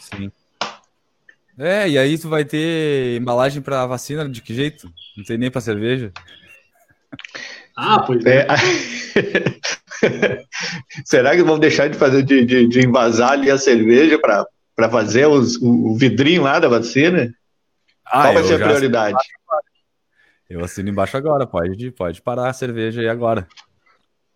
Sim. 0.00 0.30
É, 1.58 1.88
e 1.88 1.98
aí 1.98 2.18
tu 2.18 2.28
vai 2.28 2.44
ter 2.44 3.20
embalagem 3.20 3.62
para 3.62 3.86
vacina 3.86 4.28
de 4.28 4.42
que 4.42 4.54
jeito? 4.54 4.90
Não 5.16 5.24
tem 5.24 5.38
nem 5.38 5.50
para 5.50 5.60
cerveja. 5.60 6.12
Ah, 7.76 8.02
pois 8.02 8.24
é. 8.24 8.46
é. 8.46 8.46
Será 11.04 11.34
que 11.34 11.42
vão 11.42 11.58
deixar 11.58 11.88
de 11.88 11.98
fazer 11.98 12.22
de, 12.22 12.44
de, 12.44 12.66
de 12.66 12.86
invasar 12.86 13.32
ali 13.32 13.50
a 13.50 13.58
cerveja 13.58 14.18
para 14.18 14.90
fazer 14.90 15.26
os, 15.26 15.56
o, 15.56 15.92
o, 15.92 15.96
vidrinho 15.96 16.42
lá 16.42 16.58
da 16.58 16.68
vacina? 16.68 17.32
Ah, 18.04 18.22
Qual 18.22 18.34
vai 18.34 18.44
ser 18.44 18.62
a 18.62 18.66
prioridade? 18.66 19.18
Eu 20.48 20.62
assino 20.62 20.90
embaixo 20.90 21.16
agora, 21.16 21.46
pode, 21.46 21.90
pode 21.92 22.20
parar 22.22 22.50
a 22.50 22.52
cerveja 22.52 23.00
aí 23.00 23.08
agora. 23.08 23.46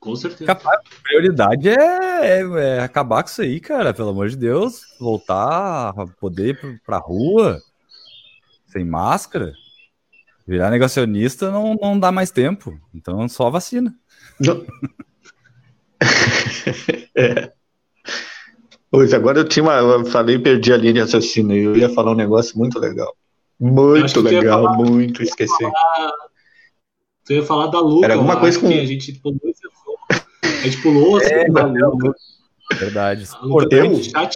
Com 0.01 0.15
certeza. 0.15 0.47
Capaz, 0.47 0.79
a 0.79 1.03
prioridade 1.03 1.69
é, 1.69 1.75
é, 1.75 2.41
é, 2.41 2.81
acabar 2.81 3.23
com 3.23 3.29
isso 3.29 3.43
aí, 3.43 3.59
cara. 3.61 3.93
Pelo 3.93 4.11
amor 4.11 4.29
de 4.29 4.37
Deus. 4.37 4.83
Voltar 4.99 5.89
a 5.89 6.07
poder 6.21 6.51
ir 6.51 6.81
pra 6.85 6.99
rua 6.99 7.61
sem 8.67 8.85
máscara. 8.85 9.53
Virar 10.47 10.71
negacionista 10.71 11.51
não, 11.51 11.75
não 11.75 11.99
dá 11.99 12.13
mais 12.13 12.31
tempo. 12.31 12.79
Então 12.95 13.29
só 13.29 13.51
vacina. 13.51 13.95
é. 17.17 17.53
Pois, 18.91 19.13
agora 19.13 19.41
eu 19.41 19.49
tinha 19.49 19.63
uma, 19.63 19.75
eu 19.75 20.05
falei 20.07 20.37
e 20.37 20.39
perdi 20.39 20.73
a 20.73 20.77
linha 20.77 20.95
de 20.95 21.01
raciocínio. 21.01 21.57
Eu 21.57 21.77
ia 21.77 21.91
falar 21.91 22.13
um 22.13 22.17
negócio 22.17 22.57
muito 22.57 22.79
legal. 22.79 23.15
Muito 23.61 24.21
legal, 24.21 24.65
falar, 24.65 24.77
muito 24.79 25.23
esqueci. 25.23 25.65
Você 27.25 27.35
ia 27.35 27.45
falar 27.45 27.67
da 27.67 27.81
Luca. 27.81 28.07
Era 28.07 28.15
alguma 28.15 28.39
coisa 28.39 28.59
com. 28.59 28.69
A 28.69 28.71
gente 28.71 29.13
pulou, 29.21 29.41
a 30.43 30.65
gente 30.65 30.83
pulou 30.83 31.21
é, 31.21 31.51
da 31.51 31.67
Luca. 31.67 32.15
Verdade. 32.75 33.29
A 33.33 33.45
Luca 33.45 33.69
tá 33.69 33.77
chateada. 34.03 34.33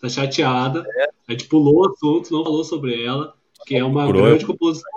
Tá 0.00 0.08
chateada. 0.08 0.84
É. 0.86 1.08
A 1.28 1.32
gente 1.32 1.46
pulou 1.46 1.76
o 1.76 1.88
assunto, 1.88 2.32
não 2.32 2.44
falou 2.44 2.64
sobre 2.64 3.04
ela, 3.04 3.34
que 3.66 3.76
é 3.76 3.84
uma 3.84 4.10
grande 4.10 4.44
composição 4.44 4.90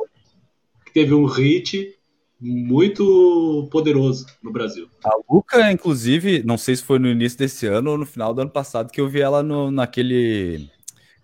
que 0.85 0.91
teve 0.93 1.13
um 1.13 1.25
hit 1.25 1.95
muito 2.41 3.69
poderoso 3.71 4.25
no 4.41 4.51
Brasil. 4.51 4.89
A 5.03 5.11
Luca, 5.29 5.71
inclusive, 5.71 6.43
não 6.43 6.57
sei 6.57 6.75
se 6.75 6.83
foi 6.83 6.97
no 6.99 7.07
início 7.07 7.37
desse 7.37 7.67
ano 7.67 7.91
ou 7.91 7.97
no 7.97 8.05
final 8.05 8.33
do 8.33 8.41
ano 8.41 8.49
passado, 8.49 8.91
que 8.91 8.99
eu 8.99 9.07
vi 9.07 9.21
ela 9.21 9.43
no, 9.43 9.69
naquele 9.69 10.69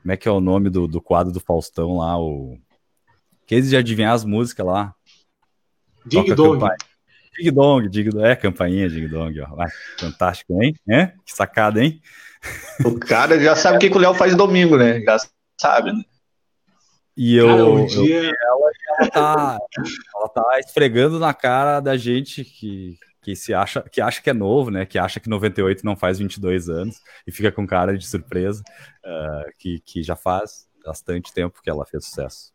como 0.07 0.13
é 0.13 0.15
que 0.15 0.29
é 0.29 0.31
o 0.31 0.39
nome 0.39 0.69
do, 0.69 0.87
do 0.87 1.01
quadro 1.01 1.33
do 1.33 1.41
Faustão 1.41 1.97
lá? 1.97 2.17
O. 2.17 2.57
Case 3.45 3.69
de 3.69 3.75
adivinhar 3.75 4.13
as 4.13 4.23
músicas 4.23 4.65
lá. 4.65 4.95
Dig 6.05 6.33
Dong. 6.33 6.65
Dig 7.37 7.51
Dong, 7.51 7.89
Dig 7.89 8.09
Dong. 8.09 8.25
É, 8.25 8.33
campainha 8.33 8.87
Dig 8.87 9.05
Dong, 9.09 9.37
ó. 9.41 9.53
Vai, 9.53 9.67
fantástico, 9.99 10.63
hein? 10.63 10.73
É? 10.89 11.07
Que 11.07 11.33
sacada, 11.33 11.83
hein? 11.83 12.01
O 12.85 12.97
cara 12.97 13.37
já 13.37 13.53
sabe 13.53 13.75
o 13.75 13.79
que, 13.81 13.89
que 13.89 13.97
o 13.97 13.99
Léo 13.99 14.13
faz 14.13 14.33
domingo, 14.33 14.77
né? 14.77 15.01
Já 15.01 15.17
sabe, 15.59 15.91
né? 15.91 16.01
E 17.17 17.35
eu, 17.35 17.47
cara, 17.47 17.65
um 17.65 17.85
dia... 17.87 18.25
eu 18.25 18.35
ela, 18.47 18.71
ela, 19.01 19.09
tá, 19.09 19.57
ela 20.15 20.29
tá 20.29 20.59
esfregando 20.59 21.17
na 21.17 21.33
cara 21.33 21.79
da 21.79 21.97
gente 21.97 22.45
que, 22.45 22.95
que 23.23 23.35
se 23.35 23.55
acha 23.55 23.81
que 23.81 23.99
acha 23.99 24.21
que 24.21 24.29
é 24.29 24.33
novo, 24.33 24.69
né? 24.69 24.85
Que 24.85 24.99
acha 24.99 25.19
que 25.19 25.27
98 25.27 25.83
não 25.83 25.95
faz 25.95 26.19
22 26.19 26.69
anos 26.69 27.01
e 27.25 27.31
fica 27.31 27.51
com 27.51 27.65
cara 27.65 27.97
de 27.97 28.05
surpresa, 28.07 28.61
uh, 29.03 29.51
que, 29.57 29.79
que 29.79 30.03
já 30.03 30.15
faz 30.15 30.69
bastante 30.85 31.33
tempo 31.33 31.59
que 31.59 31.69
ela 31.71 31.87
fez 31.87 32.05
sucesso. 32.05 32.53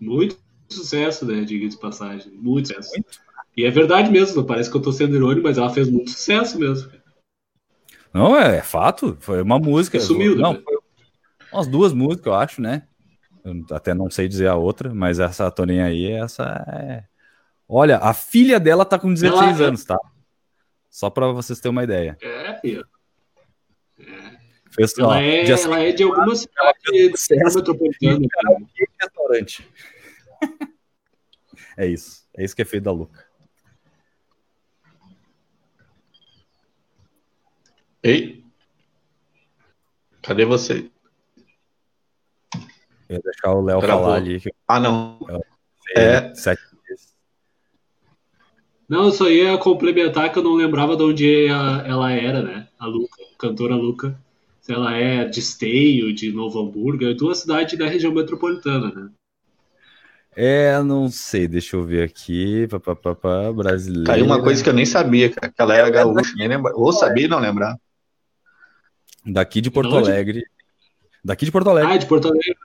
Muito 0.00 0.36
sucesso, 0.68 1.24
né? 1.24 1.44
Diga 1.44 1.68
de 1.68 1.78
passagem, 1.78 2.32
muito 2.32 2.68
sucesso. 2.68 2.90
Muito. 2.92 3.20
E 3.56 3.64
é 3.64 3.70
verdade 3.70 4.10
mesmo, 4.10 4.44
parece 4.44 4.68
que 4.68 4.76
eu 4.76 4.82
tô 4.82 4.90
sendo 4.90 5.14
irônico, 5.14 5.44
mas 5.44 5.58
ela 5.58 5.70
fez 5.70 5.88
muito 5.88 6.10
sucesso 6.10 6.58
mesmo. 6.58 6.90
Não, 8.12 8.36
é, 8.36 8.56
é 8.56 8.62
fato, 8.62 9.16
foi 9.20 9.40
uma 9.40 9.58
música. 9.60 10.00
Sumiu, 10.00 10.34
não, 10.34 10.54
né? 10.54 10.62
foi 10.64 10.79
umas 11.52 11.66
duas 11.66 11.92
músicas, 11.92 12.26
eu 12.26 12.34
acho, 12.34 12.60
né? 12.60 12.82
Eu 13.44 13.64
até 13.70 13.94
não 13.94 14.10
sei 14.10 14.28
dizer 14.28 14.48
a 14.48 14.54
outra, 14.54 14.92
mas 14.92 15.18
essa 15.18 15.50
Toninha 15.50 15.86
aí, 15.86 16.10
essa 16.10 16.42
é 16.68 17.10
Olha, 17.72 17.98
a 17.98 18.12
filha 18.12 18.58
dela 18.58 18.84
tá 18.84 18.98
com 18.98 19.14
16 19.14 19.40
ela... 19.40 19.62
É- 19.62 19.68
anos, 19.68 19.84
tá? 19.84 19.96
Só 20.90 21.08
para 21.08 21.28
vocês 21.28 21.60
terem 21.60 21.70
uma 21.70 21.84
ideia. 21.84 22.18
É, 22.20 22.58
filho. 22.58 22.84
É. 23.96 24.40
Fez, 24.72 24.98
ela, 24.98 25.08
ó, 25.08 25.14
é, 25.14 25.44
de 25.44 25.52
ela 25.52 25.80
é 25.80 25.92
de 25.92 26.02
alguma 26.02 26.34
cidade 26.34 26.78
metropolitana. 27.54 28.26
Restaurante. 29.00 29.68
é 31.76 31.86
isso. 31.86 32.28
É 32.36 32.44
isso 32.44 32.56
que 32.56 32.62
é 32.62 32.64
feito 32.64 32.84
da 32.84 32.92
Luca. 32.92 33.24
Ei. 38.02 38.44
Cadê 40.22 40.44
você? 40.44 40.90
Eu 43.10 43.16
ia 43.16 43.22
deixar 43.22 43.52
o 43.52 43.60
Léo 43.60 43.80
falar 43.82 44.14
ali. 44.14 44.40
Que... 44.40 44.54
Ah, 44.66 44.78
não. 44.78 45.18
É. 45.96 46.32
Sete 46.34 46.70
não, 48.90 49.04
eu 49.04 49.12
só 49.12 49.30
ia 49.30 49.56
complementar 49.56 50.32
que 50.32 50.38
eu 50.40 50.42
não 50.42 50.56
lembrava 50.56 50.96
de 50.96 51.02
onde 51.04 51.46
ela 51.46 52.10
era, 52.10 52.42
né? 52.42 52.66
A 52.76 52.86
Luca, 52.86 53.22
a 53.22 53.38
cantora 53.38 53.76
Luca. 53.76 54.18
Se 54.60 54.72
ela 54.72 54.92
é 54.92 55.26
de 55.26 55.38
Esteio, 55.38 56.12
de 56.12 56.32
Novo 56.32 56.58
Hamburgo, 56.60 57.04
é 57.04 57.14
de 57.14 57.22
uma 57.22 57.36
cidade 57.36 57.76
da 57.76 57.86
região 57.86 58.12
metropolitana, 58.12 58.90
né? 58.92 59.08
É, 60.34 60.82
não 60.82 61.08
sei, 61.08 61.46
deixa 61.46 61.76
eu 61.76 61.84
ver 61.84 62.02
aqui. 62.02 62.66
Papapá, 62.66 63.52
brasileira. 63.52 64.06
Caiu 64.06 64.24
uma 64.24 64.42
coisa 64.42 64.60
que 64.60 64.68
eu 64.68 64.74
nem 64.74 64.84
sabia, 64.84 65.30
cara, 65.30 65.52
que 65.52 65.62
ela 65.62 65.76
era 65.76 65.88
gaúcha, 65.88 66.34
nem 66.34 66.48
lembra. 66.48 66.72
Ou 66.74 66.92
sabia 66.92 67.26
e 67.26 67.28
não 67.28 67.38
lembrar. 67.38 67.76
Daqui 69.24 69.60
de 69.60 69.70
Porto 69.70 69.96
Alegre. 69.96 70.42
Daqui 71.24 71.44
de 71.44 71.52
Porto 71.52 71.70
Alegre. 71.70 71.92
Ah, 71.92 71.96
de 71.96 72.06
Porto 72.06 72.26
Alegre. 72.26 72.56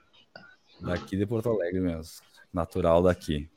Daqui 0.80 1.16
de 1.16 1.26
Porto 1.26 1.50
Alegre 1.50 1.80
mesmo. 1.80 2.22
Natural 2.52 3.02
daqui. 3.02 3.48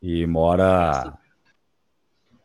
E 0.00 0.26
mora 0.26 1.18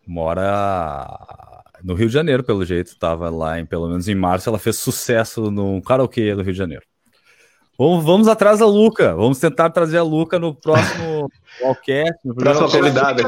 mora 0.05 1.63
no 1.83 1.93
Rio 1.93 2.07
de 2.07 2.13
Janeiro, 2.13 2.43
pelo 2.43 2.65
jeito. 2.65 2.97
Tava 2.97 3.29
lá, 3.29 3.59
em, 3.59 3.65
pelo 3.65 3.87
menos 3.87 4.07
em 4.07 4.15
março, 4.15 4.49
ela 4.49 4.59
fez 4.59 4.77
sucesso 4.77 5.51
no 5.51 5.81
karaokê 5.81 6.35
do 6.35 6.41
Rio 6.41 6.53
de 6.53 6.57
Janeiro. 6.57 6.83
Vamos, 7.77 8.05
vamos 8.05 8.27
atrás 8.27 8.59
da 8.59 8.67
Luca. 8.67 9.15
Vamos 9.15 9.39
tentar 9.39 9.69
trazer 9.71 9.97
a 9.97 10.03
Luca 10.03 10.37
no 10.37 10.53
próximo 10.53 11.29
podcast. 11.59 12.19
No 12.23 12.35
Próxima 12.35 12.69
convidada. 12.69 13.23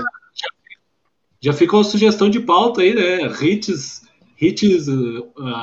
Já 1.42 1.54
ficou 1.54 1.82
a 1.82 1.84
sugestão 1.84 2.30
de 2.30 2.40
pauta 2.40 2.82
aí, 2.82 2.94
né? 2.96 3.32
Hits, 3.42 4.04
hits 4.40 4.88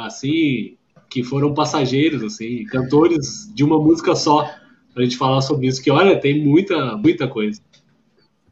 assim, 0.05 0.77
que 1.09 1.23
foram 1.23 1.55
passageiros, 1.55 2.23
assim, 2.23 2.65
cantores 2.67 3.53
de 3.55 3.65
uma 3.65 3.79
música 3.79 4.15
só. 4.15 4.49
Pra 4.93 5.05
gente 5.05 5.17
falar 5.17 5.41
sobre 5.41 5.67
isso, 5.67 5.83
que 5.83 5.91
olha, 5.91 6.21
tem 6.21 6.45
muita, 6.45 6.97
muita 6.97 7.27
coisa. 7.27 7.61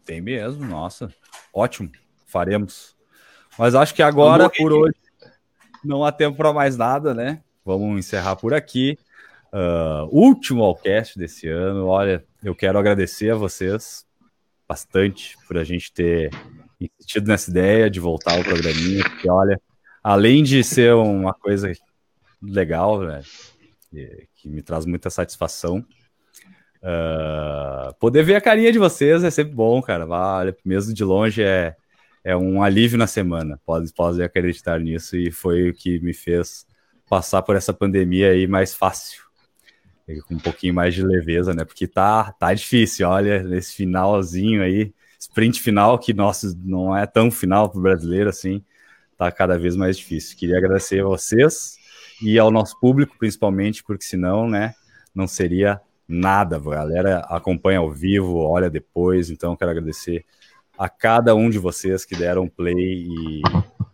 Tem 0.04 0.20
mesmo, 0.20 0.64
nossa. 0.66 1.12
Ótimo 1.52 1.90
faremos. 2.30 2.96
Mas 3.58 3.74
acho 3.74 3.94
que 3.94 4.02
agora, 4.02 4.48
por 4.48 4.72
hoje, 4.72 4.94
não 5.84 6.04
há 6.04 6.12
tempo 6.12 6.36
para 6.36 6.52
mais 6.52 6.76
nada, 6.76 7.12
né? 7.12 7.42
Vamos 7.64 7.98
encerrar 7.98 8.36
por 8.36 8.54
aqui. 8.54 8.96
Uh, 9.52 10.06
último 10.10 10.62
Allcast 10.62 11.18
desse 11.18 11.48
ano. 11.48 11.86
Olha, 11.86 12.24
eu 12.42 12.54
quero 12.54 12.78
agradecer 12.78 13.30
a 13.30 13.36
vocês 13.36 14.06
bastante 14.68 15.36
por 15.48 15.58
a 15.58 15.64
gente 15.64 15.92
ter 15.92 16.30
insistido 16.80 17.26
nessa 17.26 17.50
ideia 17.50 17.90
de 17.90 17.98
voltar 17.98 18.36
ao 18.36 18.44
programinha, 18.44 19.02
porque 19.02 19.28
olha, 19.28 19.60
além 20.02 20.44
de 20.44 20.62
ser 20.62 20.94
uma 20.94 21.34
coisa 21.34 21.72
legal, 22.40 23.00
né, 23.02 23.20
que, 23.90 24.28
que 24.36 24.48
me 24.48 24.62
traz 24.62 24.86
muita 24.86 25.10
satisfação, 25.10 25.84
uh, 26.82 27.94
poder 27.98 28.22
ver 28.22 28.36
a 28.36 28.40
carinha 28.40 28.72
de 28.72 28.78
vocês 28.78 29.24
é 29.24 29.30
sempre 29.30 29.54
bom, 29.54 29.80
cara. 29.82 30.06
Vale, 30.06 30.54
mesmo 30.64 30.94
de 30.94 31.04
longe 31.04 31.42
é, 31.42 31.76
é 32.24 32.36
um 32.36 32.62
alívio 32.62 32.98
na 32.98 33.06
semana, 33.06 33.60
pode, 33.64 33.92
pode 33.92 34.22
acreditar 34.22 34.80
nisso, 34.80 35.16
e 35.16 35.30
foi 35.30 35.70
o 35.70 35.74
que 35.74 36.00
me 36.00 36.12
fez 36.12 36.66
passar 37.08 37.42
por 37.42 37.56
essa 37.56 37.72
pandemia 37.72 38.30
aí 38.30 38.46
mais 38.46 38.74
fácil 38.74 39.30
com 40.26 40.34
um 40.34 40.38
pouquinho 40.38 40.74
mais 40.74 40.94
de 40.94 41.02
leveza, 41.02 41.54
né? 41.54 41.64
Porque 41.64 41.86
tá, 41.86 42.32
tá 42.32 42.52
difícil, 42.52 43.06
olha, 43.08 43.42
nesse 43.42 43.74
finalzinho 43.74 44.62
aí, 44.62 44.92
sprint 45.18 45.60
final, 45.60 45.98
que 45.98 46.12
nossa, 46.12 46.56
não 46.64 46.96
é 46.96 47.06
tão 47.06 47.30
final 47.30 47.68
para 47.68 47.78
o 47.78 47.82
brasileiro 47.82 48.30
assim, 48.30 48.64
tá 49.16 49.30
cada 49.30 49.58
vez 49.58 49.76
mais 49.76 49.96
difícil. 49.96 50.36
Queria 50.36 50.58
agradecer 50.58 51.00
a 51.00 51.04
vocês 51.04 51.76
e 52.22 52.38
ao 52.38 52.50
nosso 52.50 52.78
público, 52.80 53.16
principalmente, 53.18 53.84
porque 53.84 54.04
senão, 54.04 54.48
né, 54.48 54.74
não 55.14 55.28
seria 55.28 55.80
nada. 56.10 56.56
A 56.56 56.60
galera 56.60 57.18
acompanha 57.20 57.78
ao 57.78 57.90
vivo, 57.90 58.38
olha 58.38 58.68
depois, 58.68 59.30
então 59.30 59.56
quero 59.56 59.70
agradecer 59.70 60.24
a 60.78 60.88
cada 60.88 61.34
um 61.34 61.48
de 61.48 61.58
vocês 61.58 62.04
que 62.04 62.16
deram 62.16 62.48
play 62.48 63.06
e 63.06 63.42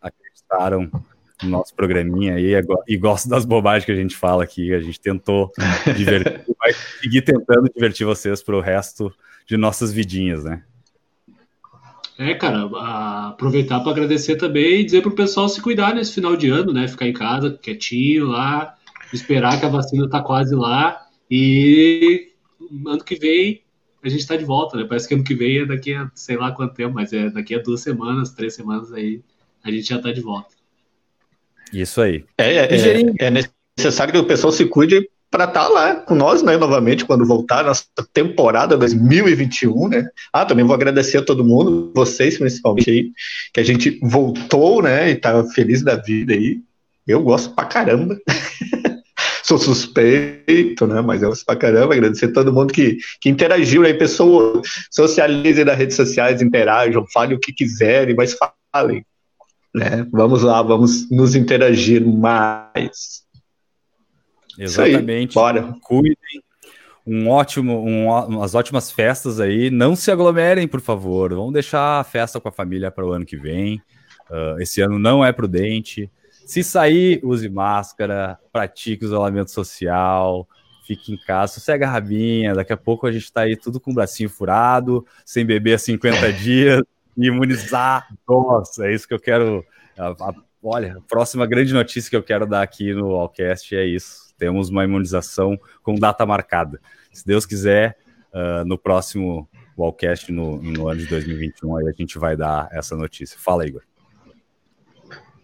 acreditaram 0.00 0.90
no 1.42 1.50
nosso 1.50 1.74
programinha 1.74 2.34
aí 2.34 2.54
e 2.88 2.96
gosto 2.96 3.28
das 3.28 3.44
bobagens 3.44 3.84
que 3.84 3.92
a 3.92 3.96
gente 3.96 4.16
fala 4.16 4.44
aqui. 4.44 4.72
A 4.72 4.80
gente 4.80 5.00
tentou 5.00 5.50
divertir, 5.96 6.44
vai 6.58 6.72
seguir 7.00 7.22
tentando 7.22 7.70
divertir 7.74 8.06
vocês 8.06 8.42
para 8.42 8.56
o 8.56 8.60
resto 8.60 9.12
de 9.46 9.56
nossas 9.56 9.92
vidinhas, 9.92 10.44
né? 10.44 10.62
É, 12.18 12.34
cara, 12.34 12.70
aproveitar 13.28 13.80
para 13.80 13.92
agradecer 13.92 14.36
também 14.36 14.80
e 14.80 14.84
dizer 14.84 15.02
para 15.02 15.10
o 15.10 15.14
pessoal 15.14 15.50
se 15.50 15.60
cuidar 15.60 15.94
nesse 15.94 16.14
final 16.14 16.34
de 16.34 16.48
ano, 16.48 16.72
né? 16.72 16.88
Ficar 16.88 17.06
em 17.06 17.12
casa, 17.12 17.58
quietinho 17.60 18.26
lá, 18.26 18.74
esperar 19.12 19.60
que 19.60 19.66
a 19.66 19.68
vacina 19.68 20.08
tá 20.08 20.22
quase 20.22 20.54
lá 20.54 21.05
e 21.30 22.32
ano 22.86 23.04
que 23.04 23.16
vem 23.16 23.62
a 24.02 24.08
gente 24.08 24.20
está 24.20 24.36
de 24.36 24.44
volta, 24.44 24.76
né? 24.76 24.84
Parece 24.88 25.08
que 25.08 25.14
ano 25.14 25.24
que 25.24 25.34
vem 25.34 25.58
é 25.58 25.66
daqui 25.66 25.92
a 25.92 26.10
sei 26.14 26.36
lá 26.36 26.52
quanto 26.52 26.74
tempo, 26.74 26.94
mas 26.94 27.12
é 27.12 27.28
daqui 27.28 27.54
a 27.54 27.58
duas 27.58 27.80
semanas, 27.80 28.30
três 28.30 28.54
semanas 28.54 28.92
aí 28.92 29.20
a 29.64 29.70
gente 29.70 29.88
já 29.88 29.96
está 29.96 30.12
de 30.12 30.20
volta. 30.20 30.54
Isso 31.72 32.00
aí. 32.00 32.24
É, 32.38 32.54
é, 32.54 32.76
é, 32.76 33.26
é 33.26 33.44
necessário 33.76 34.12
que 34.12 34.18
o 34.18 34.26
pessoal 34.26 34.52
se 34.52 34.64
cuide 34.66 35.08
para 35.28 35.44
estar 35.44 35.64
tá 35.64 35.68
lá 35.68 35.96
com 35.96 36.14
nós, 36.14 36.42
né, 36.42 36.56
novamente, 36.56 37.04
quando 37.04 37.26
voltar 37.26 37.64
nossa 37.64 37.84
temporada 38.12 38.76
2021, 38.76 39.88
né? 39.88 40.08
Ah, 40.32 40.44
também 40.44 40.64
vou 40.64 40.74
agradecer 40.74 41.18
a 41.18 41.24
todo 41.24 41.44
mundo, 41.44 41.92
vocês 41.94 42.38
principalmente 42.38 42.90
aí, 42.90 43.12
que 43.52 43.60
a 43.60 43.64
gente 43.64 43.98
voltou, 44.02 44.82
né, 44.82 45.10
e 45.10 45.16
tá 45.16 45.44
feliz 45.46 45.82
da 45.82 45.96
vida 45.96 46.32
aí. 46.32 46.60
Eu 47.06 47.22
gosto 47.22 47.54
pra 47.54 47.64
caramba. 47.64 48.16
Sou 49.46 49.58
suspeito, 49.58 50.88
né? 50.88 51.00
Mas 51.00 51.22
eu 51.22 51.28
gosto 51.28 51.44
pra 51.44 51.54
caramba. 51.54 51.94
Agradecer 51.94 52.26
a 52.26 52.32
todo 52.32 52.52
mundo 52.52 52.72
que, 52.72 52.98
que 53.20 53.28
interagiu 53.28 53.84
aí, 53.84 53.94
pessoas. 53.94 54.66
Socializem 54.90 55.64
nas 55.64 55.78
redes 55.78 55.94
sociais, 55.94 56.42
interajam, 56.42 57.06
falem 57.12 57.36
o 57.36 57.38
que 57.38 57.52
quiserem, 57.52 58.16
mas 58.16 58.36
falem. 58.72 59.06
Né? 59.72 60.04
Vamos 60.10 60.42
lá, 60.42 60.60
vamos 60.62 61.08
nos 61.12 61.36
interagir 61.36 62.04
mais. 62.04 63.22
Exatamente. 64.58 65.30
Aí, 65.30 65.34
bora. 65.34 65.74
Cuidem. 65.80 66.42
Um 67.06 67.28
ótimo, 67.28 67.84
um, 67.86 68.08
umas 68.08 68.56
ótimas 68.56 68.90
festas 68.90 69.38
aí. 69.38 69.70
Não 69.70 69.94
se 69.94 70.10
aglomerem, 70.10 70.66
por 70.66 70.80
favor. 70.80 71.32
Vamos 71.32 71.52
deixar 71.52 72.00
a 72.00 72.04
festa 72.04 72.40
com 72.40 72.48
a 72.48 72.52
família 72.52 72.90
para 72.90 73.06
o 73.06 73.12
ano 73.12 73.24
que 73.24 73.36
vem. 73.36 73.80
Uh, 74.28 74.60
esse 74.60 74.80
ano 74.80 74.98
não 74.98 75.24
é 75.24 75.30
prudente. 75.30 76.10
Se 76.46 76.62
sair, 76.62 77.20
use 77.22 77.48
máscara, 77.48 78.38
pratique 78.52 79.04
isolamento 79.04 79.50
social, 79.50 80.48
fique 80.86 81.12
em 81.12 81.18
casa, 81.18 81.54
sossega 81.54 81.86
a 81.86 81.90
rabinha. 81.90 82.54
Daqui 82.54 82.72
a 82.72 82.76
pouco 82.76 83.06
a 83.06 83.12
gente 83.12 83.24
está 83.24 83.42
aí 83.42 83.56
tudo 83.56 83.78
com 83.80 83.90
o 83.90 83.94
bracinho 83.94 84.30
furado, 84.30 85.04
sem 85.24 85.44
beber 85.44 85.74
há 85.74 85.78
50 85.78 86.32
dias, 86.32 86.82
imunizar. 87.16 88.08
Nossa, 88.26 88.86
é 88.86 88.94
isso 88.94 89.06
que 89.06 89.14
eu 89.14 89.20
quero. 89.20 89.64
A, 89.98 90.08
a, 90.08 90.34
olha, 90.62 90.96
a 90.96 91.00
próxima 91.02 91.46
grande 91.46 91.74
notícia 91.74 92.08
que 92.08 92.16
eu 92.16 92.22
quero 92.22 92.46
dar 92.46 92.62
aqui 92.62 92.94
no 92.94 93.10
Allcast 93.16 93.74
é 93.74 93.84
isso 93.84 94.26
temos 94.38 94.68
uma 94.68 94.84
imunização 94.84 95.58
com 95.82 95.94
data 95.94 96.24
marcada. 96.24 96.80
Se 97.12 97.26
Deus 97.26 97.46
quiser, 97.46 97.96
uh, 98.32 98.64
no 98.64 98.78
próximo 98.78 99.48
Wallcast, 99.76 100.30
no, 100.32 100.60
no 100.60 100.88
ano 100.88 101.00
de 101.00 101.06
2021, 101.06 101.76
aí 101.76 101.88
a 101.88 101.92
gente 101.92 102.18
vai 102.18 102.36
dar 102.36 102.68
essa 102.72 102.96
notícia. 102.96 103.38
Fala, 103.38 103.66
Igor. 103.66 103.82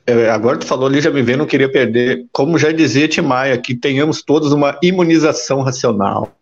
É, 0.06 0.30
agora 0.30 0.58
tu 0.58 0.66
falou 0.66 0.86
ali, 0.86 1.00
já 1.00 1.10
me 1.10 1.22
vendo, 1.22 1.38
não 1.38 1.46
queria 1.46 1.70
perder. 1.70 2.26
Como 2.32 2.58
já 2.58 2.72
dizia 2.72 3.08
Timaya, 3.08 3.56
que 3.58 3.74
tenhamos 3.74 4.22
todos 4.22 4.52
uma 4.52 4.78
imunização 4.82 5.62
racional. 5.62 6.36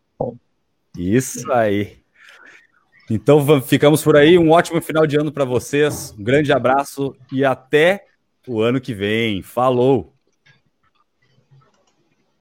Isso 0.96 1.50
aí. 1.52 1.98
Então 3.10 3.60
ficamos 3.60 4.02
por 4.02 4.16
aí. 4.16 4.38
Um 4.38 4.50
ótimo 4.50 4.80
final 4.80 5.06
de 5.06 5.16
ano 5.16 5.32
para 5.32 5.44
vocês. 5.44 6.14
Um 6.18 6.22
grande 6.22 6.52
abraço 6.52 7.14
e 7.32 7.44
até 7.44 8.04
o 8.46 8.60
ano 8.60 8.80
que 8.80 8.94
vem. 8.94 9.42
Falou! 9.42 10.14